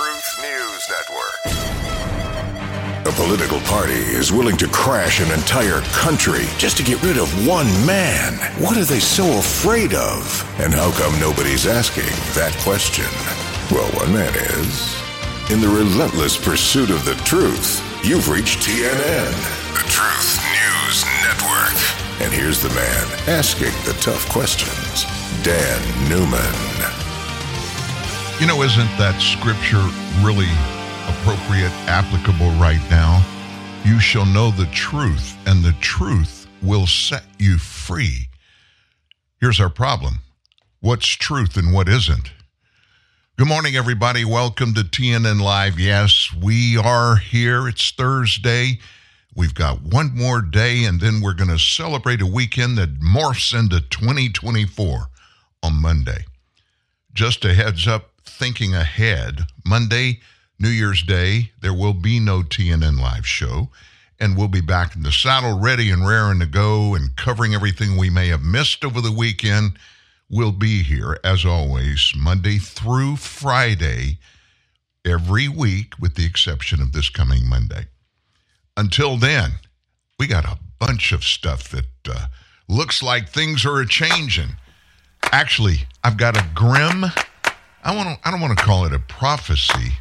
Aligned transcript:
Truth 0.00 0.40
News 0.40 0.88
Network. 0.88 1.40
A 3.06 3.12
political 3.12 3.60
party 3.60 3.92
is 3.92 4.32
willing 4.32 4.56
to 4.56 4.66
crash 4.68 5.20
an 5.20 5.30
entire 5.38 5.82
country 5.92 6.46
just 6.56 6.78
to 6.78 6.82
get 6.82 7.02
rid 7.02 7.18
of 7.18 7.46
one 7.46 7.66
man. 7.84 8.32
What 8.62 8.78
are 8.78 8.84
they 8.84 8.98
so 8.98 9.26
afraid 9.38 9.92
of? 9.92 10.24
And 10.58 10.72
how 10.72 10.90
come 10.92 11.20
nobody's 11.20 11.66
asking 11.66 12.08
that 12.32 12.56
question? 12.62 13.04
Well, 13.70 13.90
one 13.92 14.14
man 14.14 14.32
is. 14.56 14.96
In 15.50 15.60
the 15.60 15.68
relentless 15.68 16.42
pursuit 16.42 16.88
of 16.88 17.04
the 17.04 17.16
truth, 17.26 17.84
you've 18.02 18.30
reached 18.30 18.60
TNN, 18.60 19.32
the 19.74 19.84
Truth 19.84 20.40
News 20.56 21.04
Network. 21.20 21.76
And 22.22 22.32
here's 22.32 22.62
the 22.62 22.70
man 22.70 23.06
asking 23.28 23.72
the 23.84 23.98
tough 24.00 24.26
questions 24.30 25.04
Dan 25.44 26.08
Newman. 26.08 26.69
You 28.40 28.46
know, 28.46 28.62
isn't 28.62 28.96
that 28.96 29.20
scripture 29.20 29.84
really 30.24 30.48
appropriate, 31.12 31.72
applicable 31.86 32.48
right 32.52 32.80
now? 32.88 33.22
You 33.84 34.00
shall 34.00 34.24
know 34.24 34.50
the 34.50 34.64
truth, 34.72 35.36
and 35.46 35.62
the 35.62 35.74
truth 35.82 36.46
will 36.62 36.86
set 36.86 37.24
you 37.38 37.58
free. 37.58 38.30
Here's 39.42 39.60
our 39.60 39.68
problem 39.68 40.20
what's 40.80 41.06
truth 41.06 41.58
and 41.58 41.74
what 41.74 41.86
isn't? 41.86 42.32
Good 43.36 43.46
morning, 43.46 43.76
everybody. 43.76 44.24
Welcome 44.24 44.72
to 44.72 44.84
TNN 44.84 45.42
Live. 45.42 45.78
Yes, 45.78 46.32
we 46.32 46.78
are 46.78 47.16
here. 47.16 47.68
It's 47.68 47.90
Thursday. 47.90 48.78
We've 49.36 49.54
got 49.54 49.82
one 49.82 50.16
more 50.16 50.40
day, 50.40 50.84
and 50.84 50.98
then 50.98 51.20
we're 51.20 51.34
going 51.34 51.50
to 51.50 51.58
celebrate 51.58 52.22
a 52.22 52.26
weekend 52.26 52.78
that 52.78 53.00
morphs 53.00 53.52
into 53.52 53.82
2024 53.82 55.08
on 55.62 55.74
Monday. 55.74 56.24
Just 57.12 57.44
a 57.44 57.52
heads 57.52 57.86
up 57.86 58.09
thinking 58.30 58.74
ahead. 58.74 59.42
Monday, 59.64 60.20
New 60.58 60.68
Year's 60.68 61.02
Day, 61.02 61.52
there 61.60 61.74
will 61.74 61.94
be 61.94 62.20
no 62.20 62.42
TNN 62.42 63.00
live 63.00 63.26
show, 63.26 63.70
and 64.18 64.36
we'll 64.36 64.48
be 64.48 64.60
back 64.60 64.94
in 64.94 65.02
the 65.02 65.12
saddle, 65.12 65.58
ready 65.58 65.90
and 65.90 66.06
raring 66.06 66.40
to 66.40 66.46
go, 66.46 66.94
and 66.94 67.16
covering 67.16 67.54
everything 67.54 67.96
we 67.96 68.10
may 68.10 68.28
have 68.28 68.42
missed 68.42 68.84
over 68.84 69.00
the 69.00 69.12
weekend. 69.12 69.72
We'll 70.28 70.52
be 70.52 70.82
here, 70.82 71.18
as 71.24 71.44
always, 71.44 72.12
Monday 72.16 72.58
through 72.58 73.16
Friday, 73.16 74.18
every 75.04 75.48
week, 75.48 75.94
with 75.98 76.14
the 76.14 76.26
exception 76.26 76.80
of 76.80 76.92
this 76.92 77.08
coming 77.08 77.48
Monday. 77.48 77.86
Until 78.76 79.16
then, 79.16 79.52
we 80.18 80.26
got 80.26 80.44
a 80.44 80.58
bunch 80.78 81.12
of 81.12 81.24
stuff 81.24 81.68
that 81.70 81.86
uh, 82.08 82.26
looks 82.68 83.02
like 83.02 83.28
things 83.28 83.64
are 83.64 83.80
a 83.80 83.86
changing. 83.86 84.56
Actually, 85.32 85.86
I've 86.04 86.16
got 86.16 86.36
a 86.36 86.46
grim 86.54 87.06
I 87.82 87.96
want 87.96 88.08
to, 88.08 88.28
I 88.28 88.30
don't 88.30 88.40
want 88.40 88.58
to 88.58 88.62
call 88.62 88.84
it 88.84 88.92
a 88.92 88.98
prophecy, 88.98 89.92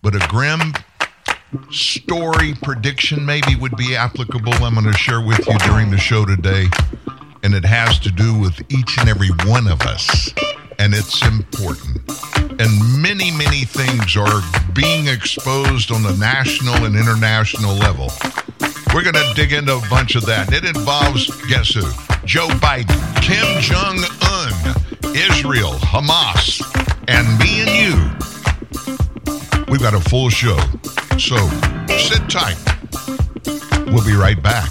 but 0.00 0.14
a 0.14 0.26
grim 0.28 0.72
story 1.70 2.54
prediction 2.62 3.26
maybe 3.26 3.56
would 3.56 3.76
be 3.76 3.94
applicable. 3.94 4.54
I'm 4.54 4.74
going 4.74 4.86
to 4.86 4.92
share 4.94 5.20
with 5.20 5.46
you 5.46 5.58
during 5.58 5.90
the 5.90 5.98
show 5.98 6.24
today, 6.24 6.66
and 7.42 7.54
it 7.54 7.64
has 7.64 7.98
to 8.00 8.10
do 8.10 8.38
with 8.38 8.58
each 8.72 8.96
and 8.98 9.08
every 9.08 9.28
one 9.44 9.66
of 9.66 9.82
us, 9.82 10.32
and 10.78 10.94
it's 10.94 11.20
important. 11.26 11.98
And 12.58 13.02
many, 13.02 13.30
many 13.30 13.64
things 13.64 14.16
are 14.16 14.40
being 14.72 15.08
exposed 15.08 15.92
on 15.92 16.02
the 16.02 16.16
national 16.16 16.86
and 16.86 16.96
international 16.96 17.74
level. 17.74 18.10
We're 18.94 19.02
going 19.02 19.14
to 19.14 19.32
dig 19.34 19.52
into 19.52 19.76
a 19.76 19.88
bunch 19.90 20.14
of 20.14 20.24
that. 20.24 20.54
It 20.54 20.64
involves, 20.64 21.28
guess 21.48 21.74
who? 21.74 21.82
Joe 22.24 22.48
Biden, 22.48 22.96
Kim 23.20 23.60
Jong 23.60 23.98
Un, 24.22 25.14
Israel, 25.14 25.72
Hamas, 25.74 26.60
and 27.10 27.38
me 27.40 27.60
and 27.62 27.70
you. 27.70 27.94
We've 29.68 29.82
got 29.82 29.94
a 29.94 30.00
full 30.00 30.30
show. 30.30 30.58
So 31.18 31.36
sit 31.88 32.22
tight. 32.30 32.56
We'll 33.86 34.06
be 34.06 34.14
right 34.14 34.40
back. 34.40 34.70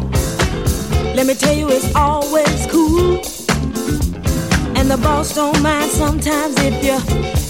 Let 1.15 1.25
me 1.27 1.33
tell 1.35 1.53
you, 1.53 1.69
it's 1.69 1.93
always 1.95 2.65
cool. 2.67 3.21
And 4.77 4.89
the 4.89 4.97
boss 4.97 5.35
don't 5.35 5.61
mind 5.61 5.91
sometimes 5.91 6.55
if 6.59 6.83
you 6.83 6.93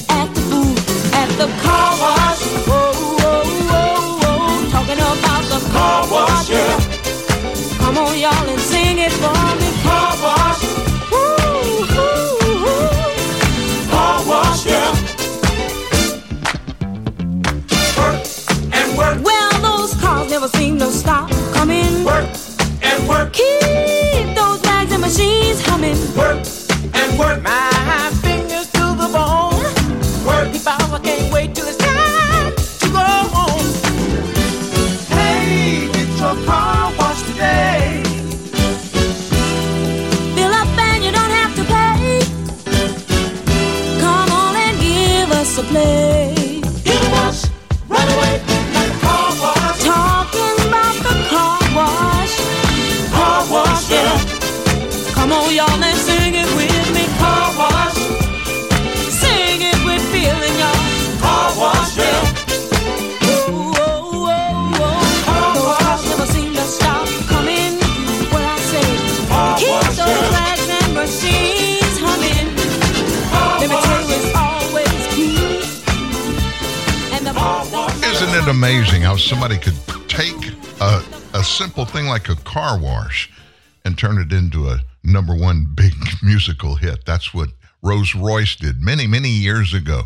act 0.10 0.34
the 0.36 0.42
fool 0.50 0.76
at 1.14 1.30
the 1.38 1.48
car 1.62 1.92
wash. 2.02 2.42
Whoa, 2.68 2.92
whoa, 3.22 3.44
whoa, 3.72 4.18
whoa. 4.22 4.70
Talking 4.72 4.98
about 4.98 5.44
the 5.54 5.60
car 5.72 6.08
wash, 6.12 6.50
yeah. 6.50 6.80
Come 7.78 7.98
on, 7.98 8.18
y'all, 8.20 8.50
and 8.50 8.60
sing 8.60 8.98
it 9.00 9.14
for 9.14 9.42
me. 9.60 9.70
Car 9.84 10.14
wash. 10.26 10.62
Woo, 11.12 11.86
woo. 11.96 12.82
Car 13.92 14.18
wash. 14.28 14.66
Work 17.98 18.22
and 18.74 18.98
work. 18.98 19.24
Well, 19.24 19.52
those 19.62 19.94
cars 20.02 20.30
never 20.30 20.48
seem 20.50 20.80
to 20.80 20.92
stop 20.92 21.30
simple 82.02 82.16
thing 82.16 82.30
like 82.30 82.30
a 82.30 82.44
car 82.44 82.80
wash 82.80 83.30
and 83.84 83.98
turn 83.98 84.18
it 84.18 84.32
into 84.32 84.68
a 84.68 84.80
number 85.04 85.36
one 85.36 85.68
big 85.76 85.94
musical 86.24 86.76
hit? 86.76 87.06
That's 87.06 87.34
what 87.34 87.50
Rose 87.82 88.16
Royce 88.16 88.56
did 88.56 88.82
many, 88.82 89.08
many 89.08 89.30
years 89.30 89.74
ago. 89.74 90.04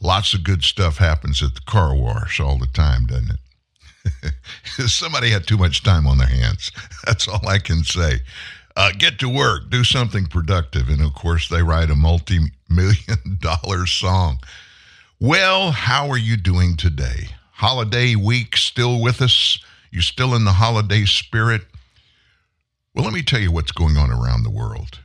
Lots 0.00 0.34
of 0.34 0.44
good 0.44 0.64
stuff 0.64 0.98
happens 0.98 1.42
at 1.42 1.54
the 1.54 1.60
car 1.60 1.94
wash 1.94 2.40
all 2.40 2.58
the 2.58 2.66
time, 2.66 3.06
doesn't 3.06 3.30
it? 3.30 4.32
Somebody 4.90 5.30
had 5.30 5.46
too 5.46 5.56
much 5.56 5.82
time 5.82 6.06
on 6.06 6.18
their 6.18 6.26
hands. 6.26 6.70
That's 7.06 7.28
all 7.28 7.46
I 7.46 7.58
can 7.58 7.84
say. 7.84 8.20
Uh, 8.76 8.90
get 8.98 9.18
to 9.20 9.28
work, 9.28 9.70
do 9.70 9.84
something 9.84 10.26
productive. 10.26 10.88
And 10.88 11.00
of 11.00 11.14
course, 11.14 11.48
they 11.48 11.62
write 11.62 11.90
a 11.90 11.94
multi 11.94 12.40
million 12.68 13.38
dollar 13.38 13.86
song. 13.86 14.38
Well, 15.20 15.70
how 15.70 16.10
are 16.10 16.18
you 16.18 16.36
doing 16.36 16.76
today? 16.76 17.28
Holiday 17.52 18.16
week 18.16 18.56
still 18.56 19.00
with 19.00 19.22
us? 19.22 19.58
You 19.94 20.00
still 20.00 20.34
in 20.34 20.44
the 20.44 20.54
holiday 20.54 21.04
spirit? 21.04 21.62
Well, 22.92 23.04
let 23.04 23.14
me 23.14 23.22
tell 23.22 23.38
you 23.38 23.52
what's 23.52 23.70
going 23.70 23.96
on 23.96 24.10
around 24.10 24.42
the 24.42 24.50
world. 24.50 24.98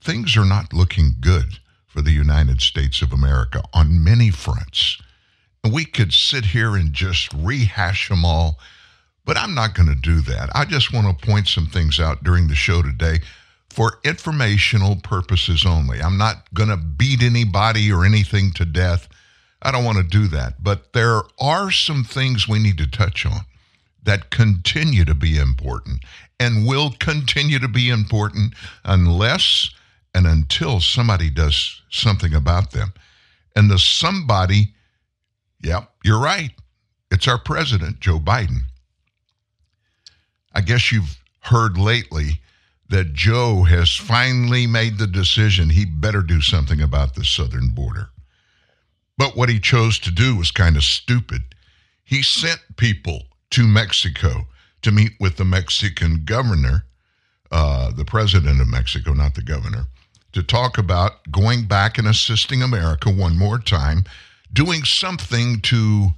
Things 0.00 0.36
are 0.36 0.44
not 0.44 0.72
looking 0.72 1.16
good 1.20 1.58
for 1.88 2.02
the 2.02 2.12
United 2.12 2.60
States 2.60 3.02
of 3.02 3.12
America 3.12 3.64
on 3.74 4.04
many 4.04 4.30
fronts. 4.30 5.02
And 5.64 5.72
we 5.72 5.84
could 5.84 6.12
sit 6.12 6.44
here 6.44 6.76
and 6.76 6.92
just 6.92 7.32
rehash 7.34 8.08
them 8.08 8.24
all, 8.24 8.60
but 9.24 9.36
I'm 9.36 9.56
not 9.56 9.74
going 9.74 9.88
to 9.88 9.96
do 9.96 10.20
that. 10.20 10.50
I 10.54 10.66
just 10.66 10.92
want 10.92 11.18
to 11.18 11.26
point 11.26 11.48
some 11.48 11.66
things 11.66 11.98
out 11.98 12.22
during 12.22 12.46
the 12.46 12.54
show 12.54 12.80
today 12.80 13.22
for 13.70 13.98
informational 14.04 14.94
purposes 15.02 15.66
only. 15.66 16.00
I'm 16.00 16.16
not 16.16 16.46
going 16.54 16.68
to 16.68 16.76
beat 16.76 17.24
anybody 17.24 17.90
or 17.90 18.04
anything 18.04 18.52
to 18.52 18.64
death. 18.64 19.08
I 19.60 19.72
don't 19.72 19.84
want 19.84 19.98
to 19.98 20.04
do 20.04 20.28
that. 20.28 20.62
But 20.62 20.92
there 20.92 21.22
are 21.40 21.72
some 21.72 22.04
things 22.04 22.46
we 22.46 22.60
need 22.60 22.78
to 22.78 22.88
touch 22.88 23.26
on 23.26 23.46
that 24.02 24.30
continue 24.30 25.04
to 25.04 25.14
be 25.14 25.38
important 25.38 26.04
and 26.40 26.66
will 26.66 26.92
continue 26.98 27.58
to 27.58 27.68
be 27.68 27.88
important 27.88 28.54
unless 28.84 29.70
and 30.14 30.26
until 30.26 30.80
somebody 30.80 31.30
does 31.30 31.82
something 31.90 32.34
about 32.34 32.72
them. 32.72 32.92
And 33.54 33.70
the 33.70 33.78
somebody, 33.78 34.74
yep, 35.62 35.90
you're 36.04 36.20
right. 36.20 36.50
It's 37.10 37.28
our 37.28 37.38
president, 37.38 38.00
Joe 38.00 38.18
Biden. 38.18 38.60
I 40.54 40.60
guess 40.60 40.90
you've 40.90 41.18
heard 41.40 41.78
lately 41.78 42.40
that 42.88 43.14
Joe 43.14 43.62
has 43.62 43.94
finally 43.94 44.66
made 44.66 44.98
the 44.98 45.06
decision 45.06 45.70
he 45.70 45.84
better 45.84 46.22
do 46.22 46.40
something 46.40 46.80
about 46.80 47.14
the 47.14 47.24
southern 47.24 47.70
border. 47.70 48.10
But 49.16 49.36
what 49.36 49.48
he 49.48 49.60
chose 49.60 49.98
to 50.00 50.10
do 50.10 50.36
was 50.36 50.50
kind 50.50 50.76
of 50.76 50.84
stupid. 50.84 51.54
He 52.04 52.22
sent 52.22 52.60
people 52.76 53.22
to 53.52 53.66
Mexico 53.66 54.46
to 54.82 54.90
meet 54.90 55.12
with 55.20 55.36
the 55.36 55.44
Mexican 55.44 56.24
governor, 56.24 56.84
uh, 57.50 57.92
the 57.92 58.04
president 58.04 58.60
of 58.60 58.68
Mexico, 58.68 59.12
not 59.12 59.34
the 59.34 59.42
governor, 59.42 59.86
to 60.32 60.42
talk 60.42 60.78
about 60.78 61.30
going 61.30 61.66
back 61.66 61.98
and 61.98 62.08
assisting 62.08 62.62
America 62.62 63.10
one 63.10 63.38
more 63.38 63.58
time, 63.58 64.04
doing 64.52 64.84
something 64.84 65.60
to, 65.60 66.08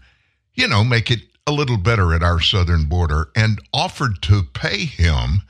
you 0.54 0.68
know, 0.68 0.84
make 0.84 1.10
it 1.10 1.20
a 1.46 1.52
little 1.52 1.76
better 1.76 2.14
at 2.14 2.22
our 2.22 2.40
southern 2.40 2.84
border, 2.84 3.28
and 3.36 3.60
offered 3.72 4.22
to 4.22 4.42
pay 4.54 4.84
him, 4.84 5.42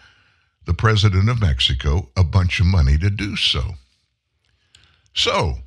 the 0.65 0.75
president 0.75 1.29
of 1.29 1.41
Mexico, 1.41 2.09
a 2.17 2.25
bunch 2.25 2.59
of 2.59 2.67
money 2.67 2.97
to 2.99 3.11
do 3.11 3.37
so. 3.37 3.75
So, 5.13 5.59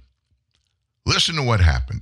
listen 1.06 1.36
to 1.36 1.44
what 1.44 1.62
happened. 1.62 2.02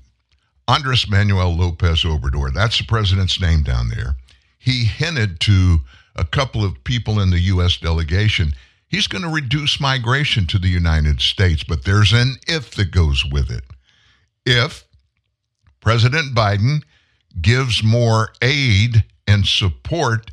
Andres 0.67 1.09
Manuel 1.09 1.55
Lopez 1.55 2.03
Obrador, 2.03 2.53
that's 2.53 2.77
the 2.79 2.85
president's 2.85 3.39
name 3.39 3.63
down 3.63 3.89
there. 3.89 4.15
He 4.57 4.85
hinted 4.85 5.39
to 5.41 5.79
a 6.15 6.25
couple 6.25 6.63
of 6.63 6.83
people 6.83 7.19
in 7.19 7.29
the 7.29 7.39
U.S. 7.39 7.77
delegation 7.77 8.53
he's 8.87 9.07
going 9.07 9.23
to 9.23 9.29
reduce 9.29 9.79
migration 9.79 10.47
to 10.47 10.57
the 10.57 10.69
United 10.69 11.21
States, 11.21 11.63
but 11.63 11.83
there's 11.83 12.13
an 12.13 12.35
if 12.47 12.71
that 12.71 12.91
goes 12.91 13.25
with 13.25 13.51
it. 13.51 13.63
If 14.45 14.85
President 15.81 16.35
Biden 16.35 16.83
gives 17.41 17.83
more 17.83 18.29
aid 18.41 19.03
and 19.27 19.45
support, 19.45 20.31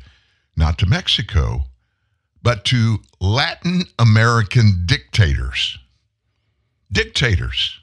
not 0.55 0.77
to 0.79 0.85
Mexico, 0.85 1.65
but 2.41 2.63
to 2.65 2.99
Latin 3.19 3.83
American 3.99 4.83
dictators. 4.85 5.77
Dictators. 6.91 7.79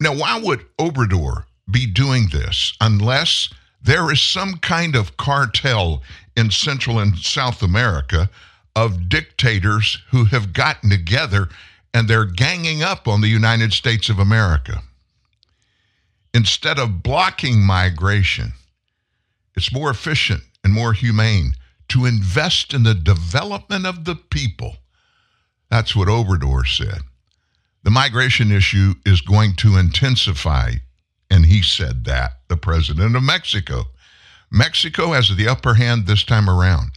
Now, 0.00 0.14
why 0.14 0.40
would 0.40 0.64
Obrador 0.78 1.44
be 1.70 1.86
doing 1.86 2.28
this 2.30 2.74
unless 2.80 3.48
there 3.82 4.10
is 4.12 4.22
some 4.22 4.58
kind 4.58 4.94
of 4.94 5.16
cartel 5.16 6.02
in 6.36 6.50
Central 6.50 6.98
and 6.98 7.18
South 7.18 7.62
America 7.62 8.30
of 8.76 9.08
dictators 9.08 9.98
who 10.10 10.26
have 10.26 10.52
gotten 10.52 10.90
together 10.90 11.48
and 11.92 12.06
they're 12.06 12.24
ganging 12.24 12.82
up 12.82 13.08
on 13.08 13.20
the 13.20 13.28
United 13.28 13.72
States 13.72 14.08
of 14.08 14.18
America. 14.18 14.82
Instead 16.32 16.78
of 16.78 17.02
blocking 17.02 17.60
migration, 17.60 18.52
it's 19.56 19.72
more 19.72 19.90
efficient 19.90 20.42
and 20.62 20.72
more 20.72 20.92
humane 20.92 21.54
to 21.88 22.04
invest 22.04 22.74
in 22.74 22.82
the 22.82 22.94
development 22.94 23.86
of 23.86 24.04
the 24.04 24.14
people. 24.14 24.76
That's 25.70 25.96
what 25.96 26.08
Obrador 26.08 26.66
said. 26.66 27.00
The 27.88 27.92
migration 27.92 28.52
issue 28.52 28.96
is 29.06 29.22
going 29.22 29.54
to 29.54 29.78
intensify, 29.78 30.72
and 31.30 31.46
he 31.46 31.62
said 31.62 32.04
that, 32.04 32.32
the 32.48 32.56
president 32.58 33.16
of 33.16 33.22
Mexico. 33.22 33.84
Mexico 34.50 35.12
has 35.12 35.34
the 35.34 35.48
upper 35.48 35.72
hand 35.72 36.06
this 36.06 36.22
time 36.22 36.50
around. 36.50 36.90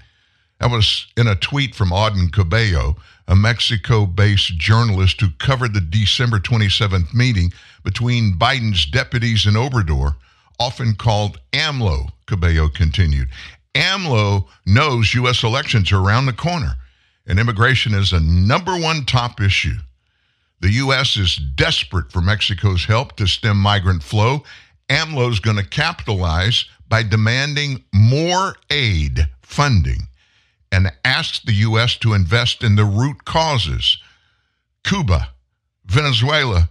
That 0.60 0.70
was 0.70 1.08
in 1.16 1.28
a 1.28 1.36
tweet 1.36 1.76
from 1.76 1.92
Auden 1.92 2.30
Cabello, 2.30 2.98
a 3.26 3.38
Mexico 3.38 4.06
based 4.06 4.58
journalist 4.58 5.22
who 5.22 5.30
covered 5.40 5.74
the 5.74 5.80
December 5.80 6.40
27th 6.40 7.14
meeting 7.14 7.54
between 7.86 8.38
Biden's 8.38 8.86
deputies 8.86 9.46
and 9.46 9.56
Obrador, 9.56 10.18
often 10.60 10.96
called 10.96 11.40
AMLO, 11.54 12.10
Cabello 12.26 12.68
continued. 12.68 13.30
AMLO 13.76 14.50
knows 14.66 15.14
U.S. 15.14 15.42
elections 15.42 15.90
are 15.94 16.02
around 16.06 16.26
the 16.26 16.34
corner, 16.34 16.74
and 17.26 17.40
immigration 17.40 17.94
is 17.94 18.12
a 18.12 18.20
number 18.20 18.78
one 18.78 19.06
top 19.06 19.40
issue. 19.40 19.78
The 20.62 20.72
U.S. 20.74 21.18
is 21.18 21.36
desperate 21.36 22.12
for 22.12 22.22
Mexico's 22.22 22.86
help 22.86 23.16
to 23.18 23.28
stem 23.28 23.58
migrant 23.58 24.04
flow. 24.04 24.44
AMLO 24.90 25.30
is 25.32 25.40
going 25.40 25.58
to 25.58 25.68
capitalize 25.68 26.66
by 26.88 27.02
demanding 27.02 27.84
more 27.94 28.56
aid 28.70 29.28
funding 29.42 30.08
and 30.72 30.92
asked 31.04 31.46
the 31.46 31.54
U.S. 31.54 31.98
to 31.98 32.14
invest 32.14 32.64
in 32.64 32.76
the 32.76 32.86
root 32.86 33.26
causes 33.26 33.98
Cuba, 34.84 35.30
Venezuela, 35.86 36.70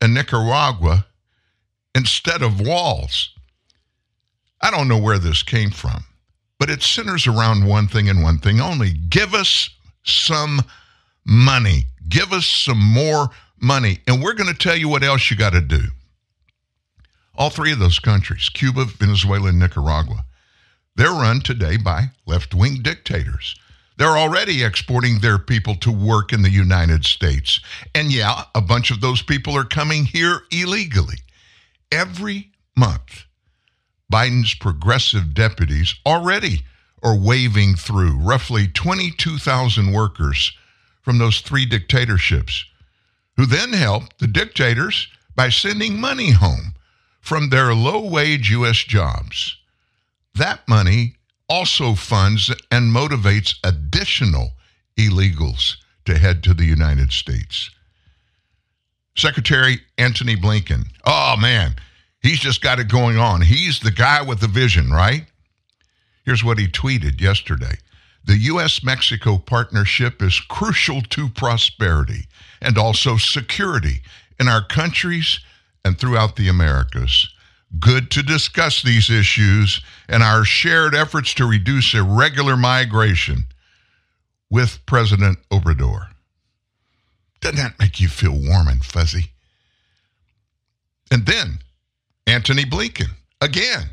and 0.00 0.14
Nicaragua 0.14 1.06
instead 1.94 2.42
of 2.42 2.60
walls. 2.60 3.34
I 4.60 4.70
don't 4.70 4.88
know 4.88 4.98
where 4.98 5.18
this 5.18 5.42
came 5.42 5.70
from, 5.70 6.04
but 6.58 6.70
it 6.70 6.82
centers 6.82 7.26
around 7.26 7.66
one 7.66 7.86
thing 7.86 8.08
and 8.08 8.22
one 8.22 8.38
thing 8.38 8.60
only 8.60 8.92
give 8.92 9.32
us 9.32 9.70
some 10.02 10.60
money, 11.24 11.86
give 12.08 12.32
us 12.32 12.46
some 12.46 12.78
more 12.78 13.30
money, 13.60 14.00
and 14.06 14.22
we're 14.22 14.34
going 14.34 14.52
to 14.52 14.58
tell 14.58 14.76
you 14.76 14.88
what 14.88 15.02
else 15.02 15.30
you 15.30 15.36
got 15.36 15.52
to 15.52 15.60
do. 15.60 15.82
All 17.34 17.50
three 17.50 17.72
of 17.72 17.78
those 17.78 17.98
countries, 17.98 18.48
Cuba, 18.48 18.84
Venezuela, 18.84 19.48
and 19.48 19.58
Nicaragua, 19.58 20.24
they're 20.96 21.10
run 21.10 21.40
today 21.40 21.76
by 21.76 22.10
left 22.26 22.54
wing 22.54 22.82
dictators. 22.82 23.54
They're 23.96 24.16
already 24.16 24.62
exporting 24.62 25.18
their 25.18 25.38
people 25.38 25.74
to 25.76 25.90
work 25.90 26.32
in 26.32 26.42
the 26.42 26.50
United 26.50 27.04
States. 27.04 27.60
And 27.94 28.12
yeah, 28.12 28.44
a 28.54 28.60
bunch 28.60 28.90
of 28.90 29.00
those 29.00 29.22
people 29.22 29.56
are 29.56 29.64
coming 29.64 30.04
here 30.04 30.42
illegally. 30.52 31.18
Every 31.90 32.50
month, 32.76 33.24
Biden's 34.12 34.54
progressive 34.54 35.34
deputies 35.34 35.94
already 36.06 36.64
are 37.02 37.16
waving 37.16 37.74
through 37.74 38.18
roughly 38.18 38.68
22,000 38.68 39.92
workers 39.92 40.52
from 41.08 41.16
those 41.16 41.40
three 41.40 41.64
dictatorships, 41.64 42.66
who 43.38 43.46
then 43.46 43.72
help 43.72 44.02
the 44.18 44.26
dictators 44.26 45.08
by 45.34 45.48
sending 45.48 45.98
money 45.98 46.32
home 46.32 46.74
from 47.22 47.48
their 47.48 47.72
low 47.72 48.06
wage 48.06 48.50
U.S. 48.50 48.76
jobs. 48.76 49.56
That 50.34 50.68
money 50.68 51.14
also 51.48 51.94
funds 51.94 52.52
and 52.70 52.94
motivates 52.94 53.54
additional 53.64 54.50
illegals 54.98 55.76
to 56.04 56.18
head 56.18 56.42
to 56.42 56.52
the 56.52 56.66
United 56.66 57.10
States. 57.10 57.70
Secretary 59.16 59.80
Antony 59.96 60.36
Blinken, 60.36 60.88
oh 61.06 61.36
man, 61.38 61.74
he's 62.20 62.38
just 62.38 62.60
got 62.60 62.80
it 62.80 62.88
going 62.88 63.16
on. 63.16 63.40
He's 63.40 63.80
the 63.80 63.92
guy 63.92 64.20
with 64.20 64.40
the 64.40 64.46
vision, 64.46 64.90
right? 64.90 65.24
Here's 66.26 66.44
what 66.44 66.58
he 66.58 66.68
tweeted 66.68 67.18
yesterday 67.22 67.78
The 68.28 68.36
U.S. 68.36 68.84
Mexico 68.84 69.38
partnership 69.38 70.22
is 70.22 70.38
crucial 70.38 71.00
to 71.00 71.30
prosperity 71.30 72.26
and 72.60 72.76
also 72.76 73.16
security 73.16 74.02
in 74.38 74.48
our 74.48 74.62
countries 74.62 75.40
and 75.82 75.98
throughout 75.98 76.36
the 76.36 76.48
Americas 76.48 77.30
good 77.80 78.10
to 78.10 78.22
discuss 78.22 78.82
these 78.82 79.08
issues 79.08 79.80
and 80.10 80.22
our 80.22 80.44
shared 80.44 80.94
efforts 80.94 81.32
to 81.34 81.46
reduce 81.46 81.94
irregular 81.94 82.54
migration 82.54 83.46
with 84.50 84.84
President 84.84 85.38
Obrador. 85.50 86.08
Doesn't 87.40 87.56
that 87.56 87.78
make 87.78 87.98
you 87.98 88.08
feel 88.08 88.32
warm 88.32 88.68
and 88.68 88.84
fuzzy? 88.84 89.32
And 91.10 91.24
then 91.24 91.60
Antony 92.26 92.66
Blinken, 92.66 93.10
again. 93.40 93.88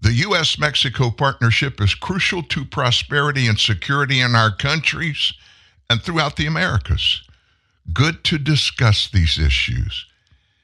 The 0.00 0.12
U.S. 0.12 0.58
Mexico 0.58 1.10
partnership 1.10 1.80
is 1.80 1.94
crucial 1.94 2.42
to 2.44 2.64
prosperity 2.64 3.46
and 3.48 3.58
security 3.58 4.20
in 4.20 4.34
our 4.34 4.54
countries 4.54 5.32
and 5.90 6.00
throughout 6.00 6.36
the 6.36 6.46
Americas. 6.46 7.22
Good 7.92 8.22
to 8.24 8.38
discuss 8.38 9.08
these 9.10 9.38
issues. 9.38 10.06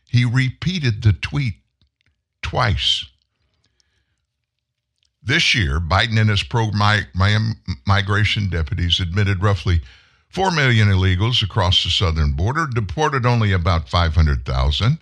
He 0.09 0.25
repeated 0.25 1.03
the 1.03 1.12
tweet 1.12 1.55
twice. 2.43 3.05
This 5.23 5.55
year, 5.55 5.81
Biden 5.81 6.21
and 6.21 6.31
his 6.31 6.43
pro 6.43 6.71
migration 7.87 8.50
deputies 8.50 9.00
admitted 9.00 9.43
roughly 9.43 9.81
4 10.29 10.50
million 10.50 10.88
illegals 10.88 11.43
across 11.43 11.83
the 11.83 11.91
southern 11.91 12.33
border, 12.33 12.67
deported 12.67 13.25
only 13.25 13.53
about 13.53 13.88
500,000. 13.88 14.99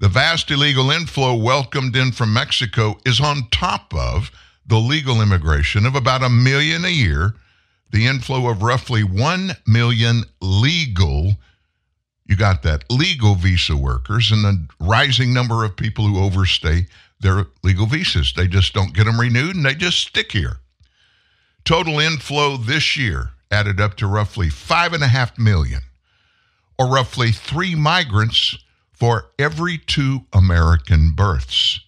The 0.00 0.08
vast 0.08 0.48
illegal 0.52 0.92
inflow 0.92 1.34
welcomed 1.34 1.96
in 1.96 2.12
from 2.12 2.32
Mexico 2.32 3.00
is 3.04 3.20
on 3.20 3.48
top 3.50 3.92
of 3.92 4.30
the 4.64 4.78
legal 4.78 5.20
immigration 5.20 5.84
of 5.86 5.96
about 5.96 6.22
a 6.22 6.28
million 6.28 6.84
a 6.84 6.88
year, 6.88 7.34
the 7.90 8.06
inflow 8.06 8.48
of 8.48 8.62
roughly 8.62 9.02
1 9.02 9.56
million 9.66 10.22
legal, 10.40 11.34
you 12.26 12.36
got 12.36 12.62
that, 12.62 12.84
legal 12.88 13.34
visa 13.34 13.76
workers, 13.76 14.30
and 14.30 14.44
the 14.44 14.68
rising 14.78 15.34
number 15.34 15.64
of 15.64 15.76
people 15.76 16.06
who 16.06 16.22
overstay 16.22 16.86
their 17.18 17.46
legal 17.64 17.86
visas. 17.86 18.32
They 18.36 18.46
just 18.46 18.74
don't 18.74 18.94
get 18.94 19.04
them 19.04 19.18
renewed 19.18 19.56
and 19.56 19.64
they 19.64 19.74
just 19.74 19.98
stick 19.98 20.30
here. 20.30 20.58
Total 21.64 21.98
inflow 21.98 22.56
this 22.56 22.96
year 22.96 23.30
added 23.50 23.80
up 23.80 23.96
to 23.96 24.06
roughly 24.06 24.48
five 24.48 24.92
and 24.92 25.02
a 25.02 25.08
half 25.08 25.36
million, 25.38 25.80
or 26.78 26.86
roughly 26.86 27.32
three 27.32 27.74
migrants 27.74 28.56
for 28.98 29.26
every 29.38 29.78
two 29.78 30.20
American 30.32 31.12
births. 31.12 31.80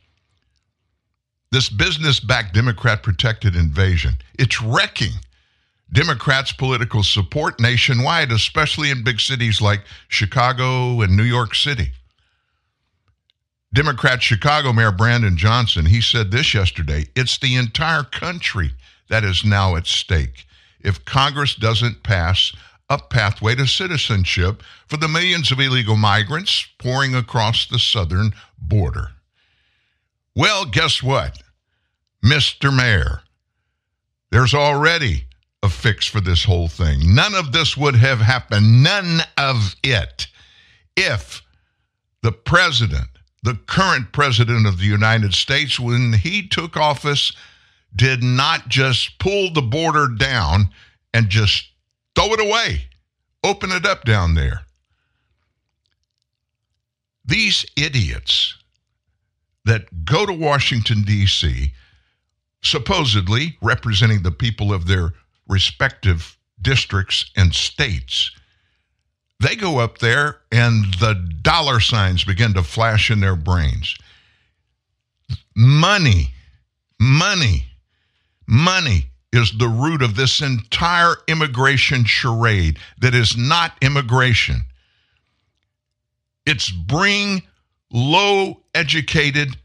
This 1.50 1.68
business 1.68 2.20
backed 2.20 2.54
Democrat 2.54 3.02
protected 3.02 3.56
invasion, 3.56 4.18
it's 4.38 4.62
wrecking 4.62 5.12
Democrats' 5.92 6.52
political 6.52 7.02
support 7.02 7.58
nationwide, 7.60 8.30
especially 8.30 8.90
in 8.90 9.02
big 9.02 9.18
cities 9.18 9.60
like 9.60 9.82
Chicago 10.06 11.00
and 11.00 11.16
New 11.16 11.24
York 11.24 11.56
City. 11.56 11.90
Democrat 13.72 14.22
Chicago 14.22 14.72
Mayor 14.72 14.92
Brandon 14.92 15.36
Johnson, 15.36 15.86
he 15.86 16.00
said 16.00 16.30
this 16.30 16.54
yesterday 16.54 17.06
it's 17.16 17.38
the 17.38 17.56
entire 17.56 18.04
country 18.04 18.70
that 19.08 19.24
is 19.24 19.44
now 19.44 19.74
at 19.74 19.86
stake 19.86 20.46
if 20.80 21.04
Congress 21.04 21.54
doesn't 21.54 22.02
pass 22.02 22.52
a 22.90 22.98
pathway 22.98 23.54
to 23.54 23.66
citizenship 23.66 24.62
for 24.86 24.98
the 24.98 25.08
millions 25.08 25.50
of 25.50 25.60
illegal 25.60 25.96
migrants 25.96 26.66
pouring 26.78 27.14
across 27.14 27.66
the 27.66 27.78
southern 27.78 28.34
border. 28.58 29.12
Well, 30.34 30.66
guess 30.66 31.02
what? 31.02 31.40
Mr. 32.24 32.74
Mayor, 32.74 33.22
there's 34.30 34.52
already 34.52 35.26
a 35.62 35.70
fix 35.70 36.06
for 36.06 36.20
this 36.20 36.44
whole 36.44 36.68
thing. 36.68 37.14
None 37.14 37.34
of 37.34 37.52
this 37.52 37.76
would 37.76 37.96
have 37.96 38.18
happened, 38.18 38.82
none 38.82 39.20
of 39.38 39.76
it, 39.82 40.26
if 40.96 41.42
the 42.22 42.32
president 42.32 43.08
the 43.42 43.54
current 43.54 44.12
president 44.12 44.66
of 44.66 44.78
the 44.78 44.84
United 44.84 45.34
States, 45.34 45.80
when 45.80 46.12
he 46.12 46.46
took 46.46 46.76
office, 46.76 47.32
did 47.94 48.22
not 48.22 48.68
just 48.68 49.18
pull 49.18 49.52
the 49.52 49.62
border 49.62 50.08
down 50.08 50.70
and 51.14 51.28
just 51.28 51.70
throw 52.14 52.32
it 52.32 52.40
away, 52.40 52.86
open 53.44 53.70
it 53.72 53.86
up 53.86 54.04
down 54.04 54.34
there. 54.34 54.62
These 57.24 57.64
idiots 57.76 58.56
that 59.64 60.04
go 60.04 60.26
to 60.26 60.32
Washington, 60.32 61.02
D.C., 61.02 61.72
supposedly 62.62 63.56
representing 63.62 64.22
the 64.22 64.30
people 64.30 64.72
of 64.72 64.86
their 64.86 65.12
respective 65.48 66.36
districts 66.60 67.30
and 67.36 67.54
states, 67.54 68.30
they 69.38 69.56
go 69.56 69.78
up 69.78 69.98
there 69.98 70.40
and 70.52 70.84
the 70.94 71.14
dollar 71.42 71.80
signs 71.80 72.24
begin 72.24 72.52
to 72.54 72.62
flash 72.62 73.10
in 73.10 73.20
their 73.20 73.36
brains. 73.36 73.96
Money, 75.54 76.34
money, 76.98 77.64
money 78.46 79.09
is 79.32 79.52
the 79.58 79.68
root 79.68 80.02
of 80.02 80.16
this 80.16 80.40
entire 80.40 81.14
immigration 81.28 82.04
charade 82.04 82.78
that 83.00 83.14
is 83.14 83.36
not 83.36 83.76
immigration. 83.80 84.62
It's 86.46 86.70
bring 86.70 87.42
low 87.92 88.60
educated, 88.74 89.56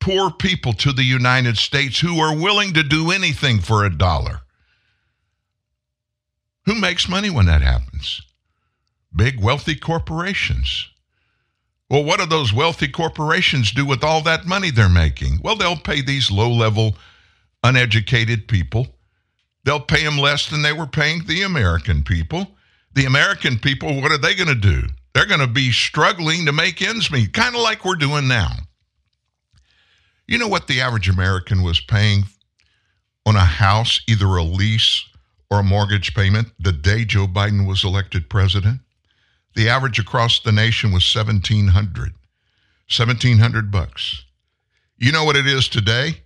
poor 0.00 0.30
people 0.30 0.72
to 0.72 0.92
the 0.92 1.04
United 1.04 1.56
States 1.56 2.00
who 2.00 2.18
are 2.18 2.36
willing 2.36 2.74
to 2.74 2.82
do 2.82 3.10
anything 3.12 3.60
for 3.60 3.84
a 3.84 3.96
dollar. 3.96 4.40
Who 6.66 6.74
makes 6.74 7.08
money 7.08 7.30
when 7.30 7.46
that 7.46 7.62
happens? 7.62 8.22
big 9.14 9.40
wealthy 9.40 9.74
corporations. 9.74 10.88
Well, 11.90 12.04
what 12.04 12.20
do 12.20 12.26
those 12.26 12.52
wealthy 12.52 12.88
corporations 12.88 13.70
do 13.70 13.84
with 13.84 14.02
all 14.02 14.22
that 14.22 14.46
money 14.46 14.70
they're 14.70 14.88
making? 14.88 15.40
Well, 15.42 15.56
they'll 15.56 15.76
pay 15.76 16.00
these 16.00 16.30
low 16.30 16.50
level, 16.50 16.96
uneducated 17.62 18.48
people. 18.48 18.86
They'll 19.64 19.80
pay 19.80 20.04
them 20.04 20.18
less 20.18 20.48
than 20.48 20.62
they 20.62 20.72
were 20.72 20.86
paying 20.86 21.24
the 21.24 21.42
American 21.42 22.02
people. 22.02 22.56
The 22.94 23.04
American 23.04 23.58
people, 23.58 24.00
what 24.00 24.12
are 24.12 24.18
they 24.18 24.34
going 24.34 24.48
to 24.48 24.54
do? 24.54 24.82
They're 25.14 25.26
going 25.26 25.40
to 25.40 25.46
be 25.46 25.72
struggling 25.72 26.46
to 26.46 26.52
make 26.52 26.82
ends 26.82 27.10
meet, 27.10 27.32
kind 27.32 27.54
of 27.54 27.62
like 27.62 27.84
we're 27.84 27.96
doing 27.96 28.28
now. 28.28 28.50
You 30.26 30.38
know 30.38 30.48
what 30.48 30.66
the 30.66 30.80
average 30.80 31.08
American 31.08 31.62
was 31.62 31.80
paying 31.80 32.24
on 33.26 33.36
a 33.36 33.40
house, 33.40 34.00
either 34.08 34.26
a 34.26 34.42
lease 34.42 35.04
or 35.50 35.60
a 35.60 35.64
mortgage 35.64 36.14
payment, 36.14 36.48
the 36.58 36.72
day 36.72 37.04
Joe 37.04 37.26
Biden 37.26 37.66
was 37.66 37.84
elected 37.84 38.30
president? 38.30 38.80
The 39.54 39.68
average 39.68 39.98
across 39.98 40.40
the 40.40 40.52
nation 40.52 40.92
was 40.92 41.14
1700 41.14 42.14
1700 42.96 43.70
bucks. 43.70 44.24
You 44.98 45.12
know 45.12 45.24
what 45.24 45.36
it 45.36 45.46
is 45.46 45.68
today? 45.68 46.22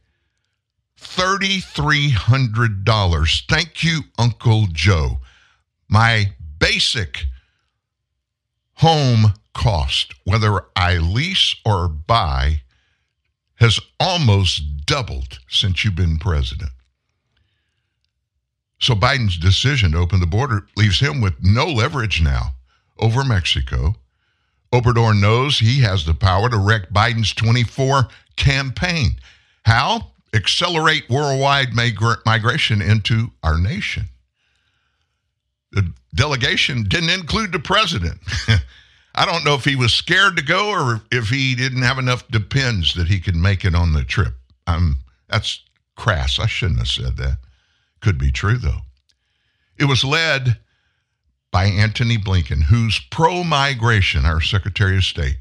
$3300. 1.06 3.42
Thank 3.48 3.84
you 3.84 4.00
Uncle 4.18 4.66
Joe. 4.72 5.18
My 5.88 6.32
basic 6.58 7.26
home 8.74 9.34
cost, 9.54 10.12
whether 10.24 10.64
I 10.74 10.98
lease 10.98 11.54
or 11.64 11.86
buy, 11.88 12.62
has 13.56 13.80
almost 13.98 14.84
doubled 14.84 15.38
since 15.48 15.82
you've 15.84 15.94
been 15.94 16.18
president. 16.18 16.72
So 18.78 18.94
Biden's 18.94 19.38
decision 19.38 19.92
to 19.92 19.98
open 19.98 20.20
the 20.20 20.26
border 20.26 20.66
leaves 20.76 21.00
him 21.00 21.22
with 21.22 21.42
no 21.42 21.66
leverage 21.66 22.20
now 22.20 22.56
over 22.98 23.24
Mexico. 23.24 23.94
Obrador 24.72 25.18
knows 25.18 25.58
he 25.58 25.80
has 25.80 26.04
the 26.04 26.14
power 26.14 26.50
to 26.50 26.58
wreck 26.58 26.90
Biden's 26.90 27.32
24 27.32 28.08
campaign. 28.36 29.16
How? 29.64 30.12
Accelerate 30.36 31.08
worldwide 31.08 31.68
migra- 31.68 32.24
migration 32.26 32.82
into 32.82 33.32
our 33.42 33.58
nation. 33.58 34.08
The 35.72 35.92
delegation 36.14 36.84
didn't 36.84 37.10
include 37.10 37.52
the 37.52 37.58
president. 37.58 38.18
I 39.14 39.24
don't 39.24 39.44
know 39.44 39.54
if 39.54 39.64
he 39.64 39.76
was 39.76 39.94
scared 39.94 40.36
to 40.36 40.44
go 40.44 40.68
or 40.68 41.00
if 41.10 41.30
he 41.30 41.54
didn't 41.54 41.82
have 41.82 41.98
enough 41.98 42.28
depends 42.28 42.92
that 42.94 43.08
he 43.08 43.18
could 43.18 43.34
make 43.34 43.64
it 43.64 43.74
on 43.74 43.94
the 43.94 44.04
trip. 44.04 44.34
Um, 44.66 44.98
that's 45.28 45.62
crass. 45.96 46.38
I 46.38 46.46
shouldn't 46.46 46.80
have 46.80 46.88
said 46.88 47.16
that. 47.16 47.38
Could 48.00 48.18
be 48.18 48.30
true, 48.30 48.58
though. 48.58 48.82
It 49.78 49.86
was 49.86 50.04
led 50.04 50.58
by 51.50 51.64
Antony 51.64 52.18
Blinken, 52.18 52.64
who's 52.64 53.00
pro 53.10 53.42
migration, 53.42 54.26
our 54.26 54.42
Secretary 54.42 54.98
of 54.98 55.04
State, 55.04 55.38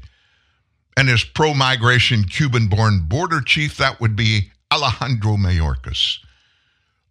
and 0.96 1.08
his 1.08 1.22
pro 1.22 1.52
migration 1.52 2.24
Cuban 2.24 2.68
born 2.68 3.00
border 3.00 3.42
chief, 3.42 3.76
that 3.76 4.00
would 4.00 4.16
be 4.16 4.50
Alejandro 4.72 5.36
Mayorkas. 5.36 6.18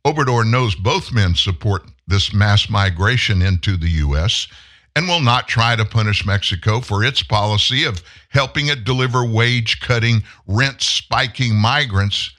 Obrador 0.06 0.46
knows 0.46 0.76
both 0.76 1.12
men 1.12 1.34
support 1.36 1.84
this 2.08 2.34
mass 2.34 2.70
migration 2.70 3.42
into 3.42 3.78
the 3.78 3.90
U.S. 3.90 4.48
and 4.96 5.08
will 5.08 5.22
not 5.22 5.48
try 5.48 5.76
to 5.76 5.86
punish 5.86 6.26
Mexico 6.26 6.80
for 6.80 7.04
its 7.04 7.24
policy 7.24 7.84
of 7.84 8.04
helping 8.30 8.68
it 8.68 8.84
deliver 8.84 9.26
wage 9.26 9.80
cutting, 9.80 10.24
rent 10.48 10.82
spiking 10.82 11.56
migrants 11.56 12.32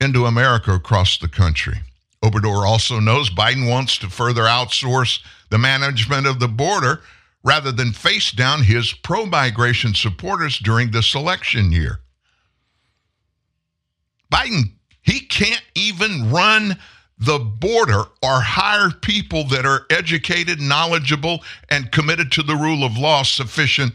into 0.00 0.26
America 0.26 0.72
across 0.72 1.16
the 1.18 1.28
country. 1.28 1.78
Obrador 2.22 2.66
also 2.66 3.00
knows 3.00 3.30
Biden 3.30 3.68
wants 3.68 3.96
to 3.98 4.08
further 4.08 4.42
outsource 4.42 5.20
the 5.50 5.58
management 5.58 6.26
of 6.26 6.38
the 6.38 6.48
border 6.48 7.00
rather 7.44 7.72
than 7.72 7.92
face 7.92 8.30
down 8.30 8.62
his 8.62 8.92
pro 8.92 9.26
migration 9.26 9.94
supporters 9.94 10.58
during 10.58 10.90
this 10.90 11.14
election 11.14 11.72
year. 11.72 12.00
Biden, 14.32 14.72
he 15.02 15.20
can't 15.20 15.62
even 15.74 16.30
run 16.30 16.76
the 17.18 17.38
border 17.38 18.04
or 18.22 18.40
hire 18.40 18.90
people 18.90 19.44
that 19.48 19.66
are 19.66 19.86
educated, 19.90 20.60
knowledgeable, 20.60 21.40
and 21.68 21.92
committed 21.92 22.32
to 22.32 22.42
the 22.42 22.56
rule 22.56 22.84
of 22.84 22.96
law 22.96 23.22
sufficient 23.22 23.94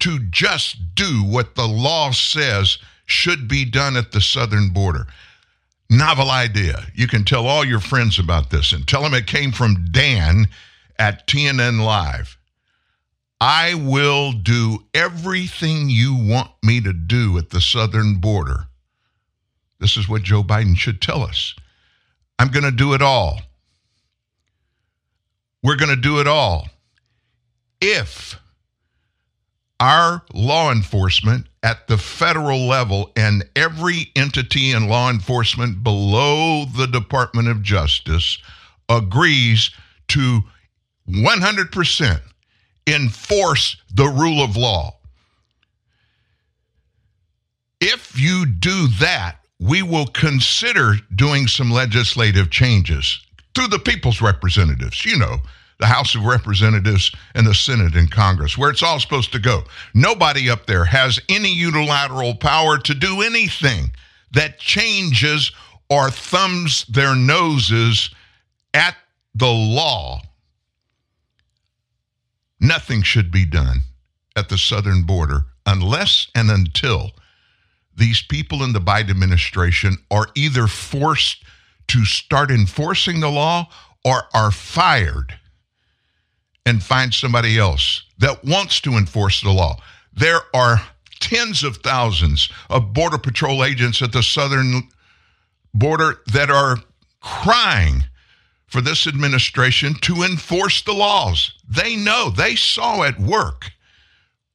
to 0.00 0.18
just 0.30 0.94
do 0.94 1.24
what 1.24 1.54
the 1.54 1.66
law 1.66 2.10
says 2.10 2.78
should 3.06 3.48
be 3.48 3.64
done 3.64 3.96
at 3.96 4.12
the 4.12 4.20
southern 4.20 4.68
border. 4.68 5.06
Novel 5.90 6.30
idea. 6.30 6.86
You 6.94 7.06
can 7.06 7.24
tell 7.24 7.46
all 7.46 7.64
your 7.64 7.80
friends 7.80 8.18
about 8.18 8.50
this 8.50 8.72
and 8.72 8.86
tell 8.86 9.02
them 9.02 9.14
it 9.14 9.26
came 9.26 9.52
from 9.52 9.86
Dan 9.90 10.48
at 10.98 11.26
TNN 11.26 11.84
Live. 11.84 12.36
I 13.40 13.74
will 13.74 14.32
do 14.32 14.84
everything 14.94 15.90
you 15.90 16.14
want 16.14 16.50
me 16.62 16.80
to 16.80 16.92
do 16.92 17.36
at 17.38 17.50
the 17.50 17.60
southern 17.60 18.16
border. 18.20 18.68
This 19.82 19.96
is 19.96 20.08
what 20.08 20.22
Joe 20.22 20.44
Biden 20.44 20.76
should 20.76 21.02
tell 21.02 21.22
us. 21.22 21.56
I'm 22.38 22.48
going 22.48 22.64
to 22.64 22.70
do 22.70 22.94
it 22.94 23.02
all. 23.02 23.40
We're 25.60 25.76
going 25.76 25.94
to 25.94 26.00
do 26.00 26.20
it 26.20 26.28
all. 26.28 26.68
If 27.80 28.38
our 29.80 30.22
law 30.32 30.70
enforcement 30.70 31.48
at 31.64 31.88
the 31.88 31.98
federal 31.98 32.68
level 32.68 33.10
and 33.16 33.42
every 33.56 34.12
entity 34.14 34.70
in 34.70 34.88
law 34.88 35.10
enforcement 35.10 35.82
below 35.82 36.64
the 36.64 36.86
Department 36.86 37.48
of 37.48 37.62
Justice 37.62 38.38
agrees 38.88 39.72
to 40.06 40.42
100% 41.08 42.20
enforce 42.86 43.76
the 43.92 44.06
rule 44.06 44.44
of 44.44 44.56
law. 44.56 44.94
If 47.80 48.16
you 48.16 48.46
do 48.46 48.86
that, 49.00 49.41
we 49.62 49.80
will 49.82 50.06
consider 50.06 50.96
doing 51.14 51.46
some 51.46 51.70
legislative 51.70 52.50
changes 52.50 53.20
through 53.54 53.68
the 53.68 53.78
people's 53.78 54.20
representatives. 54.20 55.04
You 55.04 55.18
know, 55.18 55.36
the 55.78 55.86
House 55.86 56.16
of 56.16 56.24
Representatives 56.24 57.12
and 57.34 57.46
the 57.46 57.54
Senate 57.54 57.94
and 57.94 58.10
Congress, 58.10 58.58
where 58.58 58.70
it's 58.70 58.82
all 58.82 58.98
supposed 58.98 59.30
to 59.32 59.38
go. 59.38 59.62
Nobody 59.94 60.50
up 60.50 60.66
there 60.66 60.84
has 60.84 61.20
any 61.28 61.52
unilateral 61.52 62.34
power 62.34 62.76
to 62.78 62.94
do 62.94 63.22
anything 63.22 63.92
that 64.32 64.58
changes 64.58 65.52
or 65.88 66.10
thumbs 66.10 66.84
their 66.86 67.14
noses 67.14 68.10
at 68.74 68.96
the 69.34 69.50
law. 69.50 70.20
Nothing 72.58 73.02
should 73.02 73.30
be 73.30 73.44
done 73.44 73.80
at 74.34 74.48
the 74.48 74.58
southern 74.58 75.02
border 75.02 75.44
unless 75.66 76.28
and 76.34 76.50
until 76.50 77.12
these 77.96 78.22
people 78.22 78.62
in 78.62 78.72
the 78.72 78.80
Biden 78.80 79.10
administration 79.10 79.96
are 80.10 80.28
either 80.34 80.66
forced 80.66 81.44
to 81.88 82.04
start 82.04 82.50
enforcing 82.50 83.20
the 83.20 83.30
law 83.30 83.68
or 84.04 84.24
are 84.34 84.50
fired 84.50 85.38
and 86.64 86.82
find 86.82 87.12
somebody 87.12 87.58
else 87.58 88.04
that 88.18 88.44
wants 88.44 88.80
to 88.80 88.92
enforce 88.92 89.40
the 89.40 89.50
law. 89.50 89.76
There 90.12 90.40
are 90.54 90.82
tens 91.20 91.62
of 91.62 91.78
thousands 91.78 92.48
of 92.70 92.92
Border 92.92 93.18
Patrol 93.18 93.64
agents 93.64 94.02
at 94.02 94.12
the 94.12 94.22
southern 94.22 94.88
border 95.74 96.20
that 96.32 96.50
are 96.50 96.76
crying 97.20 98.04
for 98.66 98.80
this 98.80 99.06
administration 99.06 99.94
to 100.02 100.22
enforce 100.22 100.82
the 100.82 100.92
laws. 100.92 101.52
They 101.68 101.96
know, 101.96 102.30
they 102.30 102.56
saw 102.56 103.02
it 103.02 103.18
work. 103.18 103.72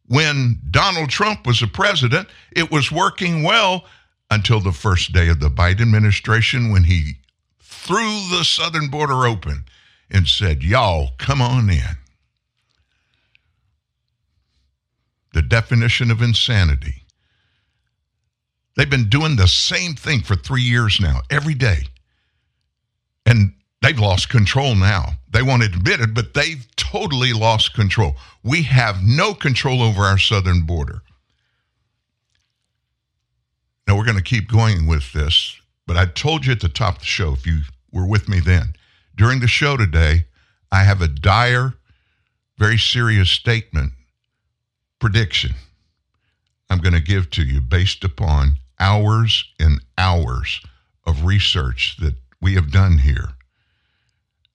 When 0.07 0.59
Donald 0.71 1.09
Trump 1.09 1.45
was 1.45 1.61
a 1.61 1.67
president, 1.67 2.29
it 2.51 2.71
was 2.71 2.91
working 2.91 3.43
well 3.43 3.85
until 4.29 4.59
the 4.59 4.71
first 4.71 5.13
day 5.13 5.27
of 5.29 5.39
the 5.39 5.49
Biden 5.49 5.81
administration 5.81 6.71
when 6.71 6.85
he 6.85 7.17
threw 7.61 8.21
the 8.29 8.43
southern 8.43 8.89
border 8.89 9.25
open 9.25 9.65
and 10.09 10.27
said, 10.27 10.63
Y'all, 10.63 11.11
come 11.17 11.41
on 11.41 11.69
in. 11.69 11.97
The 15.33 15.41
definition 15.41 16.09
of 16.09 16.21
insanity. 16.21 17.03
They've 18.75 18.89
been 18.89 19.09
doing 19.09 19.35
the 19.35 19.47
same 19.47 19.95
thing 19.95 20.21
for 20.21 20.35
three 20.35 20.61
years 20.61 20.99
now, 21.01 21.21
every 21.29 21.55
day. 21.55 21.83
And 23.25 23.53
they've 23.87 23.99
lost 23.99 24.29
control 24.29 24.75
now. 24.75 25.13
They 25.31 25.41
won't 25.41 25.63
admit 25.63 26.01
it, 26.01 26.13
but 26.13 26.33
they've 26.33 26.67
totally 26.75 27.31
lost 27.31 27.73
control. 27.73 28.17
We 28.43 28.63
have 28.63 29.01
no 29.01 29.33
control 29.33 29.81
over 29.81 30.01
our 30.01 30.17
southern 30.17 30.65
border. 30.65 31.01
Now, 33.87 33.95
we're 33.95 34.03
going 34.03 34.17
to 34.17 34.23
keep 34.23 34.51
going 34.51 34.87
with 34.87 35.13
this, 35.13 35.55
but 35.85 35.95
I 35.95 36.05
told 36.05 36.45
you 36.45 36.51
at 36.51 36.59
the 36.59 36.67
top 36.67 36.95
of 36.95 36.99
the 36.99 37.05
show, 37.05 37.31
if 37.31 37.47
you 37.47 37.61
were 37.93 38.05
with 38.05 38.27
me 38.27 38.41
then, 38.41 38.73
during 39.15 39.39
the 39.39 39.47
show 39.47 39.77
today, 39.77 40.25
I 40.69 40.83
have 40.83 41.01
a 41.01 41.07
dire, 41.07 41.73
very 42.57 42.77
serious 42.77 43.29
statement 43.29 43.93
prediction 44.99 45.51
I'm 46.69 46.79
going 46.79 46.93
to 46.93 46.99
give 46.99 47.29
to 47.31 47.43
you 47.43 47.61
based 47.61 48.03
upon 48.03 48.57
hours 48.79 49.45
and 49.59 49.79
hours 49.97 50.59
of 51.05 51.23
research 51.23 51.95
that 52.01 52.15
we 52.41 52.55
have 52.55 52.71
done 52.71 52.97
here. 52.97 53.29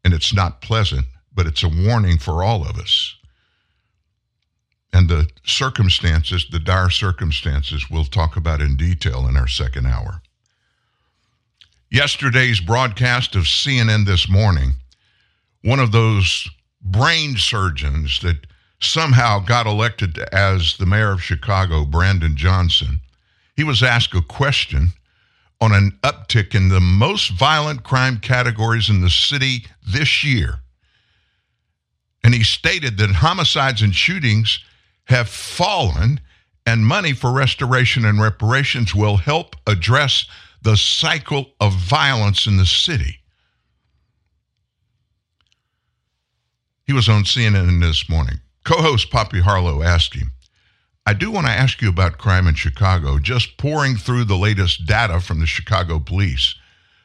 And 0.04 0.12
it's 0.12 0.34
not 0.34 0.60
pleasant, 0.60 1.06
but 1.34 1.46
it's 1.46 1.62
a 1.62 1.68
warning 1.68 2.18
for 2.18 2.42
all 2.42 2.66
of 2.66 2.76
us. 2.76 3.16
And 4.92 5.08
the 5.08 5.28
circumstances, 5.44 6.46
the 6.50 6.58
dire 6.58 6.90
circumstances, 6.90 7.90
we'll 7.90 8.04
talk 8.04 8.36
about 8.36 8.60
in 8.60 8.76
detail 8.76 9.26
in 9.26 9.36
our 9.36 9.48
second 9.48 9.86
hour. 9.86 10.20
Yesterday's 11.90 12.60
broadcast 12.60 13.34
of 13.34 13.44
CNN 13.44 14.06
This 14.06 14.28
Morning, 14.28 14.72
one 15.62 15.78
of 15.78 15.92
those 15.92 16.48
brain 16.80 17.36
surgeons 17.36 18.20
that 18.20 18.46
somehow 18.80 19.38
got 19.38 19.66
elected 19.66 20.18
as 20.32 20.76
the 20.76 20.86
mayor 20.86 21.12
of 21.12 21.22
Chicago, 21.22 21.84
Brandon 21.84 22.36
Johnson, 22.36 23.00
he 23.56 23.64
was 23.64 23.82
asked 23.82 24.14
a 24.14 24.22
question 24.22 24.88
on 25.62 25.72
an 25.72 25.96
uptick 26.03 26.57
in 26.57 26.68
the 26.68 26.81
most 26.81 27.31
violent 27.31 27.85
crime 27.85 28.18
categories 28.18 28.90
in 28.90 29.01
the 29.01 29.09
city 29.09 29.64
this 29.87 30.25
year. 30.25 30.59
And 32.25 32.35
he 32.35 32.42
stated 32.42 32.98
that 32.98 33.11
homicides 33.11 33.81
and 33.81 33.94
shootings 33.94 34.59
have 35.05 35.29
fallen, 35.29 36.18
and 36.66 36.85
money 36.85 37.12
for 37.12 37.31
restoration 37.31 38.05
and 38.05 38.20
reparations 38.20 38.92
will 38.92 39.18
help 39.18 39.55
address 39.68 40.27
the 40.62 40.77
cycle 40.77 41.53
of 41.61 41.72
violence 41.75 42.48
in 42.48 42.57
the 42.57 42.66
city. 42.66 43.20
He 46.88 46.92
was 46.92 47.09
on 47.09 47.22
CNN 47.22 47.81
this 47.81 48.09
morning. 48.09 48.40
Co 48.64 48.83
host 48.83 49.12
Poppy 49.12 49.40
Harlow 49.40 49.81
asked 49.85 50.14
him, 50.14 50.33
I 51.04 51.14
do 51.14 51.30
want 51.32 51.46
to 51.46 51.52
ask 51.52 51.82
you 51.82 51.88
about 51.88 52.18
crime 52.18 52.46
in 52.46 52.54
Chicago. 52.54 53.18
Just 53.18 53.56
pouring 53.58 53.96
through 53.96 54.24
the 54.24 54.36
latest 54.36 54.86
data 54.86 55.20
from 55.20 55.40
the 55.40 55.46
Chicago 55.46 55.98
police, 55.98 56.54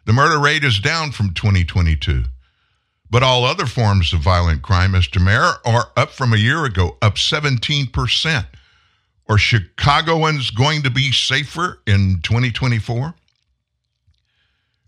the 0.06 0.14
murder 0.14 0.40
rate 0.40 0.64
is 0.64 0.80
down 0.80 1.12
from 1.12 1.34
2022. 1.34 2.26
But 3.10 3.24
all 3.24 3.46
other 3.46 3.66
forms 3.66 4.14
of 4.14 4.20
violent 4.20 4.62
crime, 4.62 4.92
Mr. 4.92 5.24
Mayor, 5.24 5.54
are 5.66 5.92
up 5.96 6.12
from 6.12 6.34
a 6.34 6.38
year 6.38 6.66
ago, 6.66 6.98
up 7.02 7.16
17%. 7.16 8.46
Are 9.30 9.38
Chicagoans 9.38 10.52
going 10.52 10.84
to 10.84 10.92
be 10.92 11.12
safer 11.12 11.80
in 11.88 12.20
2024? 12.22 13.16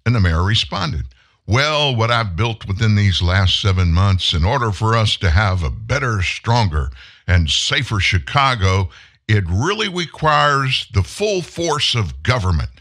And 0.06 0.16
the 0.16 0.20
mayor 0.20 0.44
responded, 0.44 1.06
well, 1.48 1.96
what 1.96 2.12
I've 2.12 2.36
built 2.36 2.68
within 2.68 2.96
these 2.96 3.24
last 3.24 3.60
seven 3.60 3.92
months, 3.92 4.34
in 4.34 4.46
order 4.46 4.72
for 4.72 4.96
us 4.96 5.18
to 5.18 5.32
have 5.32 5.64
a 5.64 5.72
better, 5.72 6.22
stronger, 6.22 6.92
and 7.30 7.48
safer 7.48 8.00
Chicago, 8.00 8.90
it 9.28 9.44
really 9.48 9.88
requires 9.88 10.88
the 10.94 11.04
full 11.04 11.44
force 11.44 11.94
of 11.94 12.24
government. 12.24 12.72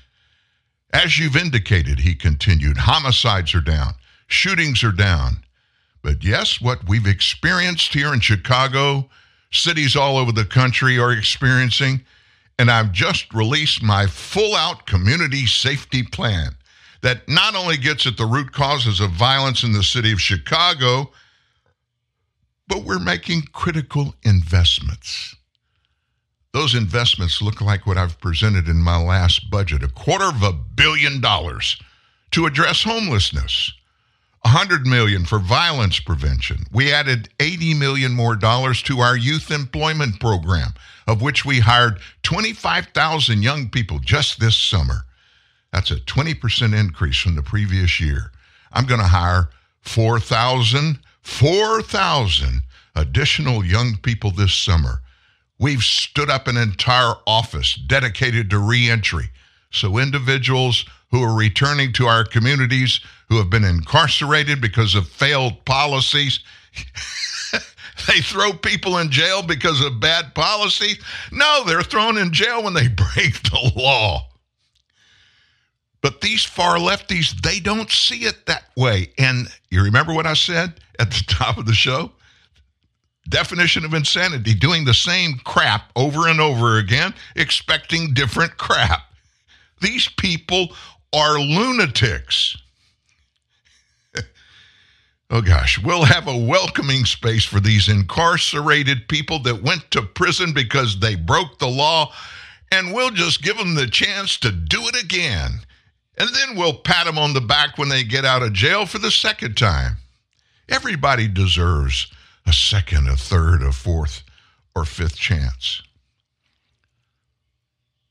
As 0.90 1.18
you've 1.18 1.36
indicated, 1.36 2.00
he 2.00 2.14
continued, 2.14 2.78
homicides 2.78 3.54
are 3.54 3.60
down, 3.60 3.92
shootings 4.26 4.82
are 4.82 4.90
down. 4.90 5.44
But 6.02 6.24
yes, 6.24 6.62
what 6.62 6.88
we've 6.88 7.06
experienced 7.06 7.92
here 7.92 8.14
in 8.14 8.20
Chicago, 8.20 9.10
cities 9.52 9.94
all 9.94 10.16
over 10.16 10.32
the 10.32 10.46
country 10.46 10.98
are 10.98 11.12
experiencing, 11.12 12.00
and 12.58 12.70
I've 12.70 12.90
just 12.90 13.34
released 13.34 13.82
my 13.82 14.06
full 14.06 14.56
out 14.56 14.86
community 14.86 15.44
safety 15.44 16.02
plan 16.02 16.56
that 17.02 17.28
not 17.28 17.54
only 17.54 17.76
gets 17.76 18.06
at 18.06 18.16
the 18.16 18.24
root 18.24 18.52
causes 18.52 18.98
of 18.98 19.10
violence 19.10 19.62
in 19.62 19.72
the 19.72 19.82
city 19.82 20.10
of 20.10 20.22
Chicago, 20.22 21.10
but 22.68 22.84
we're 22.84 22.98
making 22.98 23.42
critical 23.52 24.14
investments. 24.22 25.34
Those 26.52 26.74
investments 26.74 27.42
look 27.42 27.60
like 27.60 27.86
what 27.86 27.98
I've 27.98 28.20
presented 28.20 28.68
in 28.68 28.78
my 28.78 28.96
last 29.02 29.50
budget 29.50 29.82
a 29.82 29.88
quarter 29.88 30.24
of 30.24 30.42
a 30.42 30.52
billion 30.52 31.20
dollars 31.20 31.80
to 32.32 32.46
address 32.46 32.82
homelessness. 32.82 33.72
100 34.42 34.86
million 34.86 35.24
for 35.24 35.38
violence 35.38 35.98
prevention. 36.00 36.64
We 36.72 36.92
added 36.92 37.28
80 37.40 37.74
million 37.74 38.12
more 38.12 38.36
dollars 38.36 38.82
to 38.84 39.00
our 39.00 39.16
youth 39.16 39.50
employment 39.50 40.20
program, 40.20 40.74
of 41.06 41.20
which 41.20 41.44
we 41.44 41.60
hired 41.60 41.98
25,000 42.22 43.42
young 43.42 43.68
people 43.68 43.98
just 43.98 44.40
this 44.40 44.56
summer. 44.56 45.04
That's 45.72 45.90
a 45.90 45.96
20% 45.96 46.78
increase 46.78 47.18
from 47.18 47.34
the 47.34 47.42
previous 47.42 48.00
year. 48.00 48.30
I'm 48.72 48.86
going 48.86 49.00
to 49.00 49.06
hire 49.06 49.50
4,000, 49.82 50.98
4,000 51.28 52.62
additional 52.96 53.64
young 53.64 53.96
people 54.02 54.32
this 54.32 54.52
summer. 54.52 55.02
We've 55.60 55.82
stood 55.82 56.30
up 56.30 56.48
an 56.48 56.56
entire 56.56 57.14
office 57.28 57.74
dedicated 57.74 58.50
to 58.50 58.58
reentry. 58.58 59.30
So 59.70 59.98
individuals 59.98 60.84
who 61.12 61.22
are 61.22 61.36
returning 61.36 61.92
to 61.92 62.06
our 62.06 62.24
communities 62.24 62.98
who 63.28 63.36
have 63.36 63.50
been 63.50 63.62
incarcerated 63.62 64.60
because 64.60 64.96
of 64.96 65.06
failed 65.06 65.64
policies. 65.64 66.40
they 68.08 68.20
throw 68.20 68.52
people 68.52 68.98
in 68.98 69.10
jail 69.10 69.42
because 69.42 69.80
of 69.84 70.00
bad 70.00 70.34
policies. 70.34 70.98
No, 71.30 71.62
they're 71.64 71.82
thrown 71.82 72.18
in 72.18 72.32
jail 72.32 72.64
when 72.64 72.74
they 72.74 72.88
break 73.14 73.42
the 73.42 73.72
law. 73.76 74.27
But 76.00 76.20
these 76.20 76.44
far 76.44 76.76
lefties, 76.76 77.40
they 77.42 77.58
don't 77.58 77.90
see 77.90 78.24
it 78.24 78.46
that 78.46 78.64
way. 78.76 79.10
And 79.18 79.48
you 79.70 79.82
remember 79.82 80.14
what 80.14 80.26
I 80.26 80.34
said 80.34 80.74
at 80.98 81.10
the 81.10 81.24
top 81.28 81.58
of 81.58 81.66
the 81.66 81.74
show? 81.74 82.12
Definition 83.28 83.84
of 83.84 83.92
insanity 83.92 84.54
doing 84.54 84.84
the 84.84 84.94
same 84.94 85.34
crap 85.44 85.90
over 85.96 86.28
and 86.28 86.40
over 86.40 86.78
again, 86.78 87.12
expecting 87.36 88.14
different 88.14 88.56
crap. 88.56 89.02
These 89.80 90.08
people 90.08 90.68
are 91.12 91.38
lunatics. 91.38 92.56
oh 95.30 95.42
gosh, 95.42 95.78
we'll 95.82 96.04
have 96.04 96.26
a 96.26 96.36
welcoming 96.36 97.04
space 97.04 97.44
for 97.44 97.60
these 97.60 97.88
incarcerated 97.88 99.08
people 99.08 99.40
that 99.40 99.62
went 99.62 99.90
to 99.90 100.02
prison 100.02 100.52
because 100.54 100.98
they 100.98 101.14
broke 101.14 101.58
the 101.58 101.68
law, 101.68 102.12
and 102.72 102.94
we'll 102.94 103.10
just 103.10 103.42
give 103.42 103.58
them 103.58 103.74
the 103.74 103.86
chance 103.86 104.38
to 104.38 104.50
do 104.50 104.80
it 104.88 105.02
again. 105.02 105.60
And 106.18 106.28
then 106.34 106.56
we'll 106.56 106.74
pat 106.74 107.06
them 107.06 107.18
on 107.18 107.32
the 107.32 107.40
back 107.40 107.78
when 107.78 107.88
they 107.88 108.02
get 108.02 108.24
out 108.24 108.42
of 108.42 108.52
jail 108.52 108.86
for 108.86 108.98
the 108.98 109.10
second 109.10 109.56
time. 109.56 109.98
Everybody 110.68 111.28
deserves 111.28 112.08
a 112.46 112.52
second, 112.52 113.08
a 113.08 113.16
third, 113.16 113.62
a 113.62 113.72
fourth, 113.72 114.22
or 114.74 114.84
fifth 114.84 115.16
chance. 115.16 115.82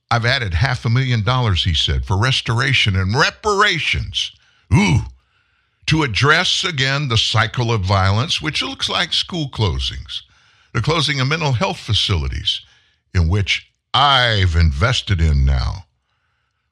I've 0.10 0.26
added 0.26 0.54
half 0.54 0.86
a 0.86 0.90
million 0.90 1.24
dollars, 1.24 1.66
he 1.66 1.74
said, 1.74 2.06
for 2.06 2.18
restoration 2.18 2.96
and 2.96 3.14
reparations. 3.14 4.32
Ooh, 4.74 5.00
to 5.88 6.04
address 6.04 6.64
again 6.64 7.10
the 7.10 7.18
cycle 7.18 7.72
of 7.72 7.82
violence, 7.82 8.42
which 8.42 8.62
looks 8.62 8.90
like 8.90 9.12
school 9.12 9.50
closings, 9.50 10.22
the 10.74 10.82
closing 10.82 11.20
of 11.20 11.28
mental 11.28 11.54
health 11.54 11.80
facilities, 11.80 12.62
in 13.14 13.28
which 13.28 13.70
I've 13.94 14.56
invested 14.56 15.20
in 15.20 15.46
now. 15.46 15.87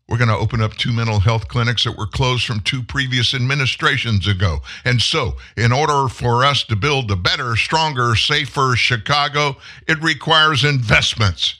We're 0.07 0.17
going 0.17 0.29
to 0.29 0.37
open 0.37 0.61
up 0.61 0.75
two 0.75 0.93
mental 0.93 1.19
health 1.19 1.47
clinics 1.47 1.83
that 1.83 1.97
were 1.97 2.05
closed 2.05 2.45
from 2.45 2.59
two 2.59 2.83
previous 2.83 3.33
administrations 3.33 4.27
ago. 4.27 4.59
And 4.83 5.01
so, 5.01 5.37
in 5.57 5.71
order 5.71 6.07
for 6.09 6.45
us 6.45 6.63
to 6.65 6.75
build 6.75 7.09
a 7.09 7.15
better, 7.15 7.55
stronger, 7.55 8.15
safer 8.15 8.75
Chicago, 8.75 9.57
it 9.87 10.01
requires 10.03 10.63
investments. 10.63 11.55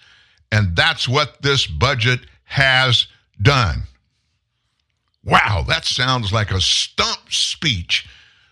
And 0.51 0.75
that's 0.75 1.07
what 1.09 1.41
this 1.41 1.65
budget 1.65 2.19
has 2.43 3.07
done. 3.41 3.83
Wow, 5.23 5.65
that 5.67 5.85
sounds 5.85 6.31
like 6.31 6.51
a 6.51 6.61
stump 6.61 7.31
speech 7.31 8.07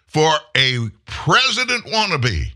for 0.07 0.33
a 0.57 0.89
president 1.05 1.85
wannabe. 1.85 2.53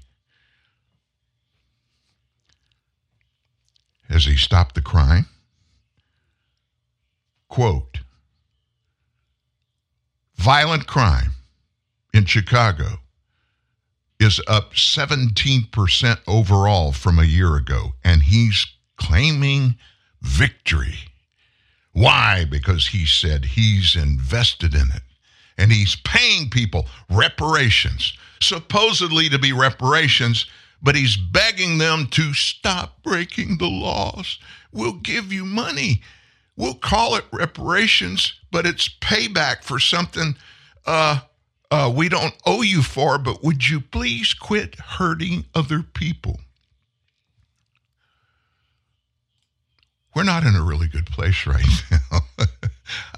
Has 4.10 4.26
he 4.26 4.36
stopped 4.38 4.74
the 4.74 4.82
crime? 4.82 5.28
Quote 7.50 8.00
Violent 10.36 10.88
crime 10.88 11.32
in 12.14 12.26
Chicago 12.26 13.00
is 14.20 14.42
up 14.48 14.74
17% 14.74 16.20
overall 16.28 16.92
from 16.92 17.20
a 17.20 17.24
year 17.24 17.56
ago, 17.56 17.94
and 18.04 18.24
he's 18.24 18.66
claiming 18.98 19.76
victory. 20.22 20.98
Why? 21.92 22.46
Because 22.50 22.88
he 22.88 23.06
said 23.06 23.46
he's 23.46 23.96
invested 23.96 24.74
in 24.74 24.90
it 24.94 25.04
and 25.58 25.72
he's 25.72 25.96
paying 25.96 26.50
people 26.50 26.88
reparations, 27.10 28.14
supposedly 28.42 29.30
to 29.30 29.40
be 29.40 29.52
reparations, 29.52 30.46
but 30.82 30.96
he's 30.96 31.18
begging 31.18 31.80
them 31.80 32.08
to 32.12 32.34
stop 32.34 33.02
breaking 33.02 33.58
the 33.58 33.68
laws. 33.68 34.38
We'll 34.72 34.94
give 34.94 35.34
you 35.34 35.44
money. 35.44 36.02
We'll 36.58 36.74
call 36.74 37.16
it 37.16 37.26
reparations, 37.32 38.34
but 38.52 38.66
it's 38.66 38.90
payback 38.90 39.64
for 39.64 39.80
something 39.80 40.36
uh, 40.86 41.20
uh, 41.72 41.94
we 41.96 42.10
don't 42.10 42.34
owe 42.46 42.64
you 42.64 42.82
for. 42.82 43.18
But 43.18 43.44
would 43.44 43.70
you 43.70 43.80
please 43.80 44.34
quit 44.34 44.76
hurting 44.80 45.46
other 45.56 45.84
people? 45.84 46.40
we're 50.18 50.24
not 50.24 50.44
in 50.44 50.56
a 50.56 50.64
really 50.64 50.88
good 50.88 51.06
place 51.06 51.46
right 51.46 51.64
now. 51.92 52.20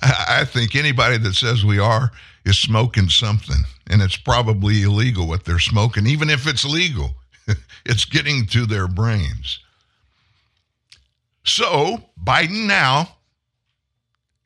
I 0.02 0.44
think 0.44 0.76
anybody 0.76 1.18
that 1.18 1.34
says 1.34 1.64
we 1.64 1.80
are 1.80 2.12
is 2.44 2.58
smoking 2.58 3.08
something, 3.08 3.64
and 3.90 4.02
it's 4.02 4.18
probably 4.18 4.84
illegal 4.84 5.26
what 5.26 5.46
they're 5.46 5.60
smoking. 5.60 6.08
Even 6.08 6.30
if 6.30 6.46
it's 6.46 6.66
legal, 6.66 7.12
it's 7.86 8.04
getting 8.04 8.46
to 8.48 8.66
their 8.66 8.90
brains. 8.90 9.60
So, 11.46 12.04
Biden 12.22 12.68
now, 12.68 13.16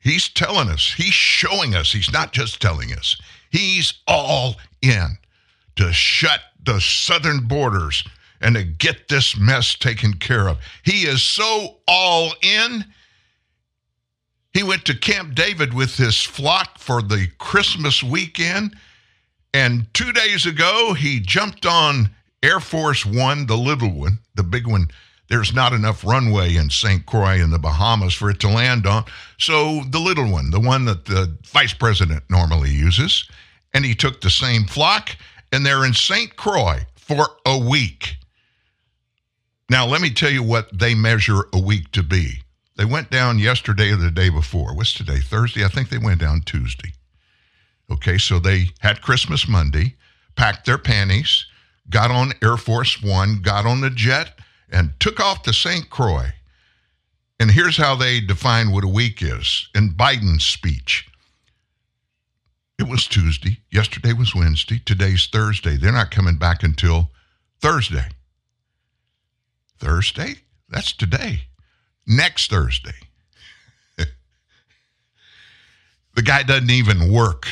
he's 0.04 0.28
telling 0.28 0.68
us, 0.68 0.92
he's 0.96 1.12
showing 1.12 1.74
us, 1.74 1.90
he's 1.90 2.12
not 2.12 2.32
just 2.32 2.62
telling 2.62 2.92
us, 2.92 3.20
he's 3.50 3.94
all 4.06 4.54
in 4.80 5.18
to 5.76 5.92
shut 5.92 6.40
the 6.62 6.80
southern 6.80 7.48
borders 7.48 8.04
and 8.40 8.54
to 8.54 8.62
get 8.62 9.08
this 9.08 9.36
mess 9.36 9.74
taken 9.74 10.12
care 10.14 10.48
of. 10.48 10.58
He 10.84 11.06
is 11.06 11.22
so 11.22 11.78
all 11.88 12.32
in. 12.42 12.84
He 14.52 14.62
went 14.62 14.84
to 14.84 14.96
Camp 14.96 15.34
David 15.34 15.74
with 15.74 15.96
his 15.96 16.20
flock 16.20 16.78
for 16.78 17.02
the 17.02 17.28
Christmas 17.38 18.02
weekend. 18.02 18.76
And 19.52 19.86
two 19.94 20.12
days 20.12 20.46
ago, 20.46 20.94
he 20.94 21.20
jumped 21.20 21.64
on 21.64 22.10
Air 22.42 22.60
Force 22.60 23.06
One, 23.06 23.46
the 23.46 23.56
little 23.56 23.90
one, 23.90 24.18
the 24.34 24.42
big 24.42 24.66
one. 24.66 24.88
There's 25.28 25.54
not 25.54 25.72
enough 25.72 26.04
runway 26.04 26.56
in 26.56 26.68
St. 26.68 27.06
Croix 27.06 27.42
in 27.42 27.50
the 27.50 27.58
Bahamas 27.58 28.12
for 28.12 28.30
it 28.30 28.40
to 28.40 28.48
land 28.48 28.86
on. 28.86 29.04
So 29.38 29.82
the 29.88 29.98
little 29.98 30.30
one, 30.30 30.50
the 30.50 30.60
one 30.60 30.84
that 30.84 31.06
the 31.06 31.36
vice 31.46 31.72
president 31.72 32.24
normally 32.28 32.70
uses, 32.70 33.28
and 33.72 33.84
he 33.84 33.94
took 33.94 34.20
the 34.20 34.30
same 34.30 34.64
flock, 34.64 35.16
and 35.50 35.64
they're 35.64 35.84
in 35.84 35.94
St. 35.94 36.36
Croix 36.36 36.80
for 36.96 37.26
a 37.46 37.58
week. 37.58 38.16
Now, 39.70 39.86
let 39.86 40.02
me 40.02 40.10
tell 40.10 40.30
you 40.30 40.42
what 40.42 40.78
they 40.78 40.94
measure 40.94 41.44
a 41.52 41.58
week 41.58 41.90
to 41.92 42.02
be. 42.02 42.42
They 42.76 42.84
went 42.84 43.10
down 43.10 43.38
yesterday 43.38 43.92
or 43.92 43.96
the 43.96 44.10
day 44.10 44.28
before. 44.28 44.74
What's 44.74 44.92
today? 44.92 45.20
Thursday? 45.20 45.64
I 45.64 45.68
think 45.68 45.88
they 45.88 45.98
went 45.98 46.20
down 46.20 46.42
Tuesday. 46.44 46.92
Okay, 47.90 48.18
so 48.18 48.38
they 48.38 48.70
had 48.80 49.00
Christmas 49.00 49.48
Monday, 49.48 49.94
packed 50.36 50.66
their 50.66 50.78
panties, 50.78 51.46
got 51.88 52.10
on 52.10 52.32
Air 52.42 52.56
Force 52.56 53.02
One, 53.02 53.40
got 53.42 53.66
on 53.66 53.80
the 53.80 53.90
jet, 53.90 54.38
and 54.74 54.90
took 54.98 55.20
off 55.20 55.42
to 55.42 55.52
St. 55.52 55.88
Croix. 55.88 56.30
And 57.38 57.50
here's 57.50 57.76
how 57.76 57.94
they 57.94 58.20
define 58.20 58.72
what 58.72 58.84
a 58.84 58.88
week 58.88 59.22
is 59.22 59.68
in 59.74 59.90
Biden's 59.90 60.44
speech. 60.44 61.08
It 62.78 62.88
was 62.88 63.06
Tuesday. 63.06 63.58
Yesterday 63.70 64.12
was 64.12 64.34
Wednesday. 64.34 64.80
Today's 64.84 65.28
Thursday. 65.30 65.76
They're 65.76 65.92
not 65.92 66.10
coming 66.10 66.36
back 66.36 66.64
until 66.64 67.10
Thursday. 67.60 68.06
Thursday? 69.78 70.34
That's 70.68 70.92
today. 70.92 71.44
Next 72.06 72.50
Thursday. 72.50 72.94
the 73.96 74.06
guy 76.22 76.42
doesn't 76.42 76.70
even 76.70 77.12
work. 77.12 77.46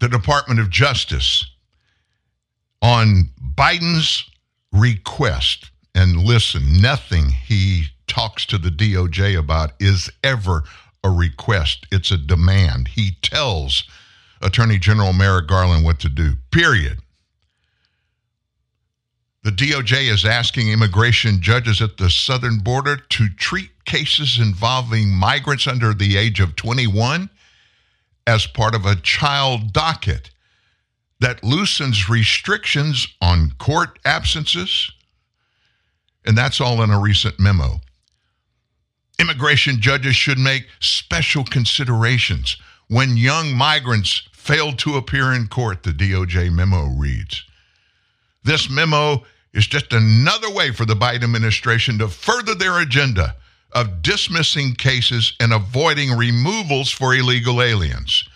The 0.00 0.08
Department 0.08 0.58
of 0.58 0.70
Justice, 0.70 1.46
on 2.84 3.30
Biden's 3.54 4.28
request, 4.72 5.70
and 5.94 6.16
listen, 6.16 6.80
nothing 6.80 7.30
he 7.30 7.86
talks 8.06 8.46
to 8.46 8.58
the 8.58 8.70
DOJ 8.70 9.38
about 9.38 9.72
is 9.80 10.10
ever 10.22 10.64
a 11.02 11.10
request, 11.10 11.86
it's 11.92 12.10
a 12.10 12.16
demand. 12.16 12.88
He 12.88 13.12
tells 13.22 13.84
Attorney 14.40 14.78
General 14.78 15.12
Merrick 15.12 15.46
Garland 15.46 15.84
what 15.84 16.00
to 16.00 16.08
do, 16.08 16.34
period. 16.50 16.98
The 19.42 19.50
DOJ 19.50 20.10
is 20.10 20.24
asking 20.24 20.70
immigration 20.70 21.42
judges 21.42 21.82
at 21.82 21.98
the 21.98 22.08
southern 22.08 22.58
border 22.58 22.96
to 22.96 23.28
treat 23.28 23.84
cases 23.84 24.38
involving 24.40 25.10
migrants 25.10 25.66
under 25.66 25.92
the 25.92 26.16
age 26.16 26.40
of 26.40 26.56
21 26.56 27.28
as 28.26 28.46
part 28.46 28.74
of 28.74 28.86
a 28.86 28.96
child 28.96 29.74
docket 29.74 30.30
that 31.24 31.42
loosens 31.42 32.10
restrictions 32.10 33.08
on 33.22 33.50
court 33.56 33.98
absences. 34.04 34.92
And 36.26 36.36
that's 36.36 36.60
all 36.60 36.82
in 36.82 36.90
a 36.90 37.00
recent 37.00 37.40
memo. 37.40 37.80
Immigration 39.18 39.80
judges 39.80 40.14
should 40.14 40.36
make 40.36 40.66
special 40.80 41.42
considerations 41.42 42.58
when 42.88 43.16
young 43.16 43.56
migrants 43.56 44.28
fail 44.32 44.72
to 44.72 44.96
appear 44.96 45.32
in 45.32 45.46
court, 45.46 45.82
the 45.82 45.92
DOJ 45.92 46.52
memo 46.52 46.88
reads. 46.88 47.42
This 48.42 48.68
memo 48.68 49.24
is 49.54 49.66
just 49.66 49.94
another 49.94 50.50
way 50.50 50.72
for 50.72 50.84
the 50.84 50.92
Biden 50.92 51.24
administration 51.24 51.96
to 52.00 52.08
further 52.08 52.54
their 52.54 52.80
agenda 52.80 53.34
of 53.72 54.02
dismissing 54.02 54.74
cases 54.74 55.32
and 55.40 55.54
avoiding 55.54 56.18
removals 56.18 56.90
for 56.90 57.14
illegal 57.14 57.62
aliens, 57.62 58.28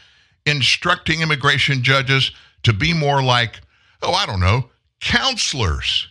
instructing 0.47 1.21
immigration 1.21 1.83
judges 1.83 2.33
to 2.63 2.73
be 2.73 2.93
more 2.93 3.23
like, 3.23 3.61
oh, 4.03 4.13
I 4.13 4.27
don't 4.27 4.41
know, 4.41 4.71
counselors 5.01 6.09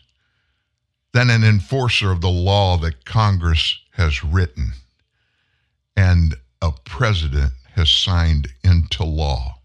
than 1.14 1.30
an 1.30 1.44
enforcer 1.44 2.12
of 2.12 2.22
the 2.22 2.30
law 2.30 2.78
that 2.78 3.06
Congress 3.06 3.80
has 3.92 4.24
written 4.24 4.72
and 5.96 6.36
a 6.62 6.72
president 6.86 7.54
has 7.74 7.90
signed 7.90 8.50
into 8.64 9.04
law. 9.04 9.56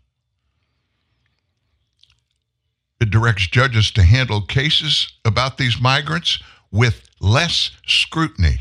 It 3.01 3.11
directs 3.11 3.49
judges 3.49 3.91
to 3.93 4.03
handle 4.03 4.43
cases 4.43 5.13
about 5.25 5.59
these 5.59 5.81
migrants 5.81 6.39
with 6.71 7.09
less 7.21 7.73
scrutiny. 7.87 8.61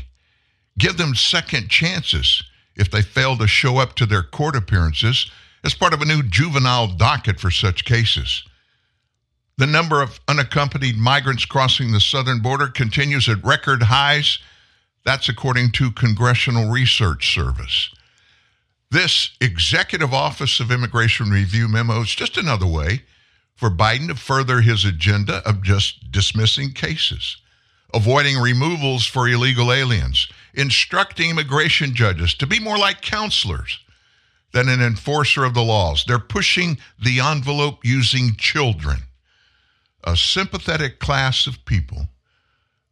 Give 0.78 0.96
them 0.96 1.14
second 1.14 1.68
chances 1.68 2.42
if 2.74 2.90
they 2.90 3.02
fail 3.02 3.36
to 3.36 3.46
show 3.46 3.78
up 3.78 3.94
to 3.96 4.06
their 4.06 4.22
court 4.22 4.56
appearances 4.56 5.30
as 5.64 5.74
part 5.74 5.94
of 5.94 6.02
a 6.02 6.06
new 6.06 6.22
juvenile 6.22 6.88
docket 6.88 7.38
for 7.38 7.50
such 7.50 7.84
cases. 7.84 8.42
The 9.58 9.66
number 9.66 10.02
of 10.02 10.20
unaccompanied 10.26 10.96
migrants 10.96 11.44
crossing 11.44 11.92
the 11.92 12.00
southern 12.00 12.40
border 12.40 12.68
continues 12.68 13.28
at 13.28 13.44
record 13.44 13.84
highs. 13.84 14.38
That's 15.04 15.28
according 15.28 15.72
to 15.72 15.92
Congressional 15.92 16.70
Research 16.70 17.32
Service. 17.34 17.90
This 18.90 19.30
Executive 19.40 20.12
Office 20.12 20.60
of 20.60 20.70
Immigration 20.70 21.30
Review 21.30 21.68
memo 21.68 22.02
is 22.02 22.14
just 22.14 22.36
another 22.36 22.66
way 22.66 23.02
for 23.54 23.70
Biden 23.70 24.08
to 24.08 24.14
further 24.14 24.60
his 24.60 24.84
agenda 24.84 25.46
of 25.48 25.62
just 25.62 26.10
dismissing 26.10 26.72
cases, 26.72 27.36
avoiding 27.94 28.38
removals 28.38 29.06
for 29.06 29.28
illegal 29.28 29.72
aliens, 29.72 30.28
instructing 30.54 31.30
immigration 31.30 31.94
judges 31.94 32.34
to 32.34 32.46
be 32.46 32.58
more 32.58 32.78
like 32.78 33.00
counselors 33.00 33.78
than 34.52 34.68
an 34.68 34.82
enforcer 34.82 35.44
of 35.44 35.54
the 35.54 35.62
laws. 35.62 36.04
They're 36.06 36.18
pushing 36.18 36.78
the 37.02 37.20
envelope 37.20 37.84
using 37.84 38.36
children, 38.36 38.98
a 40.04 40.16
sympathetic 40.16 40.98
class 40.98 41.46
of 41.46 41.64
people. 41.64 42.08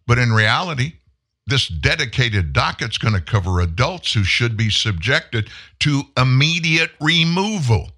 But 0.06 0.18
in 0.18 0.32
reality, 0.32 0.94
this 1.46 1.68
dedicated 1.68 2.52
docket's 2.52 2.98
going 2.98 3.14
to 3.14 3.20
cover 3.20 3.60
adults 3.60 4.12
who 4.12 4.24
should 4.24 4.56
be 4.56 4.70
subjected 4.70 5.50
to 5.80 6.02
immediate 6.16 6.92
removal 7.00 7.90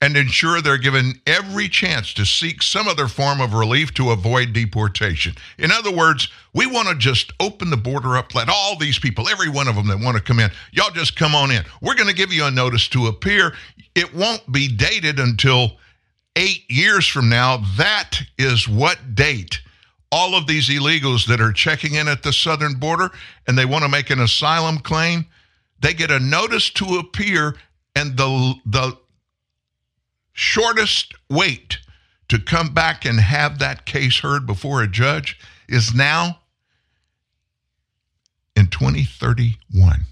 and 0.00 0.16
ensure 0.16 0.60
they're 0.60 0.78
given 0.78 1.20
every 1.26 1.68
chance 1.68 2.14
to 2.14 2.24
seek 2.24 2.62
some 2.62 2.86
other 2.86 3.08
form 3.08 3.40
of 3.40 3.52
relief 3.52 3.92
to 3.94 4.10
avoid 4.10 4.52
deportation. 4.52 5.34
In 5.58 5.72
other 5.72 5.90
words, 5.90 6.28
we 6.54 6.66
want 6.66 6.88
to 6.88 6.94
just 6.94 7.32
open 7.40 7.70
the 7.70 7.76
border 7.76 8.16
up, 8.16 8.34
let 8.34 8.48
all 8.48 8.76
these 8.76 8.98
people, 8.98 9.28
every 9.28 9.48
one 9.48 9.66
of 9.66 9.74
them 9.74 9.88
that 9.88 9.98
want 9.98 10.16
to 10.16 10.22
come 10.22 10.38
in, 10.38 10.50
y'all 10.70 10.90
just 10.90 11.16
come 11.16 11.34
on 11.34 11.50
in. 11.50 11.64
We're 11.82 11.96
going 11.96 12.08
to 12.08 12.14
give 12.14 12.32
you 12.32 12.44
a 12.44 12.50
notice 12.50 12.88
to 12.90 13.08
appear. 13.08 13.54
It 13.96 14.14
won't 14.14 14.50
be 14.52 14.68
dated 14.68 15.18
until 15.18 15.72
eight 16.36 16.70
years 16.70 17.06
from 17.06 17.28
now. 17.28 17.62
That 17.76 18.20
is 18.38 18.68
what 18.68 19.16
date 19.16 19.60
all 20.10 20.34
of 20.34 20.46
these 20.46 20.68
illegals 20.68 21.26
that 21.26 21.40
are 21.40 21.52
checking 21.52 21.94
in 21.94 22.08
at 22.08 22.22
the 22.22 22.32
southern 22.32 22.74
border 22.74 23.10
and 23.46 23.58
they 23.58 23.64
want 23.64 23.84
to 23.84 23.90
make 23.90 24.10
an 24.10 24.20
asylum 24.20 24.78
claim, 24.78 25.26
they 25.80 25.92
get 25.92 26.10
a 26.10 26.18
notice 26.18 26.70
to 26.70 26.96
appear 26.96 27.56
and 27.94 28.16
the 28.16 28.54
the 28.66 28.96
shortest 30.38 31.14
wait 31.28 31.78
to 32.28 32.38
come 32.38 32.72
back 32.72 33.04
and 33.04 33.18
have 33.18 33.58
that 33.58 33.84
case 33.84 34.20
heard 34.20 34.46
before 34.46 34.82
a 34.82 34.86
judge 34.86 35.36
is 35.68 35.92
now 35.92 36.38
in 38.54 38.68
2031. 38.68 40.02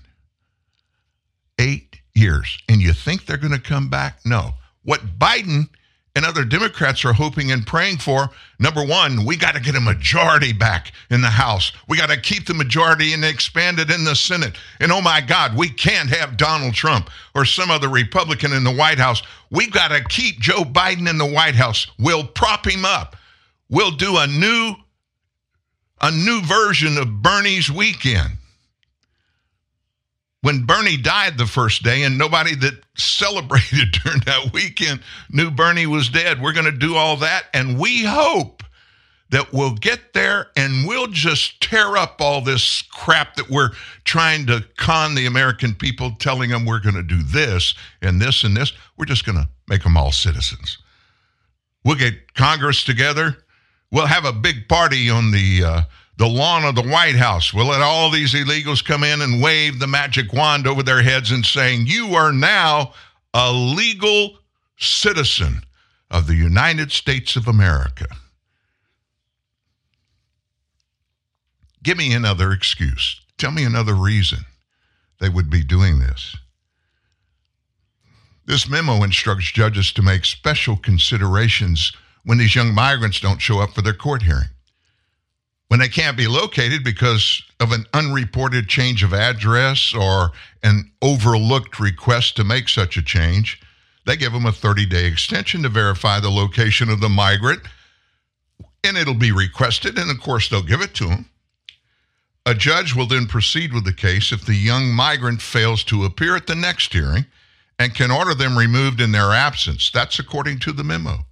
Eight 1.61 2.01
years. 2.13 2.59
And 2.69 2.81
you 2.81 2.93
think 2.93 3.25
they're 3.25 3.37
going 3.37 3.53
to 3.53 3.61
come 3.61 3.89
back? 3.89 4.19
No. 4.25 4.55
What 4.83 5.19
Biden 5.19 5.69
and 6.17 6.25
other 6.25 6.45
Democrats 6.45 7.05
are 7.05 7.13
hoping 7.13 7.53
and 7.53 7.67
praying 7.67 7.99
for. 7.99 8.31
Number 8.59 8.85
one, 8.85 9.27
we 9.27 9.37
got 9.37 9.55
to 9.55 9.61
get 9.61 9.77
a 9.77 9.81
majority 9.81 10.55
back 10.55 10.93
in 11.11 11.21
the 11.21 11.29
House. 11.29 11.73
We 11.89 11.99
got 11.99 12.09
to 12.09 12.19
keep 12.19 12.47
the 12.47 12.55
majority 12.55 13.13
and 13.13 13.23
expand 13.23 13.79
it 13.79 13.91
in 13.91 14.03
the 14.03 14.17
Senate. 14.17 14.57
And 14.81 14.91
oh 14.91 15.03
my 15.03 15.21
God, 15.21 15.55
we 15.55 15.69
can't 15.69 16.09
have 16.09 16.39
Donald 16.39 16.73
Trump 16.73 17.11
or 17.35 17.45
some 17.45 17.71
other 17.71 17.91
Republican 17.91 18.55
in 18.55 18.65
the 18.65 18.75
White 18.75 18.99
House. 18.99 19.23
We've 19.51 19.71
got 19.71 19.89
to 19.89 20.03
keep 20.05 20.41
Joe 20.41 20.63
Biden 20.63 21.09
in 21.09 21.19
the 21.19 21.27
White 21.27 21.55
House. 21.55 21.87
We'll 21.99 22.27
prop 22.27 22.67
him 22.67 22.87
up. 22.87 23.17
We'll 23.69 23.93
do 23.93 24.17
a 24.17 24.27
new 24.27 24.75
a 26.01 26.11
new 26.11 26.43
version 26.43 26.99
of 26.99 27.23
Bernie's 27.23 27.71
weekend 27.71 28.39
when 30.47 30.63
Bernie 30.63 30.97
died 30.97 31.39
the 31.39 31.47
first 31.47 31.83
day 31.83 32.05
and 32.05 32.17
nobody 32.17 32.55
that 32.55 32.81
celebrated 32.97 33.91
during 34.05 34.21
that 34.27 34.53
weekend 34.53 35.01
knew 35.29 35.51
Bernie 35.51 35.89
was 35.89 36.09
dead. 36.09 36.41
We're 36.41 36.53
going 36.53 36.67
to 36.67 36.71
do 36.71 36.95
all 36.95 37.17
that. 37.17 37.47
And 37.53 37.81
we 37.81 38.05
hope 38.05 38.63
that 39.31 39.53
we'll 39.53 39.75
get 39.75 40.13
there 40.13 40.47
and 40.55 40.87
we'll 40.87 41.09
just 41.09 41.61
tear 41.61 41.97
up 41.97 42.21
all 42.21 42.43
this 42.43 42.83
crap 42.93 43.35
that 43.35 43.51
we're 43.51 43.71
trying 44.05 44.47
to 44.47 44.65
con 44.77 45.17
the 45.17 45.27
American 45.27 45.75
people, 45.75 46.13
telling 46.21 46.51
them 46.51 46.65
we're 46.65 46.79
going 46.79 46.95
to 46.95 47.03
do 47.03 47.25
this 47.25 47.75
and 48.01 48.23
this 48.23 48.45
and 48.45 48.57
this. 48.57 48.73
We're 48.97 49.07
just 49.07 49.27
going 49.27 49.39
to 49.39 49.49
make 49.67 49.83
them 49.83 49.97
all 49.97 50.13
citizens. 50.13 50.79
We'll 51.85 51.97
get 51.97 52.35
Congress 52.35 52.85
together. 52.85 53.37
We'll 53.91 54.07
have 54.07 54.25
a 54.25 54.33
big 54.33 54.69
party 54.69 55.11
on 55.11 55.33
the 55.33 55.65
uh, 55.65 55.81
the 56.17 56.27
lawn 56.27 56.65
of 56.65 56.75
the 56.75 56.83
White 56.83 57.17
House. 57.17 57.53
We'll 57.53 57.67
let 57.67 57.83
all 57.83 58.11
these 58.11 58.35
illegals 58.35 58.85
come 58.85 59.05
in 59.05 59.21
and 59.21 59.43
wave 59.43 59.79
the 59.79 59.87
magic 59.87 60.33
wand 60.33 60.67
over 60.67 60.83
their 60.83 61.03
heads 61.03 61.31
and 61.31 61.45
saying, 61.45 61.87
You 61.87 62.15
are 62.15 62.33
now 62.33 62.93
a 63.35 63.53
legal 63.53 64.39
citizen 64.79 65.63
of 66.11 66.27
the 66.27 66.35
United 66.35 66.91
States 66.91 67.37
of 67.37 67.47
America. 67.47 68.07
Give 71.83 71.99
me 71.99 72.13
another 72.15 72.51
excuse. 72.51 73.21
Tell 73.37 73.51
me 73.51 73.65
another 73.65 73.95
reason 73.95 74.41
they 75.21 75.29
would 75.29 75.51
be 75.51 75.63
doing 75.63 75.99
this. 75.99 76.35
This 78.47 78.69
memo 78.69 79.03
instructs 79.03 79.53
judges 79.53 79.93
to 79.93 80.03
make 80.03 80.25
special 80.25 80.77
considerations 80.77 81.93
when 82.25 82.39
these 82.39 82.55
young 82.55 82.75
migrants 82.75 83.21
don't 83.21 83.43
show 83.43 83.61
up 83.61 83.75
for 83.75 83.83
their 83.83 83.93
court 83.93 84.23
hearing 84.23 84.49
when 85.69 85.81
they 85.81 85.89
can't 85.89 86.17
be 86.17 86.29
located 86.29 86.85
because 86.85 87.43
of 87.59 87.73
an 87.73 87.85
unreported 87.93 88.69
change 88.69 89.03
of 89.03 89.13
address 89.13 89.93
or 89.95 90.31
an 90.63 90.91
overlooked 91.03 91.81
request 91.81 92.37
to 92.37 92.45
make 92.45 92.69
such 92.69 92.97
a 92.97 93.03
change, 93.03 93.61
they 94.05 94.17
give 94.17 94.33
them 94.33 94.47
a 94.47 94.53
30 94.53 94.87
day 94.87 95.07
extension 95.07 95.63
to 95.63 95.69
verify 95.69 96.21
the 96.21 96.31
location 96.31 96.89
of 96.89 97.01
the 97.01 97.09
migrant, 97.09 97.61
and 98.85 98.97
it'll 98.97 99.15
be 99.15 99.33
requested, 99.33 99.99
and 99.99 100.11
of 100.11 100.21
course, 100.21 100.49
they'll 100.49 100.63
give 100.63 100.81
it 100.81 100.95
to 100.95 101.09
them. 101.09 101.29
A 102.47 102.55
judge 102.55 102.95
will 102.95 103.09
then 103.09 103.27
proceed 103.27 103.73
with 103.73 103.85
the 103.85 103.93
case 103.93 104.31
if 104.31 104.47
the 104.47 104.55
young 104.55 104.93
migrant 104.93 105.43
fails 105.43 105.83
to 105.85 106.05
appear 106.05 106.37
at 106.37 106.47
the 106.47 106.55
next 106.55 106.93
hearing 106.93 107.27
and 107.77 107.93
can 107.93 108.13
order 108.13 108.35
them 108.35 108.57
removed 108.57 109.01
in 109.01 109.11
their 109.11 109.33
absence. 109.33 109.91
That's 109.91 110.21
according 110.21 110.61
to 110.61 110.73
the 110.73 110.85
memo. 110.85 111.27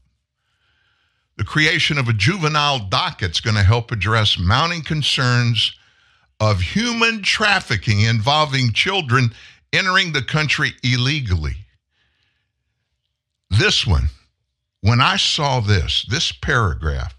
The 1.36 1.44
creation 1.44 1.98
of 1.98 2.08
a 2.08 2.12
juvenile 2.12 2.78
docket 2.78 3.32
is 3.32 3.40
going 3.40 3.56
to 3.56 3.62
help 3.62 3.90
address 3.90 4.38
mounting 4.38 4.82
concerns 4.82 5.74
of 6.40 6.60
human 6.60 7.22
trafficking 7.22 8.00
involving 8.00 8.72
children 8.72 9.34
entering 9.72 10.12
the 10.12 10.22
country 10.22 10.72
illegally. 10.82 11.56
This 13.50 13.86
one, 13.86 14.08
when 14.80 15.00
I 15.00 15.16
saw 15.16 15.60
this, 15.60 16.04
this 16.08 16.30
paragraph, 16.30 17.16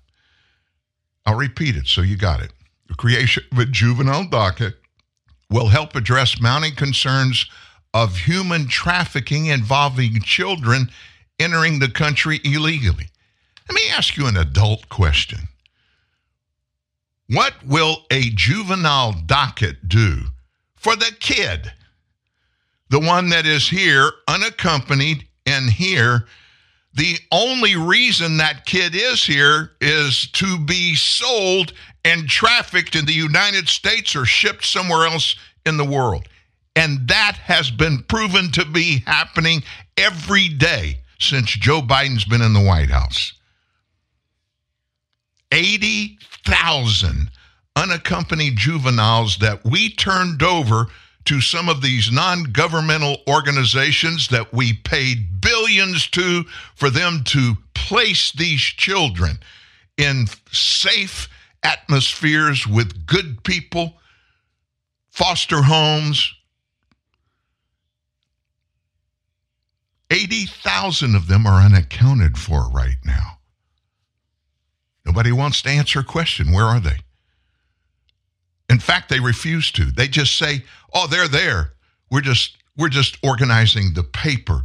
I'll 1.25 1.36
repeat 1.36 1.75
it 1.75 1.88
so 1.88 2.01
you 2.01 2.17
got 2.17 2.41
it. 2.41 2.51
The 2.88 2.95
creation 2.95 3.43
of 3.51 3.60
a 3.60 3.65
juvenile 3.65 4.28
docket 4.30 4.75
will 5.49 5.67
help 5.67 5.95
address 5.95 6.39
mounting 6.39 6.75
concerns 6.75 7.49
of 7.93 8.17
human 8.17 8.67
trafficking 8.67 9.47
involving 9.47 10.21
children 10.21 10.89
entering 11.39 11.80
the 11.80 11.89
country 11.89 12.39
illegally. 12.43 13.08
Let 13.67 13.75
me 13.75 13.89
ask 13.89 14.15
you 14.15 14.28
an 14.28 14.38
adult 14.38 14.89
question. 14.89 15.39
What 17.28 17.54
will 17.65 18.06
a 18.12 18.30
juvenile 18.30 19.13
docket 19.25 19.89
do 19.89 20.25
for 20.75 20.95
the 20.95 21.12
kid? 21.19 21.71
The 22.89 22.99
one 22.99 23.30
that 23.30 23.47
is 23.47 23.67
here 23.67 24.12
unaccompanied 24.28 25.28
and 25.47 25.71
here. 25.71 26.28
The 26.93 27.17
only 27.32 27.75
reason 27.75 28.38
that 28.38 28.65
kid 28.67 28.95
is 28.95 29.23
here 29.23 29.71
is 29.82 30.30
to 30.34 30.60
be 30.60 30.95
sold 30.95 31.73
and 32.06 32.30
trafficked 32.30 32.95
in 32.95 33.06
the 33.06 33.13
United 33.13 33.67
States 33.67 34.15
or 34.15 34.25
shipped 34.25 34.63
somewhere 34.63 35.08
else 35.08 35.36
in 35.65 35.78
the 35.78 35.84
world. 35.84 36.28
And 36.75 37.08
that 37.08 37.38
has 37.38 37.71
been 37.71 38.04
proven 38.04 38.51
to 38.51 38.65
be 38.65 39.01
happening 39.08 39.63
every 39.97 40.47
day 40.47 40.99
since 41.19 41.49
Joe 41.49 41.82
Biden's 41.82 42.25
been 42.25 42.41
in 42.41 42.54
the 42.54 42.63
White 42.63 42.91
House 42.91 43.34
80,000 45.56 47.32
unaccompanied 47.78 48.58
juveniles 48.58 49.38
that 49.38 49.63
we 49.63 49.89
turned 49.89 50.44
over 50.44 50.88
to 51.24 51.39
some 51.39 51.70
of 51.70 51.82
these 51.82 52.12
non 52.12 52.44
governmental 52.44 53.18
organizations 53.26 54.28
that 54.28 54.52
we 54.54 54.74
paid 54.74 55.39
billions 55.39 56.08
to 56.08 56.44
for 56.76 56.89
them 56.89 57.24
to 57.24 57.56
place 57.74 58.34
these 58.34 58.60
children 58.60 59.39
in 59.98 60.26
safe 60.52 61.30
atmospheres 61.63 62.68
with 62.68 63.06
good 63.06 63.41
people, 63.46 63.94
foster 65.10 65.62
homes. 65.62 66.34
80,000 70.12 71.15
of 71.15 71.28
them 71.28 71.48
are 71.48 71.62
unaccounted 71.62 72.38
for 72.38 72.70
right 72.70 72.98
now. 73.06 73.35
Nobody 75.06 75.32
wants 75.32 75.62
to 75.62 75.70
answer 75.70 76.00
a 76.00 76.04
question. 76.04 76.52
Where 76.52 76.65
are 76.65 76.80
they? 76.80 76.98
In 78.70 78.80
fact, 78.80 79.10
they 79.10 79.20
refuse 79.20 79.72
to. 79.74 79.86
They 79.86 80.08
just 80.08 80.38
say, 80.38 80.63
"Oh, 80.94 81.08
they're 81.08 81.28
there. 81.28 81.74
We're 82.10 82.22
just 82.22 82.58
we're 82.76 82.89
just 82.89 83.18
organizing 83.24 83.94
the 83.94 84.04
paper 84.04 84.63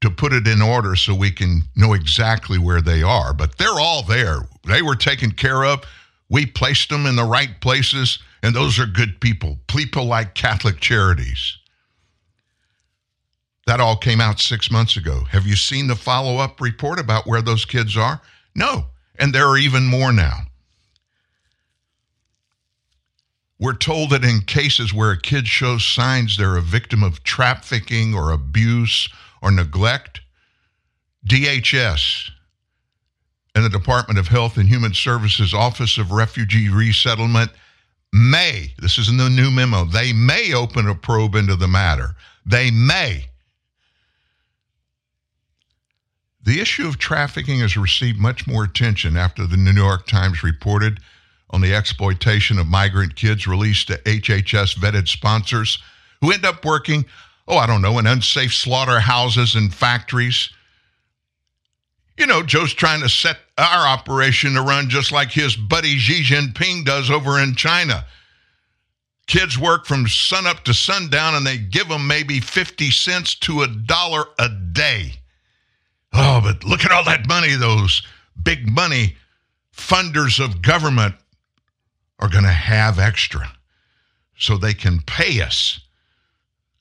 to 0.00 0.10
put 0.10 0.32
it 0.32 0.46
in 0.46 0.60
order 0.60 0.94
so 0.96 1.14
we 1.14 1.30
can 1.30 1.62
know 1.74 1.94
exactly 1.94 2.58
where 2.58 2.82
they 2.82 3.02
are, 3.02 3.32
but 3.32 3.56
they're 3.56 3.80
all 3.80 4.02
there. 4.02 4.40
They 4.64 4.82
were 4.82 4.96
taken 4.96 5.30
care 5.30 5.64
of. 5.64 5.82
We 6.28 6.44
placed 6.44 6.90
them 6.90 7.06
in 7.06 7.16
the 7.16 7.24
right 7.24 7.60
places, 7.60 8.18
and 8.42 8.54
those 8.54 8.78
are 8.78 8.86
good 8.86 9.20
people. 9.20 9.58
People 9.68 10.04
like 10.04 10.34
Catholic 10.34 10.80
Charities. 10.80 11.56
That 13.66 13.80
all 13.80 13.96
came 13.96 14.20
out 14.20 14.38
six 14.38 14.70
months 14.70 14.96
ago. 14.96 15.24
Have 15.30 15.46
you 15.46 15.56
seen 15.56 15.86
the 15.86 15.96
follow 15.96 16.36
up 16.36 16.60
report 16.60 17.00
about 17.00 17.26
where 17.26 17.42
those 17.42 17.64
kids 17.64 17.96
are? 17.96 18.20
No. 18.54 18.86
And 19.18 19.34
there 19.34 19.46
are 19.46 19.58
even 19.58 19.86
more 19.86 20.12
now. 20.12 20.42
We're 23.58 23.74
told 23.74 24.10
that 24.10 24.24
in 24.24 24.40
cases 24.42 24.92
where 24.92 25.12
a 25.12 25.20
kid 25.20 25.46
shows 25.46 25.86
signs 25.86 26.36
they're 26.36 26.56
a 26.56 26.62
victim 26.62 27.02
of 27.02 27.22
trafficking 27.22 28.14
or 28.14 28.30
abuse 28.30 29.08
or 29.40 29.50
neglect, 29.50 30.20
DHS 31.26 32.30
and 33.54 33.64
the 33.64 33.70
Department 33.70 34.18
of 34.18 34.28
Health 34.28 34.58
and 34.58 34.68
Human 34.68 34.92
Services 34.92 35.54
Office 35.54 35.96
of 35.96 36.12
Refugee 36.12 36.68
Resettlement 36.68 37.50
may, 38.12 38.74
this 38.78 38.98
is 38.98 39.08
in 39.08 39.16
the 39.16 39.30
new 39.30 39.50
memo, 39.50 39.84
they 39.84 40.12
may 40.12 40.52
open 40.52 40.86
a 40.88 40.94
probe 40.94 41.34
into 41.34 41.56
the 41.56 41.66
matter. 41.66 42.14
They 42.44 42.70
may. 42.70 43.30
The 46.46 46.60
issue 46.60 46.86
of 46.86 46.96
trafficking 46.96 47.58
has 47.58 47.76
received 47.76 48.20
much 48.20 48.46
more 48.46 48.62
attention 48.62 49.16
after 49.16 49.48
the 49.48 49.56
New 49.56 49.72
York 49.72 50.06
Times 50.06 50.44
reported 50.44 51.00
on 51.50 51.60
the 51.60 51.74
exploitation 51.74 52.60
of 52.60 52.68
migrant 52.68 53.16
kids 53.16 53.48
released 53.48 53.88
to 53.88 53.98
HHS 53.98 54.76
vetted 54.76 55.08
sponsors 55.08 55.82
who 56.20 56.30
end 56.30 56.46
up 56.46 56.64
working, 56.64 57.04
oh, 57.48 57.56
I 57.56 57.66
don't 57.66 57.82
know, 57.82 57.98
in 57.98 58.06
unsafe 58.06 58.54
slaughterhouses 58.54 59.56
and 59.56 59.74
factories. 59.74 60.50
You 62.16 62.28
know, 62.28 62.44
Joe's 62.44 62.72
trying 62.72 63.00
to 63.00 63.08
set 63.08 63.38
our 63.58 63.84
operation 63.84 64.54
to 64.54 64.62
run 64.62 64.88
just 64.88 65.10
like 65.10 65.32
his 65.32 65.56
buddy 65.56 65.98
Xi 65.98 66.22
Jinping 66.22 66.84
does 66.84 67.10
over 67.10 67.40
in 67.40 67.56
China. 67.56 68.06
Kids 69.26 69.58
work 69.58 69.84
from 69.84 70.06
sunup 70.06 70.62
to 70.62 70.74
sundown 70.74 71.34
and 71.34 71.44
they 71.44 71.58
give 71.58 71.88
them 71.88 72.06
maybe 72.06 72.38
50 72.38 72.92
cents 72.92 73.34
to 73.34 73.62
a 73.62 73.66
dollar 73.66 74.26
a 74.38 74.48
day. 74.48 75.14
Oh, 76.12 76.40
but 76.40 76.64
look 76.64 76.84
at 76.84 76.92
all 76.92 77.04
that 77.04 77.28
money 77.28 77.54
those 77.54 78.02
big 78.42 78.70
money 78.70 79.16
funders 79.74 80.42
of 80.42 80.62
government 80.62 81.14
are 82.18 82.28
going 82.28 82.44
to 82.44 82.50
have 82.50 82.98
extra 82.98 83.52
so 84.38 84.56
they 84.56 84.74
can 84.74 85.00
pay 85.00 85.40
us. 85.40 85.80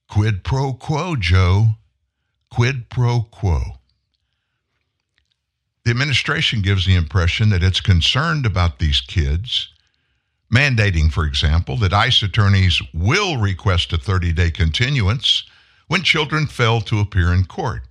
Quid 0.08 0.44
pro 0.44 0.74
quo, 0.74 1.16
Joe. 1.16 1.70
Quid 2.50 2.90
pro 2.90 3.22
quo. 3.32 3.80
The 5.84 5.92
administration 5.92 6.62
gives 6.62 6.86
the 6.86 6.96
impression 6.96 7.50
that 7.50 7.64
it's 7.64 7.82
concerned 7.82 8.46
about 8.46 8.80
these 8.80 9.02
kids, 9.02 9.70
mandating, 10.52 11.12
for 11.12 11.26
example, 11.26 11.78
that 11.78 11.94
ICE 11.94 12.24
attorneys 12.24 12.82
will 12.94 13.38
request 13.38 13.94
a 13.94 13.98
30 13.98 14.34
day 14.34 14.52
continuance 14.52 15.44
when 15.88 16.02
children 16.02 16.48
fail 16.48 16.82
to 16.82 17.00
appear 17.00 17.32
in 17.34 17.46
court. 17.46 17.84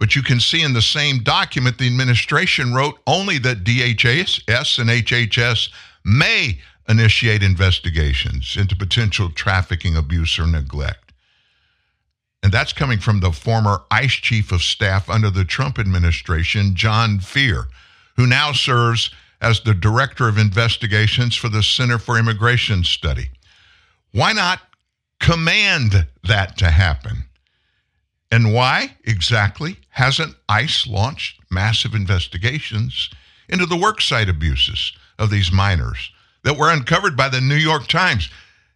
But 0.00 0.16
you 0.16 0.22
can 0.22 0.40
see 0.40 0.62
in 0.62 0.72
the 0.72 0.80
same 0.80 1.22
document 1.22 1.76
the 1.76 1.86
administration 1.86 2.72
wrote 2.72 2.98
only 3.06 3.36
that 3.38 3.64
DHS 3.64 4.78
and 4.78 4.88
HHS 4.88 5.68
may 6.04 6.58
initiate 6.88 7.42
investigations 7.42 8.56
into 8.58 8.74
potential 8.74 9.30
trafficking, 9.30 9.96
abuse, 9.96 10.38
or 10.38 10.46
neglect. 10.46 11.12
And 12.42 12.50
that's 12.50 12.72
coming 12.72 12.98
from 12.98 13.20
the 13.20 13.30
former 13.30 13.82
ICE 13.90 14.14
chief 14.14 14.50
of 14.52 14.62
staff 14.62 15.10
under 15.10 15.28
the 15.28 15.44
Trump 15.44 15.78
administration, 15.78 16.74
Jon 16.74 17.20
Feere, 17.20 17.68
who 18.16 18.26
now 18.26 18.52
serves 18.52 19.10
as 19.42 19.60
the 19.60 19.74
director 19.74 20.26
of 20.28 20.38
investigations 20.38 21.36
for 21.36 21.50
the 21.50 21.62
Center 21.62 21.98
for 21.98 22.18
Immigration 22.18 22.84
Study. 22.84 23.30
Why 24.12 24.32
not 24.32 24.60
command 25.20 26.06
that 26.24 26.56
to 26.56 26.70
happen? 26.70 27.24
And 28.30 28.54
why 28.54 28.96
exactly 29.04 29.78
hasn't 29.90 30.36
ICE 30.48 30.86
launched 30.86 31.40
massive 31.50 31.94
investigations 31.94 33.10
into 33.48 33.66
the 33.66 33.76
worksite 33.76 34.28
abuses 34.28 34.92
of 35.18 35.30
these 35.30 35.50
minors 35.50 36.10
that 36.44 36.56
were 36.56 36.70
uncovered 36.70 37.16
by 37.16 37.28
the 37.28 37.40
New 37.40 37.56
York 37.56 37.88
Times 37.88 38.30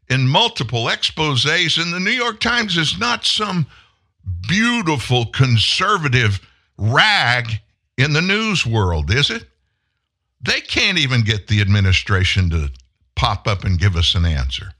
in 0.08 0.28
multiple 0.28 0.88
exposes? 0.88 1.78
And 1.78 1.92
the 1.92 2.00
New 2.00 2.10
York 2.10 2.40
Times 2.40 2.76
is 2.76 2.98
not 2.98 3.24
some 3.24 3.66
beautiful 4.48 5.26
conservative 5.26 6.40
rag 6.76 7.60
in 7.96 8.12
the 8.12 8.22
news 8.22 8.66
world, 8.66 9.10
is 9.12 9.30
it? 9.30 9.44
They 10.40 10.60
can't 10.60 10.98
even 10.98 11.22
get 11.22 11.46
the 11.46 11.60
administration 11.60 12.50
to 12.50 12.70
pop 13.14 13.46
up 13.46 13.64
and 13.64 13.78
give 13.78 13.96
us 13.96 14.14
an 14.14 14.26
answer. 14.26 14.72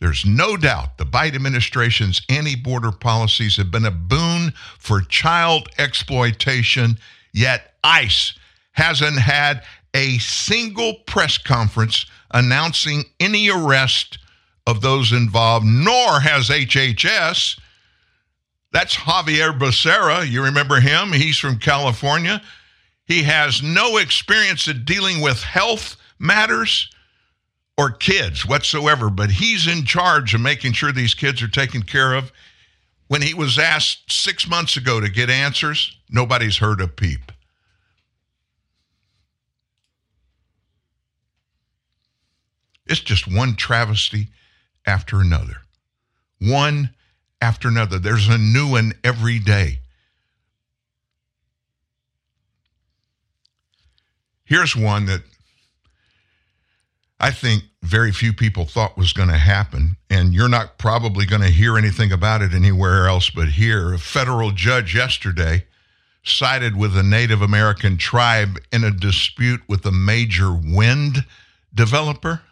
There's 0.00 0.26
no 0.26 0.56
doubt 0.56 0.98
the 0.98 1.06
Biden 1.06 1.36
administration's 1.36 2.20
anti 2.28 2.54
border 2.54 2.92
policies 2.92 3.56
have 3.56 3.70
been 3.70 3.86
a 3.86 3.90
boon 3.90 4.52
for 4.78 5.00
child 5.00 5.68
exploitation, 5.78 6.98
yet 7.32 7.74
ICE 7.82 8.34
hasn't 8.72 9.18
had 9.18 9.62
a 9.94 10.18
single 10.18 10.94
press 11.06 11.38
conference 11.38 12.04
announcing 12.32 13.04
any 13.18 13.48
arrest 13.48 14.18
of 14.66 14.82
those 14.82 15.12
involved, 15.12 15.64
nor 15.64 16.20
has 16.20 16.50
HHS. 16.50 17.58
That's 18.72 18.98
Xavier 18.98 19.52
Becerra. 19.52 20.28
You 20.28 20.44
remember 20.44 20.80
him? 20.80 21.12
He's 21.12 21.38
from 21.38 21.58
California. 21.58 22.42
He 23.06 23.22
has 23.22 23.62
no 23.62 23.96
experience 23.96 24.68
in 24.68 24.84
dealing 24.84 25.22
with 25.22 25.42
health 25.42 25.96
matters 26.18 26.90
or 27.78 27.90
kids 27.90 28.46
whatsoever, 28.46 29.10
but 29.10 29.30
he's 29.30 29.66
in 29.66 29.84
charge 29.84 30.34
of 30.34 30.40
making 30.40 30.72
sure 30.72 30.92
these 30.92 31.14
kids 31.14 31.42
are 31.42 31.48
taken 31.48 31.82
care 31.82 32.14
of. 32.14 32.32
When 33.08 33.22
he 33.22 33.34
was 33.34 33.58
asked 33.58 34.10
six 34.10 34.48
months 34.48 34.76
ago 34.76 35.00
to 35.00 35.08
get 35.08 35.30
answers, 35.30 35.96
nobody's 36.10 36.56
heard 36.56 36.80
a 36.80 36.88
peep. 36.88 37.32
It's 42.86 43.00
just 43.00 43.32
one 43.32 43.56
travesty 43.56 44.28
after 44.86 45.20
another. 45.20 45.56
One 46.40 46.90
after 47.40 47.68
another. 47.68 47.98
There's 47.98 48.28
a 48.28 48.38
new 48.38 48.70
one 48.70 48.92
every 49.04 49.38
day. 49.38 49.80
Here's 54.44 54.76
one 54.76 55.06
that 55.06 55.22
I 57.18 57.30
think 57.30 57.64
very 57.82 58.12
few 58.12 58.32
people 58.32 58.66
thought 58.66 58.98
was 58.98 59.12
going 59.12 59.30
to 59.30 59.38
happen. 59.38 59.96
And 60.10 60.34
you're 60.34 60.48
not 60.48 60.78
probably 60.78 61.24
going 61.24 61.42
to 61.42 61.48
hear 61.48 61.78
anything 61.78 62.12
about 62.12 62.42
it 62.42 62.52
anywhere 62.52 63.06
else 63.06 63.30
but 63.30 63.48
here. 63.48 63.94
A 63.94 63.98
federal 63.98 64.50
judge 64.50 64.94
yesterday 64.94 65.64
sided 66.22 66.76
with 66.76 66.96
a 66.96 67.02
Native 67.02 67.40
American 67.40 67.96
tribe 67.96 68.58
in 68.72 68.84
a 68.84 68.90
dispute 68.90 69.62
with 69.68 69.86
a 69.86 69.92
major 69.92 70.52
wind 70.52 71.24
developer. 71.72 72.42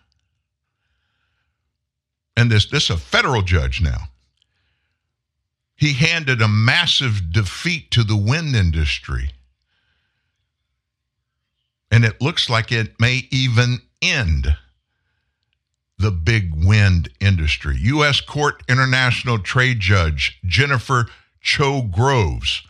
And 2.37 2.51
this, 2.51 2.67
this 2.67 2.85
is 2.85 2.91
a 2.91 2.97
federal 2.97 3.43
judge 3.43 3.81
now. 3.81 4.09
He 5.77 5.93
handed 5.93 6.41
a 6.41 6.49
massive 6.49 7.33
defeat 7.33 7.91
to 7.91 8.05
the 8.05 8.17
wind 8.17 8.55
industry. 8.55 9.31
And 11.91 12.05
it 12.05 12.21
looks 12.21 12.49
like 12.49 12.73
it 12.73 12.99
may 12.99 13.29
even 13.31 13.81
end 14.11 14.57
the 15.99 16.11
big 16.11 16.53
wind 16.65 17.09
industry. 17.21 17.77
U.S. 17.81 18.21
Court 18.21 18.63
International 18.69 19.39
Trade 19.39 19.81
Judge 19.81 20.39
Jennifer 20.45 21.07
Choe-Groves 21.41 22.63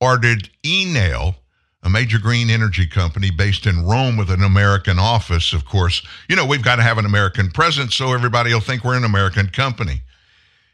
ordered 0.00 0.50
Enel, 0.62 1.36
a 1.82 1.88
major 1.88 2.18
green 2.18 2.50
energy 2.50 2.86
company 2.86 3.30
based 3.30 3.66
in 3.66 3.84
Rome 3.84 4.16
with 4.16 4.30
an 4.30 4.42
American 4.42 4.98
office, 4.98 5.52
of 5.52 5.64
course. 5.64 6.02
You 6.28 6.36
know, 6.36 6.46
we've 6.46 6.64
got 6.64 6.76
to 6.76 6.82
have 6.82 6.98
an 6.98 7.06
American 7.06 7.50
presence 7.50 7.94
so 7.94 8.12
everybody 8.12 8.52
will 8.52 8.60
think 8.60 8.84
we're 8.84 8.96
an 8.96 9.04
American 9.04 9.48
company. 9.48 10.02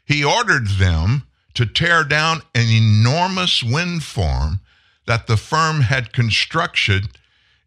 He 0.05 0.23
ordered 0.23 0.67
them 0.67 1.23
to 1.53 1.65
tear 1.65 2.03
down 2.03 2.41
an 2.55 2.69
enormous 2.69 3.61
wind 3.61 4.03
farm 4.03 4.59
that 5.05 5.27
the 5.27 5.37
firm 5.37 5.81
had 5.81 6.13
constructed 6.13 7.09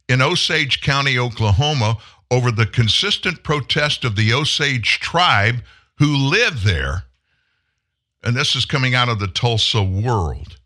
in 0.08 0.20
Osage 0.20 0.80
County, 0.80 1.18
Oklahoma, 1.18 1.98
over 2.34 2.50
the 2.50 2.66
consistent 2.66 3.44
protest 3.44 4.04
of 4.04 4.16
the 4.16 4.32
Osage 4.32 4.98
tribe 4.98 5.62
who 5.98 6.16
live 6.16 6.64
there. 6.64 7.04
And 8.24 8.34
this 8.34 8.56
is 8.56 8.64
coming 8.64 8.92
out 8.92 9.08
of 9.08 9.20
the 9.20 9.28
Tulsa 9.28 9.84
World. 9.84 10.58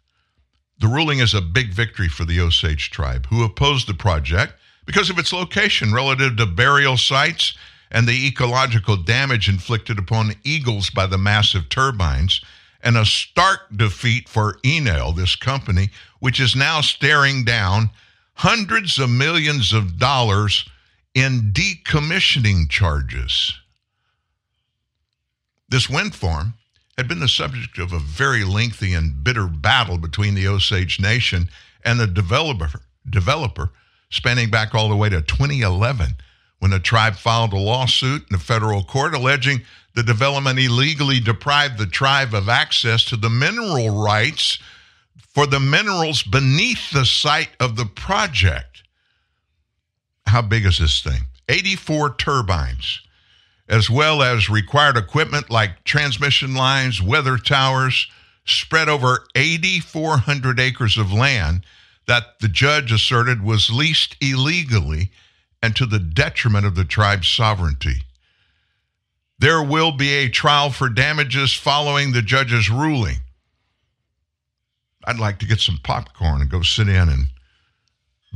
The 0.80 0.86
ruling 0.86 1.18
is 1.18 1.34
a 1.34 1.42
big 1.42 1.74
victory 1.74 2.08
for 2.08 2.24
the 2.24 2.40
Osage 2.40 2.90
tribe, 2.90 3.26
who 3.26 3.44
opposed 3.44 3.86
the 3.86 3.92
project 3.92 4.54
because 4.86 5.10
of 5.10 5.18
its 5.18 5.30
location 5.30 5.92
relative 5.92 6.38
to 6.38 6.46
burial 6.46 6.96
sites 6.96 7.54
and 7.90 8.08
the 8.08 8.26
ecological 8.26 8.96
damage 8.96 9.46
inflicted 9.46 9.98
upon 9.98 10.36
eagles 10.44 10.88
by 10.88 11.06
the 11.06 11.18
massive 11.18 11.68
turbines, 11.68 12.40
and 12.82 12.96
a 12.96 13.04
stark 13.04 13.60
defeat 13.76 14.26
for 14.26 14.54
Enel, 14.64 15.14
this 15.14 15.36
company, 15.36 15.90
which 16.20 16.40
is 16.40 16.56
now 16.56 16.80
staring 16.80 17.44
down 17.44 17.90
hundreds 18.34 18.98
of 18.98 19.10
millions 19.10 19.74
of 19.74 19.98
dollars 19.98 20.64
in 21.18 21.50
decommissioning 21.52 22.70
charges. 22.70 23.52
This 25.68 25.90
wind 25.90 26.14
farm 26.14 26.54
had 26.96 27.08
been 27.08 27.18
the 27.18 27.28
subject 27.28 27.76
of 27.78 27.92
a 27.92 27.98
very 27.98 28.44
lengthy 28.44 28.94
and 28.94 29.24
bitter 29.24 29.48
battle 29.48 29.98
between 29.98 30.34
the 30.34 30.46
Osage 30.46 31.00
Nation 31.00 31.48
and 31.84 31.98
the 31.98 32.06
developer, 32.06 32.82
developer 33.10 33.70
spanning 34.10 34.48
back 34.48 34.76
all 34.76 34.88
the 34.88 34.94
way 34.94 35.08
to 35.08 35.20
2011 35.20 36.14
when 36.60 36.70
the 36.70 36.78
tribe 36.78 37.16
filed 37.16 37.52
a 37.52 37.58
lawsuit 37.58 38.22
in 38.22 38.28
the 38.30 38.38
federal 38.38 38.84
court 38.84 39.12
alleging 39.12 39.60
the 39.96 40.04
development 40.04 40.60
illegally 40.60 41.18
deprived 41.18 41.78
the 41.78 41.86
tribe 41.86 42.32
of 42.32 42.48
access 42.48 43.04
to 43.04 43.16
the 43.16 43.30
mineral 43.30 43.90
rights 43.90 44.60
for 45.34 45.48
the 45.48 45.58
minerals 45.58 46.22
beneath 46.22 46.92
the 46.92 47.04
site 47.04 47.50
of 47.58 47.74
the 47.74 47.86
project. 47.86 48.84
How 50.29 50.43
big 50.43 50.64
is 50.66 50.79
this 50.79 51.03
thing? 51.03 51.22
84 51.49 52.14
turbines 52.16 53.01
as 53.68 53.91
well 53.91 54.22
as 54.22 54.49
required 54.49 54.97
equipment 54.97 55.51
like 55.51 55.85
transmission 55.85 56.55
lines, 56.55 57.03
weather 57.03 57.37
towers, 57.37 58.09
spread 58.47 58.89
over 58.89 59.26
8,400 59.35 60.59
acres 60.59 60.97
of 60.97 61.12
land 61.12 61.64
that 62.07 62.39
the 62.41 62.49
judge 62.49 62.91
asserted 62.91 63.45
was 63.45 63.70
leased 63.70 64.16
illegally 64.22 65.11
and 65.62 65.76
to 65.76 65.85
the 65.85 65.99
detriment 65.99 66.64
of 66.64 66.74
the 66.74 66.85
tribe's 66.85 67.29
sovereignty. 67.29 68.05
There 69.39 69.62
will 69.62 69.93
be 69.93 70.12
a 70.14 70.31
trial 70.31 70.70
for 70.70 70.89
damages 70.89 71.53
following 71.53 72.12
the 72.12 72.22
judge's 72.22 72.70
ruling. 72.70 73.18
I'd 75.05 75.18
like 75.18 75.39
to 75.41 75.47
get 75.47 75.61
some 75.61 75.79
popcorn 75.83 76.41
and 76.41 76.51
go 76.51 76.62
sit 76.62 76.89
in 76.89 77.09
and 77.09 77.26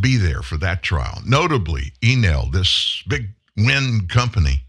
be 0.01 0.17
there 0.17 0.43
for 0.43 0.57
that 0.59 0.83
trial. 0.83 1.21
Notably, 1.27 1.93
Enel, 2.03 2.51
this 2.53 3.03
big 3.07 3.31
wind 3.57 4.09
company, 4.09 4.65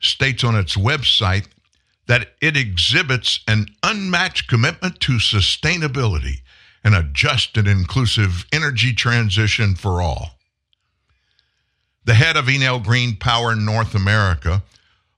states 0.00 0.44
on 0.44 0.54
its 0.54 0.76
website 0.76 1.46
that 2.06 2.34
it 2.40 2.56
exhibits 2.56 3.40
an 3.48 3.66
unmatched 3.82 4.48
commitment 4.48 5.00
to 5.00 5.12
sustainability 5.12 6.42
and 6.82 6.94
a 6.94 7.02
just 7.02 7.56
and 7.56 7.66
inclusive 7.66 8.44
energy 8.52 8.92
transition 8.92 9.74
for 9.74 10.02
all. 10.02 10.38
The 12.04 12.14
head 12.14 12.36
of 12.36 12.46
Enel 12.46 12.84
Green 12.84 13.16
Power 13.16 13.56
North 13.56 13.94
America 13.94 14.62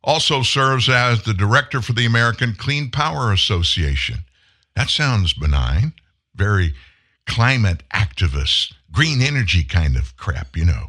also 0.05 0.43
serves 0.43 0.89
as 0.89 1.25
the 1.25 1.35
director 1.35 1.83
for 1.83 1.93
the 1.93 2.07
American 2.07 2.55
Clean 2.55 2.89
Power 2.89 3.33
Association. 3.33 4.19
That 4.77 4.89
sounds 4.89 5.33
benign, 5.33 5.95
very 6.37 6.75
climate 7.27 7.83
activist, 7.93 8.75
green 8.97 9.21
energy 9.21 9.63
kind 9.63 9.95
of 9.95 10.17
crap, 10.17 10.57
you 10.57 10.65
know. 10.65 10.87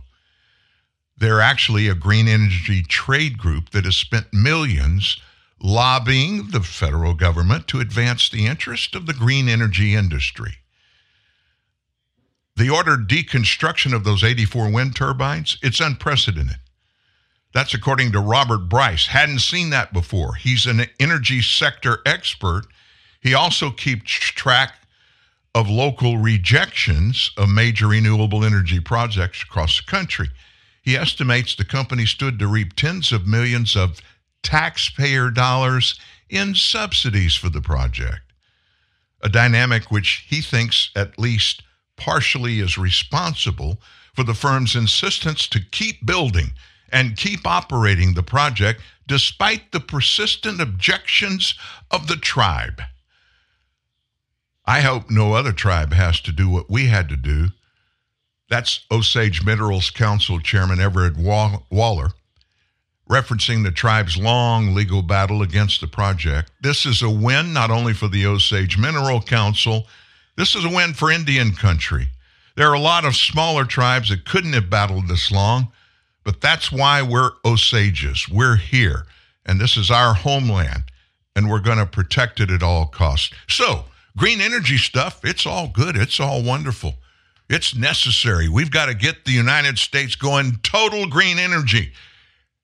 They're 1.17 1.41
actually 1.41 1.89
a 1.89 1.93
green 1.93 2.29
energy 2.29 2.81
trade 2.81 3.37
group 3.37 3.71
that 3.71 3.83
has 3.83 3.97
spent 3.97 4.33
millions 4.33 5.19
lobbying 5.61 6.51
the 6.51 6.61
federal 6.61 7.13
government 7.13 7.67
to 7.67 7.81
advance 7.81 8.29
the 8.29 8.45
interest 8.45 8.95
of 8.95 9.07
the 9.07 9.13
green 9.13 9.49
energy 9.49 9.93
industry. 9.93 10.59
The 12.55 12.69
ordered 12.69 13.09
deconstruction 13.09 13.93
of 13.93 14.05
those 14.05 14.23
84 14.23 14.71
wind 14.71 14.95
turbines, 14.95 15.57
it's 15.61 15.81
unprecedented. 15.81 16.59
That's 17.53 17.73
according 17.73 18.13
to 18.13 18.21
Robert 18.21 18.69
Bryce. 18.69 19.07
Hadn't 19.07 19.39
seen 19.39 19.69
that 19.71 19.91
before. 19.91 20.35
He's 20.35 20.65
an 20.65 20.85
energy 20.97 21.41
sector 21.41 21.99
expert. 22.05 22.67
He 23.19 23.33
also 23.33 23.69
keeps 23.69 24.11
track 24.11 24.75
of 25.57 25.67
local 25.67 26.19
rejections 26.19 27.31
of 27.35 27.49
major 27.49 27.87
renewable 27.87 28.45
energy 28.45 28.79
projects 28.79 29.41
across 29.41 29.77
the 29.77 29.91
country. 29.91 30.29
He 30.83 30.95
estimates 30.95 31.55
the 31.55 31.65
company 31.65 32.05
stood 32.05 32.37
to 32.37 32.45
reap 32.45 32.75
tens 32.75 33.11
of 33.11 33.25
millions 33.25 33.75
of 33.75 33.99
taxpayer 34.43 35.31
dollars 35.31 35.99
in 36.29 36.53
subsidies 36.53 37.35
for 37.35 37.49
the 37.49 37.59
project. 37.59 38.21
A 39.23 39.29
dynamic 39.29 39.89
which 39.89 40.27
he 40.27 40.41
thinks 40.41 40.91
at 40.95 41.17
least 41.17 41.63
partially 41.95 42.59
is 42.59 42.77
responsible 42.77 43.81
for 44.13 44.23
the 44.23 44.35
firm's 44.35 44.75
insistence 44.75 45.47
to 45.47 45.59
keep 45.59 46.05
building 46.05 46.51
and 46.91 47.17
keep 47.17 47.47
operating 47.47 48.13
the 48.13 48.21
project 48.21 48.83
despite 49.07 49.71
the 49.71 49.79
persistent 49.79 50.61
objections 50.61 51.55
of 51.89 52.05
the 52.05 52.17
tribe. 52.17 52.79
I 54.67 54.81
hope 54.81 55.09
no 55.09 55.33
other 55.33 55.53
tribe 55.53 55.93
has 55.93 56.19
to 56.21 56.31
do 56.31 56.49
what 56.49 56.69
we 56.69 56.87
had 56.87 57.09
to 57.09 57.15
do 57.15 57.47
that's 58.49 58.85
Osage 58.91 59.43
Minerals 59.43 59.89
Council 59.89 60.39
Chairman 60.39 60.79
Everett 60.79 61.17
Waller, 61.17 62.11
referencing 63.09 63.63
the 63.63 63.71
tribe's 63.71 64.17
long 64.17 64.73
legal 64.73 65.01
battle 65.01 65.41
against 65.41 65.81
the 65.81 65.87
project. 65.87 66.51
This 66.61 66.85
is 66.85 67.01
a 67.01 67.09
win 67.09 67.51
not 67.51 67.71
only 67.71 67.93
for 67.93 68.07
the 68.07 68.25
Osage 68.25 68.77
Mineral 68.77 69.21
Council, 69.21 69.85
this 70.37 70.55
is 70.55 70.63
a 70.63 70.69
win 70.69 70.93
for 70.93 71.11
Indian 71.11 71.53
country. 71.53 72.07
There 72.55 72.69
are 72.69 72.75
a 72.75 72.79
lot 72.79 73.05
of 73.05 73.15
smaller 73.15 73.65
tribes 73.65 74.09
that 74.09 74.25
couldn't 74.25 74.53
have 74.53 74.69
battled 74.69 75.09
this 75.09 75.29
long, 75.29 75.67
but 76.23 76.39
that's 76.39 76.71
why 76.71 77.01
we're 77.01 77.31
Osages. 77.43 78.29
We're 78.29 78.55
here, 78.55 79.07
and 79.45 79.59
this 79.59 79.75
is 79.75 79.91
our 79.91 80.13
homeland, 80.13 80.83
and 81.35 81.49
we're 81.49 81.59
going 81.59 81.77
to 81.79 81.85
protect 81.85 82.39
it 82.39 82.49
at 82.49 82.63
all 82.63 82.85
costs. 82.85 83.33
So, 83.49 83.85
green 84.17 84.41
energy 84.41 84.77
stuff, 84.77 85.23
it's 85.23 85.45
all 85.45 85.69
good, 85.69 85.95
it's 85.95 86.19
all 86.19 86.43
wonderful. 86.43 86.95
It's 87.49 87.75
necessary. 87.75 88.49
We've 88.49 88.71
got 88.71 88.87
to 88.87 88.93
get 88.93 89.23
the 89.23 89.31
United 89.31 89.77
States 89.77 90.15
going 90.15 90.57
total 90.63 91.07
green 91.07 91.39
energy 91.39 91.93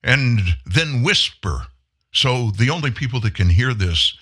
and 0.02 0.40
then 0.66 1.02
whisper. 1.02 1.68
So 2.12 2.50
the 2.50 2.68
only 2.68 2.90
people 2.90 3.20
that 3.20 3.34
can 3.34 3.48
hear 3.48 3.72
this, 3.72 4.16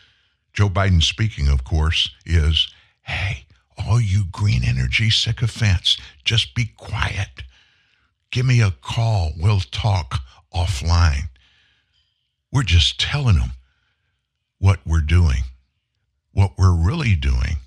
Joe 0.52 0.68
Biden 0.68 1.02
speaking, 1.02 1.48
of 1.48 1.64
course, 1.64 2.10
is 2.24 2.72
hey, 3.02 3.44
all 3.76 4.00
you 4.00 4.24
green 4.30 4.62
energy 4.64 5.10
sycophants, 5.10 5.96
just 6.24 6.54
be 6.54 6.66
quiet. 6.76 7.42
Give 8.30 8.46
me 8.46 8.60
a 8.62 8.70
call. 8.70 9.32
We'll 9.36 9.60
talk 9.60 10.20
offline. 10.54 11.28
We're 12.52 12.62
just 12.62 13.00
telling 13.00 13.36
them 13.36 13.52
what 14.58 14.78
we're 14.86 15.00
doing. 15.00 15.42
What 16.32 16.52
we're 16.56 16.74
really 16.74 17.14
doing 17.14 17.58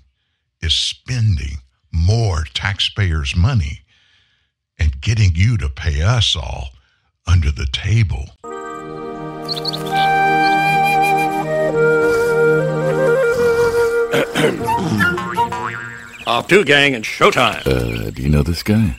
is 0.60 0.74
spending 0.74 1.58
more 1.92 2.44
taxpayers' 2.52 3.36
money 3.36 3.82
and 4.78 5.00
getting 5.00 5.34
you 5.34 5.56
to 5.58 5.68
pay 5.68 6.02
us 6.02 6.34
all 6.34 6.70
under 7.26 7.52
the 7.52 7.66
table. 7.66 8.30
Off 16.26 16.48
to 16.48 16.64
gang 16.64 16.96
and 16.96 17.04
showtime. 17.04 17.64
Uh, 17.66 18.10
do 18.10 18.20
you 18.20 18.28
know 18.28 18.42
this 18.42 18.64
guy? 18.64 18.96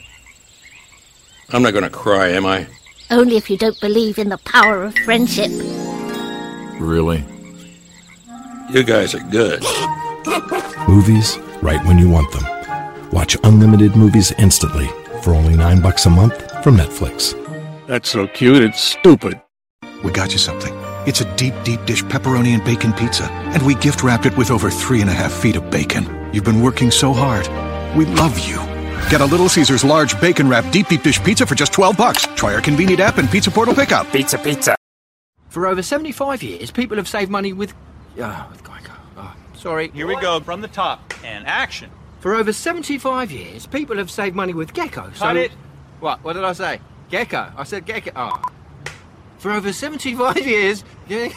I'm 1.50 1.62
not 1.62 1.74
gonna 1.74 1.90
cry, 1.90 2.28
am 2.28 2.46
I? 2.46 2.66
Only 3.10 3.36
if 3.36 3.50
you 3.50 3.58
don't 3.58 3.78
believe 3.80 4.18
in 4.18 4.30
the 4.30 4.38
power 4.38 4.84
of 4.84 4.96
friendship. 4.98 5.50
Really? 6.80 7.22
You 8.70 8.82
guys 8.82 9.14
are 9.14 9.20
good. 9.30 9.62
Movies 10.86 11.38
right 11.62 11.82
when 11.86 11.98
you 11.98 12.10
want 12.10 12.30
them. 12.32 13.10
Watch 13.10 13.34
unlimited 13.42 13.96
movies 13.96 14.30
instantly 14.32 14.86
for 15.22 15.32
only 15.32 15.56
nine 15.56 15.80
bucks 15.80 16.04
a 16.04 16.10
month 16.10 16.38
from 16.62 16.76
Netflix. 16.76 17.32
That's 17.86 18.10
so 18.10 18.26
cute, 18.26 18.62
it's 18.62 18.82
stupid. 18.82 19.40
We 20.04 20.10
got 20.10 20.32
you 20.32 20.38
something. 20.38 20.74
It's 21.06 21.22
a 21.22 21.36
deep, 21.36 21.54
deep 21.64 21.82
dish 21.86 22.04
pepperoni 22.04 22.48
and 22.48 22.62
bacon 22.62 22.92
pizza, 22.92 23.24
and 23.54 23.62
we 23.62 23.74
gift 23.76 24.02
wrapped 24.02 24.26
it 24.26 24.36
with 24.36 24.50
over 24.50 24.68
three 24.68 25.00
and 25.00 25.08
a 25.08 25.14
half 25.14 25.32
feet 25.32 25.56
of 25.56 25.70
bacon. 25.70 26.04
You've 26.34 26.44
been 26.44 26.60
working 26.60 26.90
so 26.90 27.14
hard. 27.14 27.48
We 27.96 28.04
love 28.04 28.38
you. 28.38 28.56
Get 29.08 29.22
a 29.22 29.26
Little 29.26 29.48
Caesars 29.48 29.82
large 29.82 30.20
bacon 30.20 30.46
wrap 30.46 30.70
deep 30.70 30.88
deep 30.88 31.02
dish 31.02 31.22
pizza 31.24 31.46
for 31.46 31.54
just 31.54 31.72
12 31.72 31.96
bucks. 31.96 32.26
Try 32.36 32.54
our 32.54 32.60
convenient 32.60 33.00
app 33.00 33.16
and 33.16 33.30
Pizza 33.30 33.50
Portal 33.50 33.74
pickup. 33.74 34.12
Pizza, 34.12 34.36
pizza. 34.36 34.76
For 35.48 35.66
over 35.66 35.82
75 35.82 36.42
years, 36.42 36.70
people 36.70 36.98
have 36.98 37.08
saved 37.08 37.30
money 37.30 37.54
with. 37.54 37.72
Uh, 38.20 38.46
with 38.50 38.62
Geico. 38.62 38.92
Oh, 39.16 39.34
sorry. 39.54 39.88
Here 39.88 40.06
we 40.06 40.20
go 40.20 40.40
from 40.40 40.60
the 40.60 40.68
top 40.68 41.14
and 41.24 41.46
action. 41.46 41.90
For 42.20 42.34
over 42.34 42.52
75 42.52 43.30
years, 43.30 43.66
people 43.66 43.96
have 43.96 44.10
saved 44.10 44.34
money 44.34 44.54
with 44.54 44.74
Gecko. 44.74 45.10
So... 45.14 45.26
Cut 45.26 45.36
it. 45.36 45.52
What? 46.00 46.22
What 46.24 46.32
did 46.34 46.44
I 46.44 46.52
say? 46.52 46.80
Gecko. 47.10 47.52
I 47.56 47.64
said 47.64 47.86
Gecko. 47.86 48.10
Oh. 48.16 48.42
For 49.38 49.52
over 49.52 49.72
75 49.72 50.46
years. 50.46 50.84
Keep 51.08 51.32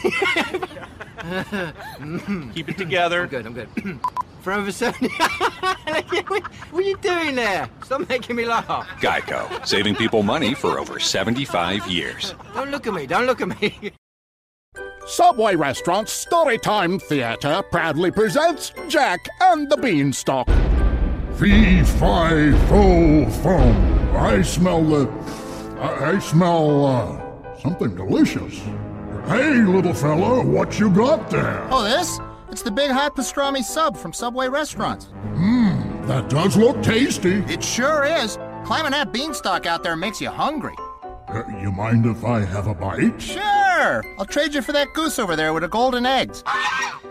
it 2.68 2.78
together. 2.78 3.22
I'm 3.22 3.28
good, 3.28 3.46
I'm 3.46 3.54
good. 3.54 3.68
For 4.42 4.52
over 4.52 4.72
70. 4.72 5.08
what 5.08 6.42
are 6.72 6.80
you 6.80 6.96
doing 6.96 7.36
there? 7.36 7.70
Stop 7.84 8.08
making 8.08 8.34
me 8.34 8.44
laugh. 8.44 8.88
Geico, 9.00 9.64
saving 9.64 9.94
people 9.94 10.24
money 10.24 10.52
for 10.52 10.80
over 10.80 10.98
75 10.98 11.86
years. 11.86 12.34
Don't 12.52 12.72
look 12.72 12.88
at 12.88 12.92
me, 12.92 13.06
don't 13.06 13.26
look 13.26 13.40
at 13.40 13.60
me. 13.60 13.92
Subway 15.06 15.56
Restaurants 15.56 16.24
Storytime 16.24 17.02
Theater 17.02 17.62
proudly 17.70 18.10
presents 18.10 18.72
Jack 18.88 19.28
and 19.40 19.68
the 19.68 19.76
Beanstalk. 19.76 20.46
Fee, 21.38 21.82
fi, 21.82 22.52
fo, 22.68 23.28
fum. 23.42 24.16
I 24.16 24.42
smell 24.42 24.82
the. 24.84 25.08
I, 25.80 26.12
I 26.12 26.18
smell, 26.20 26.86
uh, 26.86 27.58
something 27.58 27.94
delicious. 27.96 28.58
Hey, 29.26 29.60
little 29.62 29.92
fella, 29.94 30.44
what 30.44 30.78
you 30.78 30.88
got 30.88 31.28
there? 31.30 31.66
Oh, 31.70 31.82
this? 31.82 32.20
It's 32.50 32.62
the 32.62 32.70
Big 32.70 32.90
Hot 32.90 33.16
Pastrami 33.16 33.62
Sub 33.62 33.96
from 33.96 34.12
Subway 34.12 34.48
Restaurants. 34.48 35.06
Mmm, 35.34 36.06
that 36.06 36.30
does 36.30 36.56
look 36.56 36.80
tasty. 36.82 37.42
It 37.52 37.64
sure 37.64 38.04
is. 38.04 38.38
Climbing 38.64 38.92
that 38.92 39.12
beanstalk 39.12 39.66
out 39.66 39.82
there 39.82 39.96
makes 39.96 40.20
you 40.20 40.30
hungry. 40.30 40.76
Uh, 41.32 41.44
you 41.62 41.72
mind 41.72 42.04
if 42.04 42.24
I 42.24 42.40
have 42.40 42.66
a 42.66 42.74
bite? 42.74 43.20
Sure! 43.20 44.04
I'll 44.18 44.26
trade 44.26 44.52
you 44.52 44.60
for 44.60 44.72
that 44.72 44.92
goose 44.92 45.18
over 45.18 45.34
there 45.34 45.54
with 45.54 45.62
the 45.62 45.68
golden 45.68 46.04
eggs. 46.04 46.44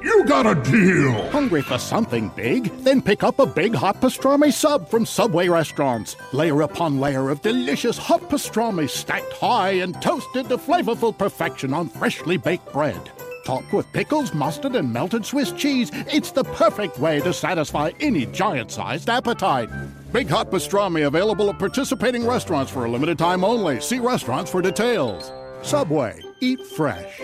You 0.03 0.25
got 0.25 0.45
a 0.45 0.53
deal! 0.69 1.29
Hungry 1.29 1.63
for 1.63 1.79
something 1.79 2.29
big? 2.35 2.65
Then 2.83 3.01
pick 3.01 3.23
up 3.23 3.39
a 3.39 3.45
big 3.47 3.73
hot 3.73 3.99
pastrami 3.99 4.53
sub 4.53 4.87
from 4.89 5.05
Subway 5.05 5.47
Restaurants. 5.47 6.15
Layer 6.33 6.61
upon 6.61 6.99
layer 6.99 7.29
of 7.29 7.41
delicious 7.41 7.97
hot 7.97 8.21
pastrami 8.21 8.89
stacked 8.89 9.33
high 9.33 9.71
and 9.71 9.99
toasted 10.01 10.49
to 10.49 10.57
flavorful 10.57 11.17
perfection 11.17 11.73
on 11.73 11.89
freshly 11.89 12.37
baked 12.37 12.71
bread. 12.71 13.11
Topped 13.43 13.73
with 13.73 13.91
pickles, 13.91 14.33
mustard, 14.33 14.75
and 14.75 14.91
melted 14.91 15.25
Swiss 15.25 15.51
cheese, 15.51 15.89
it's 15.93 16.31
the 16.31 16.43
perfect 16.43 16.99
way 16.99 17.19
to 17.21 17.33
satisfy 17.33 17.91
any 17.99 18.27
giant 18.27 18.71
sized 18.71 19.09
appetite. 19.09 19.69
Big 20.11 20.29
Hot 20.29 20.51
Pastrami 20.51 21.07
available 21.07 21.49
at 21.49 21.57
participating 21.57 22.25
restaurants 22.25 22.71
for 22.71 22.85
a 22.85 22.91
limited 22.91 23.17
time 23.17 23.43
only. 23.43 23.81
See 23.81 23.99
restaurants 23.99 24.51
for 24.51 24.61
details. 24.61 25.31
Subway, 25.63 26.21
eat 26.39 26.65
fresh. 26.65 27.21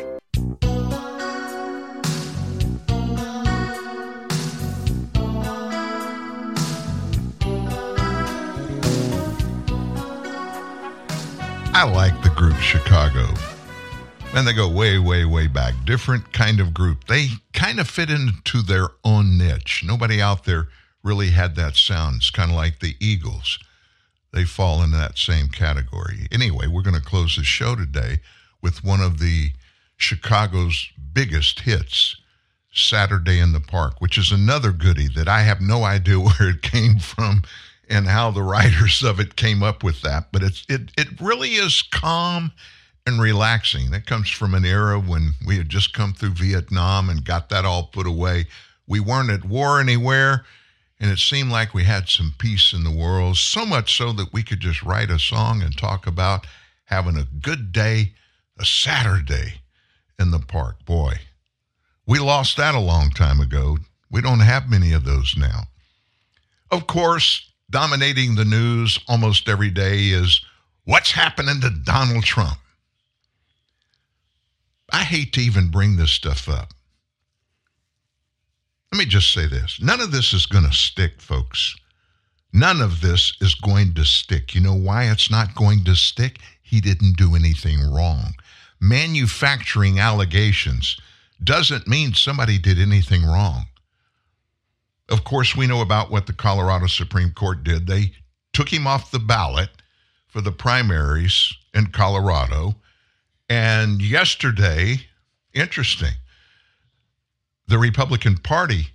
I 11.79 11.83
like 11.83 12.23
the 12.23 12.31
group 12.31 12.55
Chicago. 12.55 13.27
And 14.33 14.47
they 14.47 14.53
go 14.53 14.69
way, 14.69 14.99
way, 14.99 15.25
way 15.25 15.47
back. 15.47 15.73
Different 15.85 16.31
kind 16.31 16.59
of 16.59 16.73
group. 16.73 17.05
They 17.05 17.29
kind 17.53 17.79
of 17.79 17.89
fit 17.89 18.09
into 18.09 18.61
their 18.61 18.89
own 19.03 19.37
niche. 19.37 19.83
Nobody 19.85 20.21
out 20.21 20.43
there 20.45 20.67
really 21.03 21.31
had 21.31 21.55
that 21.55 21.75
sound. 21.75 22.17
It's 22.17 22.29
kind 22.29 22.51
of 22.51 22.57
like 22.57 22.79
the 22.79 22.95
Eagles. 22.99 23.57
They 24.33 24.43
fall 24.43 24.83
into 24.83 24.97
that 24.97 25.17
same 25.17 25.47
category. 25.47 26.27
Anyway, 26.31 26.67
we're 26.67 26.83
going 26.83 26.95
to 26.95 27.01
close 27.01 27.35
the 27.35 27.43
show 27.43 27.75
today 27.75 28.19
with 28.61 28.83
one 28.83 29.01
of 29.01 29.19
the 29.19 29.51
Chicago's 29.95 30.89
biggest 31.13 31.61
hits, 31.61 32.15
Saturday 32.71 33.39
in 33.39 33.53
the 33.53 33.59
Park, 33.59 33.99
which 33.99 34.17
is 34.17 34.31
another 34.31 34.71
goodie 34.71 35.09
that 35.15 35.27
I 35.27 35.41
have 35.41 35.61
no 35.61 35.83
idea 35.83 36.19
where 36.19 36.49
it 36.49 36.61
came 36.61 36.99
from 36.99 37.41
and 37.89 38.07
how 38.07 38.29
the 38.29 38.43
writers 38.43 39.01
of 39.01 39.19
it 39.19 39.35
came 39.35 39.63
up 39.63 39.83
with 39.83 40.01
that. 40.01 40.31
But 40.31 40.43
it's 40.43 40.65
it 40.69 40.91
it 40.97 41.19
really 41.19 41.51
is 41.51 41.81
calm 41.81 42.51
and 43.07 43.21
relaxing. 43.21 43.89
That 43.89 44.05
comes 44.05 44.29
from 44.29 44.53
an 44.53 44.65
era 44.65 44.99
when 44.99 45.31
we 45.45 45.57
had 45.57 45.69
just 45.69 45.93
come 45.93 46.13
through 46.13 46.31
Vietnam 46.31 47.09
and 47.09 47.23
got 47.23 47.47
that 47.49 47.63
all 47.63 47.83
put 47.87 48.05
away. 48.05 48.47
We 48.85 48.99
weren't 48.99 49.31
at 49.31 49.45
war 49.45 49.79
anywhere, 49.79 50.45
and 50.99 51.09
it 51.09 51.17
seemed 51.17 51.49
like 51.49 51.73
we 51.73 51.85
had 51.85 52.09
some 52.09 52.33
peace 52.37 52.73
in 52.73 52.83
the 52.83 52.91
world, 52.91 53.37
so 53.37 53.65
much 53.65 53.95
so 53.95 54.11
that 54.11 54.33
we 54.33 54.43
could 54.43 54.59
just 54.59 54.83
write 54.83 55.09
a 55.09 55.17
song 55.19 55.61
and 55.61 55.75
talk 55.75 56.05
about 56.05 56.45
having 56.85 57.15
a 57.15 57.27
good 57.41 57.71
day, 57.71 58.13
a 58.59 58.65
Saturday 58.65 59.61
in 60.19 60.31
the 60.31 60.39
park. 60.39 60.83
Boy, 60.85 61.13
we 62.05 62.19
lost 62.19 62.57
that 62.57 62.75
a 62.75 62.79
long 62.79 63.11
time 63.11 63.39
ago. 63.39 63.77
We 64.11 64.21
don't 64.21 64.41
have 64.41 64.69
many 64.69 64.91
of 64.91 65.05
those 65.05 65.35
now. 65.37 65.63
Of 66.71 66.87
course, 66.87 67.51
dominating 67.69 68.35
the 68.35 68.45
news 68.45 68.99
almost 69.07 69.47
every 69.47 69.69
day 69.69 70.07
is 70.07 70.41
what's 70.83 71.11
happening 71.11 71.61
to 71.61 71.69
Donald 71.69 72.25
Trump. 72.25 72.57
I 74.91 75.03
hate 75.03 75.33
to 75.33 75.41
even 75.41 75.69
bring 75.69 75.95
this 75.95 76.11
stuff 76.11 76.47
up. 76.47 76.73
Let 78.91 78.99
me 78.99 79.05
just 79.05 79.33
say 79.33 79.47
this 79.47 79.79
none 79.81 79.99
of 79.99 80.11
this 80.11 80.33
is 80.33 80.45
going 80.45 80.65
to 80.65 80.73
stick, 80.73 81.21
folks. 81.21 81.75
None 82.53 82.81
of 82.81 83.01
this 83.01 83.33
is 83.41 83.55
going 83.55 83.93
to 83.95 84.05
stick. 84.05 84.55
You 84.55 84.61
know 84.61 84.73
why 84.73 85.11
it's 85.11 85.29
not 85.29 85.53
going 85.55 85.83
to 85.83 85.95
stick? 85.95 86.39
He 86.61 86.79
didn't 86.79 87.17
do 87.17 87.35
anything 87.35 87.79
wrong. 87.81 88.35
Manufacturing 88.79 89.99
allegations 89.99 90.97
doesn't 91.43 91.87
mean 91.87 92.13
somebody 92.13 92.57
did 92.57 92.79
anything 92.79 93.25
wrong. 93.25 93.65
Of 95.09 95.23
course, 95.23 95.55
we 95.55 95.67
know 95.67 95.81
about 95.81 96.09
what 96.09 96.25
the 96.25 96.33
Colorado 96.33 96.87
Supreme 96.87 97.31
Court 97.31 97.63
did. 97.63 97.87
They 97.87 98.13
took 98.53 98.71
him 98.71 98.87
off 98.87 99.11
the 99.11 99.19
ballot 99.19 99.69
for 100.27 100.41
the 100.41 100.51
primaries 100.51 101.53
in 101.73 101.87
Colorado. 101.87 102.75
And 103.49 104.01
yesterday, 104.01 105.07
interesting, 105.53 106.13
the 107.67 107.77
Republican 107.77 108.37
Party 108.37 108.87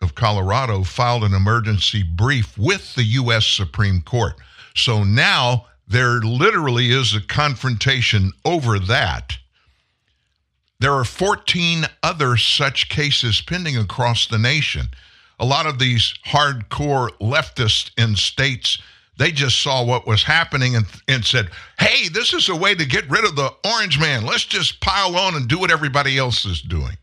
of 0.00 0.14
Colorado 0.14 0.84
filed 0.84 1.24
an 1.24 1.34
emergency 1.34 2.02
brief 2.02 2.56
with 2.56 2.94
the 2.94 3.04
U.S. 3.04 3.46
Supreme 3.46 4.00
Court. 4.02 4.34
So 4.74 5.02
now 5.02 5.66
there 5.88 6.20
literally 6.20 6.90
is 6.90 7.14
a 7.14 7.20
confrontation 7.20 8.32
over 8.44 8.78
that. 8.78 9.38
There 10.80 10.92
are 10.92 11.04
14 11.04 11.86
other 12.02 12.36
such 12.36 12.88
cases 12.88 13.40
pending 13.40 13.76
across 13.76 14.26
the 14.26 14.38
nation. 14.38 14.88
A 15.40 15.44
lot 15.44 15.66
of 15.66 15.78
these 15.78 16.14
hardcore 16.26 17.10
leftists 17.20 17.90
in 17.96 18.14
states, 18.14 18.78
they 19.18 19.32
just 19.32 19.60
saw 19.60 19.84
what 19.84 20.06
was 20.06 20.22
happening 20.22 20.76
and, 20.76 20.86
and 21.08 21.24
said, 21.24 21.50
hey, 21.78 22.08
this 22.08 22.32
is 22.32 22.48
a 22.48 22.56
way 22.56 22.74
to 22.74 22.86
get 22.86 23.10
rid 23.10 23.24
of 23.24 23.34
the 23.36 23.52
orange 23.64 23.98
man. 23.98 24.24
Let's 24.24 24.44
just 24.44 24.80
pile 24.80 25.16
on 25.16 25.34
and 25.34 25.48
do 25.48 25.58
what 25.58 25.72
everybody 25.72 26.16
else 26.16 26.44
is 26.44 26.62
doing. 26.62 26.96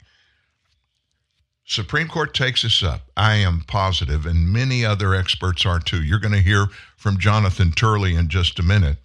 Supreme 1.66 2.07
Court 2.07 2.34
takes 2.34 2.61
this 2.61 2.84
up. 2.84 3.01
I 3.18 3.36
am 3.36 3.63
positive, 3.68 4.26
and 4.26 4.53
many 4.53 4.86
other 4.86 5.13
experts 5.13 5.66
are 5.66 5.80
too. 5.80 6.03
You're 6.03 6.20
going 6.20 6.34
to 6.34 6.41
hear 6.41 6.68
from 6.95 7.18
Jonathan 7.18 7.72
Turley 7.72 8.16
in 8.16 8.30
just 8.30 8.59
a 8.59 8.63
minute, 8.63 8.97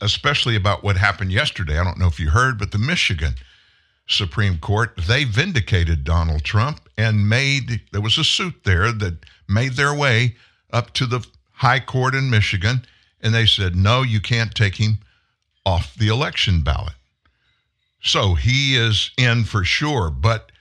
especially 0.00 0.56
about 0.56 0.82
what 0.82 0.96
happened 0.96 1.30
yesterday. 1.30 1.78
I 1.78 1.84
don't 1.84 1.98
know 1.98 2.08
if 2.08 2.18
you 2.18 2.30
heard, 2.30 2.58
but 2.58 2.72
the 2.72 2.78
Michigan 2.78 3.34
Supreme 4.08 4.58
Court, 4.58 4.98
they 5.06 5.24
vindicated 5.24 6.02
Donald 6.02 6.42
Trump 6.42 6.80
and 6.96 7.28
made, 7.28 7.82
there 7.92 8.00
was 8.00 8.16
a 8.16 8.24
suit 8.24 8.64
there 8.64 8.90
that 8.90 9.24
made 9.48 9.74
their 9.74 9.94
way 9.94 10.34
up 10.72 10.94
to 10.94 11.06
the 11.06 11.24
high 11.58 11.80
court 11.80 12.14
in 12.14 12.30
Michigan, 12.30 12.84
and 13.20 13.34
they 13.34 13.46
said, 13.46 13.76
no, 13.76 14.02
you 14.02 14.20
can't 14.20 14.54
take 14.54 14.76
him 14.76 14.98
off 15.66 15.94
the 15.94 16.08
election 16.08 16.62
ballot. 16.62 16.94
So 18.00 18.34
he 18.34 18.76
is 18.76 19.10
in 19.18 19.44
for 19.44 19.64
sure, 19.64 20.08
but 20.08 20.52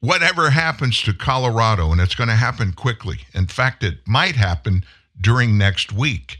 whatever 0.00 0.50
happens 0.50 1.02
to 1.02 1.12
Colorado, 1.12 1.92
and 1.92 2.00
it's 2.00 2.14
going 2.14 2.30
to 2.30 2.34
happen 2.34 2.72
quickly. 2.72 3.20
In 3.34 3.46
fact, 3.46 3.84
it 3.84 3.98
might 4.06 4.34
happen 4.34 4.84
during 5.20 5.58
next 5.58 5.92
week. 5.92 6.38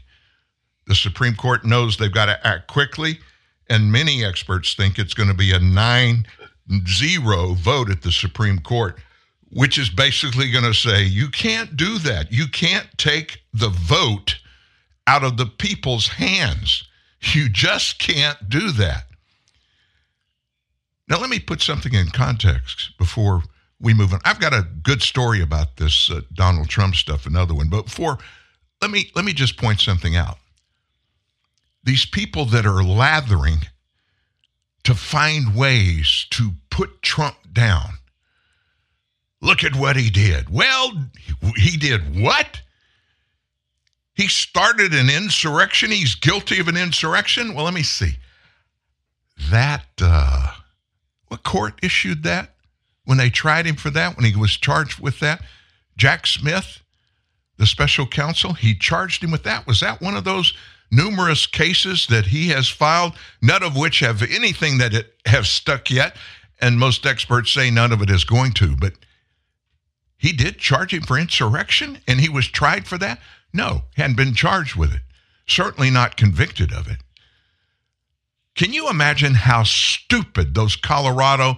The 0.87 0.95
Supreme 0.95 1.35
Court 1.35 1.63
knows 1.63 1.95
they've 1.95 2.11
got 2.11 2.25
to 2.25 2.47
act 2.47 2.67
quickly, 2.67 3.19
and 3.69 3.91
many 3.91 4.25
experts 4.25 4.73
think 4.73 4.97
it's 4.97 5.13
going 5.13 5.29
to 5.29 5.35
be 5.35 5.51
a 5.51 5.59
9 5.59 6.25
0 6.87 7.53
vote 7.53 7.89
at 7.89 8.01
the 8.01 8.11
Supreme 8.11 8.59
Court, 8.59 8.97
which 9.53 9.77
is 9.77 9.89
basically 9.89 10.51
going 10.51 10.63
to 10.63 10.73
say 10.73 11.03
you 11.03 11.29
can't 11.29 11.77
do 11.77 11.97
that. 11.99 12.31
You 12.31 12.47
can't 12.47 12.87
take 12.97 13.41
the 13.53 13.69
vote 13.69 14.39
out 15.07 15.23
of 15.23 15.37
the 15.37 15.45
people's 15.45 16.07
hands. 16.07 16.87
You 17.21 17.49
just 17.49 17.99
can't 17.99 18.49
do 18.49 18.71
that. 18.71 19.05
Now, 21.07 21.19
let 21.19 21.29
me 21.29 21.39
put 21.39 21.61
something 21.61 21.93
in 21.93 22.07
context 22.07 22.97
before 22.97 23.43
we 23.79 23.93
move 23.93 24.13
on. 24.13 24.21
I've 24.25 24.39
got 24.39 24.53
a 24.53 24.67
good 24.81 25.01
story 25.01 25.41
about 25.41 25.77
this 25.77 26.09
uh, 26.09 26.21
Donald 26.33 26.69
Trump 26.69 26.95
stuff, 26.95 27.25
another 27.25 27.53
one. 27.53 27.69
But 27.69 27.83
before 27.85 28.17
let 28.81 28.91
me 28.91 29.11
let 29.15 29.23
me 29.23 29.33
just 29.33 29.57
point 29.57 29.79
something 29.79 30.15
out. 30.15 30.37
These 31.83 32.05
people 32.05 32.45
that 32.45 32.65
are 32.65 32.83
lathering 32.83 33.67
to 34.83 34.93
find 34.93 35.55
ways 35.55 36.27
to 36.31 36.51
put 36.69 37.01
Trump 37.01 37.37
down. 37.53 37.99
Look 39.43 39.65
at 39.65 39.75
what 39.75 39.97
he 39.97 40.09
did. 40.09 40.49
Well, 40.49 40.93
he 41.57 41.75
did 41.75 42.17
what? 42.17 42.61
He 44.15 44.29
started 44.29 44.93
an 44.93 45.09
insurrection. 45.09 45.91
He's 45.91 46.15
guilty 46.15 46.61
of 46.61 46.69
an 46.69 46.77
insurrection. 46.77 47.53
Well, 47.53 47.65
let 47.65 47.73
me 47.73 47.83
see. 47.83 48.13
That 49.51 49.85
uh 50.01 50.53
what 51.27 51.43
court 51.43 51.73
issued 51.83 52.23
that 52.23 52.55
when 53.03 53.17
they 53.17 53.29
tried 53.29 53.65
him 53.65 53.75
for 53.75 53.89
that 53.89 54.15
when 54.15 54.25
he 54.25 54.33
was 54.33 54.55
charged 54.55 54.99
with 54.99 55.19
that? 55.19 55.41
Jack 55.97 56.25
Smith, 56.25 56.81
the 57.57 57.65
special 57.65 58.07
counsel, 58.07 58.53
he 58.53 58.73
charged 58.73 59.23
him 59.23 59.31
with 59.31 59.43
that. 59.43 59.67
Was 59.67 59.81
that 59.81 59.99
one 59.99 60.15
of 60.15 60.23
those 60.23 60.53
numerous 60.89 61.47
cases 61.47 62.07
that 62.07 62.27
he 62.27 62.47
has 62.49 62.69
filed, 62.69 63.13
none 63.41 63.63
of 63.63 63.75
which 63.75 63.99
have 63.99 64.21
anything 64.21 64.77
that 64.77 64.93
have 65.25 65.47
stuck 65.47 65.89
yet, 65.89 66.15
and 66.61 66.79
most 66.79 67.05
experts 67.05 67.51
say 67.51 67.69
none 67.69 67.91
of 67.91 68.01
it 68.01 68.09
is 68.09 68.23
going 68.23 68.53
to. 68.53 68.77
But 68.77 68.93
he 70.23 70.31
did 70.31 70.57
charge 70.57 70.93
him 70.93 71.03
for 71.03 71.19
insurrection, 71.19 71.99
and 72.07 72.21
he 72.21 72.29
was 72.29 72.47
tried 72.47 72.87
for 72.87 72.97
that. 72.97 73.19
No, 73.51 73.83
hadn't 73.97 74.15
been 74.15 74.33
charged 74.33 74.73
with 74.73 74.93
it. 74.93 75.01
Certainly 75.47 75.89
not 75.89 76.15
convicted 76.15 76.71
of 76.71 76.87
it. 76.87 76.99
Can 78.55 78.71
you 78.71 78.89
imagine 78.89 79.33
how 79.33 79.63
stupid 79.63 80.55
those 80.55 80.77
Colorado 80.77 81.57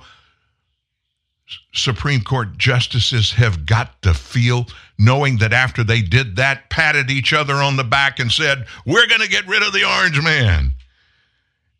Supreme 1.76 2.22
Court 2.22 2.58
justices 2.58 3.34
have 3.34 3.68
got 3.68 4.02
to 4.02 4.16
feel 4.16 4.66
knowing 4.98 5.38
that 5.38 5.54
after 5.54 5.84
they 5.84 6.02
did 6.02 6.36
that, 6.38 6.72
patted 6.72 7.12
each 7.12 7.34
other 7.34 7.54
on 7.54 7.76
the 7.76 7.84
back 7.84 8.18
and 8.18 8.32
said, 8.32 8.66
We're 8.84 9.06
going 9.06 9.22
to 9.22 9.30
get 9.30 9.48
rid 9.48 9.62
of 9.62 9.74
the 9.74 9.88
orange 9.88 10.20
man. 10.24 10.74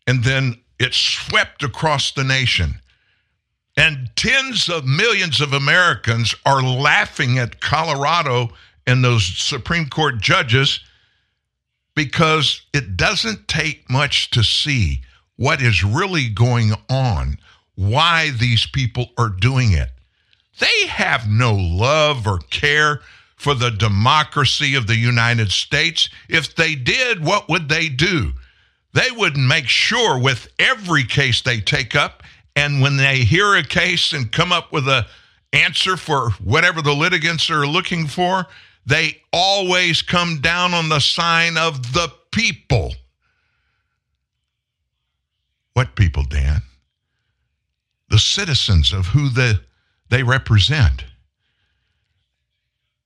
And 0.06 0.22
then 0.22 0.60
it 0.78 0.94
swept 0.94 1.64
across 1.64 2.12
the 2.12 2.22
nation. 2.22 2.76
And 3.76 4.10
tens 4.16 4.68
of 4.68 4.86
millions 4.86 5.40
of 5.40 5.52
Americans 5.52 6.34
are 6.46 6.62
laughing 6.62 7.38
at 7.38 7.60
Colorado 7.60 8.50
and 8.86 9.04
those 9.04 9.26
Supreme 9.26 9.88
Court 9.88 10.20
judges 10.20 10.80
because 11.94 12.62
it 12.72 12.96
doesn't 12.96 13.48
take 13.48 13.90
much 13.90 14.30
to 14.30 14.42
see 14.42 15.02
what 15.36 15.60
is 15.60 15.84
really 15.84 16.28
going 16.28 16.72
on 16.88 17.38
why 17.74 18.30
these 18.30 18.66
people 18.66 19.10
are 19.18 19.28
doing 19.28 19.72
it. 19.72 19.90
They 20.58 20.86
have 20.86 21.28
no 21.28 21.54
love 21.54 22.26
or 22.26 22.38
care 22.50 23.00
for 23.36 23.54
the 23.54 23.70
democracy 23.70 24.74
of 24.74 24.86
the 24.86 24.96
United 24.96 25.52
States. 25.52 26.08
If 26.28 26.54
they 26.56 26.74
did, 26.74 27.22
what 27.22 27.48
would 27.50 27.68
they 27.68 27.88
do? 27.88 28.32
They 28.94 29.10
would 29.10 29.36
make 29.36 29.68
sure 29.68 30.18
with 30.18 30.48
every 30.58 31.04
case 31.04 31.42
they 31.42 31.60
take 31.60 31.94
up, 31.94 32.22
and 32.56 32.80
when 32.80 32.96
they 32.96 33.18
hear 33.18 33.54
a 33.54 33.62
case 33.62 34.12
and 34.12 34.32
come 34.32 34.50
up 34.50 34.72
with 34.72 34.88
a 34.88 35.06
answer 35.52 35.96
for 35.96 36.30
whatever 36.42 36.82
the 36.82 36.92
litigants 36.92 37.48
are 37.50 37.66
looking 37.66 38.08
for, 38.08 38.46
they 38.84 39.22
always 39.32 40.02
come 40.02 40.40
down 40.40 40.74
on 40.74 40.88
the 40.88 41.00
sign 41.00 41.56
of 41.56 41.92
the 41.92 42.12
people. 42.32 42.94
What 45.74 45.94
people, 45.94 46.24
Dan? 46.24 46.62
the 48.08 48.18
citizens 48.18 48.92
of 48.92 49.06
who 49.06 49.28
the, 49.28 49.60
they 50.08 50.22
represent. 50.22 51.04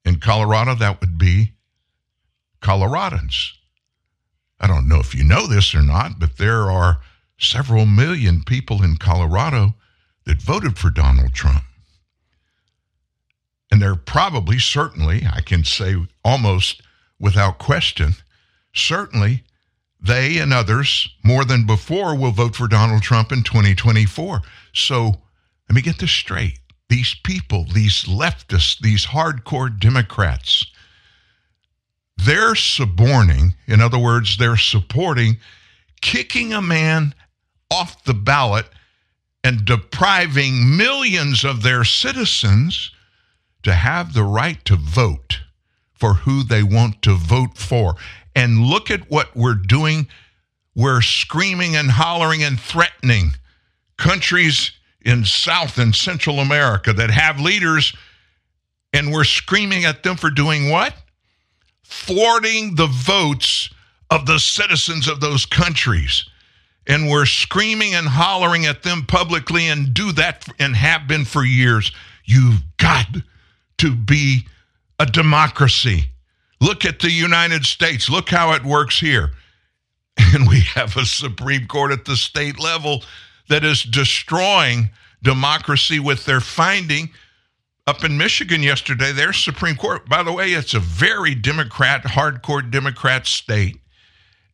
In 0.04 0.18
Colorado, 0.18 0.74
that 0.74 1.00
would 1.00 1.18
be 1.18 1.52
Coloradans. 2.60 3.52
I 4.58 4.66
don't 4.66 4.88
know 4.88 5.00
if 5.00 5.14
you 5.14 5.24
know 5.24 5.46
this 5.46 5.74
or 5.74 5.82
not, 5.82 6.18
but 6.18 6.36
there 6.36 6.70
are 6.70 7.00
several 7.40 7.86
million 7.86 8.42
people 8.42 8.82
in 8.82 8.96
Colorado 8.96 9.74
that 10.24 10.42
voted 10.42 10.78
for 10.78 10.90
Donald 10.90 11.32
Trump. 11.32 11.64
And 13.70 13.80
they're 13.80 13.96
probably, 13.96 14.58
certainly, 14.58 15.22
I 15.32 15.40
can 15.40 15.64
say 15.64 15.96
almost 16.24 16.82
without 17.18 17.58
question, 17.58 18.14
certainly 18.74 19.44
they 20.02 20.38
and 20.38 20.52
others, 20.52 21.08
more 21.22 21.44
than 21.44 21.66
before, 21.66 22.16
will 22.16 22.32
vote 22.32 22.56
for 22.56 22.68
Donald 22.68 23.02
Trump 23.02 23.32
in 23.32 23.42
2024. 23.42 24.40
So 24.72 25.14
let 25.68 25.74
me 25.74 25.82
get 25.82 25.98
this 25.98 26.10
straight. 26.10 26.58
These 26.88 27.14
people, 27.22 27.66
these 27.72 28.04
leftists, 28.04 28.78
these 28.80 29.06
hardcore 29.06 29.78
Democrats, 29.78 30.64
they're 32.16 32.54
suborning, 32.54 33.54
in 33.66 33.80
other 33.80 33.98
words, 33.98 34.36
they're 34.36 34.56
supporting 34.56 35.38
kicking 36.00 36.52
a 36.52 36.62
man 36.62 37.14
off 37.70 38.02
the 38.04 38.14
ballot 38.14 38.66
and 39.42 39.64
depriving 39.64 40.76
millions 40.76 41.44
of 41.44 41.62
their 41.62 41.84
citizens 41.84 42.90
to 43.62 43.72
have 43.72 44.12
the 44.12 44.24
right 44.24 44.64
to 44.64 44.76
vote 44.76 45.40
for 45.94 46.14
who 46.14 46.42
they 46.42 46.62
want 46.62 47.02
to 47.02 47.14
vote 47.14 47.56
for. 47.56 47.94
And 48.34 48.60
look 48.60 48.90
at 48.90 49.10
what 49.10 49.36
we're 49.36 49.54
doing. 49.54 50.08
We're 50.74 51.02
screaming 51.02 51.76
and 51.76 51.90
hollering 51.90 52.42
and 52.42 52.58
threatening 52.58 53.32
countries 53.98 54.72
in 55.02 55.24
South 55.24 55.78
and 55.78 55.94
Central 55.94 56.40
America 56.40 56.92
that 56.92 57.10
have 57.10 57.40
leaders, 57.40 57.94
and 58.92 59.12
we're 59.12 59.24
screaming 59.24 59.84
at 59.84 60.02
them 60.02 60.16
for 60.16 60.30
doing 60.30 60.70
what? 60.70 60.94
Thwarting 61.84 62.76
the 62.76 62.86
votes 62.86 63.70
of 64.10 64.26
the 64.26 64.38
citizens 64.38 65.08
of 65.08 65.20
those 65.20 65.44
countries. 65.46 66.28
And 66.86 67.08
we're 67.08 67.26
screaming 67.26 67.94
and 67.94 68.08
hollering 68.08 68.66
at 68.66 68.82
them 68.82 69.04
publicly 69.06 69.68
and 69.68 69.92
do 69.94 70.12
that 70.12 70.46
and 70.58 70.74
have 70.74 71.06
been 71.06 71.24
for 71.24 71.44
years. 71.44 71.92
You've 72.24 72.62
got 72.78 73.06
to 73.78 73.94
be 73.94 74.46
a 74.98 75.06
democracy. 75.06 76.10
Look 76.60 76.84
at 76.84 77.00
the 77.00 77.10
United 77.10 77.64
States. 77.64 78.10
Look 78.10 78.28
how 78.28 78.52
it 78.52 78.64
works 78.64 78.98
here. 78.98 79.32
And 80.34 80.46
we 80.46 80.60
have 80.74 80.96
a 80.96 81.06
Supreme 81.06 81.66
Court 81.66 81.92
at 81.92 82.04
the 82.04 82.16
state 82.16 82.60
level 82.60 83.02
that 83.48 83.64
is 83.64 83.82
destroying 83.82 84.90
democracy 85.22 85.98
with 85.98 86.24
their 86.26 86.40
finding 86.40 87.10
up 87.86 88.04
in 88.04 88.16
Michigan 88.16 88.62
yesterday, 88.62 89.12
their 89.12 89.32
Supreme 89.32 89.74
Court, 89.74 90.08
by 90.08 90.22
the 90.22 90.32
way, 90.32 90.52
it's 90.52 90.74
a 90.74 90.78
very 90.78 91.34
Democrat, 91.34 92.04
hardcore 92.04 92.68
Democrat 92.70 93.26
state. 93.26 93.80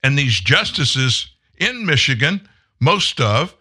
And 0.03 0.19
these 0.19 0.41
justices 0.41 1.29
in 1.59 1.87
Michigan, 1.87 2.49
most 2.81 3.21
of, 3.21 3.55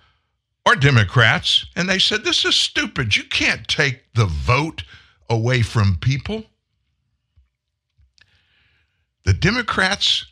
are 0.66 0.76
Democrats. 0.76 1.66
And 1.76 1.88
they 1.88 2.00
said, 2.00 2.24
This 2.24 2.46
is 2.46 2.56
stupid. 2.56 3.16
You 3.16 3.24
can't 3.24 3.68
take 3.68 4.14
the 4.14 4.26
vote 4.26 4.84
away 5.30 5.62
from 5.62 5.98
people. 5.98 6.46
The 9.26 9.34
Democrats, 9.34 10.26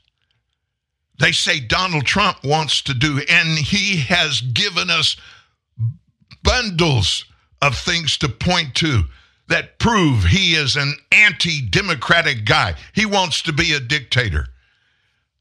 they 1.19 1.31
say 1.31 1.59
Donald 1.59 2.05
Trump 2.05 2.43
wants 2.43 2.81
to 2.83 2.93
do, 2.93 3.21
and 3.29 3.57
he 3.57 3.97
has 3.97 4.41
given 4.41 4.89
us 4.89 5.17
bundles 6.43 7.25
of 7.61 7.77
things 7.77 8.17
to 8.17 8.29
point 8.29 8.75
to 8.75 9.03
that 9.47 9.79
prove 9.79 10.25
he 10.25 10.55
is 10.55 10.75
an 10.75 10.95
anti 11.11 11.61
democratic 11.61 12.45
guy. 12.45 12.75
He 12.93 13.05
wants 13.05 13.41
to 13.43 13.53
be 13.53 13.73
a 13.73 13.79
dictator. 13.79 14.47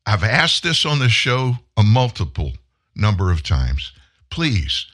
I've 0.05 0.25
asked 0.25 0.63
this 0.63 0.85
on 0.85 0.99
the 0.99 1.09
show 1.09 1.55
a 1.77 1.83
multiple 1.83 2.53
number 2.95 3.31
of 3.31 3.43
times. 3.43 3.93
Please, 4.31 4.87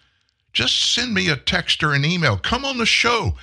just 0.52 0.92
send 0.92 1.14
me 1.14 1.28
a 1.28 1.36
text 1.36 1.82
or 1.82 1.94
an 1.94 2.04
email. 2.04 2.36
Come 2.36 2.64
on 2.64 2.78
the 2.78 2.86
show. 2.86 3.34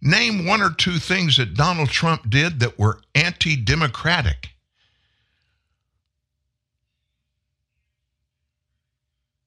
Name 0.00 0.46
one 0.46 0.60
or 0.60 0.70
two 0.70 0.98
things 0.98 1.36
that 1.36 1.54
Donald 1.54 1.88
Trump 1.88 2.28
did 2.28 2.60
that 2.60 2.78
were 2.78 3.00
anti 3.14 3.56
democratic. 3.56 4.50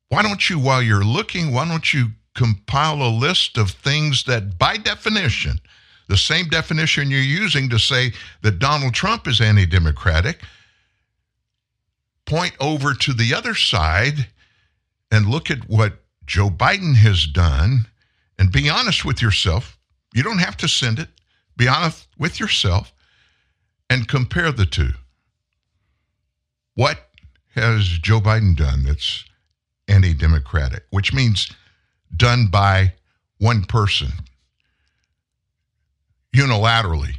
Why 0.09 0.21
don't 0.21 0.49
you, 0.49 0.57
while 0.57 0.81
you're 0.81 1.03
looking, 1.03 1.51
why 1.51 1.67
don't 1.67 1.93
you 1.93 2.07
compile 2.33 3.01
a 3.01 3.09
list 3.09 3.57
of 3.57 3.71
things 3.71 4.23
that, 4.23 4.57
by 4.57 4.77
definition, 4.77 5.59
the 6.07 6.17
same 6.17 6.47
definition 6.47 7.11
you're 7.11 7.19
using 7.19 7.69
to 7.69 7.77
say 7.77 8.13
that 8.41 8.59
Donald 8.59 8.93
Trump 8.93 9.27
is 9.27 9.41
anti 9.41 9.65
democratic, 9.65 10.41
point 12.27 12.53
over 12.59 12.93
to 12.93 13.13
the 13.13 13.33
other 13.33 13.55
side 13.55 14.27
and 15.09 15.25
look 15.25 15.49
at 15.49 15.67
what 15.67 16.03
Joe 16.25 16.49
Biden 16.49 16.95
has 16.97 17.25
done 17.25 17.87
and 18.37 18.51
be 18.51 18.69
honest 18.69 19.03
with 19.03 19.21
yourself. 19.21 19.79
You 20.13 20.21
don't 20.21 20.39
have 20.39 20.57
to 20.57 20.67
send 20.67 20.99
it. 20.99 21.07
Be 21.55 21.67
honest 21.67 22.07
with 22.19 22.39
yourself 22.39 22.93
and 23.89 24.07
compare 24.07 24.51
the 24.51 24.65
two. 24.65 24.91
What 26.75 27.09
has 27.55 27.87
Joe 27.87 28.19
Biden 28.19 28.55
done 28.55 28.83
that's 28.83 29.23
anti 29.87 30.13
democratic, 30.13 30.83
which 30.91 31.13
means 31.13 31.51
done 32.15 32.47
by 32.47 32.93
one 33.39 33.63
person 33.63 34.09
unilaterally 36.35 37.15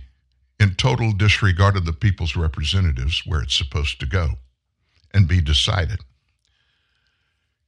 in 0.61 0.75
total 0.75 1.13
disregard 1.13 1.77
of 1.77 1.87
the 1.87 1.93
people's 1.93 2.37
representatives 2.37 3.23
where 3.27 3.41
it's 3.41 3.57
supposed 3.57 3.99
to 4.01 4.07
go 4.07 4.35
and 5.15 5.29
be 5.29 5.41
decided. 5.41 6.01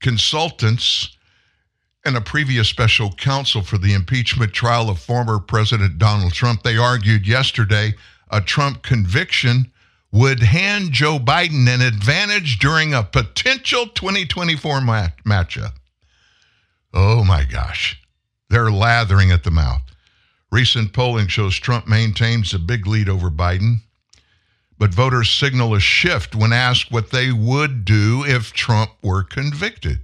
Consultants 0.00 1.16
and 2.04 2.16
a 2.16 2.20
previous 2.20 2.68
special 2.68 3.12
counsel 3.12 3.62
for 3.62 3.78
the 3.78 3.92
impeachment 3.92 4.52
trial 4.52 4.88
of 4.88 4.98
former 4.98 5.38
President 5.38 5.98
Donald 5.98 6.32
Trump, 6.32 6.62
they 6.62 6.76
argued 6.76 7.26
yesterday 7.26 7.94
a 8.30 8.40
Trump 8.40 8.82
conviction 8.82 9.70
would 10.12 10.40
hand 10.40 10.92
Joe 10.92 11.18
Biden 11.18 11.68
an 11.68 11.82
advantage 11.82 12.58
during 12.58 12.94
a 12.94 13.02
potential 13.02 13.86
2024 13.86 14.80
mat- 14.80 15.14
matchup. 15.24 15.72
Oh 16.92 17.24
my 17.24 17.44
gosh. 17.44 18.00
They're 18.48 18.72
lathering 18.72 19.30
at 19.30 19.44
the 19.44 19.50
mouth. 19.50 19.82
Recent 20.50 20.92
polling 20.92 21.28
shows 21.28 21.56
Trump 21.56 21.86
maintains 21.86 22.52
a 22.52 22.58
big 22.58 22.86
lead 22.86 23.08
over 23.08 23.30
Biden, 23.30 23.76
but 24.80 24.94
voters 24.94 25.28
signal 25.28 25.74
a 25.74 25.78
shift 25.78 26.34
when 26.34 26.54
asked 26.54 26.90
what 26.90 27.10
they 27.10 27.30
would 27.30 27.84
do 27.84 28.24
if 28.26 28.50
Trump 28.54 28.90
were 29.02 29.22
convicted. 29.22 29.98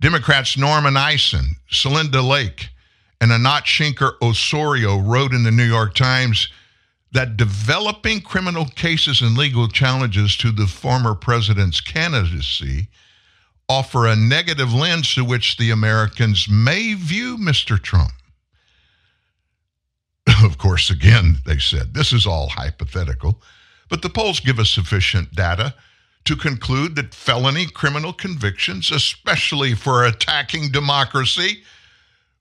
Democrats 0.00 0.56
Norman 0.56 0.96
Eisen, 0.96 1.56
Celinda 1.70 2.26
Lake, 2.26 2.70
and 3.20 3.30
Anat 3.30 3.66
Shinker 3.66 4.12
Osorio 4.22 4.96
wrote 4.96 5.34
in 5.34 5.42
the 5.42 5.50
New 5.50 5.66
York 5.66 5.94
Times 5.94 6.48
that 7.12 7.36
developing 7.36 8.22
criminal 8.22 8.64
cases 8.64 9.20
and 9.20 9.36
legal 9.36 9.68
challenges 9.68 10.38
to 10.38 10.52
the 10.52 10.66
former 10.66 11.14
president's 11.14 11.82
candidacy 11.82 12.88
offer 13.68 14.06
a 14.06 14.16
negative 14.16 14.72
lens 14.72 15.12
through 15.12 15.24
which 15.24 15.58
the 15.58 15.70
Americans 15.70 16.48
may 16.48 16.94
view 16.94 17.36
Mr. 17.36 17.80
Trump. 17.80 18.12
Of 20.44 20.58
course, 20.58 20.90
again, 20.90 21.38
they 21.46 21.58
said 21.58 21.94
this 21.94 22.12
is 22.12 22.26
all 22.26 22.48
hypothetical, 22.48 23.42
but 23.88 24.02
the 24.02 24.08
polls 24.08 24.40
give 24.40 24.58
us 24.58 24.70
sufficient 24.70 25.34
data 25.34 25.74
to 26.24 26.36
conclude 26.36 26.96
that 26.96 27.14
felony 27.14 27.66
criminal 27.66 28.12
convictions, 28.12 28.90
especially 28.90 29.74
for 29.74 30.04
attacking 30.04 30.70
democracy, 30.70 31.62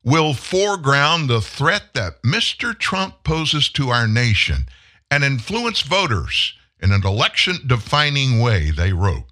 will 0.04 0.34
foreground 0.34 1.30
the 1.30 1.42
threat 1.42 1.94
that 1.94 2.22
Mr. 2.24 2.78
Trump 2.78 3.24
poses 3.24 3.70
to 3.70 3.90
our 3.90 4.08
nation 4.08 4.66
and 5.12 5.24
influence 5.24 5.82
voters 5.82 6.54
in 6.82 6.92
an 6.92 7.06
election 7.06 7.58
defining 7.68 8.40
way, 8.40 8.72
they 8.72 8.94
wrote. 8.94 9.26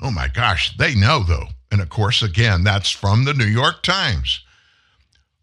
Oh 0.00 0.10
my 0.10 0.28
gosh, 0.28 0.76
they 0.76 0.94
know 0.94 1.22
though. 1.22 1.48
And 1.70 1.80
of 1.80 1.88
course, 1.88 2.22
again, 2.22 2.64
that's 2.64 2.90
from 2.90 3.24
the 3.24 3.34
New 3.34 3.46
York 3.46 3.82
Times. 3.82 4.43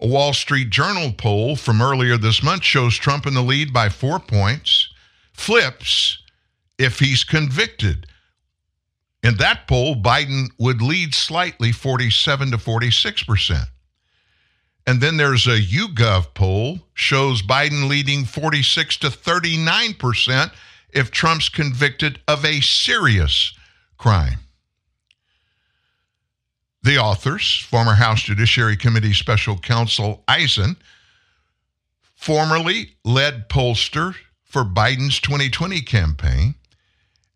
A 0.01 0.07
Wall 0.07 0.33
Street 0.33 0.71
Journal 0.71 1.13
poll 1.15 1.55
from 1.55 1.81
earlier 1.81 2.17
this 2.17 2.41
month 2.41 2.63
shows 2.63 2.95
Trump 2.95 3.27
in 3.27 3.35
the 3.35 3.43
lead 3.43 3.71
by 3.71 3.89
four 3.89 4.19
points, 4.19 4.89
flips 5.31 6.17
if 6.79 6.97
he's 6.97 7.23
convicted. 7.23 8.07
In 9.21 9.35
that 9.37 9.67
poll, 9.67 9.95
Biden 9.95 10.49
would 10.57 10.81
lead 10.81 11.13
slightly 11.13 11.71
47 11.71 12.51
to 12.51 12.57
46 12.57 13.23
percent. 13.23 13.69
And 14.87 14.99
then 14.99 15.17
there's 15.17 15.45
a 15.45 15.59
YouGov 15.61 16.33
poll 16.33 16.79
shows 16.95 17.43
Biden 17.43 17.87
leading 17.87 18.25
46 18.25 18.97
to 18.97 19.11
39 19.11 19.93
percent 19.93 20.51
if 20.89 21.11
Trump's 21.11 21.49
convicted 21.49 22.19
of 22.27 22.43
a 22.43 22.61
serious 22.61 23.53
crime. 23.99 24.39
The 26.84 26.97
authors, 26.97 27.59
former 27.69 27.93
House 27.93 28.23
Judiciary 28.23 28.75
Committee 28.75 29.13
Special 29.13 29.57
Counsel 29.57 30.23
Eisen, 30.27 30.77
formerly 32.15 32.95
led 33.05 33.49
pollster 33.49 34.15
for 34.43 34.63
Biden's 34.63 35.19
2020 35.19 35.82
campaign, 35.82 36.55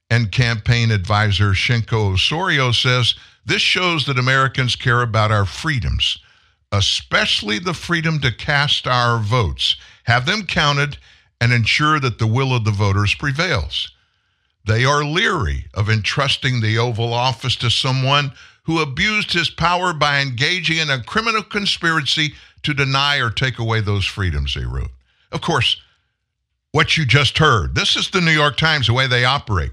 and 0.10 0.32
campaign 0.32 0.92
advisor 0.92 1.52
Shenker-Osorio 1.52 2.72
says 2.72 3.16
this 3.46 3.62
shows 3.62 4.06
that 4.06 4.18
Americans 4.18 4.76
care 4.76 5.02
about 5.02 5.32
our 5.32 5.46
freedoms, 5.46 6.18
especially 6.72 7.60
the 7.60 7.74
freedom 7.74 8.20
to 8.22 8.32
cast 8.32 8.88
our 8.88 9.20
votes, 9.20 9.76
have 10.06 10.26
them 10.26 10.46
counted, 10.46 10.98
and 11.40 11.54
ensure 11.54 12.00
that 12.00 12.18
the 12.18 12.28
will 12.28 12.56
of 12.56 12.66
the 12.66 12.72
voters 12.72 13.14
prevails. 13.14 13.92
They 14.66 14.86
are 14.86 15.04
leery 15.04 15.68
of 15.76 15.90
entrusting 15.90 16.62
the 16.62 16.80
Oval 16.80 17.14
Office 17.14 17.56
to 17.58 17.70
someone 17.70 18.32
who 18.66 18.82
abused 18.82 19.32
his 19.34 19.50
power 19.50 19.94
by 19.94 20.20
engaging 20.20 20.78
in 20.78 20.90
a 20.90 21.04
criminal 21.04 21.44
conspiracy 21.44 22.34
to 22.64 22.74
deny 22.74 23.18
or 23.18 23.30
take 23.30 23.60
away 23.60 23.80
those 23.80 24.06
freedoms, 24.06 24.56
they 24.56 24.66
wrote. 24.66 24.92
Of 25.32 25.42
course, 25.42 25.82
what 26.72 26.98
you 26.98 27.06
just 27.06 27.38
heard, 27.38 27.76
this 27.76 27.96
is 27.96 28.10
the 28.10 28.22
New 28.22 28.32
York 28.32 28.58
Times, 28.58 28.88
the 28.88 28.94
way 28.94 29.08
they 29.08 29.24
operate. 29.24 29.72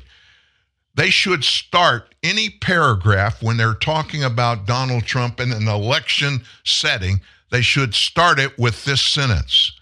They 0.94 1.10
should 1.10 1.42
start 1.42 2.14
any 2.22 2.50
paragraph 2.50 3.42
when 3.42 3.56
they're 3.56 3.74
talking 3.74 4.22
about 4.22 4.66
Donald 4.66 5.04
Trump 5.04 5.40
in 5.40 5.52
an 5.52 5.66
election 5.66 6.42
setting, 6.64 7.20
they 7.50 7.62
should 7.62 7.94
start 7.94 8.38
it 8.38 8.58
with 8.58 8.84
this 8.84 9.02
sentence 9.02 9.72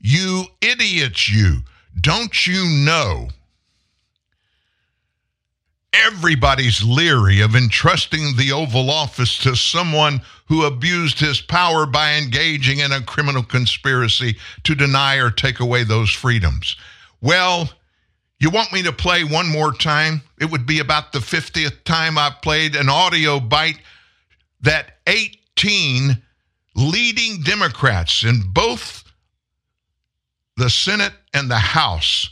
You 0.00 0.44
idiots, 0.60 1.28
you. 1.28 1.62
Don't 2.00 2.46
you 2.46 2.64
know? 2.64 3.28
Everybody's 5.92 6.82
leery 6.82 7.40
of 7.40 7.56
entrusting 7.56 8.36
the 8.36 8.52
Oval 8.52 8.90
Office 8.90 9.38
to 9.38 9.56
someone 9.56 10.20
who 10.46 10.64
abused 10.64 11.18
his 11.18 11.40
power 11.40 11.86
by 11.86 12.14
engaging 12.14 12.80
in 12.80 12.92
a 12.92 13.00
criminal 13.00 13.42
conspiracy 13.42 14.36
to 14.64 14.74
deny 14.74 15.16
or 15.16 15.30
take 15.30 15.60
away 15.60 15.84
those 15.84 16.10
freedoms. 16.10 16.76
Well, 17.22 17.70
you 18.38 18.50
want 18.50 18.72
me 18.72 18.82
to 18.82 18.92
play 18.92 19.24
one 19.24 19.48
more 19.48 19.72
time? 19.72 20.22
It 20.40 20.50
would 20.50 20.66
be 20.66 20.78
about 20.78 21.12
the 21.12 21.18
50th 21.18 21.84
time 21.84 22.18
I've 22.18 22.40
played 22.42 22.76
an 22.76 22.88
audio 22.88 23.40
bite 23.40 23.80
that 24.60 24.98
18 25.06 26.22
leading 26.76 27.42
Democrats 27.42 28.24
in 28.24 28.42
both 28.52 29.04
the 30.56 30.70
Senate 30.70 31.14
and 31.32 31.50
the 31.50 31.58
House 31.58 32.30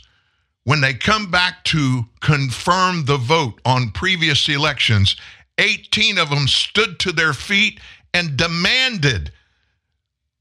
when 0.67 0.81
they 0.81 0.93
come 0.93 1.31
back 1.31 1.63
to 1.63 2.03
confirm 2.19 3.05
the 3.05 3.15
vote 3.15 3.57
on 3.63 3.89
previous 3.91 4.49
elections, 4.49 5.15
18 5.59 6.17
of 6.17 6.29
them 6.29 6.45
stood 6.45 6.99
to 6.99 7.13
their 7.13 7.31
feet 7.31 7.79
and 8.13 8.35
demanded 8.35 9.31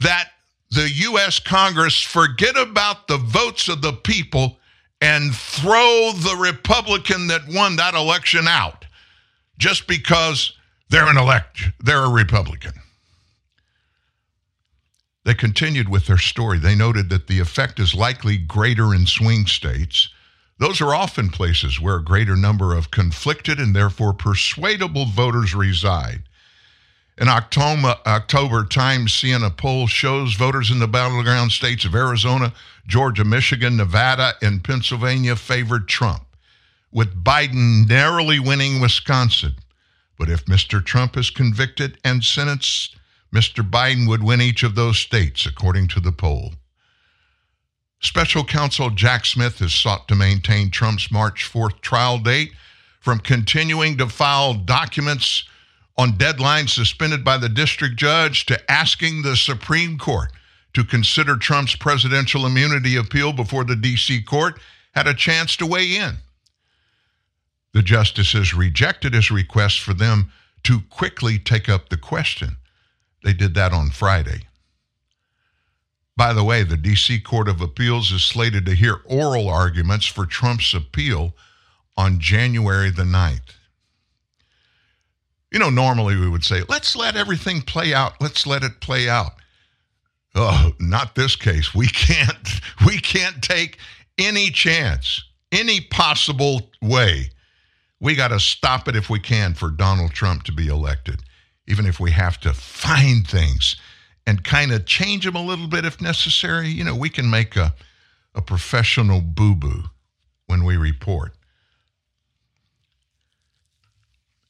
that 0.00 0.30
the 0.72 0.90
U.S. 0.90 1.38
Congress 1.38 2.02
forget 2.02 2.56
about 2.58 3.06
the 3.06 3.18
votes 3.18 3.68
of 3.68 3.82
the 3.82 3.92
people 3.92 4.58
and 5.00 5.32
throw 5.32 6.10
the 6.12 6.36
Republican 6.36 7.28
that 7.28 7.42
won 7.48 7.76
that 7.76 7.94
election 7.94 8.48
out 8.48 8.84
just 9.58 9.86
because 9.86 10.54
they're 10.90 11.08
an 11.08 11.18
elect, 11.18 11.70
they're 11.78 12.02
a 12.02 12.10
Republican. 12.10 12.72
They 15.24 15.34
continued 15.34 15.88
with 15.88 16.08
their 16.08 16.18
story. 16.18 16.58
They 16.58 16.74
noted 16.74 17.10
that 17.10 17.28
the 17.28 17.38
effect 17.38 17.78
is 17.78 17.94
likely 17.94 18.36
greater 18.36 18.92
in 18.92 19.06
swing 19.06 19.46
states 19.46 20.08
those 20.58 20.80
are 20.80 20.94
often 20.94 21.28
places 21.28 21.80
where 21.80 21.96
a 21.96 22.04
greater 22.04 22.36
number 22.36 22.74
of 22.74 22.90
conflicted 22.90 23.58
and 23.58 23.76
therefore 23.76 24.12
persuadable 24.12 25.04
voters 25.04 25.54
reside. 25.54 26.22
An 27.18 27.28
October, 27.28 27.96
October 28.06 28.64
Times 28.64 29.12
Siena 29.12 29.50
poll 29.50 29.86
shows 29.86 30.34
voters 30.34 30.70
in 30.70 30.78
the 30.78 30.88
battleground 30.88 31.52
states 31.52 31.84
of 31.84 31.94
Arizona, 31.94 32.52
Georgia, 32.86 33.24
Michigan, 33.24 33.76
Nevada, 33.76 34.34
and 34.42 34.62
Pennsylvania 34.62 35.34
favored 35.36 35.88
Trump, 35.88 36.24
with 36.92 37.24
Biden 37.24 37.88
narrowly 37.88 38.38
winning 38.38 38.80
Wisconsin. 38.80 39.54
But 40.18 40.28
if 40.28 40.44
Mr. 40.44 40.84
Trump 40.84 41.16
is 41.16 41.30
convicted 41.30 41.98
and 42.04 42.22
sentenced, 42.22 42.96
Mr. 43.34 43.68
Biden 43.68 44.06
would 44.08 44.22
win 44.22 44.40
each 44.40 44.62
of 44.62 44.74
those 44.74 44.98
states, 44.98 45.46
according 45.46 45.88
to 45.88 46.00
the 46.00 46.12
poll. 46.12 46.54
Special 48.00 48.44
counsel 48.44 48.90
Jack 48.90 49.24
Smith 49.24 49.58
has 49.58 49.72
sought 49.72 50.06
to 50.08 50.14
maintain 50.14 50.70
Trump's 50.70 51.10
March 51.10 51.50
4th 51.50 51.80
trial 51.80 52.18
date 52.18 52.52
from 53.00 53.18
continuing 53.20 53.96
to 53.96 54.08
file 54.08 54.54
documents 54.54 55.44
on 55.96 56.12
deadlines 56.12 56.70
suspended 56.70 57.24
by 57.24 57.38
the 57.38 57.48
district 57.48 57.96
judge 57.96 58.46
to 58.46 58.70
asking 58.70 59.22
the 59.22 59.36
Supreme 59.36 59.96
Court 59.98 60.30
to 60.74 60.84
consider 60.84 61.36
Trump's 61.36 61.74
presidential 61.74 62.44
immunity 62.44 62.96
appeal 62.96 63.32
before 63.32 63.64
the 63.64 63.76
D.C. 63.76 64.22
court 64.22 64.60
had 64.92 65.06
a 65.06 65.14
chance 65.14 65.56
to 65.56 65.66
weigh 65.66 65.96
in. 65.96 66.16
The 67.72 67.82
justices 67.82 68.52
rejected 68.52 69.14
his 69.14 69.30
request 69.30 69.80
for 69.80 69.94
them 69.94 70.32
to 70.64 70.80
quickly 70.90 71.38
take 71.38 71.68
up 71.68 71.88
the 71.88 71.96
question. 71.96 72.56
They 73.24 73.32
did 73.32 73.54
that 73.54 73.72
on 73.72 73.90
Friday. 73.90 74.48
By 76.16 76.32
the 76.32 76.44
way, 76.44 76.62
the 76.62 76.78
D.C. 76.78 77.20
Court 77.20 77.48
of 77.48 77.60
Appeals 77.60 78.10
is 78.10 78.22
slated 78.22 78.64
to 78.66 78.74
hear 78.74 79.00
oral 79.04 79.48
arguments 79.48 80.06
for 80.06 80.24
Trump's 80.24 80.72
appeal 80.72 81.34
on 81.96 82.20
January 82.20 82.90
the 82.90 83.02
9th. 83.02 83.54
You 85.52 85.58
know, 85.58 85.70
normally 85.70 86.16
we 86.16 86.28
would 86.28 86.44
say, 86.44 86.62
let's 86.68 86.96
let 86.96 87.16
everything 87.16 87.60
play 87.60 87.92
out. 87.94 88.20
Let's 88.20 88.46
let 88.46 88.62
it 88.62 88.80
play 88.80 89.08
out. 89.08 89.32
Oh, 90.34 90.72
not 90.78 91.14
this 91.14 91.36
case. 91.36 91.74
We 91.74 91.86
can't 91.86 92.60
we 92.86 92.98
can't 92.98 93.42
take 93.42 93.78
any 94.18 94.50
chance, 94.50 95.22
any 95.52 95.80
possible 95.80 96.70
way. 96.82 97.30
We 98.00 98.14
got 98.14 98.28
to 98.28 98.40
stop 98.40 98.88
it 98.88 98.96
if 98.96 99.08
we 99.08 99.18
can 99.18 99.54
for 99.54 99.70
Donald 99.70 100.12
Trump 100.12 100.42
to 100.44 100.52
be 100.52 100.68
elected, 100.68 101.22
even 101.66 101.86
if 101.86 101.98
we 101.98 102.10
have 102.10 102.38
to 102.40 102.52
find 102.52 103.26
things 103.26 103.76
and 104.26 104.42
kind 104.42 104.72
of 104.72 104.84
change 104.86 105.24
them 105.24 105.36
a 105.36 105.42
little 105.42 105.68
bit 105.68 105.84
if 105.84 106.00
necessary. 106.00 106.68
You 106.68 106.84
know, 106.84 106.96
we 106.96 107.08
can 107.08 107.30
make 107.30 107.56
a, 107.56 107.74
a 108.34 108.42
professional 108.42 109.20
boo 109.20 109.54
boo 109.54 109.84
when 110.46 110.64
we 110.64 110.76
report. 110.76 111.32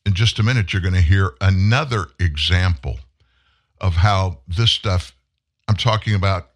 In 0.05 0.15
just 0.15 0.39
a 0.39 0.43
minute, 0.43 0.73
you're 0.73 0.83
going 0.83 0.95
to 0.95 1.01
hear 1.01 1.35
another 1.41 2.07
example 2.21 3.01
of 3.81 3.95
how 3.95 4.39
this 4.49 4.71
stuff 4.71 5.13
I'm 5.69 5.77
talking 5.77 6.15
about 6.15 6.51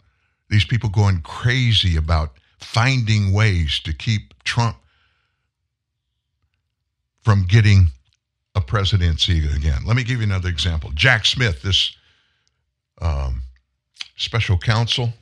these 0.48 0.64
people 0.64 0.88
going 0.88 1.20
crazy 1.20 1.96
about 1.96 2.38
finding 2.58 3.32
ways 3.32 3.80
to 3.80 3.92
keep 3.92 4.42
Trump 4.44 4.76
from 7.22 7.44
getting 7.44 7.86
a 8.54 8.60
presidency 8.60 9.46
again. 9.54 9.82
Let 9.86 9.96
me 9.96 10.04
give 10.04 10.18
you 10.18 10.24
another 10.24 10.48
example. 10.48 10.90
Jack 10.94 11.26
Smith, 11.26 11.62
this 11.62 11.96
um, 13.00 13.42
special 14.16 14.58
counsel, 14.58 15.12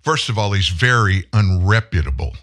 first 0.00 0.28
of 0.28 0.38
all, 0.38 0.52
he's 0.52 0.68
very 0.68 1.24
unreputable. 1.32 2.36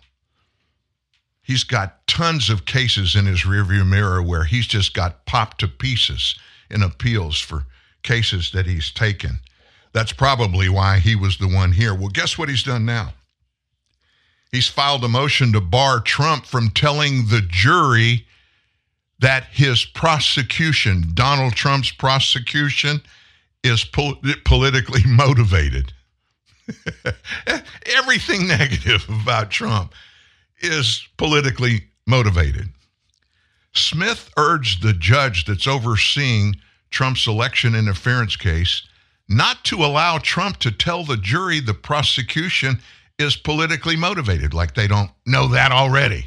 He's 1.42 1.64
got 1.64 2.06
tons 2.08 2.50
of 2.50 2.66
cases 2.66 3.16
in 3.16 3.26
his 3.26 3.42
rearview 3.42 3.88
mirror 3.88 4.22
where 4.22 4.44
he's 4.44 4.68
just 4.68 4.94
got 4.94 5.26
popped 5.26 5.60
to 5.62 5.68
pieces 5.68 6.36
in 6.70 6.84
appeals 6.84 7.40
for 7.40 7.66
cases 8.04 8.52
that 8.52 8.68
he's 8.68 8.92
taken. 8.92 9.40
That's 9.92 10.14
probably 10.14 10.70
why 10.70 11.00
he 11.00 11.16
was 11.16 11.38
the 11.38 11.48
one 11.48 11.72
here. 11.72 11.96
Well, 11.96 12.10
guess 12.10 12.38
what 12.38 12.50
he's 12.50 12.64
done 12.64 12.86
now? 12.86 13.14
He's 14.52 14.68
filed 14.68 15.04
a 15.04 15.08
motion 15.08 15.52
to 15.54 15.62
bar 15.62 16.00
Trump 16.00 16.46
from 16.46 16.70
telling 16.70 17.28
the 17.28 17.42
jury 17.42 18.26
that 19.20 19.46
his 19.46 19.86
prosecution, 19.86 21.12
Donald 21.14 21.54
Trump's 21.54 21.92
prosecution, 21.92 23.02
is 23.64 23.84
pol- 23.84 24.22
politically 24.46 25.02
motivated. 25.06 25.94
Everything 27.98 28.48
negative 28.48 29.06
about 29.10 29.50
Trump 29.50 29.94
is 30.62 31.08
politically 31.18 31.86
motivated. 32.06 32.70
Smith 33.74 34.30
urged 34.38 34.82
the 34.82 34.94
judge 34.94 35.46
that's 35.46 35.68
overseeing 35.68 36.56
Trump's 36.90 37.28
election 37.28 37.76
interference 37.76 38.36
case 38.36 38.88
not 39.28 39.64
to 39.64 39.78
allow 39.78 40.18
Trump 40.18 40.58
to 40.58 40.72
tell 40.72 41.04
the 41.04 41.18
jury 41.18 41.60
the 41.60 41.74
prosecution 41.74 42.80
is 43.20 43.36
politically 43.36 43.96
motivated, 43.96 44.54
like 44.54 44.74
they 44.74 44.88
don't 44.88 45.12
know 45.26 45.48
that 45.50 45.72
already. 45.72 46.26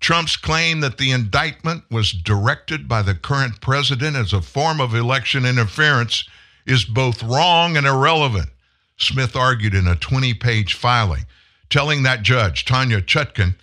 Trump's 0.00 0.36
claim 0.36 0.80
that 0.80 0.98
the 0.98 1.12
indictment 1.12 1.84
was 1.90 2.12
directed 2.12 2.88
by 2.88 3.02
the 3.02 3.14
current 3.14 3.60
president 3.60 4.16
as 4.16 4.32
a 4.32 4.40
form 4.40 4.80
of 4.80 4.94
election 4.94 5.44
interference 5.44 6.24
is 6.66 6.84
both 6.84 7.22
wrong 7.22 7.76
and 7.76 7.86
irrelevant, 7.86 8.50
Smith 8.96 9.36
argued 9.36 9.74
in 9.74 9.86
a 9.86 9.96
20 9.96 10.34
page 10.34 10.74
filing, 10.74 11.26
telling 11.68 12.02
that 12.02 12.22
judge, 12.22 12.64
Tanya 12.64 13.00
Chutkan, 13.00 13.54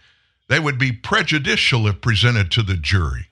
they 0.48 0.60
would 0.60 0.78
be 0.78 0.92
prejudicial 0.92 1.88
if 1.88 2.02
presented 2.02 2.52
to 2.52 2.64
the 2.64 2.78
jury. 2.78 3.28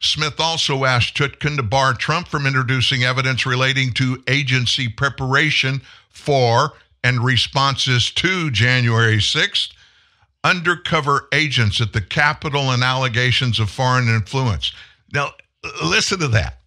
Smith 0.00 0.38
also 0.38 0.84
asked 0.84 1.16
Chutkan 1.16 1.56
to 1.56 1.62
bar 1.62 1.94
Trump 1.94 2.28
from 2.28 2.46
introducing 2.46 3.04
evidence 3.04 3.46
relating 3.46 3.92
to 3.94 4.22
agency 4.28 4.88
preparation 4.88 5.82
for 6.10 6.72
and 7.02 7.24
responses 7.24 8.10
to 8.10 8.50
January 8.50 9.16
6th, 9.16 9.72
undercover 10.44 11.26
agents 11.32 11.80
at 11.80 11.92
the 11.92 12.02
Capitol, 12.02 12.70
and 12.70 12.84
allegations 12.84 13.58
of 13.58 13.70
foreign 13.70 14.08
influence. 14.08 14.72
Now, 15.12 15.30
listen 15.82 16.20
to 16.20 16.28
that. 16.28 16.60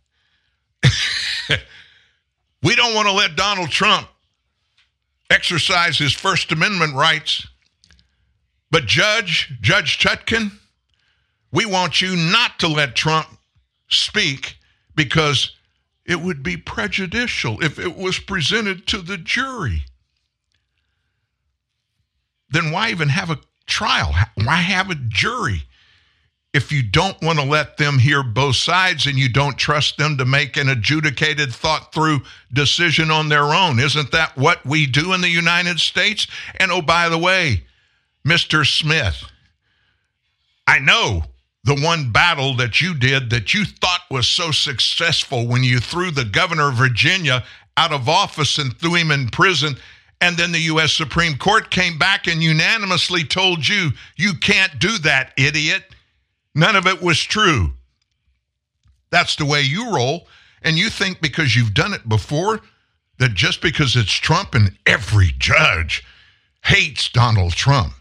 we 2.63 2.75
don't 2.75 2.95
want 2.95 3.07
to 3.07 3.13
let 3.13 3.36
Donald 3.36 3.69
Trump 3.69 4.09
exercise 5.30 5.97
his 5.97 6.13
First 6.13 6.51
Amendment 6.51 6.95
rights. 6.95 7.47
But 8.71 8.86
Judge, 8.86 9.53
Judge 9.61 9.97
Chutkan, 9.99 10.51
we 11.51 11.65
want 11.65 12.01
you 12.01 12.15
not 12.15 12.59
to 12.59 12.67
let 12.67 12.95
Trump 12.95 13.28
speak 13.88 14.57
because 14.95 15.53
it 16.05 16.19
would 16.19 16.43
be 16.43 16.57
prejudicial 16.57 17.63
if 17.63 17.80
it 17.80 17.95
was 17.95 18.19
presented 18.19 18.88
to 18.88 18.97
the 19.01 19.17
jury. 19.17 19.86
Then 22.49 22.71
why 22.71 22.89
even 22.89 23.09
have 23.09 23.30
a 23.30 23.39
trial? 23.68 24.13
Why 24.43 24.55
have 24.55 24.89
a 24.89 24.95
jury? 24.95 25.63
If 26.53 26.72
you 26.72 26.82
don't 26.82 27.22
want 27.22 27.38
to 27.39 27.45
let 27.45 27.78
them 27.78 27.99
hear 27.99 28.24
both 28.24 28.55
sides 28.55 29.05
and 29.05 29.18
you 29.18 29.30
don't 29.30 29.57
trust 29.57 29.97
them 29.97 30.18
to 30.18 30.26
make 30.26 30.57
an 30.57 30.70
adjudicated, 30.70 31.53
thought 31.53 31.93
through 31.93 32.22
decision 32.51 33.11
on 33.11 33.30
their 33.30 33.53
own, 33.53 33.80
isn't 33.80 34.11
that 34.11 34.36
what 34.36 34.65
we 34.65 34.88
do 34.88 35.13
in 35.13 35.22
the 35.22 35.30
United 35.30 35.80
States? 35.80 36.26
And 36.55 36.72
oh, 36.72 36.82
by 36.82 37.09
the 37.09 37.18
way, 37.18 37.63
Mr. 38.26 38.65
Smith, 38.65 39.24
I 40.65 40.80
know 40.80 41.24
the 41.63 41.76
one 41.76 42.11
battle 42.11 42.55
that 42.55 42.82
you 42.82 42.93
did 42.93 43.30
that 43.30 43.53
you 43.53 43.65
thought 43.65 44.01
was 44.09 44.28
so 44.28 44.51
successful 44.51 45.47
when 45.47 45.63
you 45.63 45.80
threw 45.80 46.11
the 46.11 46.26
governor 46.26 46.70
of 46.70 46.76
Virginia 46.76 47.43
out 47.76 47.91
of 47.91 48.09
office 48.09 48.57
and 48.57 48.76
threw 48.78 48.95
him 48.95 49.11
in 49.11 49.30
prison. 49.30 49.76
And 50.20 50.36
then 50.36 50.51
the 50.51 50.59
U.S. 50.61 50.93
Supreme 50.93 51.38
Court 51.38 51.70
came 51.70 51.97
back 51.99 52.28
and 52.28 52.41
unanimously 52.41 53.24
told 53.24 53.68
you, 53.68 53.91
you 54.15 54.34
can't 54.34 54.80
do 54.80 54.97
that, 54.99 55.34
idiot. 55.38 55.84
None 56.55 56.76
of 56.76 56.88
it 56.88 57.01
was 57.01 57.20
true. 57.20 57.74
That's 59.11 59.36
the 59.36 59.45
way 59.45 59.61
you 59.61 59.93
roll. 59.93 60.28
And 60.63 60.78
you 60.78 60.89
think 60.89 61.22
because 61.22 61.55
you've 61.55 61.76
done 61.76 61.93
it 61.93 62.09
before, 62.09 62.61
that 63.20 63.34
just 63.34 63.61
because 63.61 63.95
it's 63.95 64.13
Trump 64.13 64.55
and 64.55 64.76
every 64.86 65.34
judge 65.38 66.03
hates 66.63 67.09
Donald 67.09 67.53
Trump, 67.53 67.93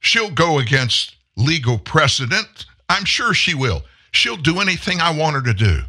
she'll 0.00 0.30
go 0.30 0.58
against 0.58 1.14
legal 1.36 1.78
precedent. 1.78 2.66
I'm 2.88 3.04
sure 3.04 3.34
she 3.34 3.54
will. 3.54 3.82
She'll 4.10 4.36
do 4.36 4.60
anything 4.60 5.00
I 5.00 5.16
want 5.16 5.36
her 5.36 5.42
to 5.42 5.54
do. 5.54 5.82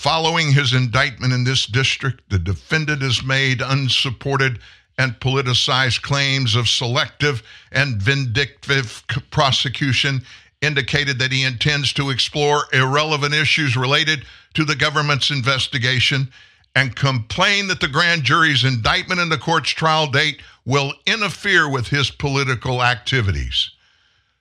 Following 0.00 0.52
his 0.52 0.72
indictment 0.72 1.34
in 1.34 1.44
this 1.44 1.66
district, 1.66 2.22
the 2.30 2.38
defendant 2.38 3.02
has 3.02 3.22
made 3.22 3.60
unsupported 3.60 4.58
and 4.96 5.12
politicized 5.20 6.00
claims 6.00 6.56
of 6.56 6.70
selective 6.70 7.42
and 7.70 8.00
vindictive 8.00 9.04
prosecution, 9.30 10.22
indicated 10.62 11.18
that 11.18 11.32
he 11.32 11.44
intends 11.44 11.92
to 11.92 12.08
explore 12.08 12.62
irrelevant 12.72 13.34
issues 13.34 13.76
related 13.76 14.24
to 14.54 14.64
the 14.64 14.74
government's 14.74 15.28
investigation, 15.28 16.32
and 16.74 16.96
complained 16.96 17.68
that 17.68 17.80
the 17.80 17.86
grand 17.86 18.22
jury's 18.22 18.64
indictment 18.64 19.20
and 19.20 19.30
the 19.30 19.36
court's 19.36 19.68
trial 19.68 20.06
date 20.06 20.40
will 20.64 20.94
interfere 21.04 21.68
with 21.68 21.88
his 21.88 22.10
political 22.10 22.82
activities. 22.82 23.72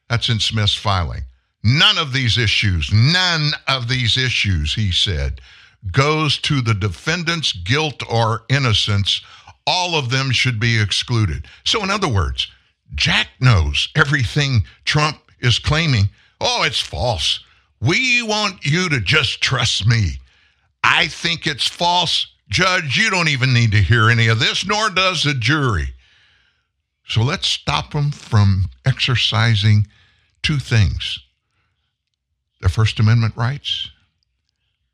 That's 0.09 0.29
in 0.29 0.39
Smith's 0.39 0.73
filing. 0.73 1.23
None 1.63 1.97
of 1.97 2.13
these 2.13 2.37
issues, 2.37 2.91
none 2.93 3.51
of 3.67 3.89
these 3.89 4.17
issues, 4.17 4.73
he 4.73 4.91
said, 4.91 5.41
goes 5.91 6.37
to 6.39 6.61
the 6.61 6.73
defendant's 6.73 7.51
guilt 7.51 8.01
or 8.09 8.43
innocence. 8.49 9.21
All 9.67 9.95
of 9.95 10.09
them 10.09 10.31
should 10.31 10.59
be 10.59 10.79
excluded. 10.79 11.47
So, 11.65 11.83
in 11.83 11.89
other 11.89 12.07
words, 12.07 12.47
Jack 12.95 13.27
knows 13.39 13.89
everything 13.95 14.63
Trump 14.85 15.17
is 15.41 15.59
claiming. 15.59 16.09
Oh, 16.39 16.63
it's 16.63 16.79
false. 16.79 17.43
We 17.81 18.21
want 18.21 18.65
you 18.65 18.89
to 18.89 18.99
just 18.99 19.41
trust 19.41 19.85
me. 19.85 20.13
I 20.83 21.07
think 21.07 21.45
it's 21.45 21.67
false. 21.67 22.27
Judge, 22.49 22.97
you 22.97 23.09
don't 23.09 23.27
even 23.29 23.53
need 23.53 23.71
to 23.73 23.81
hear 23.81 24.09
any 24.09 24.27
of 24.27 24.39
this, 24.39 24.65
nor 24.65 24.89
does 24.89 25.23
the 25.23 25.33
jury. 25.33 25.93
So 27.05 27.21
let's 27.21 27.47
stop 27.47 27.91
them 27.91 28.11
from 28.11 28.69
exercising 28.85 29.87
two 30.41 30.57
things 30.57 31.19
their 32.59 32.69
First 32.69 32.99
Amendment 32.99 33.35
rights 33.35 33.89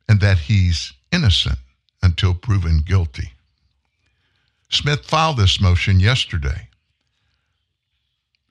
and 0.07 0.19
that 0.21 0.37
he's 0.37 0.93
innocent 1.11 1.57
until 2.01 2.33
proven 2.33 2.83
guilty. 2.85 3.31
Smith 4.69 5.05
filed 5.05 5.37
this 5.37 5.61
motion 5.61 5.99
yesterday. 5.99 6.67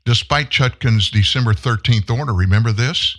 Despite 0.05 0.51
Chutkan's 0.51 1.11
December 1.11 1.55
13th 1.55 2.11
order, 2.11 2.33
remember 2.33 2.73
this? 2.73 3.17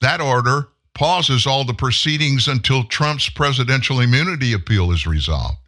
That 0.00 0.20
order 0.20 0.68
pauses 0.94 1.46
all 1.46 1.64
the 1.64 1.74
proceedings 1.74 2.48
until 2.48 2.84
Trump's 2.84 3.28
presidential 3.28 4.00
immunity 4.00 4.52
appeal 4.52 4.92
is 4.92 5.06
resolved. 5.06 5.58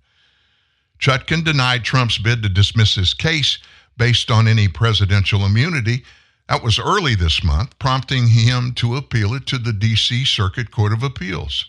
Chutkan 0.99 1.45
denied 1.45 1.85
Trump's 1.85 2.19
bid 2.19 2.43
to 2.43 2.49
dismiss 2.49 2.95
his 2.95 3.15
case 3.15 3.59
based 3.99 4.31
on 4.31 4.49
any 4.49 4.69
presidential 4.69 5.45
immunity. 5.45 6.03
That 6.49 6.63
was 6.63 6.79
early 6.79 7.15
this 7.15 7.45
month, 7.45 7.79
prompting 7.79 8.29
him 8.29 8.73
to 8.77 8.97
appeal 8.97 9.35
it 9.35 9.47
to 9.47 9.59
the 9.59 9.73
D.C. 9.73 10.25
Circuit 10.25 10.71
Court 10.71 10.93
of 10.93 11.03
Appeals. 11.03 11.67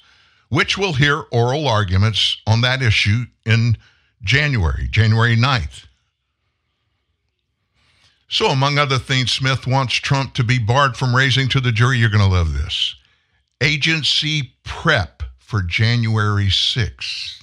which 0.49 0.77
will 0.77 0.93
hear 0.93 1.23
oral 1.31 1.67
arguments 1.67 2.37
on 2.45 2.61
that 2.61 2.81
issue 2.81 3.25
in 3.45 3.77
January, 4.23 4.87
January 4.89 5.37
9th. 5.37 5.85
So, 8.27 8.47
among 8.47 8.77
other 8.77 8.99
things, 8.99 9.31
Smith 9.31 9.65
wants 9.65 9.95
Trump 9.95 10.33
to 10.35 10.43
be 10.43 10.59
barred 10.59 10.95
from 10.95 11.15
raising 11.15 11.47
to 11.49 11.59
the 11.59 11.71
jury. 11.71 11.97
You're 11.97 12.09
going 12.09 12.27
to 12.27 12.35
love 12.35 12.53
this. 12.53 12.95
Agency 13.61 14.53
prep 14.63 15.23
for 15.37 15.63
January 15.63 16.47
6th. 16.47 17.41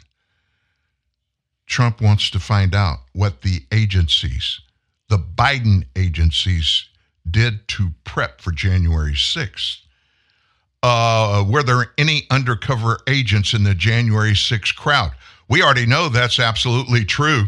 Trump 1.67 2.01
wants 2.01 2.31
to 2.31 2.39
find 2.39 2.75
out 2.75 2.99
what 3.13 3.43
the 3.43 3.63
agencies, 3.73 4.61
the 5.09 5.19
Biden 5.19 5.85
agencies, 5.97 6.85
did 7.31 7.67
to 7.69 7.91
prep 8.05 8.41
for 8.41 8.53
January 8.53 9.13
6th. 9.13 9.79
Uh, 10.83 11.45
were 11.49 11.63
there 11.63 11.93
any 11.99 12.27
undercover 12.31 12.99
agents 13.09 13.55
in 13.55 13.65
the 13.65 13.75
January 13.75 14.33
6th 14.33 14.77
crowd? 14.77 15.13
We 15.49 15.63
already 15.63 15.87
know 15.87 16.09
that's 16.09 16.39
absolutely 16.39 17.05
true. 17.05 17.47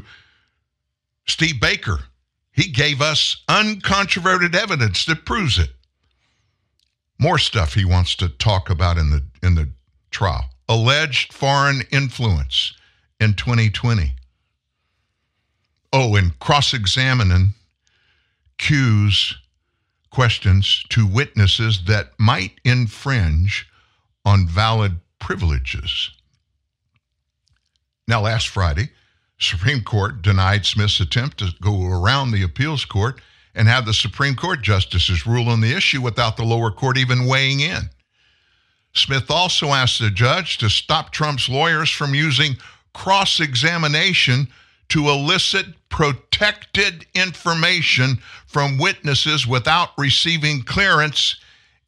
Steve 1.27 1.61
Baker, 1.61 2.01
he 2.53 2.71
gave 2.71 3.01
us 3.01 3.43
uncontroverted 3.49 4.55
evidence 4.55 5.05
that 5.07 5.25
proves 5.25 5.59
it. 5.59 5.71
More 7.19 7.39
stuff 7.39 7.75
he 7.75 7.85
wants 7.85 8.15
to 8.17 8.29
talk 8.29 8.71
about 8.71 8.97
in 8.97 9.11
the 9.11 9.23
in 9.43 9.55
the 9.55 9.69
trial. 10.11 10.45
Alleged 10.69 11.33
foreign 11.33 11.83
influence 11.91 12.75
in 13.21 13.35
2020. 13.35 14.13
Oh, 15.93 16.17
and 16.17 16.39
cross-examining 16.39 17.55
cues 18.59 19.37
questions 20.11 20.85
to 20.91 21.07
witnesses 21.07 21.85
that 21.87 22.11
might 22.19 22.53
infringe 22.65 23.67
on 24.25 24.47
valid 24.47 24.97
privileges. 25.19 26.11
Now, 28.07 28.23
last 28.23 28.49
Friday, 28.49 28.91
Supreme 29.39 29.83
Court 29.83 30.23
denied 30.23 30.67
Smith's 30.67 31.01
attempt 31.01 31.39
to 31.39 31.53
go 31.61 31.87
around 31.87 32.31
the 32.31 32.43
appeals 32.43 32.85
court 32.85 33.21
and 33.55 33.69
have 33.69 33.87
the 33.87 33.95
Supreme 33.95 34.35
Court 34.35 34.63
justices 34.63 35.27
rule 35.27 35.49
on 35.49 35.61
the 35.61 35.73
issue 35.73 36.01
without 36.01 36.37
the 36.37 36.45
lower 36.45 36.71
court 36.71 36.97
even 36.97 37.27
weighing 37.27 37.61
in. 37.61 37.91
Smith 38.95 39.31
also 39.31 39.69
asked 39.69 40.01
the 40.01 40.11
judge 40.11 40.59
to 40.59 40.69
stop 40.69 41.11
Trump's 41.11 41.49
lawyers 41.49 41.91
from 41.91 42.15
using 42.15 42.57
cross 42.95 43.41
examination 43.41 44.49
to 44.91 45.09
elicit 45.09 45.67
protected 45.89 47.07
information 47.15 48.19
from 48.47 48.79
witnesses 48.79 49.47
without 49.47 49.91
receiving 49.99 50.63
clearance 50.63 51.37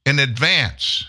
in 0.04 0.18
advance. 0.18 1.08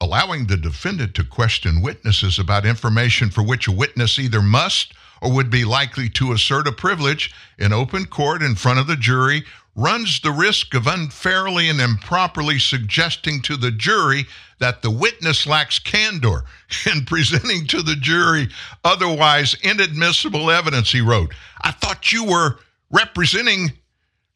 Allowing 0.00 0.46
the 0.46 0.56
defendant 0.56 1.14
to 1.14 1.24
question 1.24 1.80
witnesses 1.80 2.38
about 2.38 2.66
information 2.66 3.30
for 3.30 3.42
which 3.42 3.68
a 3.68 3.72
witness 3.72 4.18
either 4.18 4.42
must 4.42 4.92
or 5.20 5.32
would 5.32 5.50
be 5.50 5.64
likely 5.64 6.08
to 6.08 6.32
assert 6.32 6.66
a 6.66 6.72
privilege 6.72 7.32
in 7.58 7.72
open 7.72 8.04
court 8.06 8.42
in 8.42 8.56
front 8.56 8.80
of 8.80 8.88
the 8.88 8.96
jury 8.96 9.44
runs 9.74 10.20
the 10.20 10.32
risk 10.32 10.74
of 10.74 10.86
unfairly 10.86 11.68
and 11.68 11.80
improperly 11.80 12.58
suggesting 12.58 13.40
to 13.40 13.56
the 13.56 13.70
jury 13.70 14.26
that 14.58 14.82
the 14.82 14.90
witness 14.90 15.46
lacks 15.46 15.78
candor 15.78 16.44
in 16.92 17.04
presenting 17.04 17.66
to 17.66 17.82
the 17.82 17.96
jury 17.96 18.48
otherwise 18.84 19.56
inadmissible 19.62 20.50
evidence 20.50 20.92
he 20.92 21.00
wrote. 21.00 21.32
I 21.62 21.72
thought 21.72 22.12
you 22.12 22.24
were 22.24 22.58
representing 22.90 23.72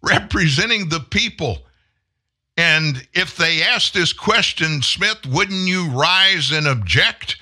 representing 0.03 0.89
the 0.89 1.01
people. 1.01 1.59
And 2.57 3.07
if 3.13 3.37
they 3.37 3.63
asked 3.63 3.93
this 3.93 4.13
question 4.13 4.81
smith 4.81 5.27
wouldn't 5.27 5.69
you 5.69 5.91
rise 5.91 6.51
and 6.51 6.67
object? 6.67 7.37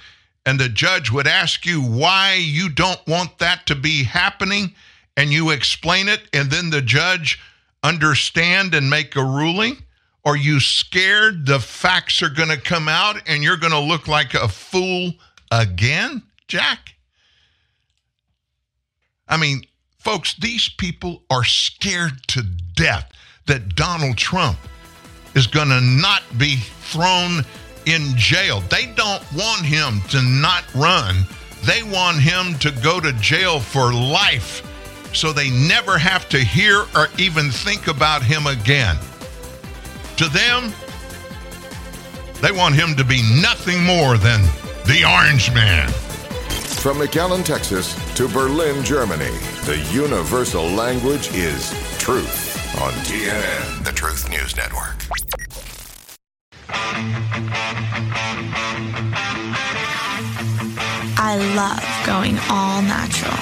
And 0.47 0.61
the 0.61 0.69
judge 0.69 1.11
would 1.11 1.27
ask 1.27 1.65
you 1.65 1.81
why 1.81 2.35
you 2.35 2.69
don't 2.69 3.07
want 3.07 3.39
that 3.39 3.67
to 3.67 3.75
be 3.75 4.03
happening 4.03 4.75
and 5.17 5.33
you 5.33 5.51
explain 5.51 6.09
it 6.09 6.23
and 6.33 6.51
then 6.51 6.71
the 6.71 6.83
judge 6.83 7.39
understand 7.85 8.75
and 8.75 8.91
make 8.91 9.15
a 9.15 9.23
ruling? 9.23 9.77
Are 10.25 10.37
you 10.37 10.59
scared 10.59 11.47
the 11.47 11.61
facts 11.61 12.23
are 12.23 12.31
going 12.31 12.49
to 12.49 12.61
come 12.61 12.89
out 12.89 13.21
and 13.29 13.43
you're 13.43 13.59
going 13.59 13.73
to 13.73 13.79
look 13.79 14.09
like 14.09 14.33
a 14.33 14.49
fool 14.49 15.13
again, 15.53 16.23
Jack? 16.49 16.95
I 19.29 19.37
mean, 19.37 19.63
folks, 19.99 20.35
these 20.35 20.69
people 20.69 21.23
are 21.31 21.45
scared 21.45 22.27
to 22.29 22.43
death 22.75 23.13
that 23.47 23.77
Donald 23.77 24.17
Trump 24.17 24.59
is 25.35 25.47
going 25.47 25.69
to 25.69 25.81
not 25.81 26.23
be 26.39 26.57
thrown 26.57 27.45
in 27.85 28.17
jail. 28.17 28.61
They 28.71 28.87
don't 28.87 29.23
want 29.35 29.67
him 29.67 30.01
to 30.09 30.23
not 30.23 30.65
run. 30.75 31.27
They 31.65 31.83
want 31.83 32.21
him 32.21 32.59
to 32.61 32.71
go 32.83 32.99
to 33.01 33.13
jail 33.15 33.61
for 33.61 33.93
life 33.93 34.71
so 35.15 35.33
they 35.33 35.51
never 35.51 35.97
have 35.97 36.29
to 36.31 36.39
hear 36.39 36.85
or 36.95 37.09
even 37.19 37.51
think 37.51 37.87
about 37.87 38.23
him 38.23 38.47
again. 38.47 38.97
To 40.17 40.29
them, 40.29 40.73
they 42.41 42.53
want 42.53 42.75
him 42.75 42.95
to 42.97 43.05
be 43.05 43.23
nothing 43.41 43.83
more 43.83 44.19
than 44.19 44.43
the 44.87 45.05
Orange 45.09 45.53
Man. 45.55 45.89
From 45.89 46.99
McAllen, 46.99 47.45
Texas 47.45 47.95
to 48.17 48.29
Berlin, 48.29 48.85
Germany, 48.85 49.31
the 49.65 49.79
universal 49.93 50.65
language 50.65 51.33
is 51.33 51.71
truth 51.99 52.55
on 52.83 52.93
TNN, 53.05 53.85
the 53.85 53.93
Truth 53.93 54.29
News 54.29 54.57
Network. 54.57 54.95
I 61.17 61.37
love 61.57 62.07
going 62.07 62.39
all 62.51 62.83
natural. 62.83 63.33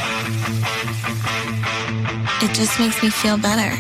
It 2.42 2.54
just 2.54 2.78
makes 2.78 3.02
me 3.02 3.10
feel 3.10 3.38
better. 3.38 3.70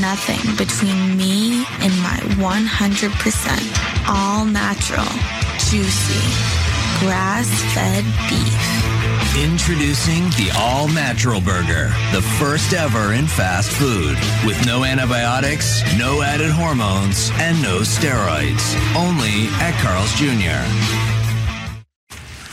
Nothing 0.00 0.56
between 0.56 1.16
me 1.16 1.64
and 1.80 1.92
my 2.02 2.18
100% 2.36 4.08
all 4.08 4.44
natural, 4.44 5.04
juicy, 5.58 6.20
grass 7.00 7.48
fed 7.72 8.04
beef. 8.28 8.81
Introducing 9.38 10.24
the 10.32 10.52
All 10.58 10.88
Natural 10.88 11.40
Burger, 11.40 11.86
the 12.12 12.20
first 12.38 12.74
ever 12.74 13.14
in 13.14 13.26
fast 13.26 13.70
food, 13.70 14.14
with 14.46 14.62
no 14.66 14.84
antibiotics, 14.84 15.80
no 15.96 16.20
added 16.20 16.50
hormones, 16.50 17.30
and 17.36 17.60
no 17.62 17.78
steroids. 17.78 18.76
Only 18.94 19.46
at 19.58 19.72
Carl's 19.80 20.12
Jr. 20.16 20.60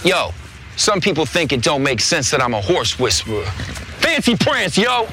Yo, 0.07 0.31
some 0.77 1.01
people 1.01 1.25
think 1.25 1.51
it 1.51 1.61
don't 1.61 1.83
make 1.83 1.99
sense 1.99 2.31
that 2.31 2.41
I'm 2.41 2.53
a 2.53 2.61
horse 2.61 2.97
whisperer. 2.97 3.43
Fancy 3.99 4.37
prance, 4.37 4.77
yo! 4.77 5.09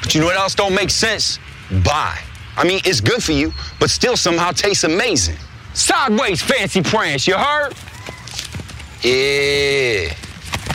But 0.00 0.14
you 0.14 0.22
know 0.22 0.26
what 0.28 0.36
else 0.36 0.54
don't 0.54 0.74
make 0.74 0.88
sense? 0.88 1.38
Bye. 1.84 2.18
I 2.56 2.64
mean, 2.64 2.80
it's 2.86 3.02
good 3.02 3.22
for 3.22 3.32
you, 3.32 3.52
but 3.78 3.90
still 3.90 4.16
somehow 4.16 4.52
tastes 4.52 4.84
amazing. 4.84 5.36
Sideways 5.74 6.40
fancy 6.40 6.80
prance, 6.80 7.26
you 7.26 7.36
heard? 7.36 7.74
Yeah. 9.02 10.14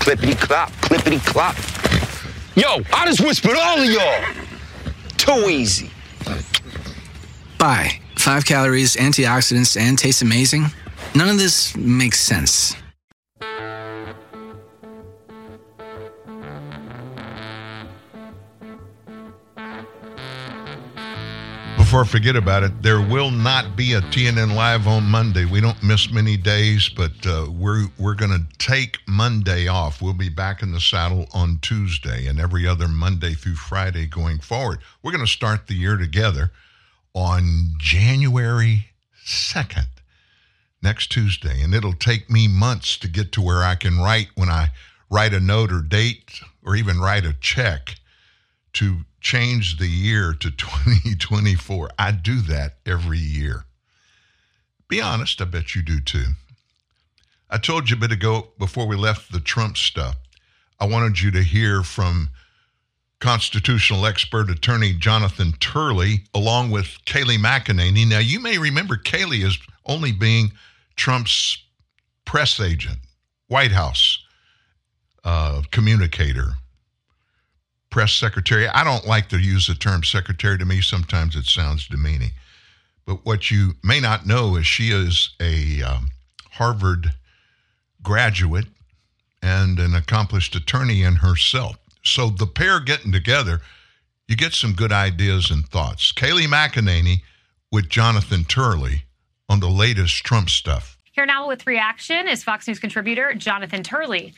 Clippity 0.03 0.37
clop, 0.37 0.69
clippity 0.81 1.25
clop. 1.25 1.55
Yo, 2.55 2.83
I 2.93 3.05
just 3.05 3.21
whispered 3.21 3.55
all 3.57 3.79
of 3.79 3.89
y'all. 3.89 4.21
Too 5.17 5.49
easy. 5.49 5.89
Bye. 7.57 7.99
Five 8.17 8.45
calories, 8.45 8.97
antioxidants, 8.97 9.79
and 9.79 9.97
tastes 9.97 10.21
amazing. 10.21 10.65
None 11.15 11.29
of 11.29 11.37
this 11.37 11.75
makes 11.77 12.19
sense. 12.19 12.75
Forget 21.93 22.35
about 22.35 22.63
it, 22.63 22.81
there 22.81 22.99
will 22.99 23.29
not 23.29 23.75
be 23.75 23.93
a 23.93 24.01
TNN 24.01 24.55
Live 24.55 24.87
on 24.87 25.03
Monday. 25.03 25.45
We 25.45 25.61
don't 25.61 25.81
miss 25.83 26.11
many 26.11 26.37
days, 26.37 26.89
but 26.89 27.11
uh, 27.23 27.45
we're 27.51 27.85
we're 27.99 28.15
going 28.15 28.31
to 28.31 28.57
take 28.57 28.97
Monday 29.07 29.67
off. 29.67 30.01
We'll 30.01 30.13
be 30.13 30.29
back 30.29 30.63
in 30.63 30.71
the 30.71 30.79
saddle 30.79 31.27
on 31.33 31.59
Tuesday 31.61 32.25
and 32.25 32.39
every 32.39 32.67
other 32.67 32.87
Monday 32.87 33.35
through 33.35 33.55
Friday 33.55 34.07
going 34.07 34.39
forward. 34.39 34.79
We're 35.03 35.11
going 35.11 35.23
to 35.23 35.31
start 35.31 35.67
the 35.67 35.75
year 35.75 35.95
together 35.95 36.51
on 37.13 37.75
January 37.77 38.87
2nd, 39.23 39.87
next 40.81 41.11
Tuesday, 41.11 41.61
and 41.61 41.75
it'll 41.75 41.93
take 41.93 42.27
me 42.27 42.47
months 42.47 42.97
to 42.97 43.07
get 43.07 43.31
to 43.33 43.41
where 43.41 43.63
I 43.63 43.75
can 43.75 43.99
write 43.99 44.29
when 44.33 44.49
I 44.49 44.69
write 45.11 45.33
a 45.33 45.39
note 45.39 45.71
or 45.71 45.81
date 45.81 46.41
or 46.65 46.75
even 46.75 46.99
write 46.99 47.25
a 47.25 47.33
check 47.33 47.97
to 48.73 49.05
change 49.23 49.77
the 49.77 49.87
year 49.87 50.33
to 50.33 50.51
2024. 50.57 51.89
I 51.97 52.11
do 52.11 52.41
that 52.41 52.75
every 52.85 53.17
year. 53.17 53.65
Be 54.87 55.01
honest, 55.01 55.41
I 55.41 55.45
bet 55.45 55.73
you 55.73 55.81
do 55.81 55.99
too. 55.99 56.33
I 57.49 57.57
told 57.57 57.89
you 57.89 57.95
a 57.95 57.99
bit 57.99 58.11
ago 58.11 58.49
before 58.59 58.87
we 58.87 58.95
left 58.95 59.31
the 59.31 59.39
Trump 59.39 59.77
stuff, 59.77 60.17
I 60.79 60.85
wanted 60.85 61.21
you 61.21 61.31
to 61.31 61.43
hear 61.43 61.81
from 61.81 62.29
constitutional 63.19 64.05
expert 64.05 64.49
attorney 64.49 64.93
Jonathan 64.93 65.53
Turley, 65.59 66.23
along 66.33 66.71
with 66.71 66.97
Kayleigh 67.05 67.37
McEnany. 67.37 68.07
Now, 68.07 68.19
you 68.19 68.39
may 68.39 68.57
remember 68.57 68.97
Kayleigh 68.97 69.45
as 69.45 69.57
only 69.85 70.11
being 70.11 70.51
Trump's 70.95 71.63
press 72.25 72.59
agent, 72.59 72.99
White 73.47 73.71
House 73.71 74.19
uh, 75.23 75.61
communicator, 75.71 76.55
press 77.93 78.11
secretary. 78.11 78.67
I 78.67 78.83
don't 78.83 79.05
like 79.05 79.29
to 79.29 79.37
use 79.37 79.67
the 79.67 79.75
term 79.75 80.03
secretary. 80.03 80.57
To 80.57 80.65
me, 80.65 80.81
sometimes 80.81 81.35
it 81.35 81.45
sounds 81.45 81.87
demeaning. 81.87 82.31
But 83.05 83.23
what 83.23 83.51
you 83.51 83.75
may 83.83 83.99
not 83.99 84.25
know 84.25 84.55
is 84.55 84.65
she 84.65 84.89
is 84.89 85.29
a 85.39 85.83
um, 85.83 86.09
Harvard 86.53 87.11
graduate 88.01 88.65
and 89.43 89.77
an 89.77 89.93
accomplished 89.93 90.55
attorney 90.55 91.03
in 91.03 91.17
herself. 91.17 91.77
So 92.03 92.29
the 92.29 92.47
pair 92.47 92.79
getting 92.79 93.11
together, 93.11 93.61
you 94.27 94.35
get 94.35 94.53
some 94.53 94.73
good 94.73 94.91
ideas 94.91 95.51
and 95.51 95.63
thoughts. 95.63 96.11
Kayleigh 96.11 96.47
McEnany 96.47 97.21
with 97.71 97.89
Jonathan 97.89 98.43
Turley 98.43 99.03
on 99.47 99.59
the 99.59 99.69
latest 99.69 100.23
Trump 100.23 100.49
stuff. 100.49 100.97
Here 101.11 101.27
now 101.27 101.47
with 101.47 101.67
reaction 101.67 102.27
is 102.27 102.43
Fox 102.43 102.67
News 102.67 102.79
contributor 102.79 103.35
Jonathan 103.35 103.83
Turley. 103.83 104.33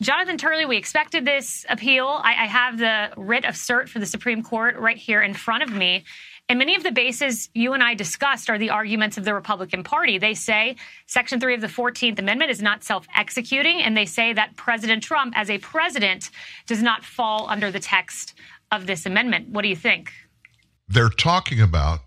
Jonathan 0.00 0.38
Turley, 0.38 0.64
we 0.64 0.76
expected 0.76 1.24
this 1.24 1.66
appeal. 1.68 2.06
I, 2.06 2.44
I 2.44 2.46
have 2.46 2.78
the 2.78 3.10
writ 3.16 3.44
of 3.44 3.54
cert 3.54 3.88
for 3.88 3.98
the 3.98 4.06
Supreme 4.06 4.42
Court 4.42 4.76
right 4.76 4.96
here 4.96 5.20
in 5.22 5.34
front 5.34 5.64
of 5.64 5.72
me. 5.72 6.04
And 6.48 6.58
many 6.58 6.74
of 6.76 6.82
the 6.82 6.92
bases 6.92 7.50
you 7.52 7.74
and 7.74 7.82
I 7.82 7.94
discussed 7.94 8.48
are 8.48 8.58
the 8.58 8.70
arguments 8.70 9.18
of 9.18 9.24
the 9.24 9.34
Republican 9.34 9.82
Party. 9.82 10.16
They 10.16 10.32
say 10.34 10.76
Section 11.06 11.40
3 11.40 11.56
of 11.56 11.60
the 11.60 11.66
14th 11.66 12.18
Amendment 12.18 12.50
is 12.50 12.62
not 12.62 12.84
self 12.84 13.06
executing, 13.14 13.82
and 13.82 13.96
they 13.96 14.06
say 14.06 14.32
that 14.32 14.56
President 14.56 15.02
Trump, 15.02 15.34
as 15.36 15.50
a 15.50 15.58
president, 15.58 16.30
does 16.66 16.82
not 16.82 17.04
fall 17.04 17.48
under 17.50 17.70
the 17.70 17.80
text 17.80 18.34
of 18.72 18.86
this 18.86 19.04
amendment. 19.04 19.50
What 19.50 19.62
do 19.62 19.68
you 19.68 19.76
think? 19.76 20.12
They're 20.88 21.10
talking 21.10 21.60
about 21.60 22.00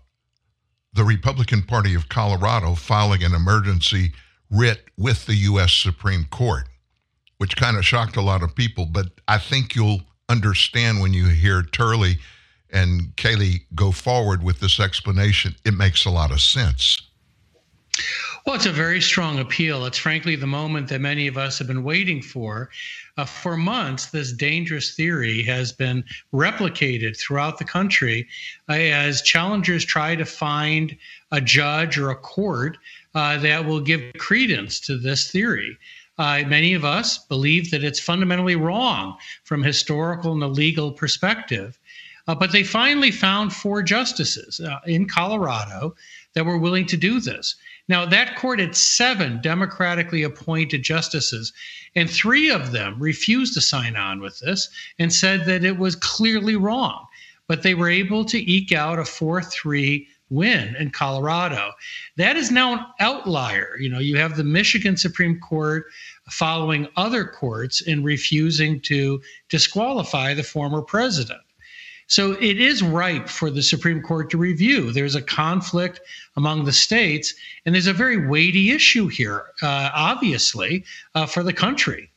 the 0.92 1.04
Republican 1.04 1.62
Party 1.62 1.94
of 1.94 2.08
Colorado 2.08 2.74
filing 2.74 3.22
an 3.22 3.34
emergency 3.34 4.12
writ 4.50 4.86
with 4.98 5.26
the 5.26 5.34
U.S. 5.34 5.72
Supreme 5.72 6.24
Court, 6.24 6.64
which 7.42 7.56
kind 7.56 7.76
of 7.76 7.84
shocked 7.84 8.14
a 8.14 8.22
lot 8.22 8.40
of 8.40 8.54
people. 8.54 8.86
But 8.86 9.08
I 9.26 9.36
think 9.36 9.74
you'll 9.74 10.02
understand 10.28 11.00
when 11.00 11.12
you 11.12 11.26
hear 11.26 11.64
Turley 11.64 12.18
and 12.70 13.16
Kayleigh 13.16 13.62
go 13.74 13.90
forward 13.90 14.44
with 14.44 14.60
this 14.60 14.78
explanation. 14.78 15.56
It 15.64 15.74
makes 15.74 16.04
a 16.04 16.10
lot 16.10 16.30
of 16.30 16.40
sense. 16.40 17.02
Well, 18.46 18.54
it's 18.54 18.66
a 18.66 18.70
very 18.70 19.00
strong 19.00 19.40
appeal. 19.40 19.86
It's 19.86 19.98
frankly 19.98 20.36
the 20.36 20.46
moment 20.46 20.86
that 20.90 21.00
many 21.00 21.26
of 21.26 21.36
us 21.36 21.58
have 21.58 21.66
been 21.66 21.82
waiting 21.82 22.22
for. 22.22 22.70
Uh, 23.16 23.24
for 23.24 23.56
months, 23.56 24.06
this 24.06 24.32
dangerous 24.32 24.94
theory 24.94 25.42
has 25.42 25.72
been 25.72 26.04
replicated 26.32 27.18
throughout 27.18 27.58
the 27.58 27.64
country 27.64 28.28
uh, 28.68 28.74
as 28.74 29.20
challengers 29.22 29.84
try 29.84 30.14
to 30.14 30.24
find 30.24 30.96
a 31.32 31.40
judge 31.40 31.98
or 31.98 32.10
a 32.10 32.16
court 32.16 32.78
uh, 33.16 33.36
that 33.38 33.66
will 33.66 33.80
give 33.80 34.00
credence 34.18 34.78
to 34.78 34.96
this 34.96 35.28
theory. 35.32 35.76
Uh, 36.18 36.42
many 36.46 36.74
of 36.74 36.84
us 36.84 37.18
believe 37.18 37.70
that 37.70 37.84
it's 37.84 37.98
fundamentally 37.98 38.56
wrong 38.56 39.16
from 39.44 39.62
historical 39.62 40.32
and 40.32 40.42
a 40.42 40.48
legal 40.48 40.92
perspective. 40.92 41.78
Uh, 42.28 42.34
but 42.34 42.52
they 42.52 42.62
finally 42.62 43.10
found 43.10 43.52
four 43.52 43.82
justices 43.82 44.60
uh, 44.60 44.78
in 44.86 45.08
Colorado 45.08 45.94
that 46.34 46.46
were 46.46 46.58
willing 46.58 46.86
to 46.86 46.96
do 46.96 47.18
this. 47.18 47.56
Now, 47.88 48.06
that 48.06 48.36
court 48.36 48.60
had 48.60 48.76
seven 48.76 49.40
democratically 49.40 50.22
appointed 50.22 50.84
justices, 50.84 51.52
and 51.96 52.08
three 52.08 52.48
of 52.48 52.70
them 52.70 52.96
refused 53.00 53.54
to 53.54 53.60
sign 53.60 53.96
on 53.96 54.20
with 54.20 54.38
this 54.38 54.68
and 54.98 55.12
said 55.12 55.46
that 55.46 55.64
it 55.64 55.78
was 55.78 55.96
clearly 55.96 56.54
wrong. 56.54 57.06
But 57.48 57.62
they 57.62 57.74
were 57.74 57.90
able 57.90 58.24
to 58.26 58.50
eke 58.50 58.72
out 58.72 59.00
a 59.00 59.04
4 59.04 59.42
3 59.42 60.08
win 60.32 60.74
in 60.76 60.90
Colorado. 60.90 61.72
That 62.16 62.36
is 62.36 62.50
now 62.50 62.72
an 62.72 62.86
outlier. 63.00 63.76
You 63.78 63.90
know, 63.90 63.98
you 63.98 64.16
have 64.16 64.36
the 64.36 64.44
Michigan 64.44 64.96
Supreme 64.96 65.38
Court 65.38 65.84
following 66.30 66.88
other 66.96 67.24
courts 67.24 67.82
in 67.82 68.02
refusing 68.02 68.80
to 68.82 69.20
disqualify 69.48 70.34
the 70.34 70.42
former 70.42 70.82
president. 70.82 71.42
So 72.06 72.32
it 72.32 72.60
is 72.60 72.82
ripe 72.82 73.28
for 73.28 73.50
the 73.50 73.62
Supreme 73.62 74.02
Court 74.02 74.28
to 74.30 74.38
review. 74.38 74.92
There's 74.92 75.14
a 75.14 75.22
conflict 75.22 76.00
among 76.36 76.64
the 76.64 76.72
states, 76.72 77.34
and 77.64 77.74
there's 77.74 77.86
a 77.86 77.92
very 77.92 78.26
weighty 78.26 78.70
issue 78.70 79.08
here, 79.08 79.46
uh, 79.62 79.90
obviously, 79.94 80.84
uh, 81.14 81.26
for 81.26 81.42
the 81.42 81.52
country. 81.52 82.10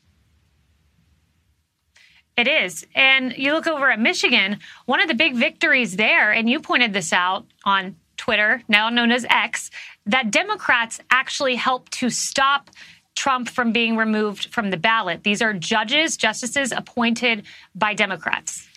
It 2.36 2.49
is. 2.49 2.86
And 2.93 3.34
you 3.38 3.53
look 3.53 3.68
over 3.68 3.89
at 3.89 3.99
Michigan, 3.99 4.59
one 4.86 5.01
of 5.01 5.07
the 5.07 5.13
big 5.13 5.36
victories 5.36 5.95
there, 5.95 6.34
and 6.34 6.49
you 6.49 6.59
pointed 6.59 6.91
this 6.91 7.13
out 7.13 7.45
on 7.63 7.95
Twitter, 8.18 8.61
now 8.68 8.89
known 8.89 9.11
as 9.11 9.26
X, 9.30 9.72
that 10.05 10.32
Democrats 10.32 10.99
actually 11.11 11.55
helped 11.55 11.91
to 11.93 12.09
stop 12.09 12.70
Trump 13.16 13.49
from 13.49 13.72
being 13.72 13.95
removed 13.97 14.53
from 14.53 14.70
the 14.70 14.78
ballot. 14.78 15.24
These 15.24 15.41
are 15.41 15.53
judges, 15.53 16.18
justices 16.18 16.72
appointed 16.72 17.45
by 17.74 17.93
Democrats. 17.93 18.68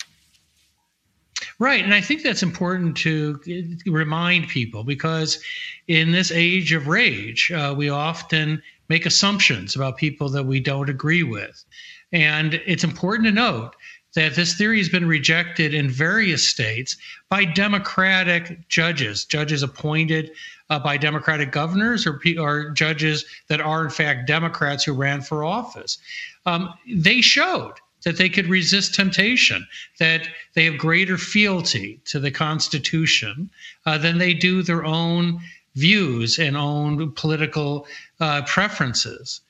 Right. 1.59 1.83
And 1.83 1.93
I 1.93 2.01
think 2.01 2.23
that's 2.23 2.43
important 2.43 2.97
to 2.99 3.41
remind 3.87 4.49
people 4.49 4.85
because 4.85 5.43
in 5.89 6.13
this 6.13 6.31
age 6.31 6.73
of 6.73 6.87
rage, 6.87 7.51
uh, 7.51 7.75
we 7.77 7.89
often 7.89 8.63
make 8.89 9.07
assumptions 9.07 9.75
about 9.77 9.97
people 9.97 10.29
that 10.31 10.45
we 10.45 10.61
don't 10.61 10.89
agree 10.89 11.25
with. 11.25 11.65
And 12.13 12.55
it's 12.67 12.85
important 12.85 13.27
to 13.27 13.33
note 13.33 13.75
that 14.19 14.35
this 14.35 14.55
theory 14.55 14.79
has 14.79 14.89
been 14.89 15.07
rejected 15.07 15.73
in 15.73 15.89
various 15.89 16.47
states 16.47 16.97
by 17.29 17.45
Democratic 17.45 18.69
judges, 18.69 19.25
judges 19.25 19.63
appointed 19.63 20.33
uh, 20.71 20.79
by 20.81 20.97
Democratic 20.97 21.53
governors 21.53 22.05
or, 22.05 22.21
or 22.37 22.71
judges 22.71 23.25
that 23.47 23.61
are, 23.61 23.85
in 23.85 23.91
fact, 23.91 24.27
Democrats 24.27 24.83
who 24.83 24.93
ran 24.93 25.21
for 25.21 25.45
office. 25.45 25.99
Um, 26.47 26.75
they 26.93 27.21
showed 27.21 27.75
that 28.03 28.17
they 28.17 28.29
could 28.29 28.49
resist 28.49 28.93
temptation, 28.93 29.65
that 30.01 30.27
they 30.55 30.65
have 30.65 30.79
greater 30.79 31.17
fealty 31.17 32.01
to 32.07 32.19
the 32.19 32.33
Constitution 32.33 33.49
uh, 33.87 33.99
than 33.99 34.19
they 34.19 34.35
do 34.35 34.65
their 34.65 34.85
own 34.85 35.41
views 35.77 36.41
and 36.41 36.57
own 36.57 37.13
political 37.13 37.87
uh, 38.19 38.43
preferences. 38.43 39.43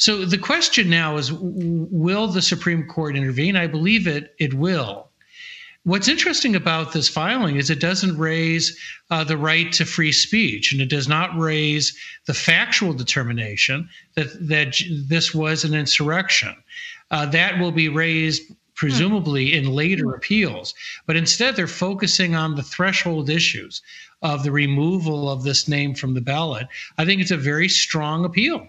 So 0.00 0.24
the 0.24 0.38
question 0.38 0.88
now 0.88 1.18
is 1.18 1.30
will 1.30 2.26
the 2.26 2.40
Supreme 2.40 2.86
Court 2.86 3.16
intervene? 3.16 3.54
I 3.54 3.66
believe 3.66 4.06
it, 4.06 4.34
it 4.38 4.54
will. 4.54 5.10
What's 5.82 6.08
interesting 6.08 6.56
about 6.56 6.94
this 6.94 7.06
filing 7.06 7.56
is 7.56 7.68
it 7.68 7.80
doesn't 7.80 8.16
raise 8.16 8.78
uh, 9.10 9.24
the 9.24 9.36
right 9.36 9.70
to 9.72 9.84
free 9.84 10.12
speech, 10.12 10.72
and 10.72 10.80
it 10.80 10.88
does 10.88 11.06
not 11.06 11.38
raise 11.38 11.94
the 12.24 12.32
factual 12.32 12.94
determination 12.94 13.90
that 14.14 14.48
that 14.48 14.80
this 15.06 15.34
was 15.34 15.64
an 15.64 15.74
insurrection 15.74 16.56
uh, 17.10 17.26
that 17.26 17.58
will 17.58 17.72
be 17.72 17.90
raised 17.90 18.42
presumably 18.74 19.54
in 19.54 19.68
later 19.68 20.14
appeals. 20.14 20.72
But 21.06 21.16
instead, 21.16 21.56
they're 21.56 21.66
focusing 21.66 22.34
on 22.34 22.54
the 22.54 22.62
threshold 22.62 23.28
issues 23.28 23.82
of 24.22 24.44
the 24.44 24.52
removal 24.52 25.28
of 25.28 25.42
this 25.42 25.68
name 25.68 25.94
from 25.94 26.14
the 26.14 26.22
ballot. 26.22 26.68
I 26.96 27.04
think 27.04 27.20
it's 27.20 27.30
a 27.30 27.36
very 27.36 27.68
strong 27.68 28.24
appeal. 28.24 28.66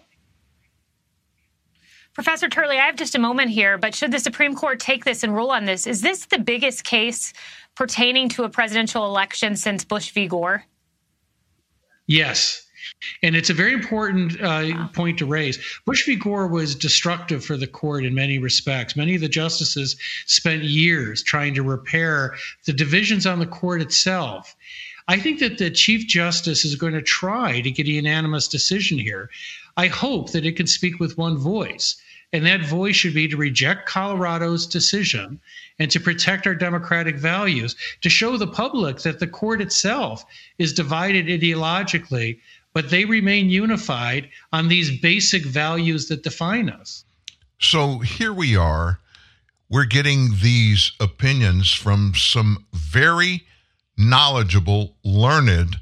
Professor 2.14 2.50
Turley, 2.50 2.78
I 2.78 2.86
have 2.86 2.98
just 2.98 3.16
a 3.16 3.20
moment 3.20 3.52
here, 3.52 3.78
but 3.78 3.96
should 3.96 4.12
the 4.12 4.20
Supreme 4.20 4.54
Court 4.54 4.80
take 4.80 5.06
this 5.06 5.24
and 5.24 5.34
rule 5.34 5.50
on 5.50 5.66
this, 5.66 5.88
is 5.88 6.02
this 6.02 6.26
the 6.26 6.40
biggest 6.40 6.84
case 6.84 7.32
pertaining 7.76 8.28
to 8.30 8.44
a 8.44 8.50
presidential 8.50 9.06
election 9.06 9.56
since 9.56 9.86
Bush 9.86 10.12
v. 10.12 10.28
Gore? 10.28 10.66
Yes. 12.08 12.68
And 13.24 13.36
it's 13.36 13.50
a 13.50 13.54
very 13.54 13.72
important 13.72 14.42
uh, 14.42 14.88
point 14.90 15.18
to 15.20 15.26
raise. 15.26 15.58
Bush 15.86 16.06
v. 16.06 16.18
Gore 16.18 16.48
was 16.48 16.76
destructive 16.76 17.46
for 17.46 17.56
the 17.56 17.68
court 17.68 18.04
in 18.04 18.14
many 18.14 18.40
respects. 18.40 18.98
Many 18.98 19.16
of 19.16 19.22
the 19.22 19.30
justices 19.30 19.96
spent 20.26 20.64
years 20.64 21.24
trying 21.24 21.54
to 21.54 21.64
repair 21.64 22.36
the 22.66 22.74
divisions 22.74 23.26
on 23.26 23.40
the 23.40 23.46
court 23.46 23.82
itself. 23.82 24.56
I 25.08 25.18
think 25.18 25.40
that 25.40 25.58
the 25.58 25.72
Chief 25.72 26.08
Justice 26.08 26.64
is 26.64 26.76
going 26.76 26.94
to 26.94 27.02
try 27.02 27.62
to 27.62 27.72
get 27.72 27.88
a 27.88 27.92
unanimous 27.92 28.48
decision 28.48 29.00
here. 29.00 29.30
I 29.78 29.88
hope 29.88 30.32
that 30.32 30.46
it 30.46 30.56
can 30.56 30.68
speak 30.68 31.00
with 31.00 31.18
one 31.18 31.38
voice. 31.38 31.96
And 32.34 32.46
that 32.46 32.66
voice 32.66 32.96
should 32.96 33.14
be 33.14 33.28
to 33.28 33.36
reject 33.36 33.90
Colorado's 33.90 34.66
decision 34.66 35.40
and 35.80 35.92
to 35.92 36.00
protect 36.00 36.48
our 36.48 36.56
democratic 36.56 37.18
values, 37.18 37.76
to 38.02 38.10
show 38.10 38.38
the 38.38 38.48
public 38.48 39.00
that 39.00 39.20
the 39.20 39.28
court 39.28 39.62
itself 39.62 40.24
is 40.58 40.72
divided 40.72 41.26
ideologically 41.26 42.40
but 42.74 42.90
they 42.90 43.06
remain 43.06 43.50
unified 43.50 44.30
on 44.54 44.68
these 44.68 45.00
basic 45.00 45.44
values 45.44 46.08
that 46.08 46.24
define 46.24 46.70
us. 46.70 47.04
So 47.60 48.00
here 48.00 48.34
we 48.34 48.56
are. 48.56 49.00
We're 49.70 49.86
getting 49.86 50.30
these 50.42 50.92
opinions 51.00 51.74
from 51.74 52.14
some 52.16 52.66
very 52.74 53.46
knowledgeable, 53.98 54.96
learned 55.04 55.80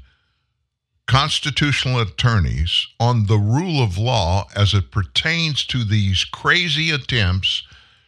constitutional 1.10 1.98
attorneys 1.98 2.86
on 3.00 3.26
the 3.26 3.36
rule 3.36 3.82
of 3.82 3.98
law 3.98 4.46
as 4.54 4.74
it 4.74 4.92
pertains 4.92 5.66
to 5.66 5.82
these 5.82 6.22
crazy 6.22 6.92
attempts 6.92 7.64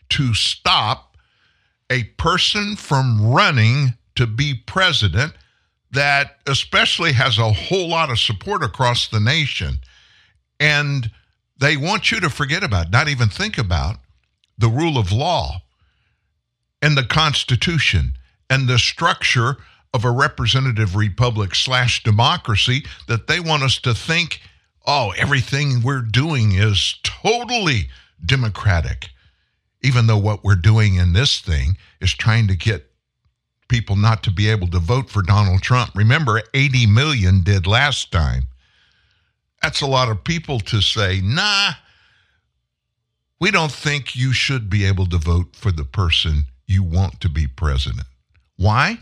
to 0.09 0.33
stop 0.35 1.17
a 1.91 2.05
person 2.17 2.77
from 2.77 3.21
running 3.21 3.95
to 4.15 4.25
be 4.25 4.55
president 4.55 5.33
that 5.91 6.37
especially 6.47 7.13
has 7.13 7.39
a 7.39 7.53
whole 7.53 7.89
lot 7.89 8.09
of 8.09 8.21
support 8.21 8.63
across 8.63 9.09
the 9.09 9.19
nation. 9.19 9.81
And 10.61 11.11
they 11.59 11.77
want 11.77 12.13
you 12.13 12.21
to 12.21 12.31
forget 12.31 12.63
about, 12.63 12.93
not 12.93 13.09
even 13.09 13.29
think 13.29 13.59
about 13.59 13.97
the 14.57 14.69
rule 14.69 14.97
of 14.97 15.11
law 15.11 15.63
and 16.81 16.97
the 16.97 17.03
Constitution 17.05 18.15
and 18.49 18.69
the 18.69 18.79
structure 18.79 19.57
of 19.95 20.05
a 20.05 20.11
representative 20.11 20.97
republic 20.97 21.55
slash 21.55 22.03
democracy 22.03 22.85
that 23.09 23.27
they 23.27 23.41
want 23.41 23.63
us 23.63 23.79
to 23.79 23.95
think, 23.95 24.41
oh, 24.87 25.13
everything 25.17 25.83
we're 25.83 26.01
doing 26.01 26.53
is 26.53 26.99
totally 27.03 27.89
democratic. 28.25 29.11
Even 29.83 30.07
though 30.07 30.19
what 30.19 30.45
we're 30.45 30.55
doing 30.55 30.95
in 30.95 31.13
this 31.13 31.41
thing 31.41 31.77
is 32.01 32.13
trying 32.15 32.47
to 32.49 32.57
get 32.57 32.93
people 33.69 33.97
not 33.97 34.23
to 34.23 34.31
be 34.31 34.49
able 34.51 34.69
to 34.69 34.79
vote 34.79 35.09
for 35.09 35.23
Donald 35.23 35.63
Trump. 35.63 35.91
Remember, 35.95 36.43
80 36.53 36.87
million 36.87 37.43
did 37.43 37.67
last 37.67 38.13
time. 38.13 38.47
That's 39.63 39.81
a 39.81 39.87
lot 39.87 40.11
of 40.11 40.25
people 40.25 40.61
to 40.61 40.81
say, 40.81 41.21
nah, 41.23 41.73
we 43.41 43.51
don't 43.51 43.73
think 43.73 44.15
you 44.15 44.33
should 44.33 44.69
be 44.69 44.85
able 44.85 45.07
to 45.07 45.17
vote 45.17 45.57
for 45.57 45.73
the 45.73 45.85
person 45.85 46.45
you 46.67 46.83
want 46.83 47.21
to 47.23 47.29
be 47.29 47.47
president. 47.47 48.07
Why? 48.57 48.99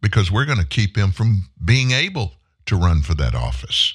Because 0.00 0.30
we're 0.30 0.46
going 0.46 0.58
to 0.58 0.66
keep 0.66 0.96
him 0.96 1.12
from 1.12 1.50
being 1.62 1.90
able 1.90 2.34
to 2.66 2.76
run 2.76 3.02
for 3.02 3.14
that 3.14 3.34
office. 3.34 3.94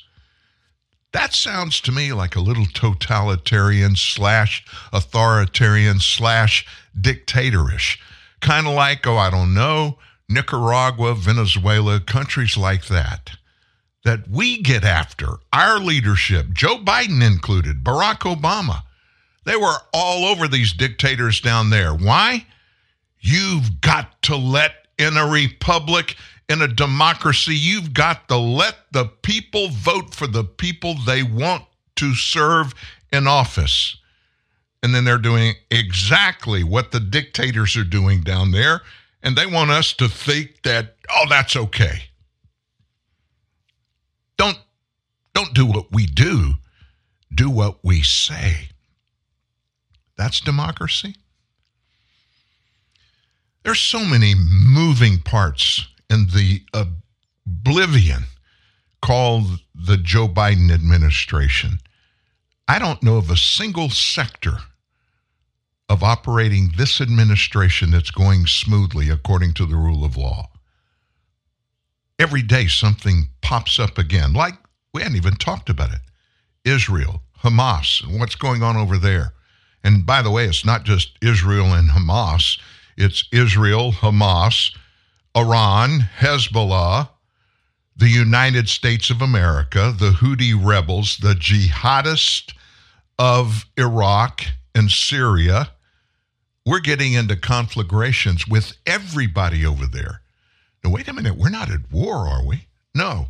That 1.12 1.34
sounds 1.34 1.80
to 1.82 1.94
me 1.94 2.12
like 2.12 2.36
a 2.36 2.42
little 2.42 2.66
totalitarian 2.66 3.96
slash 3.96 4.66
authoritarian 4.92 6.00
slash 6.02 6.68
dictatorish. 7.00 7.98
Kind 8.42 8.68
of 8.68 8.74
like, 8.74 9.08
oh, 9.08 9.18
I 9.18 9.30
don't 9.30 9.54
know, 9.54 9.98
Nicaragua, 10.28 11.16
Venezuela, 11.16 12.02
countries 12.02 12.58
like 12.58 12.88
that. 12.88 13.32
That 14.04 14.28
we 14.28 14.62
get 14.62 14.84
after, 14.84 15.38
our 15.54 15.80
leadership, 15.80 16.48
Joe 16.52 16.78
Biden 16.78 17.26
included, 17.26 17.84
Barack 17.84 18.20
Obama. 18.20 18.82
They 19.46 19.56
were 19.56 19.78
all 19.94 20.26
over 20.26 20.48
these 20.48 20.74
dictators 20.74 21.40
down 21.40 21.70
there. 21.70 21.94
Why? 21.94 22.46
You've 23.22 23.80
got 23.82 24.22
to 24.24 24.36
let 24.36 24.85
in 24.98 25.18
a 25.18 25.28
republic, 25.28 26.16
in 26.50 26.62
a 26.62 26.68
democracy, 26.68 27.56
you've 27.56 27.94
got 27.94 28.28
to 28.30 28.38
let 28.38 28.76
the 28.92 29.06
people 29.06 29.70
vote 29.70 30.14
for 30.14 30.28
the 30.28 30.44
people 30.44 30.96
they 31.06 31.24
want 31.24 31.64
to 31.98 32.14
serve 32.14 32.74
in 33.12 33.28
office. 33.28 33.98
And 34.84 34.94
then 34.94 35.04
they're 35.04 35.18
doing 35.18 35.56
exactly 35.72 36.64
what 36.64 36.92
the 36.92 37.00
dictators 37.00 37.76
are 37.76 37.84
doing 37.84 38.22
down 38.22 38.52
there. 38.52 38.82
And 39.24 39.36
they 39.36 39.48
want 39.48 39.72
us 39.72 39.94
to 39.94 40.08
think 40.08 40.62
that, 40.64 40.96
oh, 41.10 41.26
that's 41.28 41.56
okay. 41.56 42.04
Don't, 44.38 44.60
don't 45.34 45.54
do 45.54 45.66
what 45.66 45.92
we 45.92 46.06
do, 46.06 46.54
do 47.34 47.50
what 47.50 47.80
we 47.84 48.04
say. 48.04 48.70
That's 50.18 50.40
democracy. 50.40 51.16
There's 53.66 53.82
so 53.82 54.06
many 54.06 54.36
moving 54.36 55.18
parts 55.18 55.88
in 56.08 56.28
the 56.28 56.62
oblivion 56.72 58.26
called 59.02 59.60
the 59.74 59.98
Joe 59.98 60.28
Biden 60.28 60.72
administration. 60.72 61.80
I 62.68 62.78
don't 62.78 63.02
know 63.02 63.18
of 63.18 63.32
a 63.32 63.36
single 63.36 63.90
sector 63.90 64.58
of 65.90 66.04
operating 66.04 66.74
this 66.78 67.02
administration 67.02 67.90
that's 67.90 68.12
going 68.12 68.46
smoothly 68.46 69.10
according 69.10 69.56
to 69.56 69.66
the 69.66 69.76
rule 69.76 70.06
of 70.06 70.16
law. 70.16 70.52
Every 72.20 72.44
day 72.44 72.68
something 72.68 73.30
pops 73.42 73.80
up 73.80 73.98
again, 73.98 74.34
like 74.34 74.54
we 74.94 75.02
hadn't 75.02 75.18
even 75.18 75.38
talked 75.38 75.72
about 75.72 75.92
it 75.92 76.02
Israel, 76.64 77.24
Hamas, 77.40 78.04
and 78.04 78.20
what's 78.20 78.36
going 78.36 78.62
on 78.62 78.78
over 78.78 79.00
there. 79.00 79.34
And 79.84 80.06
by 80.06 80.22
the 80.22 80.30
way, 80.30 80.46
it's 80.46 80.66
not 80.66 80.84
just 80.84 81.18
Israel 81.20 81.74
and 81.74 81.90
Hamas, 81.90 82.60
it's 82.98 83.28
Israel, 83.32 83.92
Hamas, 83.92 84.76
Iran, 85.36 86.10
Hezbollah, 86.20 87.10
the 87.96 88.10
United 88.10 88.68
States 88.70 89.10
of 89.10 89.22
America, 89.22 89.94
the 89.98 90.12
Houthi 90.12 90.54
rebels, 90.54 91.18
the 91.18 91.34
jihadists 91.34 92.54
of 93.18 93.66
Iraq 93.78 94.46
and 94.74 94.92
Syria. 94.92 95.72
We're 96.66 96.80
getting 96.80 97.14
into 97.14 97.36
conflagrations 97.36 98.48
with 98.48 98.74
everybody 98.86 99.66
over 99.66 99.86
there. 99.86 100.22
Now, 100.84 100.92
wait 100.92 101.08
a 101.08 101.14
minute, 101.14 101.38
we're 101.38 101.50
not 101.50 101.72
at 101.72 101.92
war, 101.92 102.28
are 102.28 102.46
we? 102.46 102.68
No. 102.94 103.28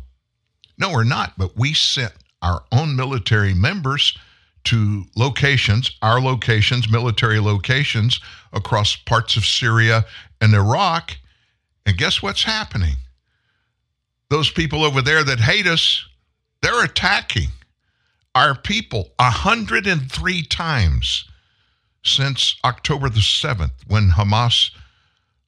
No, 0.78 0.90
we're 0.90 1.04
not, 1.04 1.34
but 1.38 1.56
we 1.56 1.74
sent 1.74 2.12
our 2.42 2.64
own 2.72 2.96
military 2.96 3.54
members 3.54 4.16
to 4.66 5.04
locations, 5.16 5.96
our 6.02 6.20
locations, 6.20 6.90
military 6.90 7.40
locations 7.40 8.20
across 8.52 8.96
parts 8.96 9.36
of 9.36 9.44
Syria 9.44 10.04
and 10.40 10.54
Iraq. 10.54 11.16
And 11.84 11.96
guess 11.96 12.22
what's 12.22 12.44
happening? 12.44 12.96
Those 14.28 14.50
people 14.50 14.84
over 14.84 15.02
there 15.02 15.22
that 15.22 15.38
hate 15.40 15.66
us, 15.66 16.04
they're 16.62 16.84
attacking 16.84 17.48
our 18.34 18.56
people 18.56 19.10
103 19.18 20.42
times 20.42 21.24
since 22.04 22.56
October 22.64 23.08
the 23.08 23.20
7th 23.20 23.72
when 23.86 24.10
Hamas 24.10 24.70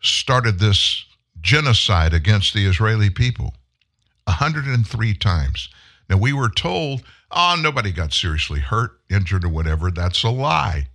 started 0.01 0.59
this 0.59 1.05
genocide 1.41 2.15
against 2.15 2.55
the 2.55 2.67
Israeli 2.67 3.11
people. 3.11 3.55
103 4.25 5.15
times. 5.15 5.69
Now, 6.09 6.17
we 6.17 6.33
were 6.33 6.49
told 6.49 7.03
oh, 7.31 7.59
nobody 7.61 7.93
got 7.93 8.13
seriously 8.13 8.61
hurt, 8.61 9.01
injured, 9.11 9.45
or 9.45 9.49
whatever. 9.49 9.91
That's 9.91 10.23
a 10.23 10.31
lie. 10.31 10.89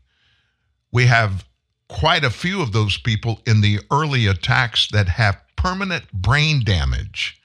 We 0.92 1.06
have 1.06 1.46
quite 1.88 2.24
a 2.24 2.30
few 2.30 2.62
of 2.62 2.72
those 2.72 2.98
people 2.98 3.42
in 3.46 3.62
the 3.62 3.80
early 3.92 4.28
attacks 4.28 4.88
that 4.92 5.10
have 5.10 5.42
permanent 5.56 6.12
brain 6.12 6.64
damage. 6.64 7.40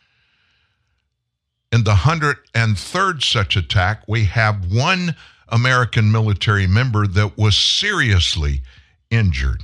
In 1.70 1.85
the 1.85 1.95
103rd 1.95 3.23
such 3.23 3.57
attack, 3.57 4.03
we 4.09 4.24
have 4.24 4.73
one 4.73 5.15
American 5.49 6.11
military 6.11 6.66
member 6.66 7.07
that 7.07 7.36
was 7.36 7.57
seriously 7.57 8.62
injured. 9.11 9.62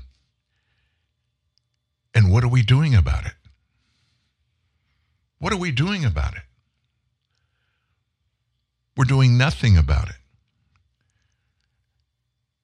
And 2.14 2.30
what 2.30 2.44
are 2.44 2.48
we 2.48 2.62
doing 2.62 2.94
about 2.94 3.26
it? 3.26 3.32
What 5.38 5.52
are 5.52 5.58
we 5.58 5.72
doing 5.72 6.04
about 6.04 6.34
it? 6.34 6.42
We're 8.96 9.04
doing 9.04 9.36
nothing 9.36 9.76
about 9.76 10.08
it. 10.08 10.16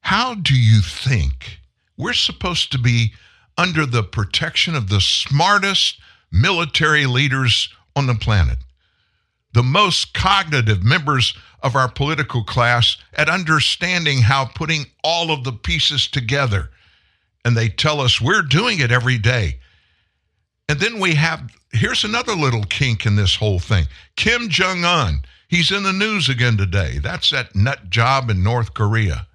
How 0.00 0.34
do 0.34 0.54
you 0.54 0.80
think 0.80 1.60
we're 1.96 2.12
supposed 2.12 2.72
to 2.72 2.78
be 2.78 3.12
under 3.56 3.84
the 3.86 4.02
protection 4.02 4.74
of 4.74 4.88
the 4.88 5.00
smartest 5.00 6.00
military 6.32 7.06
leaders 7.06 7.68
on 7.94 8.06
the 8.06 8.14
planet? 8.14 8.58
The 9.52 9.62
most 9.62 10.14
cognitive 10.14 10.84
members 10.84 11.34
of 11.62 11.76
our 11.76 11.88
political 11.88 12.44
class 12.44 12.96
at 13.14 13.28
understanding 13.28 14.22
how 14.22 14.46
putting 14.46 14.86
all 15.02 15.30
of 15.30 15.44
the 15.44 15.52
pieces 15.52 16.06
together. 16.06 16.70
And 17.44 17.56
they 17.56 17.68
tell 17.68 18.00
us 18.00 18.20
we're 18.20 18.42
doing 18.42 18.80
it 18.80 18.92
every 18.92 19.18
day. 19.18 19.58
And 20.68 20.78
then 20.78 21.00
we 21.00 21.14
have 21.14 21.50
here's 21.72 22.04
another 22.04 22.34
little 22.34 22.64
kink 22.64 23.06
in 23.06 23.16
this 23.16 23.36
whole 23.36 23.58
thing 23.58 23.86
Kim 24.16 24.48
Jong 24.48 24.84
un 24.84 25.22
He's 25.50 25.72
in 25.72 25.82
the 25.82 25.92
news 25.92 26.28
again 26.28 26.56
today. 26.56 27.00
That's 27.02 27.30
that 27.30 27.56
nut 27.56 27.90
job 27.90 28.30
in 28.30 28.44
North 28.44 28.72
Korea. 28.72 29.26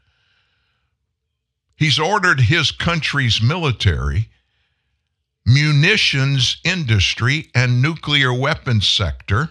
He's 1.76 2.00
ordered 2.00 2.40
his 2.40 2.72
country's 2.72 3.42
military, 3.42 4.30
munitions 5.46 6.62
industry, 6.64 7.50
and 7.54 7.82
nuclear 7.82 8.34
weapons 8.34 8.88
sector 8.88 9.50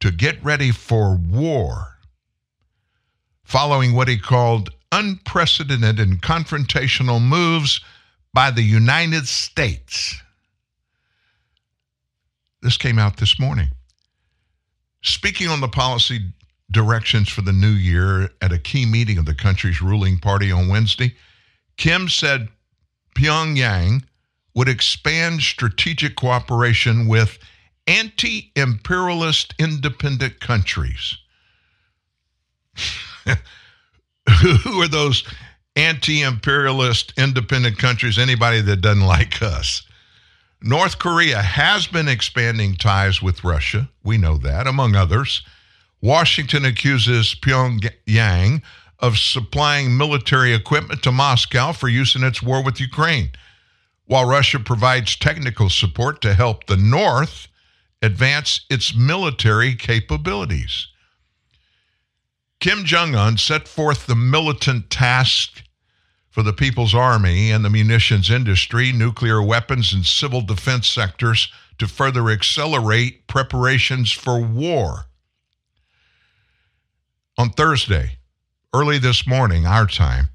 to 0.00 0.10
get 0.10 0.44
ready 0.44 0.72
for 0.72 1.16
war, 1.16 1.96
following 3.42 3.94
what 3.94 4.08
he 4.08 4.18
called 4.18 4.68
unprecedented 4.92 5.98
and 5.98 6.20
confrontational 6.20 7.18
moves 7.18 7.80
by 8.34 8.50
the 8.50 8.62
United 8.62 9.26
States. 9.26 10.20
This 12.60 12.76
came 12.76 12.98
out 12.98 13.16
this 13.16 13.40
morning. 13.40 13.70
Speaking 15.02 15.48
on 15.48 15.60
the 15.60 15.68
policy 15.68 16.32
directions 16.70 17.28
for 17.28 17.42
the 17.42 17.52
new 17.52 17.70
year 17.70 18.30
at 18.40 18.52
a 18.52 18.58
key 18.58 18.86
meeting 18.86 19.18
of 19.18 19.26
the 19.26 19.34
country's 19.34 19.82
ruling 19.82 20.18
party 20.18 20.50
on 20.50 20.68
Wednesday, 20.68 21.14
Kim 21.76 22.08
said 22.08 22.48
Pyongyang 23.16 24.04
would 24.54 24.68
expand 24.68 25.42
strategic 25.42 26.16
cooperation 26.16 27.06
with 27.08 27.38
anti 27.86 28.52
imperialist 28.54 29.54
independent 29.58 30.40
countries. 30.40 31.16
Who 33.26 34.80
are 34.80 34.88
those 34.88 35.24
anti 35.76 36.22
imperialist, 36.22 37.12
independent 37.16 37.78
countries, 37.78 38.18
anybody 38.18 38.60
that 38.60 38.80
doesn't 38.80 39.06
like 39.06 39.42
us. 39.42 39.82
North 40.64 40.98
Korea 40.98 41.42
has 41.42 41.88
been 41.88 42.06
expanding 42.06 42.76
ties 42.76 43.20
with 43.20 43.42
Russia. 43.42 43.90
We 44.04 44.16
know 44.16 44.36
that, 44.38 44.68
among 44.68 44.94
others. 44.94 45.42
Washington 46.00 46.64
accuses 46.64 47.34
Pyongyang 47.34 48.62
of 49.00 49.18
supplying 49.18 49.96
military 49.96 50.54
equipment 50.54 51.02
to 51.02 51.10
Moscow 51.10 51.72
for 51.72 51.88
use 51.88 52.14
in 52.14 52.22
its 52.22 52.42
war 52.42 52.62
with 52.62 52.80
Ukraine, 52.80 53.30
while 54.06 54.24
Russia 54.24 54.60
provides 54.60 55.16
technical 55.16 55.68
support 55.68 56.22
to 56.22 56.34
help 56.34 56.66
the 56.66 56.76
North 56.76 57.48
advance 58.00 58.60
its 58.70 58.94
military 58.94 59.74
capabilities. 59.74 60.86
Kim 62.60 62.84
Jong 62.84 63.16
un 63.16 63.36
set 63.36 63.66
forth 63.66 64.06
the 64.06 64.14
militant 64.14 64.90
task 64.90 65.64
for 66.32 66.42
the 66.42 66.52
People's 66.52 66.94
Army 66.94 67.50
and 67.50 67.62
the 67.62 67.70
munitions 67.70 68.30
industry, 68.30 68.90
nuclear 68.90 69.42
weapons, 69.42 69.92
and 69.92 70.04
civil 70.04 70.40
defense 70.40 70.88
sectors 70.88 71.52
to 71.78 71.86
further 71.86 72.30
accelerate 72.30 73.26
preparations 73.26 74.10
for 74.10 74.40
war. 74.40 75.06
On 77.36 77.50
Thursday, 77.50 78.16
early 78.74 78.98
this 78.98 79.26
morning, 79.26 79.66
our 79.66 79.86
time, 79.86 80.28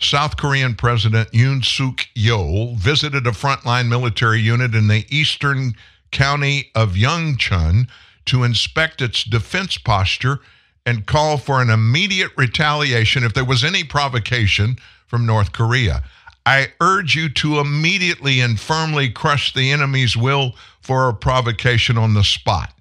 South 0.00 0.36
Korean 0.36 0.74
President 0.74 1.30
Yoon 1.30 1.64
Suk 1.64 2.06
Yeol 2.16 2.76
visited 2.76 3.26
a 3.26 3.30
frontline 3.30 3.88
military 3.88 4.40
unit 4.40 4.74
in 4.74 4.88
the 4.88 5.06
eastern 5.10 5.74
county 6.10 6.70
of 6.74 6.94
Yeoncheon 6.94 7.88
to 8.26 8.42
inspect 8.42 9.00
its 9.00 9.22
defense 9.22 9.78
posture 9.78 10.40
and 10.84 11.06
call 11.06 11.38
for 11.38 11.62
an 11.62 11.70
immediate 11.70 12.32
retaliation 12.36 13.22
if 13.22 13.32
there 13.32 13.44
was 13.44 13.62
any 13.62 13.84
provocation 13.84 14.76
from 15.06 15.26
North 15.26 15.52
Korea. 15.52 16.02
I 16.44 16.68
urge 16.80 17.16
you 17.16 17.28
to 17.30 17.58
immediately 17.58 18.40
and 18.40 18.58
firmly 18.58 19.10
crush 19.10 19.52
the 19.52 19.72
enemy's 19.72 20.16
will 20.16 20.54
for 20.80 21.08
a 21.08 21.14
provocation 21.14 21.98
on 21.98 22.14
the 22.14 22.22
spot. 22.22 22.72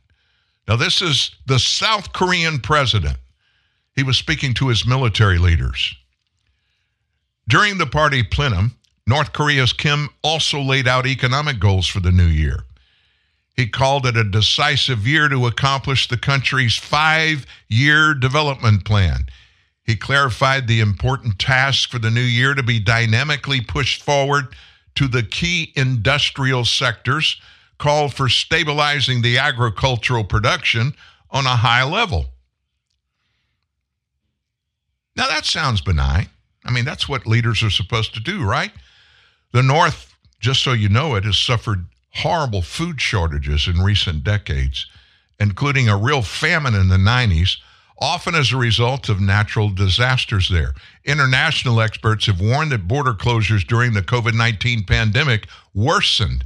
Now, 0.67 0.75
this 0.75 1.01
is 1.01 1.35
the 1.47 1.59
South 1.59 2.13
Korean 2.13 2.59
president. 2.59 3.17
He 3.95 4.03
was 4.03 4.17
speaking 4.17 4.53
to 4.55 4.67
his 4.67 4.85
military 4.85 5.37
leaders. 5.37 5.95
During 7.47 7.77
the 7.77 7.85
party 7.85 8.23
plenum, 8.23 8.77
North 9.07 9.33
Korea's 9.33 9.73
Kim 9.73 10.09
also 10.23 10.59
laid 10.59 10.87
out 10.87 11.05
economic 11.05 11.59
goals 11.59 11.87
for 11.87 11.99
the 11.99 12.11
new 12.11 12.25
year. 12.25 12.65
He 13.55 13.67
called 13.67 14.05
it 14.05 14.17
a 14.17 14.23
decisive 14.23 15.07
year 15.07 15.29
to 15.29 15.45
accomplish 15.45 16.07
the 16.07 16.17
country's 16.17 16.75
five 16.75 17.45
year 17.69 18.13
development 18.13 18.83
plan. 18.83 19.27
He 19.85 19.95
clarified 19.95 20.67
the 20.67 20.79
important 20.79 21.37
task 21.37 21.91
for 21.91 21.99
the 21.99 22.09
new 22.09 22.21
year 22.21 22.55
to 22.55 22.63
be 22.63 22.79
dynamically 22.79 23.61
pushed 23.61 24.01
forward 24.01 24.55
to 24.95 25.07
the 25.07 25.23
key 25.23 25.71
industrial 25.75 26.65
sectors, 26.65 27.39
called 27.77 28.13
for 28.13 28.29
stabilizing 28.29 29.21
the 29.21 29.37
agricultural 29.37 30.23
production 30.23 30.93
on 31.29 31.45
a 31.45 31.57
high 31.57 31.83
level. 31.83 32.27
Now, 35.15 35.27
that 35.27 35.45
sounds 35.45 35.81
benign. 35.81 36.29
I 36.65 36.71
mean, 36.71 36.85
that's 36.85 37.07
what 37.07 37.27
leaders 37.27 37.61
are 37.63 37.69
supposed 37.69 38.13
to 38.15 38.19
do, 38.19 38.43
right? 38.43 38.71
The 39.51 39.61
North, 39.61 40.15
just 40.39 40.63
so 40.63 40.73
you 40.73 40.89
know 40.89 41.15
it, 41.15 41.25
has 41.25 41.37
suffered 41.37 41.85
horrible 42.11 42.61
food 42.61 42.99
shortages 42.99 43.67
in 43.67 43.81
recent 43.81 44.23
decades, 44.23 44.87
including 45.39 45.89
a 45.89 45.97
real 45.97 46.21
famine 46.21 46.73
in 46.73 46.87
the 46.87 46.97
90s, 46.97 47.57
often 47.99 48.35
as 48.35 48.51
a 48.51 48.57
result 48.57 49.09
of 49.09 49.21
natural 49.21 49.69
disasters 49.69 50.49
there. 50.49 50.73
International 51.05 51.81
experts 51.81 52.25
have 52.25 52.41
warned 52.41 52.71
that 52.71 52.87
border 52.87 53.13
closures 53.13 53.65
during 53.65 53.93
the 53.93 54.01
COVID 54.01 54.33
19 54.33 54.83
pandemic 54.83 55.47
worsened 55.73 56.43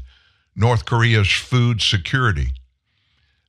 North 0.55 0.85
Korea's 0.85 1.31
food 1.31 1.81
security. 1.81 2.49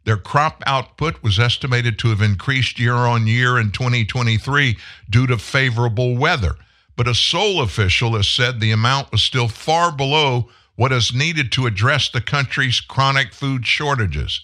Their 0.05 0.17
crop 0.17 0.63
output 0.67 1.23
was 1.23 1.39
estimated 1.39 1.99
to 1.99 2.09
have 2.09 2.23
increased 2.23 2.79
year 2.79 2.95
on 2.95 3.27
year 3.27 3.59
in 3.59 3.71
2023 3.71 4.77
due 5.11 5.27
to 5.27 5.37
favorable 5.37 6.17
weather. 6.17 6.57
But 6.97 7.09
a 7.09 7.15
Seoul 7.15 7.61
official 7.61 8.17
has 8.17 8.27
said 8.27 8.61
the 8.61 8.73
amount 8.73 9.13
was 9.13 9.23
still 9.23 9.49
far 9.49 9.93
below 9.93 10.49
what 10.77 10.93
is 10.93 11.15
needed 11.15 11.53
to 11.53 11.67
address 11.67 12.09
the 12.09 12.21
country's 12.21 12.81
chronic 12.81 13.35
food 13.35 13.67
shortages. 13.67 14.41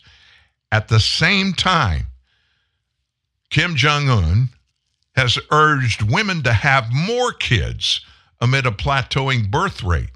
At 0.70 0.88
the 0.88 1.00
same 1.00 1.54
time, 1.54 2.06
Kim 3.56 3.74
Jong 3.74 4.10
un 4.10 4.50
has 5.14 5.38
urged 5.50 6.02
women 6.02 6.42
to 6.42 6.52
have 6.52 6.92
more 6.92 7.32
kids 7.32 8.04
amid 8.38 8.66
a 8.66 8.70
plateauing 8.70 9.50
birth 9.50 9.82
rate. 9.82 10.10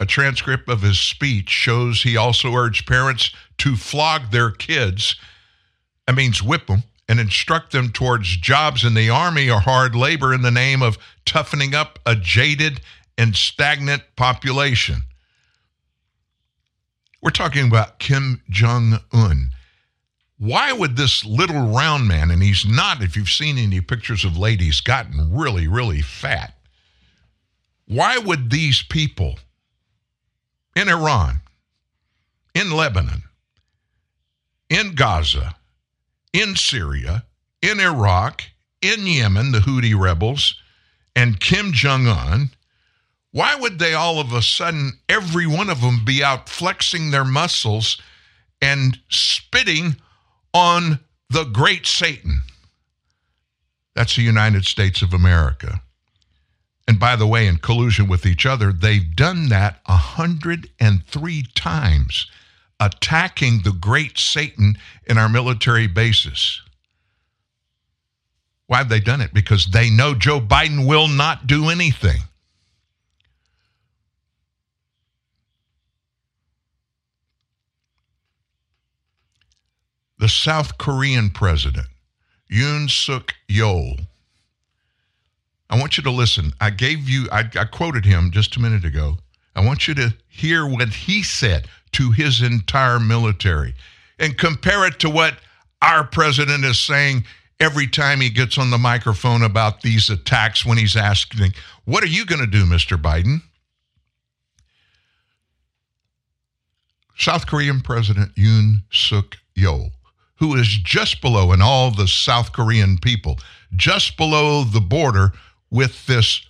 A 0.00 0.06
transcript 0.06 0.70
of 0.70 0.80
his 0.80 0.98
speech 0.98 1.50
shows 1.50 2.02
he 2.02 2.16
also 2.16 2.54
urged 2.54 2.86
parents 2.86 3.34
to 3.58 3.76
flog 3.76 4.30
their 4.30 4.50
kids. 4.50 5.16
That 6.06 6.16
means 6.16 6.42
whip 6.42 6.68
them 6.68 6.84
and 7.06 7.20
instruct 7.20 7.72
them 7.72 7.92
towards 7.92 8.38
jobs 8.38 8.82
in 8.82 8.94
the 8.94 9.10
army 9.10 9.50
or 9.50 9.60
hard 9.60 9.94
labor 9.94 10.32
in 10.32 10.40
the 10.40 10.50
name 10.50 10.80
of 10.80 10.96
toughening 11.26 11.74
up 11.74 11.98
a 12.06 12.16
jaded 12.16 12.80
and 13.18 13.36
stagnant 13.36 14.04
population. 14.16 15.02
We're 17.20 17.28
talking 17.28 17.66
about 17.68 17.98
Kim 17.98 18.40
Jong 18.48 19.00
un. 19.12 19.50
Why 20.40 20.72
would 20.72 20.96
this 20.96 21.22
little 21.26 21.68
round 21.68 22.08
man, 22.08 22.30
and 22.30 22.42
he's 22.42 22.64
not, 22.64 23.02
if 23.02 23.14
you've 23.14 23.28
seen 23.28 23.58
any 23.58 23.82
pictures 23.82 24.24
of 24.24 24.38
ladies, 24.38 24.80
gotten 24.80 25.36
really, 25.36 25.68
really 25.68 26.00
fat? 26.00 26.54
Why 27.84 28.16
would 28.16 28.48
these 28.48 28.82
people 28.82 29.38
in 30.74 30.88
Iran, 30.88 31.42
in 32.54 32.70
Lebanon, 32.70 33.24
in 34.70 34.94
Gaza, 34.94 35.56
in 36.32 36.56
Syria, 36.56 37.26
in 37.60 37.78
Iraq, 37.78 38.44
in 38.80 39.06
Yemen, 39.06 39.52
the 39.52 39.58
Houthi 39.58 39.94
rebels, 39.94 40.54
and 41.14 41.38
Kim 41.38 41.74
Jong 41.74 42.06
un, 42.06 42.48
why 43.32 43.56
would 43.56 43.78
they 43.78 43.92
all 43.92 44.18
of 44.18 44.32
a 44.32 44.40
sudden, 44.40 44.92
every 45.06 45.46
one 45.46 45.68
of 45.68 45.82
them, 45.82 46.02
be 46.02 46.24
out 46.24 46.48
flexing 46.48 47.10
their 47.10 47.26
muscles 47.26 48.00
and 48.62 48.98
spitting 49.10 49.96
on 50.52 51.00
the 51.28 51.44
great 51.44 51.86
Satan? 51.86 52.42
That's 53.94 54.16
the 54.16 54.22
United 54.22 54.64
States 54.64 55.02
of 55.02 55.12
America. 55.12 55.82
And 56.88 56.98
by 56.98 57.16
the 57.16 57.26
way, 57.26 57.46
in 57.46 57.58
collusion 57.58 58.08
with 58.08 58.26
each 58.26 58.46
other, 58.46 58.72
they've 58.72 59.14
done 59.14 59.48
that 59.50 59.80
103 59.86 61.42
times, 61.54 62.26
attacking 62.80 63.62
the 63.62 63.72
great 63.72 64.18
Satan 64.18 64.76
in 65.06 65.18
our 65.18 65.28
military 65.28 65.86
bases. 65.86 66.62
Why 68.66 68.78
have 68.78 68.88
they 68.88 69.00
done 69.00 69.20
it? 69.20 69.34
Because 69.34 69.66
they 69.66 69.90
know 69.90 70.14
Joe 70.14 70.40
Biden 70.40 70.86
will 70.86 71.08
not 71.08 71.46
do 71.46 71.68
anything. 71.68 72.22
The 80.20 80.28
South 80.28 80.76
Korean 80.76 81.30
president, 81.30 81.86
Yoon 82.52 82.90
Suk 82.90 83.34
Yeol. 83.48 84.06
I 85.70 85.78
want 85.78 85.96
you 85.96 86.02
to 86.02 86.10
listen. 86.10 86.52
I 86.60 86.68
gave 86.68 87.08
you, 87.08 87.26
I, 87.32 87.48
I, 87.58 87.64
quoted 87.64 88.04
him 88.04 88.30
just 88.30 88.54
a 88.54 88.60
minute 88.60 88.84
ago. 88.84 89.16
I 89.56 89.64
want 89.64 89.88
you 89.88 89.94
to 89.94 90.14
hear 90.28 90.66
what 90.66 90.86
he 90.90 91.22
said 91.22 91.68
to 91.92 92.10
his 92.10 92.42
entire 92.42 93.00
military 93.00 93.74
and 94.18 94.36
compare 94.36 94.86
it 94.86 95.00
to 95.00 95.08
what 95.08 95.36
our 95.80 96.04
president 96.04 96.66
is 96.66 96.78
saying 96.78 97.24
every 97.58 97.86
time 97.86 98.20
he 98.20 98.28
gets 98.28 98.58
on 98.58 98.70
the 98.70 98.78
microphone 98.78 99.42
about 99.42 99.80
these 99.80 100.10
attacks 100.10 100.66
when 100.66 100.76
he's 100.76 100.96
asking, 100.96 101.54
What 101.86 102.04
are 102.04 102.08
you 102.08 102.26
going 102.26 102.42
to 102.42 102.46
do, 102.46 102.64
Mr. 102.66 103.00
Biden? 103.00 103.40
South 107.16 107.46
Korean 107.46 107.80
President 107.80 108.34
Yoon 108.34 108.82
Suk 108.90 109.38
Yeol 109.56 109.92
who 110.40 110.56
is 110.56 110.68
just 110.68 111.20
below, 111.20 111.52
and 111.52 111.62
all 111.62 111.90
the 111.90 112.08
South 112.08 112.52
Korean 112.52 112.98
people, 112.98 113.38
just 113.76 114.16
below 114.16 114.64
the 114.64 114.80
border 114.80 115.32
with 115.70 116.06
this 116.06 116.46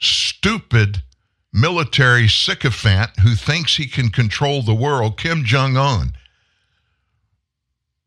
stupid 0.00 1.02
military 1.52 2.28
sycophant 2.28 3.10
who 3.20 3.34
thinks 3.34 3.76
he 3.76 3.86
can 3.86 4.08
control 4.08 4.62
the 4.62 4.74
world, 4.74 5.18
Kim 5.18 5.44
Jong 5.44 5.76
un. 5.76 6.14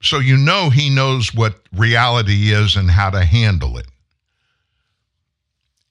So 0.02 0.20
you 0.20 0.38
know 0.38 0.70
he 0.70 0.90
knows 0.90 1.34
what 1.34 1.60
reality 1.74 2.52
is 2.54 2.76
and 2.76 2.90
how 2.90 3.10
to 3.10 3.26
handle 3.26 3.78
it. 3.78 3.88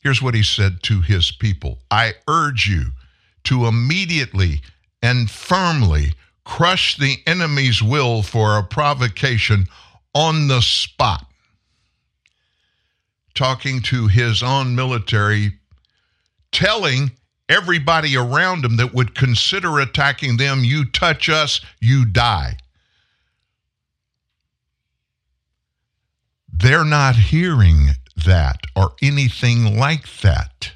Here's 0.03 0.23
what 0.23 0.35
he 0.35 0.43
said 0.43 0.83
to 0.85 1.01
his 1.03 1.31
people 1.31 1.79
I 1.91 2.15
urge 2.27 2.67
you 2.69 2.93
to 3.45 3.67
immediately 3.67 4.63
and 5.03 5.31
firmly 5.31 6.15
crush 6.47 6.97
the 6.97 7.19
enemy's 7.27 7.83
will 7.83 8.23
for 8.23 8.57
a 8.57 8.63
provocation 8.63 9.67
on 10.15 10.49
the 10.49 10.63
spot. 10.63 11.27
talking 13.35 13.83
to 13.83 14.07
his 14.09 14.43
own 14.43 14.75
military, 14.75 15.53
telling 16.53 17.11
everybody 17.49 18.17
around 18.17 18.65
him 18.65 18.77
that 18.79 18.95
would 18.95 19.15
consider 19.15 19.79
attacking 19.79 20.39
them, 20.39 20.65
you 20.65 20.87
touch 20.87 21.29
us, 21.29 21.61
you 21.81 22.07
die. 22.07 22.57
They're 26.51 26.85
not 26.85 27.17
hearing 27.17 27.91
that 28.25 28.63
or 28.75 28.95
anything 29.03 29.79
like 29.79 30.21
that 30.23 30.73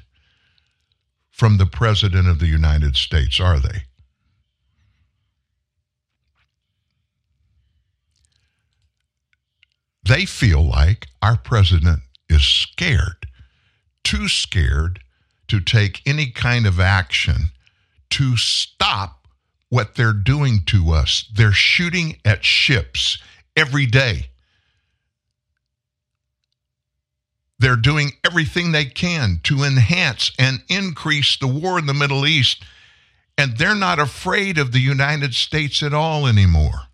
from 1.31 1.57
the 1.57 1.65
President 1.65 2.27
of 2.27 2.37
the 2.37 2.47
United 2.47 2.95
States, 2.95 3.39
are 3.39 3.59
they? 3.59 3.85
They 10.03 10.25
feel 10.25 10.63
like 10.63 11.07
our 11.21 11.37
president 11.37 12.01
is 12.29 12.43
scared, 12.43 13.27
too 14.03 14.27
scared 14.27 15.01
to 15.47 15.59
take 15.59 16.01
any 16.05 16.27
kind 16.27 16.65
of 16.65 16.79
action 16.79 17.51
to 18.11 18.37
stop 18.37 19.27
what 19.69 19.95
they're 19.95 20.13
doing 20.13 20.61
to 20.67 20.91
us. 20.91 21.25
They're 21.33 21.51
shooting 21.51 22.17
at 22.25 22.43
ships 22.43 23.17
every 23.55 23.85
day. 23.85 24.27
They're 27.59 27.75
doing 27.75 28.13
everything 28.25 28.71
they 28.71 28.85
can 28.85 29.39
to 29.43 29.63
enhance 29.63 30.31
and 30.39 30.63
increase 30.67 31.37
the 31.37 31.47
war 31.47 31.77
in 31.77 31.85
the 31.85 31.93
Middle 31.93 32.25
East, 32.25 32.63
and 33.37 33.57
they're 33.57 33.75
not 33.75 33.99
afraid 33.99 34.57
of 34.57 34.71
the 34.71 34.79
United 34.79 35.35
States 35.35 35.83
at 35.83 35.93
all 35.93 36.25
anymore. 36.25 36.87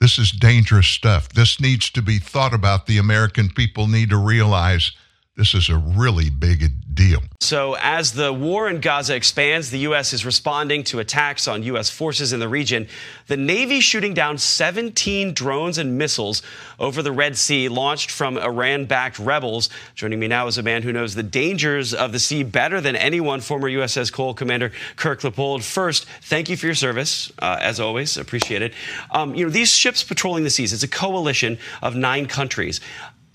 This 0.00 0.18
is 0.18 0.30
dangerous 0.30 0.86
stuff. 0.86 1.30
This 1.30 1.60
needs 1.60 1.90
to 1.90 2.02
be 2.02 2.18
thought 2.18 2.52
about. 2.52 2.86
The 2.86 2.98
American 2.98 3.48
people 3.48 3.86
need 3.86 4.10
to 4.10 4.16
realize 4.16 4.92
this 5.36 5.54
is 5.54 5.68
a 5.68 5.76
really 5.76 6.30
big 6.30 6.72
deal. 6.94 7.20
So, 7.40 7.76
as 7.78 8.12
the 8.12 8.32
war 8.32 8.70
in 8.70 8.80
Gaza 8.80 9.14
expands, 9.14 9.70
the 9.70 9.80
U.S. 9.80 10.14
is 10.14 10.24
responding 10.24 10.82
to 10.84 10.98
attacks 10.98 11.46
on 11.46 11.62
U.S. 11.64 11.90
forces 11.90 12.32
in 12.32 12.40
the 12.40 12.48
region. 12.48 12.88
The 13.26 13.36
Navy 13.36 13.80
shooting 13.80 14.14
down 14.14 14.38
17 14.38 15.34
drones 15.34 15.76
and 15.76 15.98
missiles 15.98 16.42
over 16.80 17.02
the 17.02 17.12
Red 17.12 17.36
Sea 17.36 17.68
launched 17.68 18.10
from 18.10 18.38
Iran 18.38 18.86
backed 18.86 19.18
rebels. 19.18 19.68
Joining 19.94 20.18
me 20.18 20.26
now 20.26 20.46
is 20.46 20.56
a 20.56 20.62
man 20.62 20.82
who 20.82 20.92
knows 20.92 21.14
the 21.14 21.22
dangers 21.22 21.92
of 21.92 22.12
the 22.12 22.18
sea 22.18 22.42
better 22.42 22.80
than 22.80 22.96
anyone, 22.96 23.42
former 23.42 23.68
USS 23.68 24.10
Cole 24.10 24.32
Commander 24.32 24.72
Kirk 24.96 25.20
Lippold. 25.20 25.62
First, 25.62 26.06
thank 26.22 26.48
you 26.48 26.56
for 26.56 26.64
your 26.64 26.74
service, 26.74 27.30
uh, 27.40 27.58
as 27.60 27.78
always. 27.78 28.16
Appreciate 28.16 28.62
it. 28.62 28.72
Um, 29.10 29.34
you 29.34 29.44
know, 29.44 29.50
these 29.50 29.70
ships 29.70 30.02
patrolling 30.02 30.44
the 30.44 30.50
seas, 30.50 30.72
it's 30.72 30.82
a 30.82 30.88
coalition 30.88 31.58
of 31.82 31.94
nine 31.94 32.26
countries. 32.26 32.80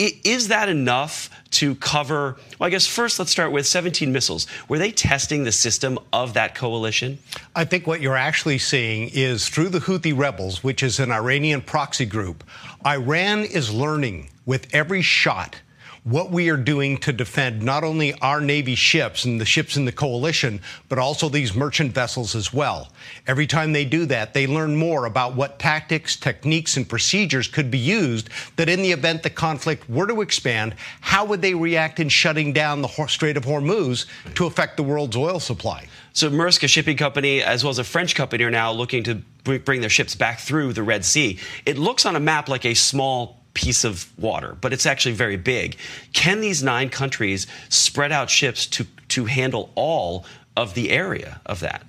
Is 0.01 0.47
that 0.47 0.67
enough 0.67 1.29
to 1.51 1.75
cover? 1.75 2.37
Well, 2.57 2.67
I 2.67 2.69
guess 2.69 2.87
first 2.87 3.19
let's 3.19 3.29
start 3.29 3.51
with 3.51 3.67
17 3.67 4.11
missiles. 4.11 4.47
Were 4.67 4.79
they 4.79 4.91
testing 4.91 5.43
the 5.43 5.51
system 5.51 5.99
of 6.11 6.33
that 6.33 6.55
coalition? 6.55 7.19
I 7.55 7.65
think 7.65 7.85
what 7.85 8.01
you're 8.01 8.17
actually 8.17 8.57
seeing 8.57 9.09
is 9.13 9.47
through 9.47 9.69
the 9.69 9.79
Houthi 9.79 10.17
rebels, 10.17 10.63
which 10.63 10.81
is 10.81 10.99
an 10.99 11.11
Iranian 11.11 11.61
proxy 11.61 12.05
group, 12.05 12.43
Iran 12.85 13.43
is 13.43 13.71
learning 13.71 14.29
with 14.45 14.73
every 14.73 15.03
shot 15.03 15.57
what 16.03 16.31
we 16.31 16.49
are 16.49 16.57
doing 16.57 16.97
to 16.97 17.13
defend 17.13 17.61
not 17.61 17.83
only 17.83 18.13
our 18.21 18.41
Navy 18.41 18.73
ships 18.73 19.23
and 19.23 19.39
the 19.39 19.45
ships 19.45 19.77
in 19.77 19.85
the 19.85 19.91
coalition, 19.91 20.59
but 20.89 20.97
also 20.97 21.29
these 21.29 21.53
merchant 21.53 21.93
vessels 21.93 22.35
as 22.35 22.51
well. 22.51 22.91
Every 23.27 23.45
time 23.45 23.71
they 23.71 23.85
do 23.85 24.07
that, 24.07 24.33
they 24.33 24.47
learn 24.47 24.75
more 24.75 25.05
about 25.05 25.35
what 25.35 25.59
tactics, 25.59 26.15
techniques, 26.15 26.75
and 26.75 26.89
procedures 26.89 27.47
could 27.47 27.69
be 27.69 27.77
used 27.77 28.29
that 28.55 28.67
in 28.67 28.81
the 28.81 28.91
event 28.91 29.21
the 29.21 29.29
conflict 29.29 29.87
were 29.87 30.07
to 30.07 30.21
expand, 30.21 30.75
how 31.01 31.23
would 31.25 31.43
they 31.43 31.53
react 31.53 31.99
in 31.99 32.09
shutting 32.09 32.51
down 32.51 32.81
the 32.81 33.05
Strait 33.07 33.37
of 33.37 33.45
Hormuz 33.45 34.07
to 34.33 34.47
affect 34.47 34.77
the 34.77 34.83
world's 34.83 35.15
oil 35.15 35.39
supply? 35.39 35.87
So 36.13 36.29
Maersk, 36.29 36.63
a 36.63 36.67
shipping 36.67 36.97
company, 36.97 37.43
as 37.43 37.63
well 37.63 37.71
as 37.71 37.79
a 37.79 37.83
French 37.83 38.15
company, 38.15 38.43
are 38.43 38.51
now 38.51 38.71
looking 38.71 39.03
to 39.03 39.21
bring 39.43 39.81
their 39.81 39.89
ships 39.89 40.15
back 40.15 40.39
through 40.39 40.73
the 40.73 40.83
Red 40.83 41.05
Sea. 41.05 41.39
It 41.65 41.77
looks 41.77 42.05
on 42.05 42.15
a 42.15 42.19
map 42.19 42.49
like 42.49 42.65
a 42.65 42.73
small 42.73 43.40
piece 43.53 43.83
of 43.83 44.11
water, 44.17 44.57
but 44.61 44.73
it's 44.73 44.85
actually 44.85 45.13
very 45.13 45.37
big. 45.37 45.77
Can 46.13 46.41
these 46.41 46.63
nine 46.63 46.89
countries 46.89 47.47
spread 47.69 48.11
out 48.11 48.29
ships 48.29 48.65
to, 48.67 48.85
to 49.09 49.25
handle 49.25 49.71
all 49.75 50.25
of 50.55 50.73
the 50.73 50.89
area 50.91 51.41
of 51.45 51.59
that? 51.59 51.83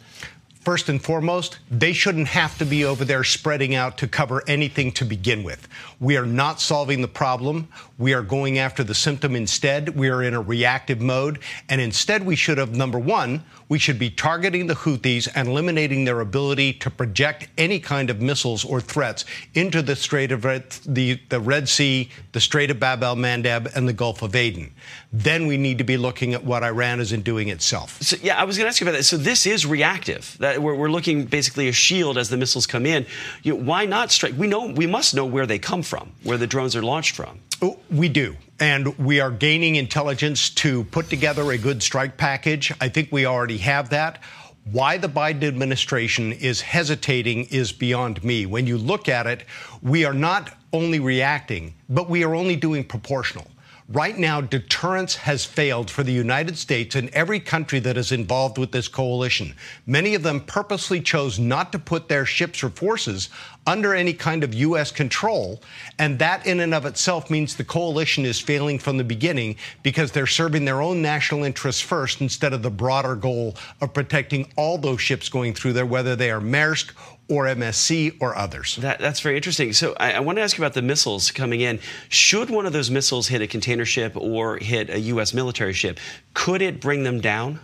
First 0.62 0.88
and 0.88 1.02
foremost, 1.02 1.58
they 1.72 1.92
shouldn't 1.92 2.28
have 2.28 2.56
to 2.58 2.64
be 2.64 2.84
over 2.84 3.04
there 3.04 3.24
spreading 3.24 3.74
out 3.74 3.98
to 3.98 4.06
cover 4.06 4.44
anything 4.46 4.92
to 4.92 5.04
begin 5.04 5.42
with. 5.42 5.66
We 5.98 6.16
are 6.16 6.24
not 6.24 6.60
solving 6.60 7.02
the 7.02 7.08
problem. 7.08 7.66
We 7.98 8.14
are 8.14 8.22
going 8.22 8.58
after 8.58 8.84
the 8.84 8.94
symptom 8.94 9.34
instead. 9.34 9.96
We 9.96 10.08
are 10.08 10.22
in 10.22 10.34
a 10.34 10.40
reactive 10.40 11.00
mode. 11.00 11.40
And 11.68 11.80
instead, 11.80 12.24
we 12.24 12.36
should 12.36 12.58
have, 12.58 12.76
number 12.76 13.00
one, 13.00 13.42
we 13.72 13.78
should 13.78 13.98
be 13.98 14.10
targeting 14.10 14.66
the 14.66 14.74
Houthis 14.74 15.26
and 15.34 15.48
eliminating 15.48 16.04
their 16.04 16.20
ability 16.20 16.74
to 16.74 16.90
project 16.90 17.48
any 17.56 17.80
kind 17.80 18.10
of 18.10 18.20
missiles 18.20 18.66
or 18.66 18.82
threats 18.82 19.24
into 19.54 19.80
the 19.80 19.96
Strait 19.96 20.30
of 20.30 20.44
Red, 20.44 20.68
the, 20.84 21.18
the 21.30 21.40
Red 21.40 21.70
Sea, 21.70 22.10
the 22.32 22.40
Strait 22.40 22.70
of 22.70 22.78
Bab 22.78 23.02
el 23.02 23.16
Mandeb, 23.16 23.74
and 23.74 23.88
the 23.88 23.94
Gulf 23.94 24.20
of 24.20 24.36
Aden. 24.36 24.74
Then 25.10 25.46
we 25.46 25.56
need 25.56 25.78
to 25.78 25.84
be 25.84 25.96
looking 25.96 26.34
at 26.34 26.44
what 26.44 26.62
Iran 26.62 27.00
isn't 27.00 27.22
doing 27.22 27.48
itself. 27.48 27.98
So, 28.02 28.18
yeah, 28.20 28.38
I 28.38 28.44
was 28.44 28.58
going 28.58 28.66
to 28.66 28.68
ask 28.68 28.78
you 28.78 28.86
about 28.86 28.98
that. 28.98 29.04
So 29.04 29.16
this 29.16 29.46
is 29.46 29.64
reactive. 29.64 30.36
That 30.38 30.60
we're, 30.60 30.74
we're 30.74 30.90
looking 30.90 31.24
basically 31.24 31.68
a 31.68 31.72
shield 31.72 32.18
as 32.18 32.28
the 32.28 32.36
missiles 32.36 32.66
come 32.66 32.84
in. 32.84 33.06
You 33.42 33.54
know, 33.54 33.62
why 33.62 33.86
not 33.86 34.12
strike? 34.12 34.34
We 34.36 34.48
know 34.48 34.66
we 34.66 34.86
must 34.86 35.14
know 35.14 35.24
where 35.24 35.46
they 35.46 35.58
come 35.58 35.82
from, 35.82 36.12
where 36.24 36.36
the 36.36 36.46
drones 36.46 36.76
are 36.76 36.82
launched 36.82 37.16
from. 37.16 37.40
Oh, 37.62 37.78
we 37.90 38.10
do. 38.10 38.36
And 38.62 38.96
we 38.96 39.18
are 39.18 39.32
gaining 39.32 39.74
intelligence 39.74 40.48
to 40.50 40.84
put 40.84 41.10
together 41.10 41.50
a 41.50 41.58
good 41.58 41.82
strike 41.82 42.16
package. 42.16 42.72
I 42.80 42.88
think 42.90 43.10
we 43.10 43.26
already 43.26 43.58
have 43.58 43.88
that. 43.88 44.22
Why 44.70 44.98
the 44.98 45.08
Biden 45.08 45.42
administration 45.42 46.32
is 46.32 46.60
hesitating 46.60 47.46
is 47.46 47.72
beyond 47.72 48.22
me. 48.22 48.46
When 48.46 48.68
you 48.68 48.78
look 48.78 49.08
at 49.08 49.26
it, 49.26 49.46
we 49.82 50.04
are 50.04 50.14
not 50.14 50.56
only 50.72 51.00
reacting, 51.00 51.74
but 51.88 52.08
we 52.08 52.22
are 52.22 52.36
only 52.36 52.54
doing 52.54 52.84
proportional. 52.84 53.48
Right 53.88 54.16
now, 54.16 54.40
deterrence 54.40 55.16
has 55.16 55.44
failed 55.44 55.90
for 55.90 56.04
the 56.04 56.12
United 56.12 56.56
States 56.56 56.94
and 56.94 57.10
every 57.10 57.40
country 57.40 57.80
that 57.80 57.96
is 57.96 58.12
involved 58.12 58.56
with 58.56 58.70
this 58.70 58.86
coalition. 58.86 59.54
Many 59.86 60.14
of 60.14 60.22
them 60.22 60.40
purposely 60.40 61.00
chose 61.00 61.38
not 61.38 61.72
to 61.72 61.80
put 61.80 62.08
their 62.08 62.24
ships 62.24 62.62
or 62.62 62.70
forces 62.70 63.28
under 63.66 63.94
any 63.94 64.12
kind 64.12 64.42
of 64.42 64.54
U.S. 64.54 64.90
control. 64.90 65.62
And 65.98 66.18
that, 66.18 66.46
in 66.46 66.60
and 66.60 66.74
of 66.74 66.86
itself, 66.86 67.30
means 67.30 67.56
the 67.56 67.64
coalition 67.64 68.24
is 68.24 68.40
failing 68.40 68.78
from 68.78 68.96
the 68.96 69.04
beginning 69.04 69.56
because 69.82 70.12
they're 70.12 70.26
serving 70.26 70.64
their 70.64 70.82
own 70.82 71.00
national 71.00 71.44
interests 71.44 71.80
first 71.80 72.20
instead 72.20 72.52
of 72.52 72.62
the 72.62 72.70
broader 72.70 73.14
goal 73.14 73.56
of 73.80 73.94
protecting 73.94 74.50
all 74.56 74.78
those 74.78 75.00
ships 75.00 75.28
going 75.28 75.54
through 75.54 75.74
there, 75.74 75.86
whether 75.86 76.16
they 76.16 76.30
are 76.30 76.40
Maersk 76.40 76.92
or 77.28 77.44
MSC 77.46 78.16
or 78.20 78.36
others. 78.36 78.76
That, 78.76 78.98
that's 78.98 79.20
very 79.20 79.36
interesting. 79.36 79.72
So 79.72 79.94
I, 79.98 80.12
I, 80.12 80.20
want 80.20 80.36
to 80.36 80.42
ask 80.42 80.58
you 80.58 80.64
about 80.64 80.74
the 80.74 80.82
missiles 80.82 81.30
coming 81.30 81.60
in. 81.60 81.78
Should 82.08 82.50
one 82.50 82.66
of 82.66 82.72
those 82.72 82.90
missiles 82.90 83.28
hit 83.28 83.40
a 83.40 83.46
container 83.46 83.84
ship 83.84 84.16
or 84.16 84.58
hit 84.58 84.90
a 84.90 85.00
U.S. 85.00 85.32
military 85.32 85.72
ship, 85.72 85.98
could 86.34 86.60
it 86.60 86.80
bring 86.80 87.04
them 87.04 87.20
down? 87.20 87.60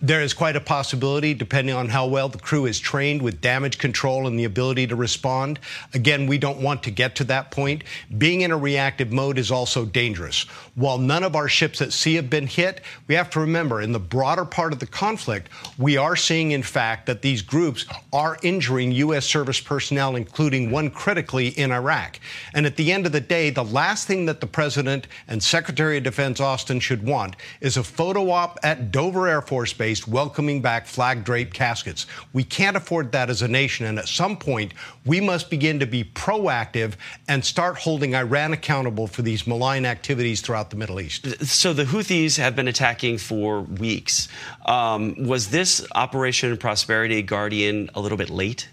There 0.00 0.20
is 0.20 0.34
quite 0.34 0.56
a 0.56 0.60
possibility, 0.60 1.34
depending 1.34 1.74
on 1.74 1.88
how 1.88 2.06
well 2.06 2.28
the 2.28 2.38
crew 2.38 2.66
is 2.66 2.80
trained 2.80 3.22
with 3.22 3.40
damage 3.40 3.78
control 3.78 4.26
and 4.26 4.38
the 4.38 4.44
ability 4.44 4.86
to 4.88 4.96
respond. 4.96 5.58
Again, 5.94 6.26
we 6.26 6.38
don't 6.38 6.60
want 6.60 6.82
to 6.84 6.90
get 6.90 7.14
to 7.16 7.24
that 7.24 7.50
point. 7.50 7.84
Being 8.18 8.40
in 8.40 8.50
a 8.50 8.56
reactive 8.56 9.12
mode 9.12 9.38
is 9.38 9.50
also 9.50 9.84
dangerous. 9.84 10.42
While 10.74 10.98
none 10.98 11.22
of 11.22 11.36
our 11.36 11.48
ships 11.48 11.80
at 11.80 11.92
sea 11.92 12.14
have 12.14 12.30
been 12.30 12.46
hit, 12.46 12.80
we 13.06 13.14
have 13.14 13.30
to 13.30 13.40
remember 13.40 13.80
in 13.80 13.92
the 13.92 14.00
broader 14.00 14.44
part 14.44 14.72
of 14.72 14.78
the 14.78 14.86
conflict, 14.86 15.48
we 15.78 15.96
are 15.96 16.16
seeing, 16.16 16.50
in 16.50 16.62
fact, 16.62 17.06
that 17.06 17.22
these 17.22 17.42
groups 17.42 17.86
are 18.12 18.38
injuring 18.42 18.92
U.S. 18.92 19.26
service 19.26 19.60
personnel, 19.60 20.16
including 20.16 20.70
one 20.70 20.90
critically 20.90 21.48
in 21.48 21.70
Iraq. 21.70 22.18
And 22.54 22.66
at 22.66 22.76
the 22.76 22.90
end 22.90 23.06
of 23.06 23.12
the 23.12 23.20
day, 23.20 23.50
the 23.50 23.64
last 23.64 24.06
thing 24.06 24.26
that 24.26 24.40
the 24.40 24.46
President 24.46 25.06
and 25.28 25.42
Secretary 25.42 25.98
of 25.98 26.04
Defense 26.04 26.40
Austin 26.40 26.80
should 26.80 27.04
want 27.04 27.36
is 27.60 27.76
a 27.76 27.84
photo 27.84 28.30
op 28.30 28.58
at 28.62 28.90
Dover 28.90 29.28
Air 29.28 29.42
Force 29.42 29.51
Force 29.52 29.74
Base 29.74 30.08
welcoming 30.08 30.62
back 30.62 30.86
flag 30.86 31.24
draped 31.24 31.52
caskets. 31.52 32.06
We 32.32 32.42
can't 32.42 32.74
afford 32.74 33.12
that 33.12 33.28
as 33.28 33.42
a 33.42 33.48
nation. 33.48 33.84
And 33.84 33.98
at 33.98 34.08
some 34.08 34.38
point, 34.38 34.72
we 35.04 35.20
must 35.20 35.50
begin 35.50 35.78
to 35.80 35.86
be 35.86 36.04
proactive 36.04 36.94
and 37.28 37.44
start 37.44 37.76
holding 37.76 38.14
Iran 38.14 38.54
accountable 38.54 39.06
for 39.06 39.20
these 39.20 39.46
malign 39.46 39.84
activities 39.84 40.40
throughout 40.40 40.70
the 40.70 40.76
Middle 40.76 41.02
East. 41.02 41.44
So 41.44 41.74
the 41.74 41.84
Houthis 41.84 42.38
have 42.38 42.56
been 42.56 42.66
attacking 42.66 43.18
for 43.18 43.60
weeks. 43.60 44.28
Um, 44.64 45.26
was 45.26 45.50
this 45.50 45.86
Operation 45.94 46.56
Prosperity 46.56 47.20
Guardian 47.20 47.90
a 47.94 48.00
little 48.00 48.16
bit 48.16 48.30
late? 48.30 48.70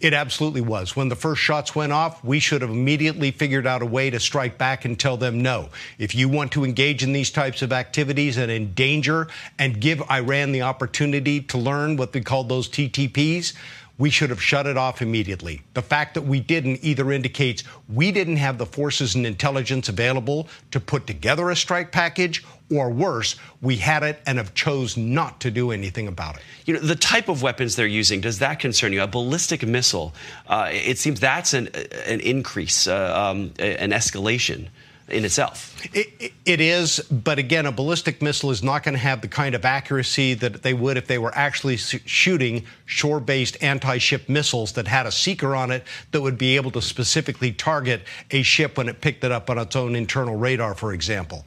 It 0.00 0.12
absolutely 0.12 0.60
was. 0.60 0.94
When 0.94 1.08
the 1.08 1.16
first 1.16 1.40
shots 1.40 1.74
went 1.74 1.92
off, 1.92 2.22
we 2.22 2.38
should 2.38 2.62
have 2.62 2.70
immediately 2.70 3.30
figured 3.30 3.66
out 3.66 3.82
a 3.82 3.86
way 3.86 4.10
to 4.10 4.20
strike 4.20 4.58
back 4.58 4.84
and 4.84 4.98
tell 4.98 5.16
them 5.16 5.42
no. 5.42 5.70
If 5.98 6.14
you 6.14 6.28
want 6.28 6.52
to 6.52 6.64
engage 6.64 7.02
in 7.02 7.12
these 7.12 7.30
types 7.30 7.62
of 7.62 7.72
activities 7.72 8.36
and 8.36 8.50
endanger 8.50 9.28
and 9.58 9.80
give 9.80 10.02
Iran 10.10 10.52
the 10.52 10.62
opportunity 10.62 11.40
to 11.42 11.58
learn 11.58 11.96
what 11.96 12.12
they 12.12 12.20
call 12.20 12.44
those 12.44 12.68
TTPs, 12.68 13.54
we 13.98 14.10
should 14.10 14.30
have 14.30 14.42
shut 14.42 14.66
it 14.66 14.76
off 14.76 15.00
immediately. 15.00 15.62
The 15.74 15.82
fact 15.82 16.14
that 16.14 16.22
we 16.22 16.40
didn't 16.40 16.80
either 16.82 17.12
indicates 17.12 17.64
we 17.88 18.12
didn't 18.12 18.36
have 18.36 18.58
the 18.58 18.66
forces 18.66 19.14
and 19.14 19.26
intelligence 19.26 19.88
available 19.88 20.48
to 20.70 20.80
put 20.80 21.06
together 21.06 21.50
a 21.50 21.56
strike 21.56 21.92
package, 21.92 22.44
or 22.70 22.90
worse, 22.90 23.36
we 23.62 23.76
had 23.76 24.02
it 24.02 24.20
and 24.26 24.38
have 24.38 24.54
chose 24.54 24.96
not 24.96 25.40
to 25.40 25.50
do 25.50 25.70
anything 25.70 26.08
about 26.08 26.36
it. 26.36 26.42
You 26.64 26.74
know, 26.74 26.80
the 26.80 26.96
type 26.96 27.28
of 27.28 27.42
weapons 27.42 27.76
they're 27.76 27.86
using, 27.86 28.20
does 28.20 28.38
that 28.40 28.58
concern 28.58 28.92
you? 28.92 29.02
A 29.02 29.06
ballistic 29.06 29.64
missile, 29.66 30.14
uh, 30.48 30.68
it 30.72 30.98
seems 30.98 31.20
that's 31.20 31.54
an, 31.54 31.68
an 32.06 32.20
increase, 32.20 32.86
uh, 32.86 33.14
um, 33.16 33.52
an 33.58 33.90
escalation 33.90 34.68
in 35.08 35.24
itself. 35.24 35.76
It, 35.94 36.32
it 36.44 36.60
is, 36.60 36.98
but 37.10 37.38
again, 37.38 37.66
a 37.66 37.72
ballistic 37.72 38.20
missile 38.20 38.50
is 38.50 38.62
not 38.62 38.82
going 38.82 38.94
to 38.94 39.00
have 39.00 39.20
the 39.20 39.28
kind 39.28 39.54
of 39.54 39.64
accuracy 39.64 40.34
that 40.34 40.62
they 40.62 40.74
would 40.74 40.96
if 40.96 41.06
they 41.06 41.18
were 41.18 41.32
actually 41.34 41.76
shooting 41.76 42.64
shore 42.86 43.20
based 43.20 43.56
anti 43.62 43.98
ship 43.98 44.28
missiles 44.28 44.72
that 44.72 44.88
had 44.88 45.06
a 45.06 45.12
seeker 45.12 45.54
on 45.54 45.70
it 45.70 45.84
that 46.10 46.20
would 46.20 46.36
be 46.36 46.56
able 46.56 46.72
to 46.72 46.82
specifically 46.82 47.52
target 47.52 48.02
a 48.32 48.42
ship 48.42 48.76
when 48.76 48.88
it 48.88 49.00
picked 49.00 49.22
it 49.22 49.30
up 49.30 49.48
on 49.48 49.58
its 49.58 49.76
own 49.76 49.94
internal 49.94 50.34
radar, 50.34 50.74
for 50.74 50.92
example. 50.92 51.44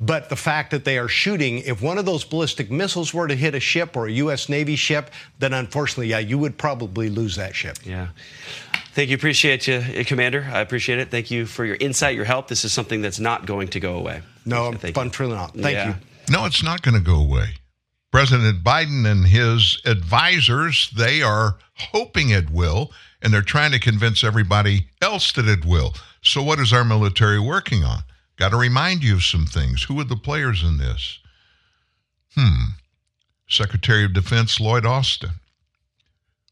But 0.00 0.30
the 0.30 0.36
fact 0.36 0.70
that 0.70 0.84
they 0.86 0.96
are 0.96 1.08
shooting, 1.08 1.58
if 1.58 1.82
one 1.82 1.98
of 1.98 2.06
those 2.06 2.24
ballistic 2.24 2.70
missiles 2.70 3.12
were 3.12 3.28
to 3.28 3.36
hit 3.36 3.54
a 3.54 3.60
ship 3.60 3.94
or 3.94 4.06
a 4.06 4.12
U.S. 4.12 4.48
Navy 4.48 4.76
ship, 4.76 5.10
then 5.38 5.52
unfortunately, 5.52 6.08
yeah, 6.08 6.18
you 6.18 6.38
would 6.38 6.56
probably 6.56 7.10
lose 7.10 7.36
that 7.36 7.54
ship. 7.54 7.76
Yeah. 7.84 8.08
Thank 8.94 9.08
you. 9.08 9.16
Appreciate 9.16 9.66
you, 9.66 10.04
Commander. 10.04 10.46
I 10.52 10.60
appreciate 10.60 10.98
it. 10.98 11.10
Thank 11.10 11.30
you 11.30 11.46
for 11.46 11.64
your 11.64 11.76
insight, 11.76 12.14
your 12.14 12.26
help. 12.26 12.48
This 12.48 12.64
is 12.64 12.72
something 12.72 13.00
that's 13.00 13.18
not 13.18 13.46
going 13.46 13.68
to 13.68 13.80
go 13.80 13.96
away. 13.96 14.20
No, 14.44 14.72
Thank 14.72 14.94
fun 14.94 15.10
for 15.10 15.26
not. 15.26 15.54
Thank 15.54 15.76
yeah. 15.76 15.88
you. 15.88 15.94
No, 16.30 16.44
it's 16.44 16.62
not 16.62 16.82
going 16.82 16.94
to 16.94 17.00
go 17.00 17.16
away. 17.16 17.54
President 18.10 18.62
Biden 18.62 19.10
and 19.10 19.26
his 19.26 19.80
advisors, 19.86 20.90
they 20.94 21.22
are 21.22 21.56
hoping 21.76 22.28
it 22.28 22.50
will, 22.50 22.92
and 23.22 23.32
they're 23.32 23.40
trying 23.40 23.72
to 23.72 23.78
convince 23.78 24.22
everybody 24.22 24.88
else 25.00 25.32
that 25.32 25.48
it 25.48 25.64
will. 25.64 25.94
So, 26.20 26.42
what 26.42 26.58
is 26.58 26.72
our 26.72 26.84
military 26.84 27.40
working 27.40 27.84
on? 27.84 28.02
Got 28.36 28.50
to 28.50 28.56
remind 28.58 29.02
you 29.02 29.14
of 29.14 29.24
some 29.24 29.46
things. 29.46 29.84
Who 29.84 29.98
are 30.00 30.04
the 30.04 30.16
players 30.16 30.62
in 30.62 30.76
this? 30.76 31.18
Hmm. 32.36 32.72
Secretary 33.48 34.04
of 34.04 34.12
Defense 34.12 34.60
Lloyd 34.60 34.84
Austin. 34.84 35.30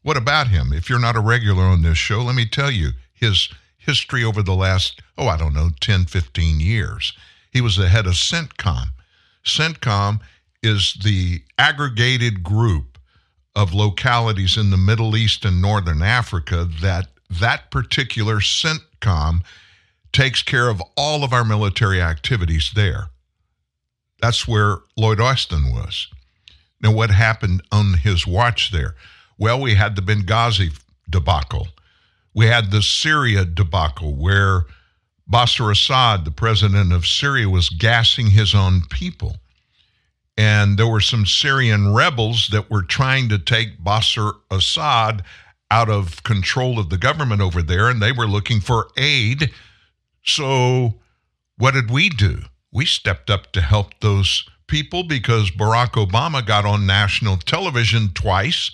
What 0.03 0.17
about 0.17 0.47
him? 0.47 0.73
If 0.73 0.89
you're 0.89 0.99
not 0.99 1.15
a 1.15 1.21
regular 1.21 1.63
on 1.63 1.83
this 1.83 1.97
show, 1.97 2.21
let 2.23 2.35
me 2.35 2.45
tell 2.45 2.71
you 2.71 2.91
his 3.13 3.49
history 3.77 4.23
over 4.23 4.41
the 4.41 4.55
last, 4.55 5.01
oh, 5.17 5.27
I 5.27 5.37
don't 5.37 5.53
know, 5.53 5.69
10, 5.79 6.05
15 6.05 6.59
years. 6.59 7.13
He 7.51 7.61
was 7.61 7.75
the 7.75 7.89
head 7.89 8.07
of 8.07 8.13
CENTCOM. 8.13 8.87
CENTCOM 9.43 10.21
is 10.63 10.97
the 11.03 11.43
aggregated 11.57 12.43
group 12.43 12.97
of 13.55 13.73
localities 13.73 14.57
in 14.57 14.69
the 14.69 14.77
Middle 14.77 15.15
East 15.15 15.43
and 15.45 15.61
Northern 15.61 16.01
Africa 16.01 16.67
that 16.81 17.07
that 17.29 17.69
particular 17.71 18.37
CENTCOM 18.37 19.41
takes 20.11 20.41
care 20.41 20.69
of 20.69 20.81
all 20.95 21.23
of 21.23 21.33
our 21.33 21.45
military 21.45 22.01
activities 22.01 22.71
there. 22.75 23.07
That's 24.21 24.47
where 24.47 24.77
Lloyd 24.97 25.19
Austin 25.19 25.71
was. 25.71 26.07
Now, 26.81 26.91
what 26.91 27.11
happened 27.11 27.63
on 27.71 27.95
his 27.95 28.27
watch 28.27 28.71
there? 28.71 28.95
Well, 29.41 29.59
we 29.59 29.73
had 29.73 29.95
the 29.95 30.03
Benghazi 30.03 30.71
debacle. 31.09 31.69
We 32.35 32.45
had 32.45 32.69
the 32.69 32.83
Syria 32.83 33.43
debacle 33.43 34.13
where 34.13 34.65
Bashar 35.27 35.71
Assad, 35.71 36.25
the 36.25 36.31
president 36.31 36.93
of 36.93 37.07
Syria, 37.07 37.49
was 37.49 37.69
gassing 37.69 38.27
his 38.27 38.53
own 38.53 38.83
people. 38.91 39.37
And 40.37 40.77
there 40.77 40.85
were 40.85 41.01
some 41.01 41.25
Syrian 41.25 41.91
rebels 41.91 42.49
that 42.51 42.69
were 42.69 42.83
trying 42.83 43.29
to 43.29 43.39
take 43.39 43.83
Bashar 43.83 44.33
Assad 44.51 45.23
out 45.71 45.89
of 45.89 46.21
control 46.21 46.77
of 46.77 46.91
the 46.91 46.99
government 46.99 47.41
over 47.41 47.63
there, 47.63 47.89
and 47.89 47.99
they 47.99 48.11
were 48.11 48.27
looking 48.27 48.61
for 48.61 48.89
aid. 48.95 49.49
So, 50.23 50.99
what 51.57 51.73
did 51.73 51.89
we 51.89 52.09
do? 52.09 52.43
We 52.71 52.85
stepped 52.85 53.31
up 53.31 53.51
to 53.53 53.61
help 53.61 54.01
those 54.01 54.47
people 54.67 55.01
because 55.01 55.49
Barack 55.49 55.93
Obama 55.93 56.45
got 56.45 56.63
on 56.63 56.85
national 56.85 57.37
television 57.37 58.11
twice 58.13 58.69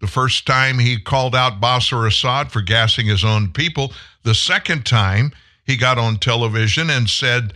the 0.00 0.06
first 0.06 0.46
time 0.46 0.78
he 0.78 0.98
called 0.98 1.34
out 1.34 1.60
Bashar 1.60 2.06
Assad 2.06 2.52
for 2.52 2.60
gassing 2.60 3.06
his 3.06 3.24
own 3.24 3.52
people. 3.52 3.92
The 4.22 4.34
second 4.34 4.86
time 4.86 5.32
he 5.64 5.76
got 5.76 5.98
on 5.98 6.16
television 6.18 6.90
and 6.90 7.08
said, 7.08 7.52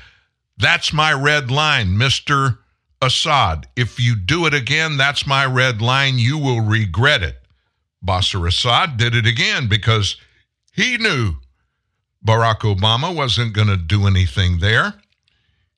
That's 0.59 0.93
my 0.93 1.12
red 1.12 1.51
line, 1.51 1.89
Mr. 1.89 2.59
Assad. 3.01 3.69
If 3.77 4.01
you 4.01 4.16
do 4.16 4.47
it 4.47 4.55
again, 4.55 4.97
that's 4.97 5.27
my 5.27 5.44
red 5.47 5.81
line. 5.81 6.19
You 6.19 6.39
will 6.39 6.60
regret 6.60 7.23
it. 7.23 7.43
Bashar 8.05 8.47
Assad 8.48 8.97
did 8.97 9.14
it 9.14 9.27
again 9.27 9.69
because 9.69 10.16
he 10.73 10.97
knew 10.98 11.35
Barack 12.27 12.60
Obama 12.60 13.14
wasn't 13.14 13.52
going 13.52 13.69
to 13.69 13.77
do 13.77 14.06
anything 14.06 14.59
there. 14.59 14.94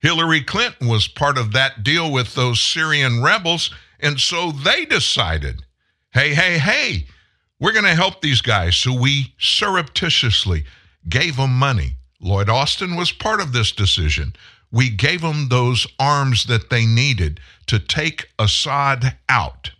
Hillary 0.01 0.43
Clinton 0.43 0.89
was 0.89 1.09
part 1.09 1.39
of 1.39 1.53
that 1.53 1.83
deal 1.83 2.13
with 2.13 2.35
those 2.35 2.61
Syrian 2.61 3.23
rebels, 3.23 3.71
and 4.01 4.21
so 4.21 4.51
they 4.53 4.85
decided 4.85 5.64
hey, 6.15 6.33
hey, 6.33 6.59
hey, 6.59 7.07
we're 7.61 7.73
going 7.73 7.85
to 7.85 7.95
help 7.95 8.21
these 8.21 8.41
guys. 8.41 8.77
So 8.77 8.99
we 8.99 9.35
surreptitiously 9.39 10.65
gave 11.09 11.37
them 11.37 11.59
money. 11.59 11.97
Lloyd 12.21 12.49
Austin 12.49 12.97
was 12.97 13.13
part 13.13 13.41
of 13.41 13.53
this 13.53 13.73
decision. 13.73 14.35
We 14.73 14.89
gave 14.89 15.21
them 15.21 15.49
those 15.49 15.87
arms 15.99 16.47
that 16.47 16.71
they 16.71 16.87
needed 16.87 17.41
to 17.67 17.79
take 17.79 18.29
Assad 18.39 19.17
out. 19.29 19.71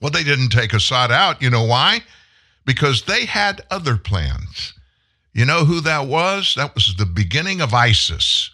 Well, 0.00 0.10
they 0.10 0.24
didn't 0.24 0.50
take 0.50 0.72
Assad 0.72 1.10
out. 1.10 1.42
You 1.42 1.50
know 1.50 1.64
why? 1.64 2.00
Because 2.64 3.02
they 3.02 3.24
had 3.24 3.62
other 3.70 3.96
plans. 3.96 4.74
You 5.32 5.44
know 5.44 5.64
who 5.64 5.80
that 5.82 6.06
was? 6.06 6.54
That 6.56 6.74
was 6.74 6.94
the 6.96 7.06
beginning 7.06 7.60
of 7.60 7.74
ISIS. 7.74 8.50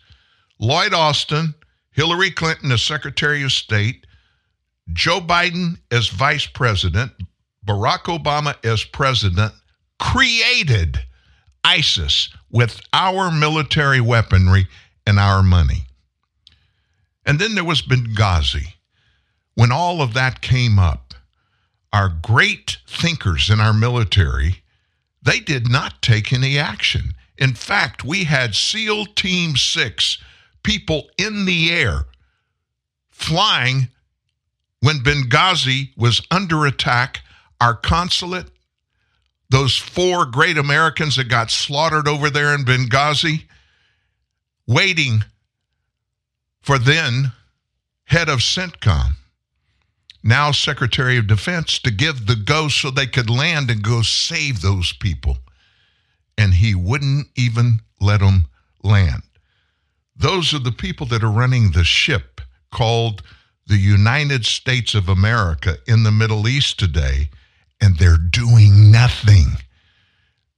Lloyd 0.59 0.95
Austin, 0.95 1.55
Hillary 1.91 2.31
Clinton 2.31 2.73
as 2.73 2.83
Secretary 2.83 3.43
of 3.43 3.53
State, 3.53 4.07
Joe 4.93 5.21
Biden 5.21 5.79
as 5.91 6.09
vice 6.09 6.47
president, 6.47 7.13
Barack 7.67 8.05
Obama 8.05 8.55
as 8.65 8.85
president, 8.85 9.53
created 9.99 11.01
ISIS 11.65 12.29
with 12.51 12.81
our 12.93 13.31
military 13.31 14.01
weaponry 14.01 14.69
and 15.07 15.19
our 15.19 15.43
money. 15.43 15.87
And 17.25 17.39
then 17.39 17.55
there 17.55 17.65
was 17.65 17.83
Benghazi. 17.83 18.75
When 19.55 19.73
all 19.73 20.01
of 20.01 20.15
that 20.15 20.43
came 20.43 20.79
up, 20.79 21.15
our 21.93 22.09
great 22.09 22.79
thinkers 22.87 23.51
in 23.51 23.59
our 23.59 23.73
military, 23.73 24.63
they 25.23 25.41
did 25.41 25.71
not 25.71 26.03
take 26.03 26.33
any 26.33 26.59
action. 26.59 27.15
In 27.39 27.55
fact, 27.55 28.05
we 28.05 28.25
had 28.25 28.55
SEAL 28.55 29.07
Team 29.07 29.57
6 29.57 30.19
people 30.63 31.09
in 31.19 31.47
the 31.47 31.73
air 31.73 32.07
flying 33.11 33.89
when 34.81 34.99
Benghazi 34.99 35.91
was 35.97 36.21
under 36.31 36.67
attack, 36.67 37.21
our 37.61 37.75
consulate, 37.75 38.51
those 39.49 39.77
four 39.77 40.27
great 40.27 40.59
Americans 40.59 41.17
that 41.17 41.29
got 41.29 41.51
slaughtered 41.51 42.09
over 42.09 42.31
there 42.31 42.55
in 42.55 42.65
Benghazi, 42.65 43.45
waiting 44.67 45.25
for 46.61 46.79
then 46.79 47.33
head 48.05 48.29
of 48.29 48.41
CENTCOM, 48.41 49.13
now 50.23 50.51
Secretary 50.51 51.17
of 51.17 51.29
Defense, 51.29 51.79
to 51.79 51.91
give 51.91 52.27
the 52.27 52.35
go 52.35 52.69
so 52.69 52.91
they 52.91 53.07
could 53.07 53.31
land 53.31 53.71
and 53.71 53.83
go 53.83 54.03
save 54.03 54.61
those 54.61 54.93
people. 54.93 55.39
And 56.37 56.55
he 56.55 56.75
wouldn't 56.75 57.29
even 57.37 57.81
let 58.01 58.21
them 58.21 58.47
land. 58.83 59.23
Those 60.17 60.53
are 60.53 60.59
the 60.59 60.73
people 60.73 61.07
that 61.07 61.23
are 61.23 61.31
running 61.31 61.71
the 61.71 61.85
ship 61.85 62.41
called 62.73 63.23
the 63.67 63.77
United 63.77 64.45
States 64.47 64.95
of 64.95 65.09
America 65.09 65.77
in 65.87 66.03
the 66.03 66.13
Middle 66.13 66.47
East 66.47 66.79
today, 66.79 67.31
and 67.81 67.99
they're 67.99 68.17
doing 68.17 68.91
nothing. 68.91 69.57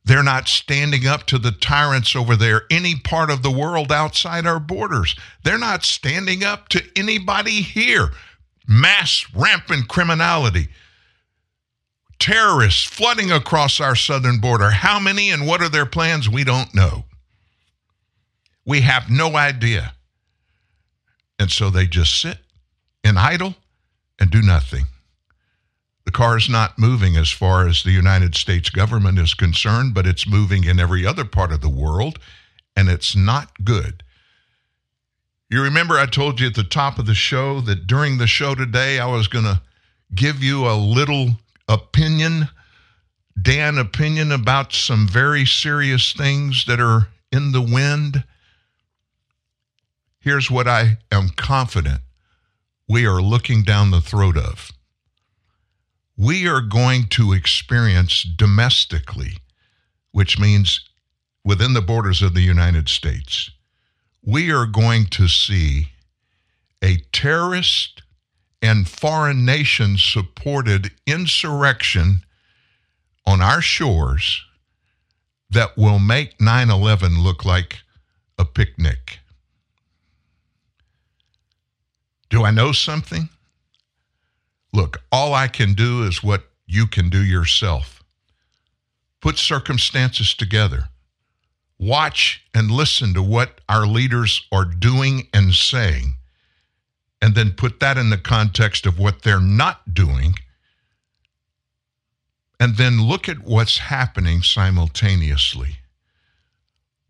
They're 0.05 0.23
not 0.23 0.49
standing 0.49 1.07
up 1.07 1.27
to 1.27 1.39
the 1.39 1.53
tyrants 1.53 2.15
over 2.15 2.37
there, 2.37 2.63
any 2.71 2.97
part 2.97 3.31
of 3.31 3.43
the 3.43 3.51
world 3.51 3.93
outside 3.93 4.47
our 4.47 4.61
borders. 4.61 5.15
They're 5.45 5.59
not 5.59 5.85
standing 5.85 6.45
up 6.45 6.69
to 6.69 6.83
anybody 6.97 7.63
here. 7.63 8.11
Mass 8.67 9.25
rampant 9.35 9.89
criminality, 9.89 10.69
terrorists 12.19 12.85
flooding 12.85 13.33
across 13.33 13.81
our 13.81 13.97
southern 13.97 14.41
border. 14.41 14.71
How 14.71 14.99
many 14.99 15.31
and 15.31 15.47
what 15.47 15.63
are 15.63 15.71
their 15.71 15.87
plans? 15.87 16.29
We 16.29 16.45
don't 16.45 16.75
know. 16.75 17.05
We 18.67 18.83
have 18.83 19.09
no 19.09 19.37
idea. 19.37 19.95
And 21.39 21.51
so 21.51 21.71
they 21.71 21.87
just 21.87 22.21
sit 22.21 22.39
and 23.05 23.19
idle 23.19 23.55
and 24.19 24.31
do 24.31 24.43
nothing. 24.43 24.85
The 26.05 26.13
car 26.13 26.39
is 26.39 26.49
not 26.49 26.79
moving 26.79 27.17
as 27.17 27.31
far 27.31 27.69
as 27.69 27.83
the 27.83 27.91
United 27.91 28.35
States 28.35 28.71
government 28.71 29.19
is 29.19 29.35
concerned, 29.35 29.93
but 29.93 30.07
it's 30.07 30.27
moving 30.27 30.65
in 30.65 30.81
every 30.81 31.05
other 31.05 31.25
part 31.25 31.53
of 31.53 31.61
the 31.61 31.69
world, 31.69 32.19
and 32.75 32.89
it's 32.89 33.15
not 33.15 33.63
good. 33.63 34.03
You 35.51 35.63
remember 35.63 35.99
I 35.99 36.07
told 36.07 36.41
you 36.41 36.47
at 36.47 36.55
the 36.55 36.65
top 36.65 36.99
of 36.99 37.07
the 37.07 37.15
show 37.15 37.61
that 37.63 37.87
during 37.87 38.19
the 38.19 38.27
show 38.27 38.55
today 38.55 38.99
I 38.99 39.07
was 39.07 39.29
going 39.29 39.45
to 39.45 39.61
give 40.15 40.43
you 40.43 40.67
a 40.67 40.77
little 40.77 41.31
opinion, 41.69 42.49
Dan 43.41 43.79
opinion 43.79 44.33
about 44.33 44.73
some 44.73 45.07
very 45.07 45.45
serious 45.45 46.13
things 46.13 46.65
that 46.67 46.81
are 46.81 47.09
in 47.31 47.53
the 47.53 47.63
wind? 47.63 48.25
Here's 50.21 50.51
what 50.51 50.67
I 50.67 50.99
am 51.13 51.31
confident 51.37 52.01
we 52.89 53.07
are 53.07 53.21
looking 53.21 53.63
down 53.63 53.91
the 53.91 54.01
throat 54.01 54.37
of. 54.37 54.73
We 56.17 56.49
are 56.49 56.63
going 56.63 57.07
to 57.11 57.33
experience 57.33 58.23
domestically, 58.23 59.39
which 60.11 60.39
means 60.39 60.89
within 61.45 61.75
the 61.75 61.83
borders 61.83 62.23
of 62.23 62.35
the 62.35 62.41
United 62.41 62.89
States, 62.89 63.51
we 64.25 64.51
are 64.51 64.67
going 64.67 65.07
to 65.07 65.29
see 65.29 65.89
a 66.83 66.97
terrorist 67.13 68.03
and 68.61 68.89
foreign 68.89 69.45
nation 69.45 69.97
supported 69.97 70.91
insurrection 71.07 72.23
on 73.25 73.41
our 73.41 73.61
shores 73.61 74.43
that 75.51 75.77
will 75.77 75.99
make 75.99 76.41
9 76.41 76.71
11 76.71 77.23
look 77.23 77.45
like 77.45 77.79
a 78.39 78.45
picnic. 78.45 79.21
Do 82.31 82.45
I 82.45 82.51
know 82.51 82.73
something? 82.73 83.29
Look, 84.73 85.03
all 85.11 85.35
I 85.35 85.49
can 85.49 85.75
do 85.75 86.03
is 86.03 86.23
what 86.23 86.45
you 86.67 86.87
can 86.87 87.09
do 87.09 87.23
yourself. 87.23 88.03
Put 89.21 89.39
circumstances 89.39 90.35
together. 90.35 90.89
Watch 91.79 92.45
and 92.55 92.71
listen 92.71 93.15
to 93.15 93.23
what 93.23 93.61
our 93.69 93.87
leaders 93.87 94.47
are 94.53 94.65
doing 94.65 95.29
and 95.33 95.55
saying, 95.55 96.15
and 97.23 97.35
then 97.35 97.53
put 97.53 97.81
that 97.81 97.97
in 97.97 98.11
the 98.11 98.19
context 98.19 98.85
of 98.85 98.99
what 98.99 99.23
they're 99.23 99.41
not 99.41 99.95
doing. 99.95 100.35
And 102.61 102.77
then 102.77 103.03
look 103.03 103.29
at 103.29 103.45
what's 103.45 103.79
happening 103.79 104.43
simultaneously. 104.43 105.79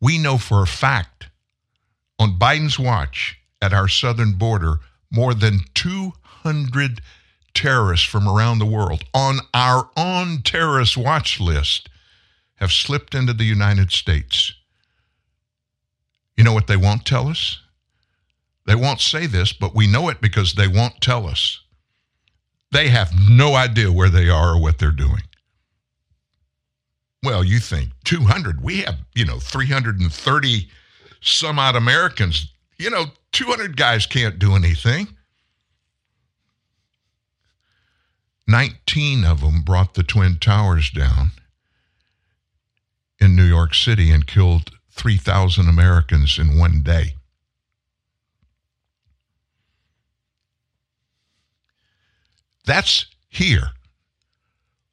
We 0.01 0.19
know 0.19 0.39
for 0.39 0.63
a 0.63 0.67
fact 0.67 1.29
on 2.19 2.39
Biden's 2.39 2.79
watch 2.79 3.39
at 3.61 3.73
our 3.73 3.89
southern 3.89 4.35
border, 4.35 4.81
more 5.11 5.35
than 5.35 5.61
200 5.75 7.01
terrorists 7.55 8.07
from 8.07 8.29
around 8.29 8.59
the 8.59 8.67
world 8.67 9.05
on 9.15 9.41
our 9.55 9.89
own 9.97 10.43
terrorist 10.43 10.97
watch 10.97 11.41
list 11.41 11.89
have 12.57 12.73
slipped 12.73 13.15
into 13.15 13.33
the 13.33 13.45
United 13.45 13.91
States. 13.91 14.53
You 16.37 16.45
know 16.45 16.53
what 16.53 16.67
they 16.67 16.77
won't 16.77 17.05
tell 17.05 17.29
us? 17.29 17.61
They 18.67 18.75
won't 18.75 19.01
say 19.01 19.27
this, 19.27 19.53
but 19.53 19.75
we 19.75 19.87
know 19.87 20.09
it 20.09 20.21
because 20.21 20.53
they 20.53 20.69
won't 20.69 21.01
tell 21.01 21.27
us. 21.27 21.61
They 22.71 22.89
have 22.89 23.13
no 23.19 23.55
idea 23.55 23.91
where 23.91 24.11
they 24.11 24.29
are 24.29 24.55
or 24.55 24.61
what 24.61 24.79
they're 24.79 24.91
doing. 24.91 25.23
Well, 27.23 27.43
you 27.43 27.59
think 27.59 27.91
200, 28.05 28.63
we 28.63 28.83
have, 28.83 28.99
you 29.15 29.25
know, 29.25 29.39
330 29.39 30.69
some 31.21 31.59
odd 31.59 31.77
Americans. 31.77 32.53
You 32.79 32.91
know, 32.91 33.07
200 33.33 33.77
guys 33.77 34.07
can't 34.07 34.39
do 34.39 34.55
anything. 34.55 35.09
19 38.47 39.25
of 39.25 39.43
them 39.43 39.61
brought 39.61 39.95
the 39.95 40.03
Twin 40.03 40.39
Towers 40.39 40.91
down 40.91 41.33
in 43.21 43.37
New 43.37 43.45
York 43.45 43.75
City 43.75 44.11
and 44.11 44.27
killed 44.27 44.71
3,000 44.91 45.69
Americans 45.69 46.39
in 46.39 46.59
one 46.59 46.81
day. 46.83 47.15
That's 52.65 53.07
here. 53.29 53.71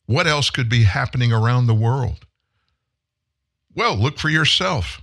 What 0.06 0.28
else 0.28 0.50
could 0.50 0.70
be 0.70 0.84
happening 0.84 1.32
around 1.32 1.68
the 1.68 1.74
world? 1.74 2.26
Well, 3.74 3.96
look 3.96 4.20
for 4.20 4.30
yourself. 4.30 5.02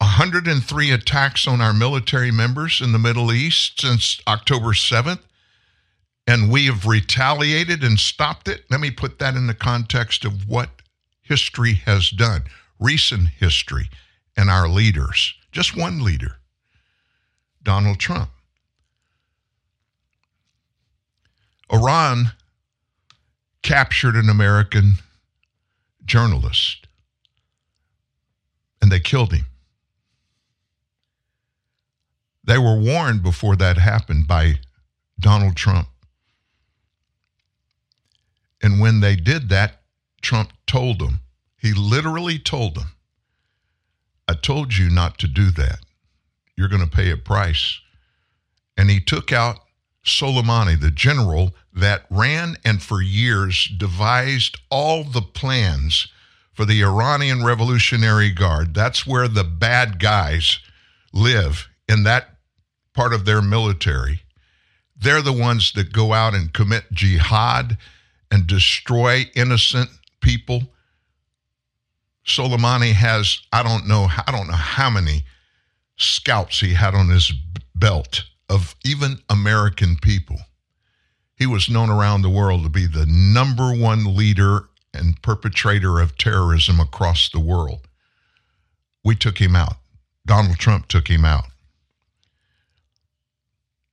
103 0.00 0.90
attacks 0.90 1.46
on 1.46 1.60
our 1.60 1.74
military 1.74 2.30
members 2.30 2.80
in 2.80 2.92
the 2.92 2.98
Middle 2.98 3.32
East 3.32 3.80
since 3.80 4.20
October 4.26 4.68
7th, 4.68 5.20
and 6.26 6.50
we 6.50 6.66
have 6.66 6.86
retaliated 6.86 7.84
and 7.84 7.98
stopped 7.98 8.48
it. 8.48 8.64
Let 8.70 8.80
me 8.80 8.90
put 8.90 9.18
that 9.18 9.34
in 9.34 9.46
the 9.46 9.54
context 9.54 10.24
of 10.24 10.48
what 10.48 10.70
history 11.20 11.74
has 11.84 12.10
done, 12.10 12.44
recent 12.78 13.28
history, 13.28 13.90
and 14.36 14.48
our 14.48 14.68
leaders. 14.68 15.34
Just 15.52 15.76
one 15.76 16.02
leader, 16.02 16.36
Donald 17.62 17.98
Trump. 17.98 18.30
Iran 21.70 22.32
captured 23.62 24.16
an 24.16 24.28
American 24.28 24.94
journalist 26.04 26.86
and 28.80 28.90
they 28.90 28.98
killed 28.98 29.32
him. 29.32 29.44
They 32.50 32.58
were 32.58 32.74
warned 32.74 33.22
before 33.22 33.54
that 33.54 33.78
happened 33.78 34.26
by 34.26 34.58
Donald 35.20 35.54
Trump. 35.54 35.86
And 38.60 38.80
when 38.80 38.98
they 38.98 39.14
did 39.14 39.50
that, 39.50 39.82
Trump 40.20 40.52
told 40.66 40.98
them, 40.98 41.20
he 41.56 41.72
literally 41.72 42.40
told 42.40 42.74
them, 42.74 42.96
I 44.26 44.34
told 44.34 44.76
you 44.76 44.90
not 44.90 45.16
to 45.18 45.28
do 45.28 45.52
that. 45.52 45.78
You're 46.56 46.66
going 46.66 46.82
to 46.82 46.90
pay 46.90 47.12
a 47.12 47.16
price. 47.16 47.78
And 48.76 48.90
he 48.90 48.98
took 48.98 49.30
out 49.30 49.60
Soleimani, 50.04 50.80
the 50.80 50.90
general 50.90 51.54
that 51.72 52.04
ran 52.10 52.56
and 52.64 52.82
for 52.82 53.00
years 53.00 53.70
devised 53.78 54.58
all 54.72 55.04
the 55.04 55.22
plans 55.22 56.08
for 56.52 56.64
the 56.64 56.82
Iranian 56.82 57.44
Revolutionary 57.44 58.32
Guard. 58.32 58.74
That's 58.74 59.06
where 59.06 59.28
the 59.28 59.44
bad 59.44 60.00
guys 60.00 60.58
live 61.12 61.68
in 61.88 62.02
that 62.02 62.29
part 63.00 63.14
of 63.14 63.24
their 63.24 63.40
military. 63.40 64.20
They're 64.94 65.22
the 65.22 65.32
ones 65.32 65.72
that 65.72 65.90
go 65.90 66.12
out 66.12 66.34
and 66.34 66.52
commit 66.52 66.84
jihad 66.92 67.78
and 68.30 68.46
destroy 68.46 69.24
innocent 69.34 69.88
people. 70.20 70.64
Soleimani 72.26 72.92
has, 72.92 73.40
I 73.54 73.62
don't 73.62 73.88
know, 73.88 74.06
I 74.26 74.30
don't 74.30 74.48
know 74.48 74.52
how 74.52 74.90
many 74.90 75.24
scalps 75.96 76.60
he 76.60 76.74
had 76.74 76.94
on 76.94 77.08
his 77.08 77.32
belt 77.74 78.24
of 78.50 78.76
even 78.84 79.20
American 79.30 79.96
people. 79.96 80.36
He 81.36 81.46
was 81.46 81.70
known 81.70 81.88
around 81.88 82.20
the 82.20 82.28
world 82.28 82.64
to 82.64 82.68
be 82.68 82.86
the 82.86 83.06
number 83.08 83.72
one 83.72 84.14
leader 84.14 84.68
and 84.92 85.22
perpetrator 85.22 86.00
of 86.00 86.18
terrorism 86.18 86.78
across 86.78 87.30
the 87.30 87.40
world. 87.40 87.88
We 89.02 89.14
took 89.14 89.38
him 89.38 89.56
out. 89.56 89.76
Donald 90.26 90.58
Trump 90.58 90.88
took 90.88 91.08
him 91.08 91.24
out. 91.24 91.49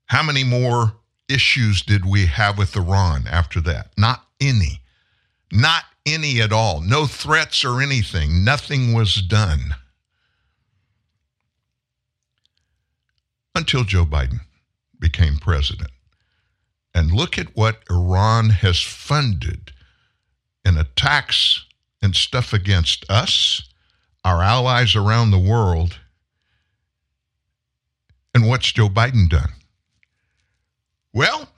How 0.08 0.24
many 0.24 0.44
more 0.44 0.94
issues 1.30 1.82
did 1.82 2.06
we 2.06 2.26
have 2.26 2.58
with 2.58 2.76
Iran 2.76 3.28
after 3.28 3.62
that? 3.62 3.92
Not 3.98 4.26
any. 4.40 4.82
Not 5.52 5.84
any 6.06 6.42
at 6.42 6.54
all. 6.54 6.82
No 6.82 7.06
threats 7.06 7.64
or 7.64 7.82
anything. 7.82 8.44
Nothing 8.44 8.94
was 8.94 9.22
done. 9.22 9.76
Until 13.54 13.84
Joe 13.84 14.06
Biden 14.06 14.40
became 15.00 15.38
president. 15.38 15.92
And 16.94 17.12
look 17.12 17.38
at 17.38 17.56
what 17.56 17.84
Iran 17.90 18.50
has 18.50 18.82
funded 18.82 19.72
in 20.64 20.78
attacks 20.78 21.66
and 22.02 22.16
stuff 22.16 22.54
against 22.54 23.10
us, 23.10 23.62
our 24.24 24.42
allies 24.42 24.96
around 24.96 25.32
the 25.32 25.40
world. 25.40 26.00
And 28.34 28.48
what's 28.48 28.72
Joe 28.72 28.90
Biden 28.90 29.30
done? 29.30 29.52
Well, 31.18 31.50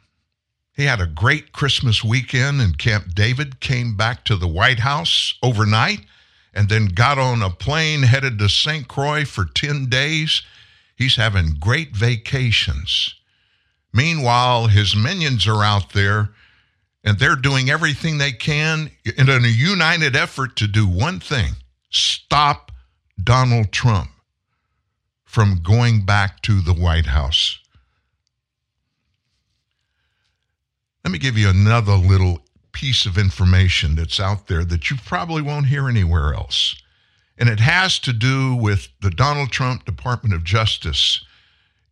he 0.71 0.85
had 0.85 1.01
a 1.01 1.05
great 1.05 1.51
Christmas 1.51 2.01
weekend 2.01 2.61
in 2.61 2.75
Camp 2.75 3.13
David, 3.13 3.59
came 3.59 3.97
back 3.97 4.23
to 4.23 4.37
the 4.37 4.47
White 4.47 4.79
House 4.79 5.33
overnight, 5.43 6.05
and 6.53 6.69
then 6.69 6.85
got 6.85 7.19
on 7.19 7.41
a 7.41 7.49
plane 7.49 8.03
headed 8.03 8.39
to 8.39 8.47
St. 8.47 8.87
Croix 8.87 9.25
for 9.25 9.43
10 9.43 9.87
days. 9.87 10.43
He's 10.95 11.17
having 11.17 11.57
great 11.59 11.93
vacations. 11.93 13.15
Meanwhile, 13.91 14.67
his 14.67 14.95
minions 14.95 15.45
are 15.45 15.61
out 15.61 15.91
there 15.91 16.29
and 17.03 17.19
they're 17.19 17.35
doing 17.35 17.69
everything 17.69 18.17
they 18.17 18.31
can 18.31 18.91
in 19.17 19.27
a 19.27 19.45
united 19.45 20.15
effort 20.15 20.55
to 20.55 20.67
do 20.67 20.87
one 20.87 21.19
thing 21.19 21.57
stop 21.89 22.71
Donald 23.21 23.73
Trump 23.73 24.09
from 25.25 25.59
going 25.61 26.05
back 26.05 26.41
to 26.43 26.61
the 26.61 26.73
White 26.73 27.07
House. 27.07 27.58
Let 31.09 31.13
me 31.13 31.17
give 31.17 31.39
you 31.39 31.49
another 31.49 31.95
little 31.95 32.37
piece 32.71 33.07
of 33.07 33.17
information 33.17 33.95
that's 33.95 34.19
out 34.19 34.45
there 34.45 34.63
that 34.65 34.91
you 34.91 34.97
probably 35.07 35.41
won't 35.41 35.65
hear 35.65 35.89
anywhere 35.89 36.35
else. 36.35 36.79
And 37.35 37.49
it 37.49 37.59
has 37.59 37.97
to 38.01 38.13
do 38.13 38.53
with 38.53 38.89
the 39.01 39.09
Donald 39.09 39.49
Trump 39.49 39.85
Department 39.85 40.35
of 40.35 40.43
Justice 40.43 41.25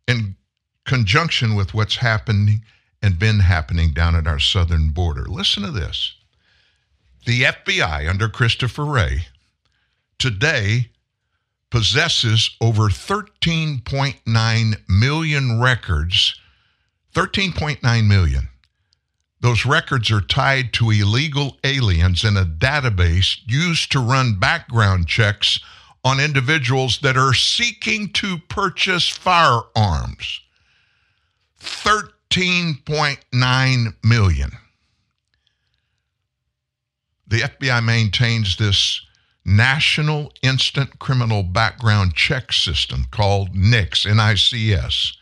in 0.06 0.36
conjunction 0.84 1.56
with 1.56 1.74
what's 1.74 1.96
happening 1.96 2.62
and 3.02 3.18
been 3.18 3.40
happening 3.40 3.90
down 3.90 4.14
at 4.14 4.28
our 4.28 4.38
southern 4.38 4.90
border. 4.90 5.24
Listen 5.24 5.64
to 5.64 5.72
this. 5.72 6.14
The 7.26 7.42
FBI 7.42 8.08
under 8.08 8.28
Christopher 8.28 8.84
Wray 8.84 9.22
today 10.20 10.90
possesses 11.72 12.56
over 12.60 12.82
13.9 12.82 14.88
million 14.88 15.60
records. 15.60 16.40
13.9 17.16 18.06
million. 18.06 18.48
Those 19.40 19.64
records 19.64 20.10
are 20.10 20.20
tied 20.20 20.72
to 20.74 20.90
illegal 20.90 21.56
aliens 21.62 22.24
in 22.24 22.36
a 22.36 22.44
database 22.44 23.38
used 23.46 23.92
to 23.92 24.00
run 24.00 24.38
background 24.38 25.06
checks 25.06 25.60
on 26.04 26.20
individuals 26.20 26.98
that 27.00 27.16
are 27.16 27.34
seeking 27.34 28.12
to 28.14 28.38
purchase 28.48 29.08
firearms. 29.08 30.40
13.9 31.60 33.94
million. 34.02 34.50
The 37.26 37.40
FBI 37.40 37.84
maintains 37.84 38.56
this 38.56 39.04
National 39.44 40.32
Instant 40.42 40.98
Criminal 40.98 41.42
Background 41.42 42.14
Check 42.14 42.52
System 42.52 43.06
called 43.10 43.54
NICS, 43.54 44.06
NICS. 44.06 45.18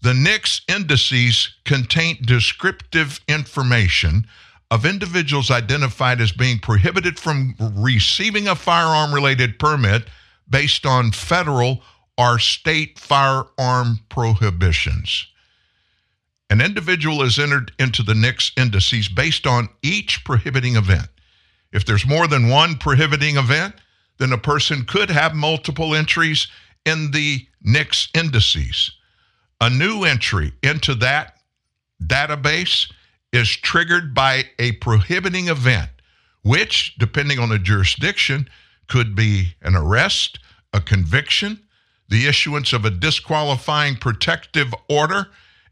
The 0.00 0.14
NICS 0.14 0.62
indices 0.66 1.50
contain 1.66 2.22
descriptive 2.22 3.20
information 3.28 4.26
of 4.70 4.84
individuals 4.84 5.50
identified 5.50 6.20
as 6.20 6.32
being 6.32 6.58
prohibited 6.58 7.18
from 7.18 7.54
receiving 7.76 8.48
a 8.48 8.54
firearm 8.54 9.14
related 9.14 9.58
permit 9.58 10.04
based 10.48 10.84
on 10.84 11.12
federal 11.12 11.82
or 12.18 12.38
state 12.38 12.98
firearm 12.98 14.00
prohibitions. 14.08 15.26
An 16.48 16.60
individual 16.60 17.22
is 17.22 17.38
entered 17.38 17.72
into 17.78 18.02
the 18.02 18.14
NICS 18.14 18.52
indices 18.56 19.08
based 19.08 19.46
on 19.46 19.68
each 19.82 20.24
prohibiting 20.24 20.76
event. 20.76 21.08
If 21.72 21.84
there's 21.84 22.06
more 22.06 22.26
than 22.26 22.48
one 22.48 22.76
prohibiting 22.76 23.36
event, 23.36 23.74
then 24.18 24.32
a 24.32 24.38
person 24.38 24.84
could 24.84 25.10
have 25.10 25.34
multiple 25.34 25.94
entries 25.94 26.46
in 26.84 27.10
the 27.10 27.46
NICS 27.62 28.08
indices. 28.14 28.92
A 29.60 29.68
new 29.68 30.04
entry 30.04 30.52
into 30.62 30.94
that 30.96 31.36
database 32.02 32.90
is 33.32 33.48
triggered 33.48 34.14
by 34.14 34.44
a 34.58 34.72
prohibiting 34.72 35.48
event, 35.48 35.90
which, 36.42 36.94
depending 36.98 37.38
on 37.38 37.48
the 37.48 37.58
jurisdiction, 37.58 38.48
could 38.88 39.14
be 39.14 39.54
an 39.62 39.74
arrest, 39.74 40.38
a 40.72 40.80
conviction, 40.80 41.60
the 42.08 42.26
issuance 42.26 42.72
of 42.72 42.84
a 42.84 42.90
disqualifying 42.90 43.96
protective 43.96 44.72
order, 44.88 45.26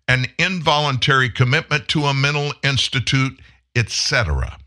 an 0.09 0.27
involuntary 0.39 1.31
commitment 1.31 1.89
to 1.89 2.05
a 2.05 2.15
mental 2.15 2.53
institute, 2.63 3.41
etc. 3.77 4.59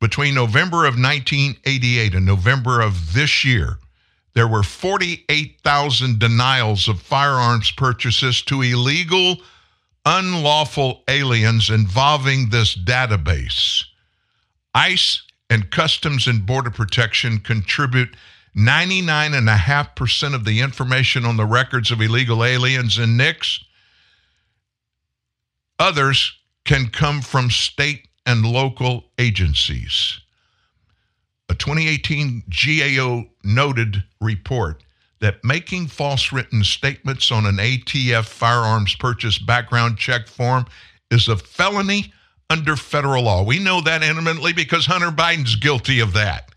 Between 0.00 0.34
November 0.34 0.86
of 0.86 0.94
1988 0.94 2.14
and 2.14 2.26
November 2.26 2.80
of 2.80 3.12
this 3.12 3.44
year, 3.44 3.78
there 4.34 4.48
were 4.48 4.62
48,000 4.62 6.18
denials 6.18 6.88
of 6.88 7.02
firearms 7.02 7.70
purchases 7.72 8.42
to 8.42 8.62
illegal, 8.62 9.36
unlawful 10.04 11.02
aliens 11.08 11.70
involving 11.70 12.50
this 12.50 12.76
database. 12.76 13.84
ICE 14.74 15.22
and 15.48 15.70
Customs 15.70 16.26
and 16.26 16.46
Border 16.46 16.70
Protection 16.70 17.38
contribute 17.38 18.16
99.5% 18.56 20.34
of 20.34 20.44
the 20.44 20.60
information 20.60 21.24
on 21.24 21.36
the 21.36 21.46
records 21.46 21.90
of 21.90 22.00
illegal 22.00 22.44
aliens 22.44 22.98
in 22.98 23.16
NICS. 23.16 23.64
Others 25.78 26.38
can 26.64 26.88
come 26.88 27.20
from 27.20 27.50
state 27.50 28.08
and 28.26 28.44
local 28.44 29.04
agencies. 29.18 30.20
A 31.48 31.54
2018 31.54 32.44
GAO 32.48 33.24
noted 33.42 34.04
report 34.20 34.82
that 35.20 35.44
making 35.44 35.86
false 35.86 36.32
written 36.32 36.64
statements 36.64 37.30
on 37.30 37.46
an 37.46 37.56
ATF 37.56 38.24
firearms 38.24 38.94
purchase 38.96 39.38
background 39.38 39.98
check 39.98 40.26
form 40.26 40.64
is 41.10 41.28
a 41.28 41.36
felony 41.36 42.12
under 42.48 42.74
federal 42.74 43.24
law. 43.24 43.44
We 43.44 43.58
know 43.58 43.80
that 43.82 44.02
intimately 44.02 44.52
because 44.52 44.86
Hunter 44.86 45.10
Biden's 45.10 45.56
guilty 45.56 46.00
of 46.00 46.14
that. 46.14 46.50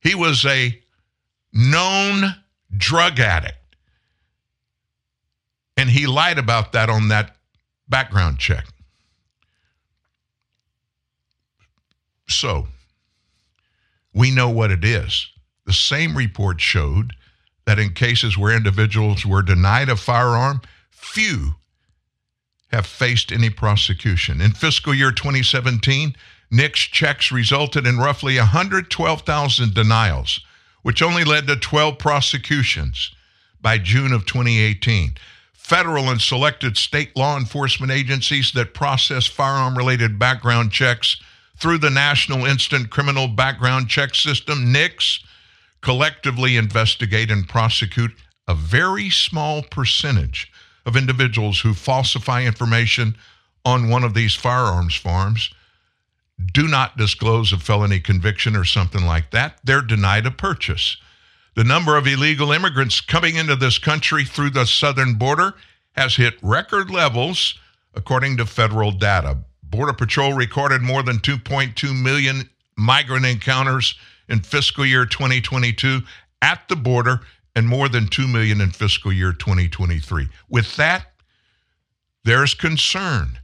He 0.00 0.14
was 0.14 0.44
a 0.44 0.78
known 1.52 2.34
drug 2.76 3.18
addict. 3.20 3.56
And 5.76 5.88
he 5.88 6.06
lied 6.06 6.38
about 6.38 6.72
that 6.72 6.90
on 6.90 7.08
that 7.08 7.36
background 7.88 8.38
check. 8.38 8.66
So, 12.28 12.68
we 14.14 14.30
know 14.30 14.50
what 14.50 14.70
it 14.70 14.84
is. 14.84 15.31
The 15.72 15.76
same 15.76 16.18
report 16.18 16.60
showed 16.60 17.14
that 17.64 17.78
in 17.78 17.94
cases 17.94 18.36
where 18.36 18.54
individuals 18.54 19.24
were 19.24 19.40
denied 19.40 19.88
a 19.88 19.96
firearm, 19.96 20.60
few 20.90 21.54
have 22.70 22.84
faced 22.84 23.32
any 23.32 23.48
prosecution. 23.48 24.42
In 24.42 24.50
fiscal 24.50 24.92
year 24.92 25.12
2017, 25.12 26.14
NICS 26.50 26.78
checks 26.78 27.32
resulted 27.32 27.86
in 27.86 27.96
roughly 27.96 28.36
112,000 28.36 29.72
denials, 29.72 30.40
which 30.82 31.00
only 31.00 31.24
led 31.24 31.46
to 31.46 31.56
12 31.56 31.98
prosecutions 31.98 33.10
by 33.62 33.78
June 33.78 34.12
of 34.12 34.26
2018. 34.26 35.14
Federal 35.54 36.10
and 36.10 36.20
selected 36.20 36.76
state 36.76 37.16
law 37.16 37.38
enforcement 37.38 37.90
agencies 37.90 38.52
that 38.52 38.74
process 38.74 39.26
firearm 39.26 39.78
related 39.78 40.18
background 40.18 40.70
checks 40.70 41.16
through 41.56 41.78
the 41.78 41.88
National 41.88 42.44
Instant 42.44 42.90
Criminal 42.90 43.26
Background 43.26 43.88
Check 43.88 44.14
System, 44.14 44.70
NICS, 44.70 45.24
collectively 45.82 46.56
investigate 46.56 47.30
and 47.30 47.48
prosecute 47.48 48.12
a 48.48 48.54
very 48.54 49.10
small 49.10 49.62
percentage 49.62 50.50
of 50.86 50.96
individuals 50.96 51.60
who 51.60 51.74
falsify 51.74 52.42
information 52.44 53.14
on 53.64 53.88
one 53.88 54.02
of 54.02 54.14
these 54.14 54.34
firearms 54.34 54.94
farms, 54.94 55.50
do 56.52 56.66
not 56.66 56.96
disclose 56.96 57.52
a 57.52 57.58
felony 57.58 58.00
conviction 58.00 58.56
or 58.56 58.64
something 58.64 59.04
like 59.04 59.30
that, 59.30 59.58
they're 59.62 59.82
denied 59.82 60.26
a 60.26 60.30
purchase. 60.30 60.96
The 61.54 61.64
number 61.64 61.96
of 61.96 62.06
illegal 62.06 62.50
immigrants 62.50 63.00
coming 63.00 63.36
into 63.36 63.56
this 63.56 63.78
country 63.78 64.24
through 64.24 64.50
the 64.50 64.66
southern 64.66 65.14
border 65.14 65.54
has 65.92 66.16
hit 66.16 66.34
record 66.42 66.90
levels, 66.90 67.58
according 67.94 68.38
to 68.38 68.46
federal 68.46 68.90
data. 68.90 69.38
Border 69.62 69.92
Patrol 69.92 70.32
recorded 70.32 70.82
more 70.82 71.02
than 71.02 71.18
2.2 71.18 71.94
million 72.02 72.48
migrant 72.76 73.26
encounters 73.26 73.94
in 74.28 74.40
fiscal 74.40 74.86
year 74.86 75.06
2022 75.06 76.00
at 76.40 76.68
the 76.68 76.76
border 76.76 77.20
and 77.54 77.68
more 77.68 77.88
than 77.88 78.08
2 78.08 78.26
million 78.26 78.60
in 78.60 78.70
fiscal 78.70 79.12
year 79.12 79.32
2023. 79.32 80.28
With 80.48 80.76
that, 80.76 81.06
there's 82.24 82.54
concern 82.54 83.38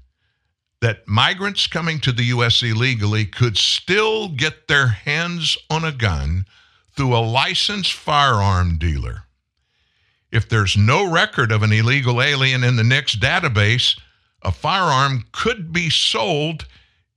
that 0.81 1.09
migrants 1.09 1.67
coming 1.67 1.99
to 2.01 2.13
the 2.13 2.25
U.S. 2.25 2.63
illegally 2.63 3.27
could 3.27 3.57
still 3.57 4.29
get 4.29 4.69
their 4.69 4.89
hands 4.89 5.57
on 5.69 5.85
a 5.85 5.93
gun 5.93 6.47
through 6.93 7.15
a 7.15 7.19
licensed 7.19 7.93
firearm 7.93 8.79
dealer. 8.79 9.25
If 10.31 10.49
there's 10.49 10.77
no 10.77 11.11
record 11.11 11.51
of 11.51 11.63
an 11.63 11.73
illegal 11.73 12.23
alien 12.23 12.63
in 12.63 12.77
the 12.77 12.85
NICS 12.85 13.17
database, 13.17 13.99
a 14.43 14.53
firearm 14.53 15.25
could 15.33 15.73
be 15.73 15.91
sold 15.91 16.67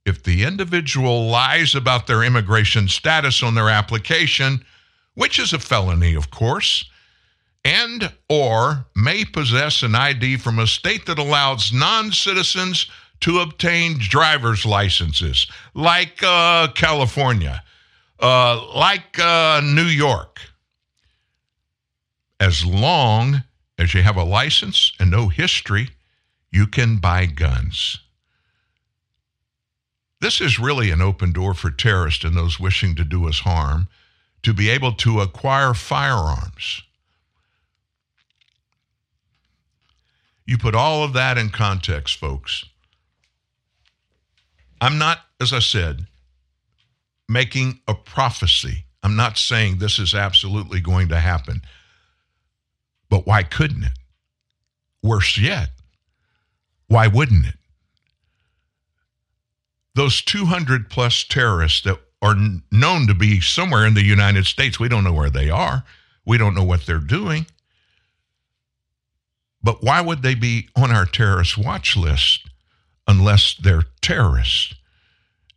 if 0.04 0.22
the 0.22 0.44
individual 0.44 1.28
lies 1.28 1.74
about 1.74 2.06
their 2.06 2.22
immigration 2.22 2.88
status 2.88 3.42
on 3.42 3.54
their 3.54 3.68
application, 3.68 4.64
which 5.14 5.38
is 5.38 5.52
a 5.52 5.58
felony, 5.58 6.14
of 6.14 6.30
course, 6.30 6.84
and 7.64 8.12
or 8.28 8.86
may 8.96 9.24
possess 9.24 9.82
an 9.82 9.94
ID 9.94 10.36
from 10.38 10.58
a 10.58 10.66
state 10.66 11.06
that 11.06 11.18
allows 11.18 11.72
non-citizens 11.72 12.90
to 13.20 13.38
obtain 13.38 13.96
driver's 13.98 14.66
licenses, 14.66 15.46
like 15.74 16.20
uh, 16.24 16.66
California, 16.74 17.62
uh, 18.18 18.60
like 18.74 19.18
uh, 19.20 19.60
New 19.62 19.84
York. 19.84 20.40
As 22.40 22.66
long 22.66 23.44
as 23.78 23.94
you 23.94 24.02
have 24.02 24.16
a 24.16 24.24
license 24.24 24.92
and 24.98 25.12
no 25.12 25.28
history, 25.28 25.90
you 26.50 26.66
can 26.66 26.96
buy 26.96 27.26
guns. 27.26 28.00
This 30.22 30.40
is 30.40 30.60
really 30.60 30.92
an 30.92 31.02
open 31.02 31.32
door 31.32 31.52
for 31.52 31.68
terrorists 31.68 32.22
and 32.22 32.36
those 32.36 32.60
wishing 32.60 32.94
to 32.94 33.04
do 33.04 33.28
us 33.28 33.40
harm 33.40 33.88
to 34.44 34.54
be 34.54 34.70
able 34.70 34.92
to 34.92 35.20
acquire 35.20 35.74
firearms. 35.74 36.82
You 40.46 40.58
put 40.58 40.76
all 40.76 41.02
of 41.02 41.12
that 41.14 41.38
in 41.38 41.48
context, 41.48 42.18
folks. 42.18 42.64
I'm 44.80 44.96
not, 44.96 45.18
as 45.40 45.52
I 45.52 45.58
said, 45.58 46.06
making 47.28 47.80
a 47.88 47.94
prophecy. 47.94 48.84
I'm 49.02 49.16
not 49.16 49.38
saying 49.38 49.78
this 49.78 49.98
is 49.98 50.14
absolutely 50.14 50.78
going 50.78 51.08
to 51.08 51.18
happen. 51.18 51.62
But 53.10 53.26
why 53.26 53.42
couldn't 53.42 53.82
it? 53.82 53.98
Worse 55.02 55.36
yet, 55.36 55.70
why 56.86 57.08
wouldn't 57.08 57.44
it? 57.44 57.56
Those 59.94 60.22
200 60.22 60.88
plus 60.88 61.24
terrorists 61.24 61.82
that 61.82 61.98
are 62.22 62.36
known 62.70 63.06
to 63.08 63.14
be 63.14 63.40
somewhere 63.40 63.84
in 63.84 63.94
the 63.94 64.04
United 64.04 64.46
States, 64.46 64.78
we 64.78 64.88
don't 64.88 65.04
know 65.04 65.12
where 65.12 65.30
they 65.30 65.50
are. 65.50 65.84
We 66.24 66.38
don't 66.38 66.54
know 66.54 66.64
what 66.64 66.86
they're 66.86 66.98
doing. 66.98 67.46
But 69.62 69.82
why 69.82 70.00
would 70.00 70.22
they 70.22 70.34
be 70.34 70.68
on 70.76 70.90
our 70.90 71.06
terrorist 71.06 71.58
watch 71.58 71.96
list 71.96 72.48
unless 73.06 73.54
they're 73.54 73.84
terrorists? 74.00 74.74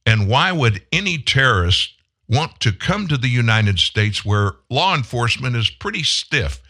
And 0.05 0.27
why 0.27 0.51
would 0.51 0.83
any 0.91 1.17
terrorist 1.17 1.93
want 2.27 2.59
to 2.59 2.71
come 2.71 3.07
to 3.07 3.17
the 3.17 3.29
United 3.29 3.79
States 3.79 4.25
where 4.25 4.53
law 4.69 4.95
enforcement 4.95 5.55
is 5.55 5.69
pretty 5.69 6.03
stiff, 6.03 6.61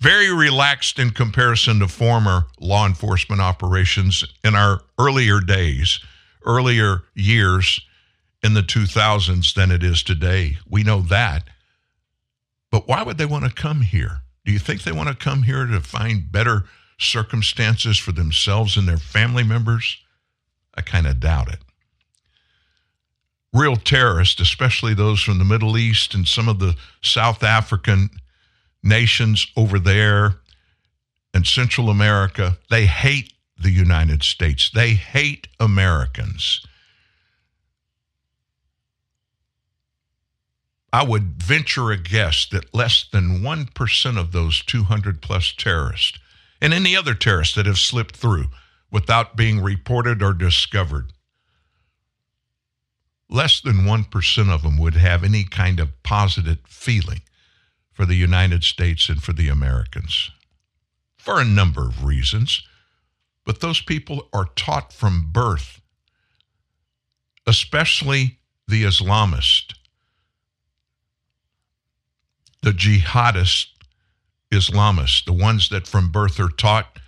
very 0.00 0.32
relaxed 0.32 0.98
in 0.98 1.10
comparison 1.10 1.80
to 1.80 1.88
former 1.88 2.46
law 2.60 2.86
enforcement 2.86 3.40
operations 3.40 4.24
in 4.44 4.54
our 4.54 4.80
earlier 4.98 5.40
days, 5.40 6.00
earlier 6.44 7.02
years 7.14 7.80
in 8.42 8.54
the 8.54 8.62
2000s 8.62 9.54
than 9.54 9.70
it 9.70 9.82
is 9.82 10.02
today? 10.02 10.58
We 10.68 10.82
know 10.82 11.00
that. 11.02 11.44
But 12.70 12.86
why 12.86 13.02
would 13.02 13.18
they 13.18 13.26
want 13.26 13.44
to 13.44 13.50
come 13.50 13.80
here? 13.80 14.22
Do 14.44 14.52
you 14.52 14.58
think 14.58 14.82
they 14.82 14.92
want 14.92 15.08
to 15.08 15.14
come 15.14 15.42
here 15.42 15.66
to 15.66 15.80
find 15.80 16.30
better 16.30 16.64
circumstances 16.98 17.98
for 17.98 18.12
themselves 18.12 18.76
and 18.76 18.88
their 18.88 18.98
family 18.98 19.42
members? 19.42 19.98
I 20.74 20.82
kind 20.82 21.06
of 21.06 21.20
doubt 21.20 21.52
it. 21.52 21.58
Real 23.52 23.76
terrorists, 23.76 24.40
especially 24.40 24.94
those 24.94 25.22
from 25.22 25.38
the 25.38 25.44
Middle 25.44 25.78
East 25.78 26.14
and 26.14 26.28
some 26.28 26.48
of 26.48 26.58
the 26.58 26.76
South 27.02 27.42
African 27.42 28.10
nations 28.82 29.46
over 29.56 29.78
there 29.78 30.36
and 31.32 31.46
Central 31.46 31.90
America, 31.90 32.58
they 32.70 32.86
hate 32.86 33.32
the 33.58 33.70
United 33.70 34.22
States. 34.22 34.70
They 34.70 34.90
hate 34.90 35.48
Americans. 35.58 36.64
I 40.92 41.04
would 41.04 41.42
venture 41.42 41.90
a 41.90 41.98
guess 41.98 42.46
that 42.46 42.74
less 42.74 43.06
than 43.12 43.40
1% 43.40 44.18
of 44.18 44.32
those 44.32 44.62
200 44.62 45.20
plus 45.20 45.52
terrorists 45.52 46.18
and 46.60 46.72
any 46.72 46.96
other 46.96 47.14
terrorists 47.14 47.54
that 47.56 47.66
have 47.66 47.78
slipped 47.78 48.16
through 48.16 48.46
without 48.90 49.36
being 49.36 49.60
reported 49.60 50.22
or 50.22 50.32
discovered, 50.32 51.12
less 53.28 53.60
than 53.60 53.84
1% 53.84 54.48
of 54.48 54.62
them 54.62 54.78
would 54.78 54.94
have 54.94 55.22
any 55.22 55.44
kind 55.44 55.78
of 55.78 56.02
positive 56.02 56.58
feeling 56.66 57.20
for 57.92 58.06
the 58.06 58.14
United 58.14 58.64
States 58.64 59.08
and 59.08 59.22
for 59.22 59.34
the 59.34 59.48
Americans 59.48 60.30
for 61.16 61.40
a 61.40 61.44
number 61.44 61.82
of 61.82 62.04
reasons. 62.04 62.62
But 63.48 63.60
those 63.60 63.80
people 63.80 64.28
are 64.34 64.44
taught 64.56 64.92
from 64.92 65.30
birth, 65.32 65.80
especially 67.46 68.40
the 68.68 68.84
Islamist 68.84 69.72
the 72.62 72.72
jihadist 72.72 73.68
Islamists, 74.52 75.24
the 75.24 75.32
ones 75.32 75.70
that 75.70 75.86
from 75.86 76.12
birth 76.12 76.38
are 76.38 76.50
taught 76.50 76.98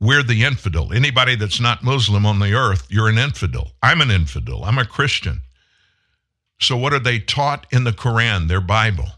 we're 0.00 0.22
the 0.22 0.42
infidel. 0.42 0.90
Anybody 0.90 1.36
that's 1.36 1.60
not 1.60 1.84
Muslim 1.84 2.24
on 2.24 2.38
the 2.38 2.54
earth, 2.54 2.86
you're 2.88 3.10
an 3.10 3.18
infidel. 3.18 3.72
I'm 3.82 4.00
an 4.00 4.10
infidel. 4.10 4.64
I'm 4.64 4.78
a 4.78 4.86
Christian. 4.86 5.42
So, 6.60 6.78
what 6.78 6.94
are 6.94 6.98
they 6.98 7.18
taught 7.18 7.66
in 7.70 7.84
the 7.84 7.92
Quran, 7.92 8.48
their 8.48 8.62
Bible? 8.62 9.08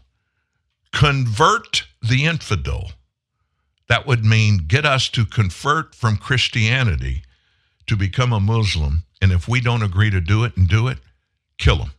Convert 0.91 1.87
the 2.01 2.25
infidel. 2.25 2.91
That 3.87 4.05
would 4.05 4.25
mean 4.25 4.65
get 4.67 4.85
us 4.85 5.09
to 5.09 5.25
convert 5.25 5.95
from 5.95 6.17
Christianity 6.17 7.23
to 7.87 7.95
become 7.95 8.33
a 8.33 8.39
Muslim. 8.39 9.03
And 9.21 9.31
if 9.31 9.47
we 9.47 9.61
don't 9.61 9.83
agree 9.83 10.09
to 10.09 10.21
do 10.21 10.43
it 10.43 10.55
and 10.57 10.67
do 10.67 10.87
it, 10.87 10.99
kill 11.57 11.77
them. 11.77 11.91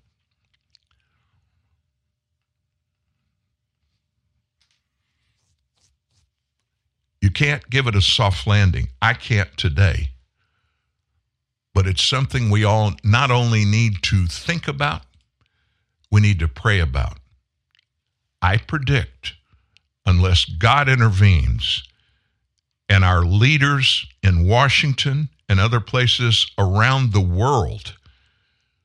You 7.21 7.31
can't 7.31 7.69
give 7.69 7.87
it 7.87 7.97
a 7.97 8.01
soft 8.01 8.47
landing. 8.47 8.89
I 9.03 9.15
can't 9.15 9.55
today. 9.57 10.11
But 11.75 11.87
it's 11.87 12.05
something 12.05 12.51
we 12.51 12.65
all 12.65 12.93
not 13.03 13.31
only 13.31 13.65
need 13.65 14.03
to 14.05 14.27
think 14.27 14.69
about, 14.69 15.03
we 16.11 16.21
need 16.21 16.39
to 16.39 16.49
pray 16.49 16.81
about. 16.81 17.19
I 18.41 18.57
predict, 18.57 19.35
unless 20.09 20.47
God 20.47 20.89
intervenes 20.89 21.85
and 22.89 23.05
our 23.05 23.23
leaders 23.25 24.07
in 24.23 24.49
Washington 24.49 25.29
and 25.51 25.61
other 25.61 25.81
places 25.81 26.51
around 26.59 27.13
the 27.13 27.21
world 27.21 27.95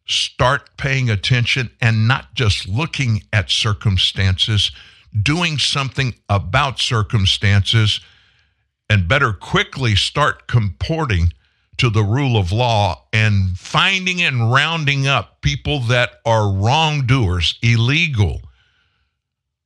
start 0.06 0.76
paying 0.76 1.10
attention 1.10 1.70
and 1.82 2.10
not 2.10 2.34
just 2.34 2.68
looking 2.68 3.24
at 3.32 3.50
circumstances, 3.50 4.72
doing 5.22 5.58
something 5.58 6.14
about 6.28 6.80
circumstances 6.80 8.02
and 8.90 9.08
better 9.08 9.32
quickly 9.32 9.96
start 9.96 10.46
comporting 10.48 11.32
to 11.78 11.90
the 11.90 12.04
rule 12.04 12.36
of 12.36 12.52
law 12.52 13.02
and 13.14 13.58
finding 13.58 14.22
and 14.22 14.52
rounding 14.52 15.08
up 15.08 15.42
people 15.42 15.80
that 15.80 16.20
are 16.26 16.52
wrongdoers, 16.52 17.58
illegal, 17.62 18.42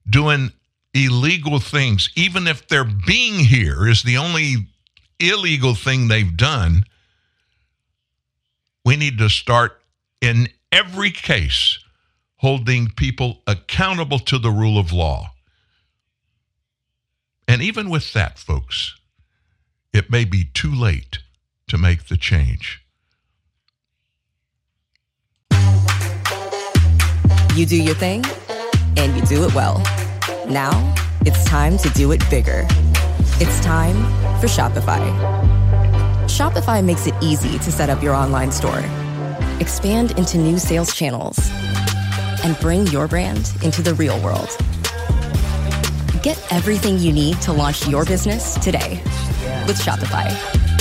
doing 0.08 0.52
illegal 0.98 1.60
things, 1.60 2.10
even 2.16 2.48
if 2.48 2.68
their 2.68 2.84
being 2.84 3.40
here 3.40 3.88
is 3.88 4.04
the 4.04 4.18
only 4.18 4.68
illegal 5.20 5.76
thing 5.76 6.08
they've 6.08 6.36
done. 6.36 6.84
We 8.86 8.96
need 8.96 9.18
to 9.20 9.30
start 9.30 9.82
in 10.22 10.50
every 10.72 11.12
case 11.12 11.80
holding 12.38 12.90
people 12.90 13.42
accountable 13.48 14.20
to 14.20 14.38
the 14.38 14.52
rule 14.52 14.78
of 14.78 14.92
law. 14.92 15.32
And 17.48 17.62
even 17.62 17.90
with 17.90 18.14
that, 18.14 18.38
folks, 18.38 18.96
it 19.94 20.12
may 20.12 20.26
be 20.26 20.46
too 20.54 20.74
late 20.74 21.20
to 21.68 21.78
make 21.78 22.08
the 22.08 22.18
change. 22.18 22.84
You 27.56 27.66
do 27.66 27.82
your 27.82 27.96
thing, 27.96 28.24
and 28.98 29.16
you 29.16 29.26
do 29.26 29.44
it 29.46 29.56
well. 29.56 29.82
Now, 30.50 30.96
it's 31.26 31.44
time 31.44 31.78
to 31.80 31.90
do 31.90 32.14
it 32.14 32.24
bigger. 32.30 32.66
It's 33.40 33.60
time 33.60 33.98
for 34.40 34.48
Shopify. 34.48 35.04
Shopify 36.24 36.82
makes 36.82 37.06
it 37.06 37.14
easy 37.22 37.60
to 37.60 37.70
set 37.70 37.90
up 37.90 38.02
your 38.02 38.14
online 38.14 38.54
store, 38.54 38.80
expand 39.60 40.18
into 40.18 40.38
new 40.38 40.58
sales 40.58 40.96
channels, 40.96 41.38
and 42.46 42.58
bring 42.62 42.88
your 42.88 43.10
brand 43.10 43.52
into 43.62 43.82
the 43.82 43.94
real 43.96 44.18
world. 44.24 44.48
Get 46.24 46.42
everything 46.50 46.98
you 46.98 47.12
need 47.12 47.42
to 47.42 47.52
launch 47.52 47.86
your 47.86 48.06
business 48.06 48.58
today 48.60 49.02
with 49.68 49.78
Shopify. 49.78 50.77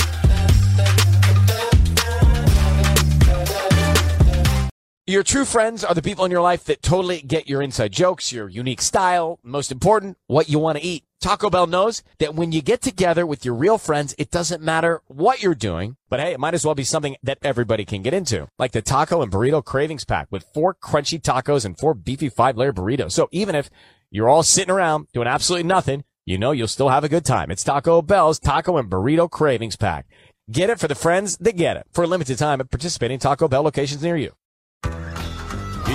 Your 5.09 5.23
true 5.23 5.45
friends 5.45 5.85
are 5.85 5.95
the 5.95 6.01
people 6.01 6.25
in 6.25 6.31
your 6.31 6.41
life 6.41 6.65
that 6.65 6.81
totally 6.81 7.21
get 7.21 7.47
your 7.47 7.61
inside 7.61 7.93
jokes, 7.93 8.33
your 8.33 8.49
unique 8.49 8.81
style, 8.81 9.39
most 9.41 9.71
important, 9.71 10.17
what 10.27 10.49
you 10.49 10.59
want 10.59 10.77
to 10.77 10.83
eat. 10.83 11.05
Taco 11.21 11.49
Bell 11.49 11.65
knows 11.65 12.03
that 12.17 12.35
when 12.35 12.51
you 12.51 12.61
get 12.61 12.81
together 12.81 13.25
with 13.25 13.45
your 13.45 13.53
real 13.53 13.77
friends, 13.77 14.13
it 14.17 14.31
doesn't 14.31 14.61
matter 14.61 15.01
what 15.07 15.41
you're 15.41 15.55
doing, 15.55 15.95
but 16.09 16.19
hey, 16.19 16.33
it 16.33 16.41
might 16.41 16.53
as 16.55 16.65
well 16.65 16.75
be 16.75 16.83
something 16.83 17.15
that 17.23 17.37
everybody 17.41 17.85
can 17.85 18.01
get 18.01 18.13
into, 18.13 18.49
like 18.59 18.73
the 18.73 18.81
Taco 18.81 19.21
and 19.21 19.31
Burrito 19.31 19.63
Cravings 19.63 20.03
Pack 20.03 20.27
with 20.29 20.43
four 20.53 20.75
crunchy 20.75 21.21
tacos 21.21 21.63
and 21.63 21.79
four 21.79 21.93
beefy 21.93 22.27
five 22.27 22.57
layer 22.57 22.73
burritos. 22.73 23.13
So 23.13 23.29
even 23.31 23.55
if 23.55 23.69
you're 24.11 24.27
all 24.27 24.43
sitting 24.43 24.73
around 24.73 25.07
doing 25.13 25.29
absolutely 25.29 25.69
nothing, 25.69 26.03
you 26.25 26.37
know 26.37 26.51
you'll 26.51 26.67
still 26.67 26.89
have 26.89 27.05
a 27.05 27.09
good 27.09 27.23
time. 27.23 27.49
It's 27.49 27.63
Taco 27.63 28.01
Bell's 28.01 28.39
Taco 28.39 28.75
and 28.75 28.91
Burrito 28.91 29.31
Cravings 29.31 29.77
Pack. 29.77 30.05
Get 30.51 30.69
it 30.69 30.81
for 30.81 30.89
the 30.89 30.95
friends 30.95 31.37
that 31.37 31.55
get 31.55 31.77
it 31.77 31.87
for 31.93 32.03
a 32.03 32.07
limited 32.07 32.37
time 32.37 32.59
at 32.59 32.69
participating 32.69 33.19
Taco 33.19 33.47
Bell 33.47 33.63
locations 33.63 34.03
near 34.03 34.17
you. 34.17 34.33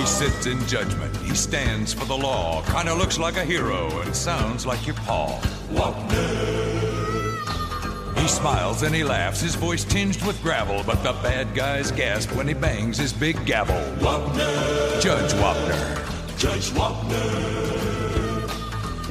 He 0.03 0.09
sits 0.09 0.47
in 0.47 0.59
judgment. 0.67 1.15
He 1.15 1.33
stands 1.33 1.93
for 1.93 2.03
the 2.03 2.17
law. 2.17 2.61
Kinda 2.63 2.93
looks 2.93 3.17
like 3.17 3.37
a 3.37 3.45
hero 3.45 3.87
and 4.01 4.13
sounds 4.13 4.65
like 4.65 4.85
your 4.85 4.97
paw. 4.97 5.39
Wapner. 5.71 7.39
He 8.17 8.27
smiles 8.27 8.83
and 8.83 8.93
he 8.93 9.05
laughs, 9.05 9.39
his 9.39 9.55
voice 9.55 9.85
tinged 9.85 10.21
with 10.25 10.41
gravel, 10.43 10.83
but 10.85 11.01
the 11.03 11.13
bad 11.23 11.55
guys 11.55 11.89
gasp 11.89 12.35
when 12.35 12.49
he 12.49 12.53
bangs 12.53 12.97
his 12.97 13.13
big 13.13 13.45
gavel. 13.45 13.79
Wapner. 13.99 15.01
Judge 15.01 15.31
Wapner. 15.35 16.37
Judge 16.37 16.71
Wapner. 16.71 18.12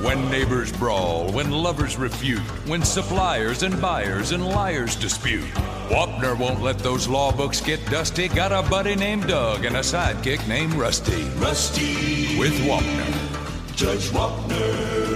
When 0.03 0.29
neighbors 0.33 0.73
brawl, 0.73 1.31
when 1.31 1.53
lovers 1.53 1.97
refute, 1.97 2.41
when 2.67 2.83
suppliers 2.83 3.63
and 3.63 3.81
buyers 3.81 4.33
and 4.33 4.45
liars 4.45 4.97
dispute. 4.97 5.45
Wapner 5.91 6.37
won't 6.37 6.61
let 6.61 6.81
those 6.81 7.07
law 7.07 7.31
books 7.31 7.61
get 7.61 7.79
dusty. 7.89 8.27
Got 8.27 8.51
a 8.51 8.69
buddy 8.69 8.97
named 8.97 9.29
Doug 9.29 9.65
and 9.65 9.77
a 9.77 9.81
sidekick 9.81 10.49
named 10.49 10.75
Rusty. 10.75 11.23
Rusty. 11.37 12.37
With 12.37 12.53
Wapner. 12.67 13.77
Judge 13.77 14.11
Wapner. 14.11 15.13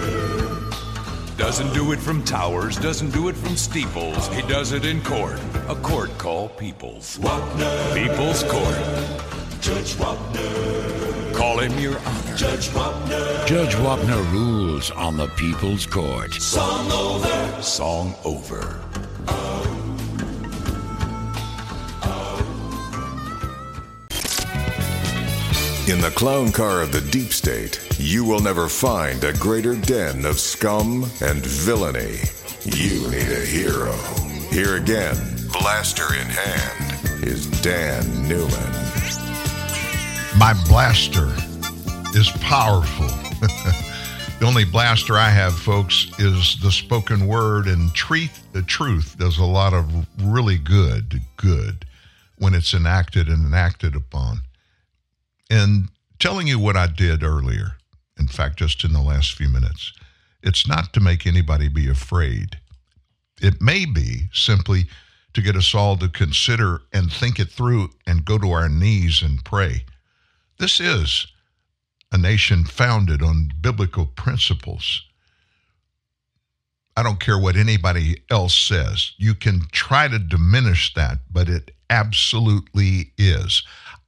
Doesn't 1.36 1.74
do 1.74 1.90
it 1.90 1.98
from 1.98 2.22
towers, 2.22 2.76
doesn't 2.76 3.10
do 3.10 3.26
it 3.26 3.34
from 3.34 3.56
steeples. 3.56 4.28
He 4.28 4.42
does 4.42 4.70
it 4.70 4.84
in 4.84 5.02
court. 5.02 5.40
A 5.68 5.74
court 5.74 6.16
called 6.16 6.56
People's. 6.56 7.18
Wapner. 7.18 7.92
People's 7.92 8.44
Court. 8.44 9.45
Judge 9.66 9.94
Wapner. 9.96 11.34
Call 11.34 11.58
him 11.58 11.76
your 11.80 11.98
honor. 11.98 12.36
Judge 12.36 12.68
Wapner. 12.68 13.46
Judge 13.48 13.74
Wapner 13.74 14.30
rules 14.30 14.92
on 14.92 15.16
the 15.16 15.26
People's 15.30 15.84
Court. 15.84 16.32
Song 16.34 16.88
over. 16.92 17.60
Song 17.60 18.14
over. 18.24 18.80
In 25.90 26.00
the 26.00 26.12
clown 26.14 26.52
car 26.52 26.80
of 26.80 26.92
the 26.92 27.04
deep 27.10 27.32
state, 27.32 27.84
you 27.98 28.24
will 28.24 28.38
never 28.38 28.68
find 28.68 29.24
a 29.24 29.32
greater 29.32 29.74
den 29.74 30.26
of 30.26 30.38
scum 30.38 31.10
and 31.20 31.44
villainy. 31.44 32.20
You 32.62 33.10
need 33.10 33.32
a 33.32 33.44
hero. 33.44 33.92
Here 34.52 34.76
again, 34.76 35.16
blaster 35.52 36.14
in 36.14 36.28
hand, 36.28 37.24
is 37.24 37.46
Dan 37.62 38.28
Newman. 38.28 38.86
My 40.38 40.52
blaster 40.68 41.32
is 42.14 42.30
powerful. 42.42 43.06
the 44.38 44.44
only 44.44 44.66
blaster 44.66 45.16
I 45.16 45.30
have, 45.30 45.58
folks, 45.58 46.10
is 46.18 46.60
the 46.60 46.70
spoken 46.70 47.26
word, 47.26 47.66
and 47.66 47.92
truth, 47.94 48.46
the 48.52 48.60
truth 48.60 49.16
does 49.18 49.38
a 49.38 49.44
lot 49.44 49.72
of 49.72 50.06
really 50.22 50.58
good, 50.58 51.22
good 51.38 51.86
when 52.36 52.52
it's 52.52 52.74
enacted 52.74 53.28
and 53.28 53.46
enacted 53.46 53.96
upon. 53.96 54.42
And 55.48 55.88
telling 56.18 56.46
you 56.46 56.58
what 56.58 56.76
I 56.76 56.86
did 56.86 57.22
earlier, 57.22 57.78
in 58.18 58.28
fact, 58.28 58.58
just 58.58 58.84
in 58.84 58.92
the 58.92 59.00
last 59.00 59.32
few 59.32 59.48
minutes, 59.48 59.94
it's 60.42 60.68
not 60.68 60.92
to 60.92 61.00
make 61.00 61.26
anybody 61.26 61.68
be 61.68 61.88
afraid. 61.88 62.58
It 63.40 63.62
may 63.62 63.86
be 63.86 64.28
simply 64.34 64.84
to 65.32 65.40
get 65.40 65.56
us 65.56 65.74
all 65.74 65.96
to 65.96 66.10
consider 66.10 66.82
and 66.92 67.10
think 67.10 67.38
it 67.38 67.48
through 67.48 67.88
and 68.06 68.26
go 68.26 68.36
to 68.36 68.52
our 68.52 68.68
knees 68.68 69.22
and 69.22 69.42
pray. 69.42 69.84
This 70.58 70.80
is 70.80 71.26
a 72.12 72.18
nation 72.18 72.64
founded 72.64 73.22
on 73.22 73.50
biblical 73.60 74.06
principles. 74.06 75.02
I 76.96 77.02
don't 77.02 77.20
care 77.20 77.38
what 77.38 77.56
anybody 77.56 78.22
else 78.30 78.56
says. 78.56 79.12
You 79.18 79.34
can 79.34 79.62
try 79.70 80.08
to 80.08 80.18
diminish 80.18 80.94
that, 80.94 81.18
but 81.30 81.48
it 81.48 81.72
absolutely 81.90 83.12
is. 83.18 83.62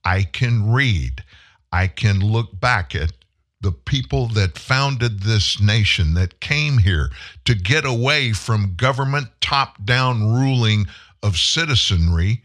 I 0.05 0.23
can 0.23 0.73
read, 0.73 1.23
I 1.71 1.87
can 1.87 2.21
look 2.21 2.59
back 2.59 2.95
at 2.95 3.13
the 3.61 3.73
people 3.73 4.29
that 4.29 4.57
founded 4.57 5.21
this 5.21 5.61
nation, 5.61 6.15
that 6.15 6.41
came 6.41 6.79
here 6.79 7.11
to 7.45 7.55
get 7.55 7.85
away 7.85 8.33
from 8.33 8.75
government 8.77 9.29
top 9.41 9.85
down 9.85 10.33
ruling 10.33 10.87
of 11.23 11.37
citizenry, 11.37 12.43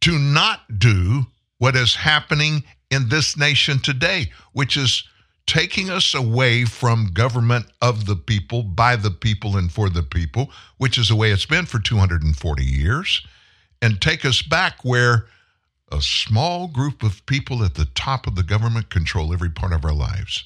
to 0.00 0.18
not 0.18 0.78
do 0.78 1.26
what 1.58 1.76
is 1.76 1.94
happening 1.94 2.64
in 2.90 3.08
this 3.08 3.36
nation 3.36 3.78
today, 3.78 4.30
which 4.52 4.76
is 4.76 5.04
taking 5.46 5.90
us 5.90 6.14
away 6.14 6.64
from 6.64 7.10
government 7.12 7.66
of 7.80 8.06
the 8.06 8.16
people, 8.16 8.62
by 8.62 8.96
the 8.96 9.10
people, 9.10 9.56
and 9.56 9.72
for 9.72 9.88
the 9.88 10.02
people, 10.02 10.50
which 10.76 10.98
is 10.98 11.08
the 11.08 11.16
way 11.16 11.30
it's 11.30 11.46
been 11.46 11.66
for 11.66 11.78
240 11.78 12.64
years, 12.64 13.26
and 13.80 14.00
take 14.00 14.24
us 14.24 14.42
back 14.42 14.84
where 14.84 15.26
a 15.90 16.02
small 16.02 16.68
group 16.68 17.02
of 17.02 17.24
people 17.26 17.64
at 17.64 17.74
the 17.74 17.86
top 17.94 18.26
of 18.26 18.34
the 18.34 18.42
government 18.42 18.90
control 18.90 19.32
every 19.32 19.50
part 19.50 19.72
of 19.72 19.84
our 19.84 19.92
lives. 19.92 20.44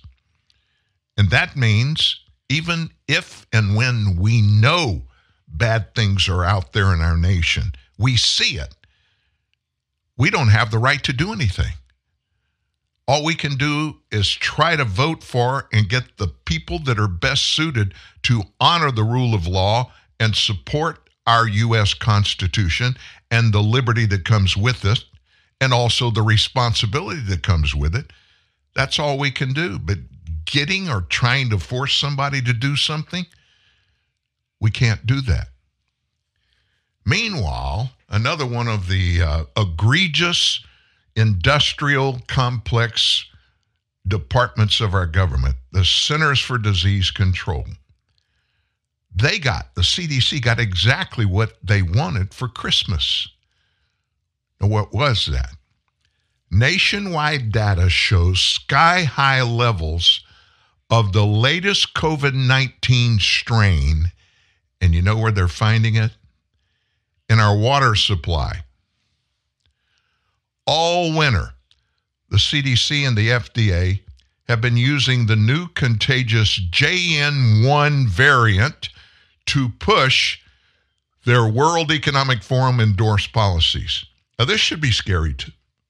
And 1.16 1.30
that 1.30 1.56
means 1.56 2.20
even 2.48 2.90
if 3.08 3.46
and 3.52 3.74
when 3.74 4.16
we 4.18 4.40
know 4.40 5.02
bad 5.48 5.94
things 5.94 6.28
are 6.28 6.44
out 6.44 6.72
there 6.72 6.92
in 6.94 7.00
our 7.00 7.16
nation, 7.16 7.72
we 7.98 8.16
see 8.16 8.56
it, 8.56 8.74
we 10.16 10.30
don't 10.30 10.48
have 10.48 10.70
the 10.70 10.78
right 10.78 11.02
to 11.04 11.12
do 11.12 11.32
anything. 11.32 11.72
All 13.08 13.24
we 13.24 13.34
can 13.34 13.56
do 13.56 13.96
is 14.10 14.30
try 14.30 14.76
to 14.76 14.84
vote 14.84 15.22
for 15.22 15.68
and 15.72 15.88
get 15.88 16.18
the 16.18 16.28
people 16.28 16.78
that 16.80 16.98
are 16.98 17.08
best 17.08 17.44
suited 17.44 17.94
to 18.22 18.42
honor 18.60 18.92
the 18.92 19.02
rule 19.02 19.34
of 19.34 19.46
law 19.46 19.92
and 20.20 20.36
support 20.36 21.10
our 21.26 21.48
U.S. 21.48 21.94
Constitution 21.94 22.96
and 23.30 23.52
the 23.52 23.62
liberty 23.62 24.06
that 24.06 24.24
comes 24.24 24.56
with 24.56 24.84
it, 24.84 25.04
and 25.60 25.72
also 25.72 26.10
the 26.10 26.22
responsibility 26.22 27.20
that 27.28 27.42
comes 27.42 27.74
with 27.74 27.94
it. 27.94 28.12
That's 28.74 28.98
all 28.98 29.18
we 29.18 29.30
can 29.30 29.52
do. 29.52 29.78
But 29.78 29.98
getting 30.44 30.88
or 30.88 31.02
trying 31.02 31.50
to 31.50 31.58
force 31.58 31.96
somebody 31.96 32.42
to 32.42 32.52
do 32.52 32.76
something, 32.76 33.26
we 34.60 34.70
can't 34.70 35.06
do 35.06 35.20
that. 35.22 35.48
Meanwhile, 37.04 37.90
another 38.12 38.46
one 38.46 38.68
of 38.68 38.88
the 38.88 39.22
uh, 39.22 39.44
egregious 39.56 40.62
industrial 41.16 42.20
complex 42.28 43.24
departments 44.06 44.80
of 44.80 44.94
our 44.94 45.06
government, 45.06 45.56
the 45.72 45.84
Centers 45.84 46.38
for 46.38 46.58
Disease 46.58 47.10
Control, 47.10 47.64
they 49.14 49.38
got, 49.38 49.74
the 49.74 49.82
CDC 49.82 50.40
got 50.42 50.60
exactly 50.60 51.26
what 51.26 51.54
they 51.62 51.82
wanted 51.82 52.32
for 52.32 52.48
Christmas. 52.48 53.28
Now, 54.60 54.68
what 54.68 54.92
was 54.92 55.26
that? 55.26 55.50
Nationwide 56.50 57.50
data 57.50 57.88
shows 57.88 58.40
sky 58.40 59.04
high 59.04 59.42
levels 59.42 60.22
of 60.90 61.12
the 61.12 61.24
latest 61.24 61.94
COVID 61.94 62.34
19 62.34 63.18
strain. 63.18 64.12
And 64.80 64.94
you 64.94 65.00
know 65.00 65.16
where 65.16 65.32
they're 65.32 65.48
finding 65.48 65.94
it? 65.94 66.10
In 67.32 67.40
our 67.40 67.56
water 67.56 67.94
supply. 67.94 68.62
All 70.66 71.16
winter, 71.16 71.54
the 72.28 72.36
CDC 72.36 73.08
and 73.08 73.16
the 73.16 73.28
FDA 73.28 74.00
have 74.48 74.60
been 74.60 74.76
using 74.76 75.24
the 75.24 75.36
new 75.36 75.68
contagious 75.68 76.60
JN1 76.60 78.06
variant 78.06 78.90
to 79.46 79.70
push 79.70 80.40
their 81.24 81.48
World 81.48 81.90
Economic 81.90 82.42
Forum 82.42 82.80
endorsed 82.80 83.32
policies. 83.32 84.04
Now, 84.38 84.44
this 84.44 84.60
should 84.60 84.82
be 84.82 84.92
scary 84.92 85.34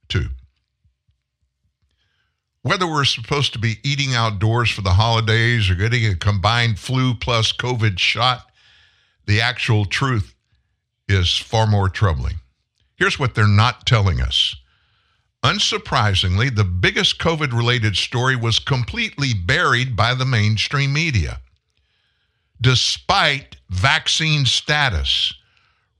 too. 0.08 0.28
Whether 2.62 2.86
we're 2.86 3.04
supposed 3.04 3.52
to 3.54 3.58
be 3.58 3.78
eating 3.82 4.14
outdoors 4.14 4.70
for 4.70 4.82
the 4.82 4.90
holidays 4.90 5.68
or 5.68 5.74
getting 5.74 6.06
a 6.06 6.14
combined 6.14 6.78
flu 6.78 7.14
plus 7.14 7.52
COVID 7.52 7.98
shot, 7.98 8.48
the 9.26 9.40
actual 9.40 9.86
truth 9.86 10.31
is 11.12 11.36
far 11.36 11.66
more 11.66 11.88
troubling. 11.88 12.36
Here's 12.96 13.18
what 13.18 13.34
they're 13.34 13.46
not 13.46 13.86
telling 13.86 14.20
us. 14.20 14.56
Unsurprisingly, 15.44 16.54
the 16.54 16.64
biggest 16.64 17.18
COVID 17.18 17.52
related 17.52 17.96
story 17.96 18.36
was 18.36 18.58
completely 18.58 19.34
buried 19.34 19.96
by 19.96 20.14
the 20.14 20.24
mainstream 20.24 20.92
media. 20.92 21.40
Despite 22.60 23.56
vaccine 23.70 24.46
status, 24.46 25.34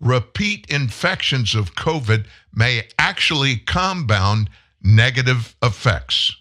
repeat 0.00 0.66
infections 0.68 1.56
of 1.56 1.74
COVID 1.74 2.26
may 2.54 2.88
actually 2.98 3.56
compound 3.56 4.48
negative 4.80 5.56
effects. 5.60 6.36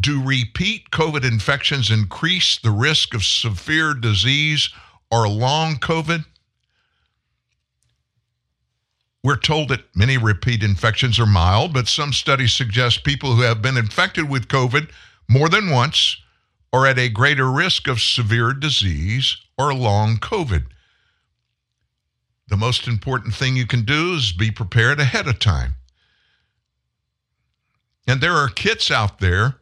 Do 0.00 0.22
repeat 0.22 0.90
COVID 0.90 1.24
infections 1.24 1.90
increase 1.90 2.58
the 2.58 2.70
risk 2.70 3.14
of 3.14 3.24
severe 3.24 3.94
disease 3.94 4.68
or 5.10 5.28
long 5.28 5.76
COVID? 5.76 6.24
We're 9.24 9.36
told 9.36 9.70
that 9.70 9.96
many 9.96 10.18
repeat 10.18 10.62
infections 10.62 11.18
are 11.18 11.24
mild, 11.24 11.72
but 11.72 11.88
some 11.88 12.12
studies 12.12 12.52
suggest 12.52 13.04
people 13.04 13.34
who 13.34 13.40
have 13.40 13.62
been 13.62 13.78
infected 13.78 14.28
with 14.28 14.48
COVID 14.48 14.90
more 15.30 15.48
than 15.48 15.70
once 15.70 16.18
are 16.74 16.86
at 16.86 16.98
a 16.98 17.08
greater 17.08 17.50
risk 17.50 17.88
of 17.88 18.02
severe 18.02 18.52
disease 18.52 19.38
or 19.56 19.72
long 19.72 20.18
COVID. 20.18 20.64
The 22.48 22.58
most 22.58 22.86
important 22.86 23.34
thing 23.34 23.56
you 23.56 23.66
can 23.66 23.86
do 23.86 24.12
is 24.12 24.32
be 24.32 24.50
prepared 24.50 25.00
ahead 25.00 25.26
of 25.26 25.38
time. 25.38 25.74
And 28.06 28.20
there 28.20 28.34
are 28.34 28.48
kits 28.48 28.90
out 28.90 29.20
there, 29.20 29.56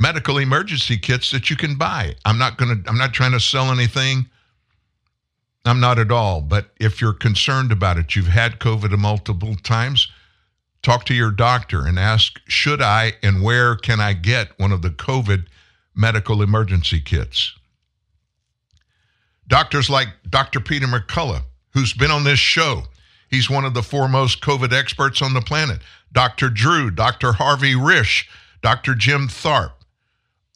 medical 0.00 0.38
emergency 0.38 0.96
kits 0.96 1.30
that 1.32 1.50
you 1.50 1.56
can 1.56 1.76
buy. 1.76 2.16
I'm 2.24 2.38
not 2.38 2.56
going 2.56 2.82
to 2.82 2.88
I'm 2.88 2.96
not 2.96 3.12
trying 3.12 3.32
to 3.32 3.40
sell 3.40 3.70
anything. 3.70 4.30
I'm 5.68 5.80
not 5.80 5.98
at 5.98 6.10
all, 6.10 6.40
but 6.40 6.70
if 6.78 7.00
you're 7.00 7.12
concerned 7.12 7.72
about 7.72 7.98
it, 7.98 8.16
you've 8.16 8.28
had 8.28 8.58
COVID 8.58 8.96
multiple 8.98 9.54
times, 9.56 10.08
talk 10.82 11.04
to 11.06 11.14
your 11.14 11.30
doctor 11.30 11.86
and 11.86 11.98
ask, 11.98 12.40
should 12.46 12.80
I 12.80 13.14
and 13.22 13.42
where 13.42 13.76
can 13.76 14.00
I 14.00 14.12
get 14.12 14.58
one 14.58 14.72
of 14.72 14.82
the 14.82 14.90
COVID 14.90 15.46
medical 15.94 16.42
emergency 16.42 17.00
kits? 17.00 17.54
Doctors 19.46 19.90
like 19.90 20.08
Dr. 20.28 20.60
Peter 20.60 20.86
McCullough, 20.86 21.42
who's 21.74 21.92
been 21.92 22.10
on 22.10 22.24
this 22.24 22.38
show, 22.38 22.84
he's 23.30 23.50
one 23.50 23.64
of 23.64 23.74
the 23.74 23.82
foremost 23.82 24.40
COVID 24.40 24.72
experts 24.72 25.20
on 25.22 25.34
the 25.34 25.40
planet. 25.40 25.80
Dr. 26.12 26.50
Drew, 26.50 26.90
Dr. 26.90 27.32
Harvey 27.32 27.74
Risch, 27.74 28.26
Dr. 28.62 28.94
Jim 28.94 29.28
Thorp 29.28 29.77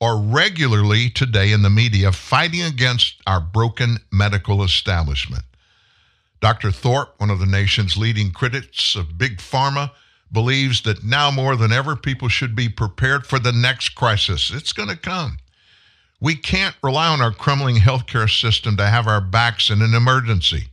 are 0.02 0.18
regularly 0.18 1.08
today 1.08 1.52
in 1.52 1.62
the 1.62 1.70
media 1.70 2.10
fighting 2.10 2.62
against 2.62 3.22
our 3.24 3.40
broken 3.40 3.98
medical 4.10 4.64
establishment. 4.64 5.44
Dr. 6.40 6.72
Thorp, 6.72 7.10
one 7.18 7.30
of 7.30 7.38
the 7.38 7.46
nation's 7.46 7.96
leading 7.96 8.32
critics 8.32 8.96
of 8.96 9.16
big 9.16 9.38
pharma, 9.38 9.92
believes 10.32 10.82
that 10.82 11.04
now 11.04 11.30
more 11.30 11.54
than 11.54 11.70
ever 11.70 11.94
people 11.94 12.28
should 12.28 12.56
be 12.56 12.68
prepared 12.68 13.24
for 13.24 13.38
the 13.38 13.52
next 13.52 13.90
crisis. 13.90 14.50
It's 14.52 14.72
going 14.72 14.88
to 14.88 14.96
come. 14.96 15.36
We 16.20 16.34
can't 16.34 16.74
rely 16.82 17.06
on 17.06 17.20
our 17.20 17.30
crumbling 17.30 17.76
healthcare 17.76 18.28
system 18.28 18.76
to 18.78 18.86
have 18.86 19.06
our 19.06 19.20
backs 19.20 19.70
in 19.70 19.82
an 19.82 19.94
emergency. 19.94 20.64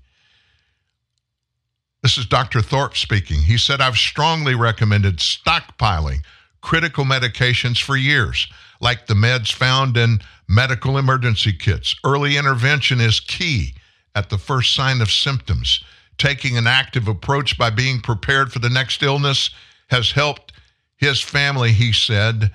This 2.01 2.17
is 2.17 2.25
Dr. 2.25 2.61
Thorp 2.61 2.97
speaking. 2.97 3.41
He 3.41 3.59
said, 3.59 3.79
I've 3.79 3.97
strongly 3.97 4.55
recommended 4.55 5.17
stockpiling 5.17 6.23
critical 6.61 7.05
medications 7.05 7.81
for 7.81 7.95
years, 7.95 8.47
like 8.79 9.07
the 9.07 9.13
meds 9.13 9.51
found 9.51 9.97
in 9.97 10.19
medical 10.47 10.97
emergency 10.97 11.53
kits. 11.53 11.95
Early 12.03 12.37
intervention 12.37 12.99
is 12.99 13.19
key 13.19 13.75
at 14.15 14.29
the 14.29 14.37
first 14.37 14.73
sign 14.73 15.01
of 15.01 15.11
symptoms. 15.11 15.83
Taking 16.17 16.57
an 16.57 16.67
active 16.67 17.07
approach 17.07 17.57
by 17.57 17.69
being 17.69 18.01
prepared 18.01 18.51
for 18.51 18.59
the 18.59 18.69
next 18.69 19.03
illness 19.03 19.49
has 19.87 20.11
helped 20.11 20.53
his 20.97 21.21
family, 21.21 21.71
he 21.71 21.93
said, 21.93 22.51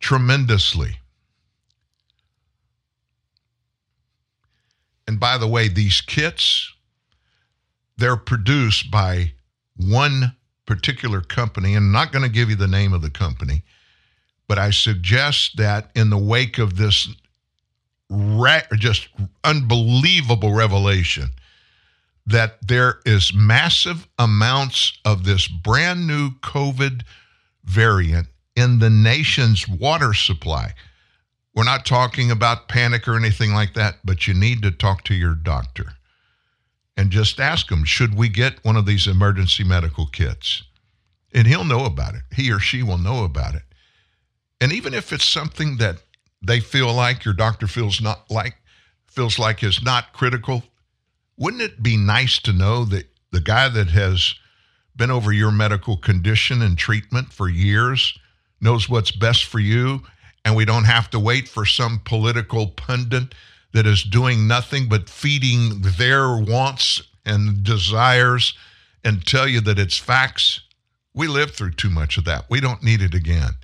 tremendously. 0.00 0.98
And 5.06 5.20
by 5.20 5.36
the 5.36 5.48
way, 5.48 5.68
these 5.68 6.00
kits, 6.00 6.72
they're 7.98 8.16
produced 8.16 8.90
by 8.90 9.32
one 9.76 10.34
particular 10.66 11.20
company, 11.20 11.74
and 11.74 11.86
I'm 11.86 11.92
not 11.92 12.12
going 12.12 12.22
to 12.22 12.30
give 12.30 12.48
you 12.48 12.56
the 12.56 12.66
name 12.66 12.94
of 12.94 13.02
the 13.02 13.10
company, 13.10 13.64
but 14.46 14.58
I 14.58 14.70
suggest 14.70 15.56
that 15.56 15.90
in 15.94 16.10
the 16.10 16.18
wake 16.18 16.58
of 16.58 16.76
this 16.76 17.08
ra- 18.10 18.60
just 18.76 19.08
unbelievable 19.42 20.52
revelation, 20.52 21.30
that 22.26 22.58
there 22.66 23.00
is 23.04 23.34
massive 23.34 24.08
amounts 24.18 24.98
of 25.04 25.24
this 25.24 25.48
brand 25.48 26.06
new 26.06 26.30
COVID 26.30 27.02
variant 27.64 28.28
in 28.56 28.78
the 28.78 28.90
nation's 28.90 29.66
water 29.68 30.14
supply. 30.14 30.74
We're 31.54 31.64
not 31.64 31.86
talking 31.86 32.30
about 32.30 32.68
panic 32.68 33.06
or 33.06 33.16
anything 33.16 33.52
like 33.52 33.74
that, 33.74 33.96
but 34.04 34.26
you 34.26 34.34
need 34.34 34.62
to 34.62 34.70
talk 34.70 35.04
to 35.04 35.14
your 35.14 35.34
doctor 35.34 35.94
and 36.96 37.10
just 37.10 37.40
ask 37.40 37.70
him, 37.70 37.84
should 37.84 38.14
we 38.14 38.28
get 38.28 38.64
one 38.64 38.76
of 38.76 38.86
these 38.86 39.06
emergency 39.06 39.64
medical 39.64 40.06
kits? 40.06 40.62
And 41.32 41.46
he'll 41.46 41.64
know 41.64 41.84
about 41.84 42.14
it. 42.14 42.22
He 42.34 42.52
or 42.52 42.60
she 42.60 42.82
will 42.82 42.98
know 42.98 43.24
about 43.24 43.54
it. 43.54 43.62
And 44.64 44.72
even 44.72 44.94
if 44.94 45.12
it's 45.12 45.26
something 45.26 45.76
that 45.76 45.98
they 46.40 46.58
feel 46.58 46.90
like 46.90 47.26
your 47.26 47.34
doctor 47.34 47.66
feels 47.66 48.00
not 48.00 48.30
like 48.30 48.54
feels 49.06 49.38
like 49.38 49.62
is 49.62 49.82
not 49.82 50.14
critical, 50.14 50.62
wouldn't 51.36 51.60
it 51.60 51.82
be 51.82 51.98
nice 51.98 52.38
to 52.38 52.52
know 52.54 52.86
that 52.86 53.04
the 53.30 53.42
guy 53.42 53.68
that 53.68 53.88
has 53.88 54.34
been 54.96 55.10
over 55.10 55.34
your 55.34 55.50
medical 55.50 55.98
condition 55.98 56.62
and 56.62 56.78
treatment 56.78 57.30
for 57.30 57.46
years 57.46 58.18
knows 58.58 58.88
what's 58.88 59.10
best 59.10 59.44
for 59.44 59.58
you 59.58 60.00
and 60.46 60.56
we 60.56 60.64
don't 60.64 60.84
have 60.84 61.10
to 61.10 61.20
wait 61.20 61.46
for 61.46 61.66
some 61.66 62.00
political 62.02 62.68
pundit 62.68 63.34
that 63.74 63.86
is 63.86 64.02
doing 64.02 64.48
nothing 64.48 64.88
but 64.88 65.10
feeding 65.10 65.82
their 65.82 66.38
wants 66.38 67.02
and 67.26 67.64
desires 67.64 68.54
and 69.04 69.26
tell 69.26 69.46
you 69.46 69.60
that 69.60 69.78
it's 69.78 69.98
facts. 69.98 70.62
We 71.12 71.26
lived 71.26 71.54
through 71.54 71.72
too 71.72 71.90
much 71.90 72.16
of 72.16 72.24
that. 72.24 72.46
We 72.48 72.60
don't 72.60 72.82
need 72.82 73.02
it 73.02 73.12
again. 73.12 73.56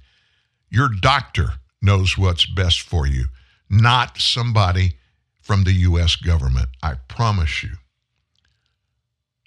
Your 0.70 0.88
doctor 0.88 1.54
knows 1.82 2.16
what's 2.16 2.46
best 2.46 2.80
for 2.80 3.06
you, 3.06 3.26
not 3.68 4.18
somebody 4.18 4.94
from 5.40 5.64
the 5.64 5.72
U.S. 5.72 6.16
government. 6.16 6.68
I 6.82 6.94
promise 7.08 7.62
you. 7.62 7.70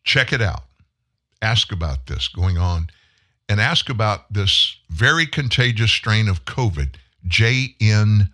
Check 0.03 0.33
it 0.33 0.41
out. 0.41 0.63
Ask 1.41 1.71
about 1.71 2.07
this 2.07 2.27
going 2.27 2.57
on 2.57 2.89
and 3.47 3.61
ask 3.61 3.89
about 3.89 4.33
this 4.33 4.77
very 4.89 5.25
contagious 5.25 5.91
strain 5.91 6.27
of 6.27 6.45
COVID, 6.45 6.95
JN1 7.27 8.27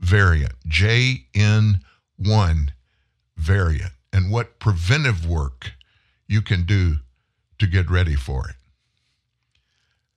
variant, 0.00 0.54
JN1 0.66 2.68
variant, 3.36 3.92
and 4.12 4.30
what 4.30 4.58
preventive 4.58 5.26
work 5.26 5.72
you 6.26 6.40
can 6.40 6.64
do 6.64 6.96
to 7.58 7.66
get 7.66 7.90
ready 7.90 8.14
for 8.14 8.48
it. 8.48 8.56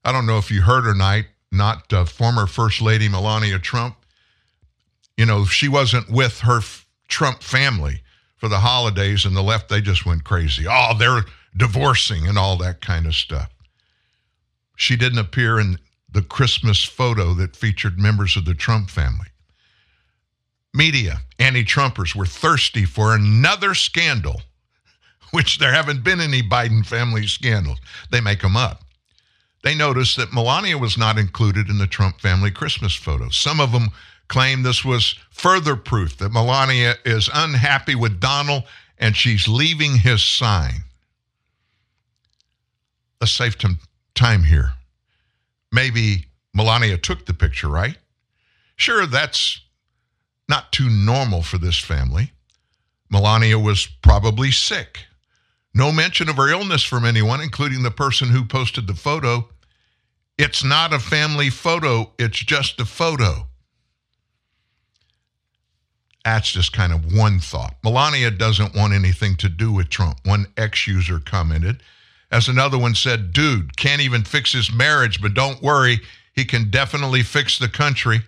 I 0.06 0.11
don't 0.11 0.26
know 0.26 0.38
if 0.38 0.52
you 0.52 0.61
heard 0.61 0.86
or 0.86 0.94
not, 0.94 1.24
not 1.53 1.91
uh, 1.93 2.05
former 2.05 2.47
First 2.47 2.81
Lady 2.81 3.07
Melania 3.07 3.59
Trump. 3.59 3.95
You 5.17 5.25
know, 5.25 5.45
she 5.45 5.67
wasn't 5.67 6.09
with 6.09 6.39
her 6.39 6.57
f- 6.57 6.88
Trump 7.07 7.43
family 7.43 8.01
for 8.38 8.49
the 8.49 8.59
holidays, 8.59 9.25
and 9.25 9.35
the 9.35 9.41
left, 9.41 9.69
they 9.69 9.81
just 9.81 10.05
went 10.05 10.23
crazy. 10.23 10.65
Oh, 10.67 10.93
they're 10.97 11.23
divorcing 11.55 12.27
and 12.27 12.38
all 12.38 12.57
that 12.57 12.81
kind 12.81 13.05
of 13.05 13.15
stuff. 13.15 13.49
She 14.75 14.95
didn't 14.95 15.19
appear 15.19 15.59
in 15.59 15.77
the 16.11 16.23
Christmas 16.23 16.84
photo 16.84 17.34
that 17.35 17.55
featured 17.55 17.99
members 17.99 18.35
of 18.35 18.45
the 18.45 18.53
Trump 18.53 18.89
family 18.89 19.27
media, 20.73 21.21
anti 21.39 21.63
Trumpers, 21.63 22.15
were 22.15 22.25
thirsty 22.25 22.85
for 22.85 23.15
another 23.15 23.73
scandal, 23.73 24.41
which 25.31 25.59
there 25.59 25.73
haven't 25.73 26.03
been 26.03 26.19
any 26.19 26.41
Biden 26.41 26.85
family 26.85 27.27
scandals. 27.27 27.80
They 28.11 28.21
make 28.21 28.41
them 28.41 28.57
up. 28.57 28.84
They 29.64 29.76
noticed 29.76 30.18
that 30.18 30.34
Melania 30.34 30.77
was 30.77 30.98
not 30.98 31.18
included 31.18 31.69
in 31.69 31.77
the 31.77 31.88
Trump 31.88 32.19
family 32.19 32.52
Christmas 32.52 32.94
photos. 32.94 33.35
Some 33.35 33.60
of 33.60 33.72
them 33.72 33.90
claim 34.27 34.64
this 34.64 34.84
was 34.84 35.15
further 35.31 35.76
proof 35.76 36.18
that 36.18 36.31
Melania 36.31 36.95
is 37.06 37.30
unhappy 37.34 37.95
with 37.95 38.19
Donald 38.19 38.64
and 38.98 39.15
she's 39.15 39.48
leaving 39.48 39.98
his 39.98 40.23
sign. 40.23 40.84
Let's 43.22 43.31
save 43.31 43.56
some 43.60 43.80
time 44.15 44.44
here. 44.44 44.73
Maybe 45.72 46.26
Melania 46.53 46.98
took 46.98 47.26
the 47.26 47.34
picture, 47.34 47.69
right? 47.69 47.98
Sure, 48.76 49.06
that's 49.06 49.61
not 50.49 50.72
too 50.72 50.90
normal 50.90 51.41
for 51.41 51.57
this 51.57 51.80
family. 51.80 52.31
Melania 53.10 53.57
was 53.60 53.88
probably 54.02 54.52
sick. 54.52 54.99
No 55.73 55.91
mention 55.91 56.30
of 56.30 56.35
her 56.35 56.49
illness 56.49 56.84
from 56.84 57.06
anyone, 57.06 57.41
including 57.41 57.84
the 57.84 57.91
person 57.91 58.30
who 58.30 58.45
posted 58.45 58.88
the 58.88 58.94
photo. 58.94 59.49
It's 60.38 60.64
not 60.64 60.93
a 60.93 60.99
family 60.99 61.49
photo, 61.49 62.11
it's 62.18 62.39
just 62.39 62.80
a 62.80 62.85
photo. 62.85 63.47
That's 66.26 66.51
just 66.51 66.73
kind 66.73 66.93
of 66.93 67.14
one 67.14 67.39
thought. 67.39 67.76
Melania 67.84 68.31
doesn't 68.31 68.76
want 68.76 68.93
anything 68.93 69.35
to 69.38 69.49
do 69.49 69.72
with 69.72 69.89
Trump. 69.89 70.19
One 70.23 70.47
ex 70.57 70.88
user 70.88 71.19
commented. 71.19 71.84
As 72.31 72.47
another 72.47 72.80
one 72.80 72.95
said, 72.95 73.34
dude, 73.34 73.77
can't 73.77 74.01
even 74.01 74.23
fix 74.23 74.53
his 74.53 74.73
marriage, 74.73 75.22
but 75.22 75.34
don't 75.34 75.61
worry, 75.61 75.99
he 76.34 76.45
can 76.45 76.72
definitely 76.72 77.22
fix 77.22 77.60
the 77.60 77.68
country. 77.68 78.22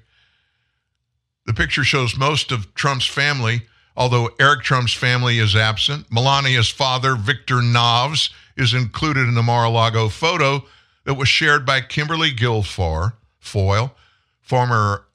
The 1.48 1.53
picture 1.53 1.84
shows 1.84 2.18
most 2.18 2.52
of 2.52 2.72
Trump's 2.76 3.07
family, 3.07 3.64
although 3.95 4.30
Eric 4.40 4.61
Trump's 4.61 4.94
family 4.94 5.40
is 5.40 5.56
absent. 5.56 6.06
Melania's 6.11 6.69
father, 6.69 7.15
Viktor 7.15 7.56
Knavs, 7.56 8.32
is 8.57 8.73
included 8.73 9.27
in 9.27 9.34
the 9.36 9.41
Mar 9.41 9.65
a 9.65 9.69
Lago 9.69 10.10
photo 10.10 10.64
that 11.06 11.14
was 11.14 11.30
shared 11.30 11.65
by 11.65 11.82
Kimberly 11.82 12.32
Guilfoyle, 12.32 13.14
foil, 13.40 13.95
former 14.41 15.06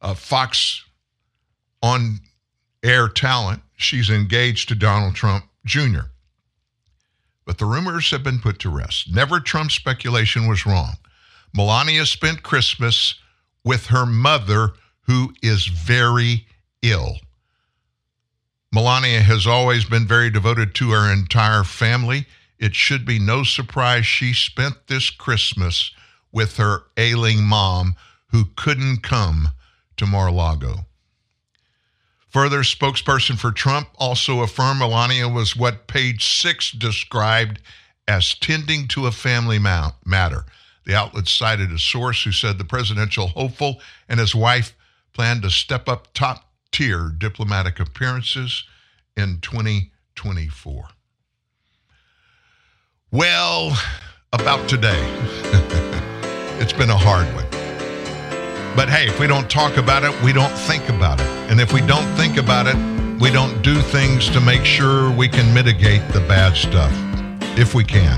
uh, 0.00 0.14
Fox 0.14 0.84
on 1.82 2.20
air 2.82 3.08
talent. 3.08 3.62
She's 3.76 4.10
engaged 4.10 4.68
to 4.68 4.74
Donald 4.74 5.14
Trump 5.14 5.44
Jr. 5.64 6.08
But 7.44 7.58
the 7.58 7.66
rumors 7.66 8.10
have 8.10 8.22
been 8.22 8.38
put 8.38 8.58
to 8.60 8.70
rest. 8.70 9.12
Never 9.12 9.40
Trump 9.40 9.72
speculation 9.72 10.46
was 10.46 10.66
wrong. 10.66 10.94
Melania 11.52 12.06
spent 12.06 12.42
Christmas 12.42 13.14
with 13.64 13.86
her 13.86 14.06
mother, 14.06 14.74
who 15.02 15.34
is 15.42 15.66
very 15.66 16.46
ill. 16.82 17.16
Melania 18.72 19.20
has 19.20 19.46
always 19.46 19.84
been 19.84 20.06
very 20.06 20.30
devoted 20.30 20.74
to 20.76 20.90
her 20.92 21.12
entire 21.12 21.64
family. 21.64 22.26
It 22.60 22.74
should 22.76 23.06
be 23.06 23.18
no 23.18 23.42
surprise 23.42 24.06
she 24.06 24.34
spent 24.34 24.86
this 24.86 25.08
Christmas 25.10 25.90
with 26.30 26.58
her 26.58 26.84
ailing 26.96 27.42
mom, 27.42 27.96
who 28.28 28.44
couldn't 28.54 29.02
come 29.02 29.48
to 29.96 30.06
Mar-a-Lago. 30.06 30.86
Further, 32.28 32.60
spokesperson 32.60 33.36
for 33.36 33.50
Trump 33.50 33.88
also 33.96 34.42
affirmed 34.42 34.78
Melania 34.78 35.28
was 35.28 35.56
what 35.56 35.88
page 35.88 36.24
six 36.24 36.70
described 36.70 37.60
as 38.06 38.34
tending 38.34 38.86
to 38.88 39.06
a 39.06 39.10
family 39.10 39.58
matter. 39.58 40.44
The 40.84 40.94
outlet 40.94 41.28
cited 41.28 41.72
a 41.72 41.78
source 41.78 42.22
who 42.22 42.30
said 42.30 42.58
the 42.58 42.64
presidential 42.64 43.28
hopeful 43.28 43.80
and 44.08 44.20
his 44.20 44.34
wife 44.34 44.76
plan 45.12 45.40
to 45.40 45.50
step 45.50 45.88
up 45.88 46.12
top 46.12 46.48
tier 46.70 47.08
diplomatic 47.16 47.80
appearances 47.80 48.64
in 49.16 49.40
2024. 49.40 50.88
Well, 53.12 53.76
about 54.32 54.68
today, 54.68 55.02
it's 56.60 56.72
been 56.72 56.90
a 56.90 56.96
hard 56.96 57.26
one. 57.34 57.44
But 58.76 58.88
hey, 58.88 59.08
if 59.08 59.18
we 59.18 59.26
don't 59.26 59.50
talk 59.50 59.78
about 59.78 60.04
it, 60.04 60.22
we 60.22 60.32
don't 60.32 60.56
think 60.56 60.88
about 60.88 61.18
it. 61.18 61.26
And 61.50 61.60
if 61.60 61.72
we 61.72 61.80
don't 61.80 62.06
think 62.16 62.36
about 62.36 62.68
it, 62.68 62.76
we 63.20 63.32
don't 63.32 63.62
do 63.62 63.80
things 63.80 64.28
to 64.28 64.40
make 64.40 64.64
sure 64.64 65.10
we 65.10 65.26
can 65.26 65.52
mitigate 65.52 66.06
the 66.12 66.20
bad 66.20 66.56
stuff, 66.56 66.92
if 67.58 67.74
we 67.74 67.82
can. 67.82 68.16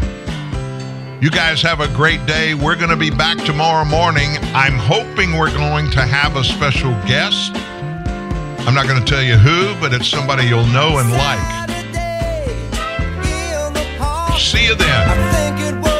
You 1.22 1.30
guys 1.30 1.62
have 1.62 1.80
a 1.80 1.88
great 1.88 2.26
day. 2.26 2.52
We're 2.52 2.76
going 2.76 2.90
to 2.90 2.96
be 2.96 3.10
back 3.10 3.38
tomorrow 3.38 3.86
morning. 3.86 4.36
I'm 4.52 4.76
hoping 4.76 5.38
we're 5.38 5.54
going 5.54 5.90
to 5.92 6.02
have 6.02 6.36
a 6.36 6.44
special 6.44 6.92
guest. 7.06 7.52
I'm 8.68 8.74
not 8.74 8.86
going 8.86 9.02
to 9.02 9.06
tell 9.06 9.22
you 9.22 9.36
who, 9.36 9.74
but 9.80 9.94
it's 9.94 10.06
somebody 10.06 10.44
you'll 10.44 10.66
know 10.66 10.98
and 10.98 11.10
like. 11.12 11.61
See 14.38 14.66
you 14.66 14.74
then. 14.74 15.91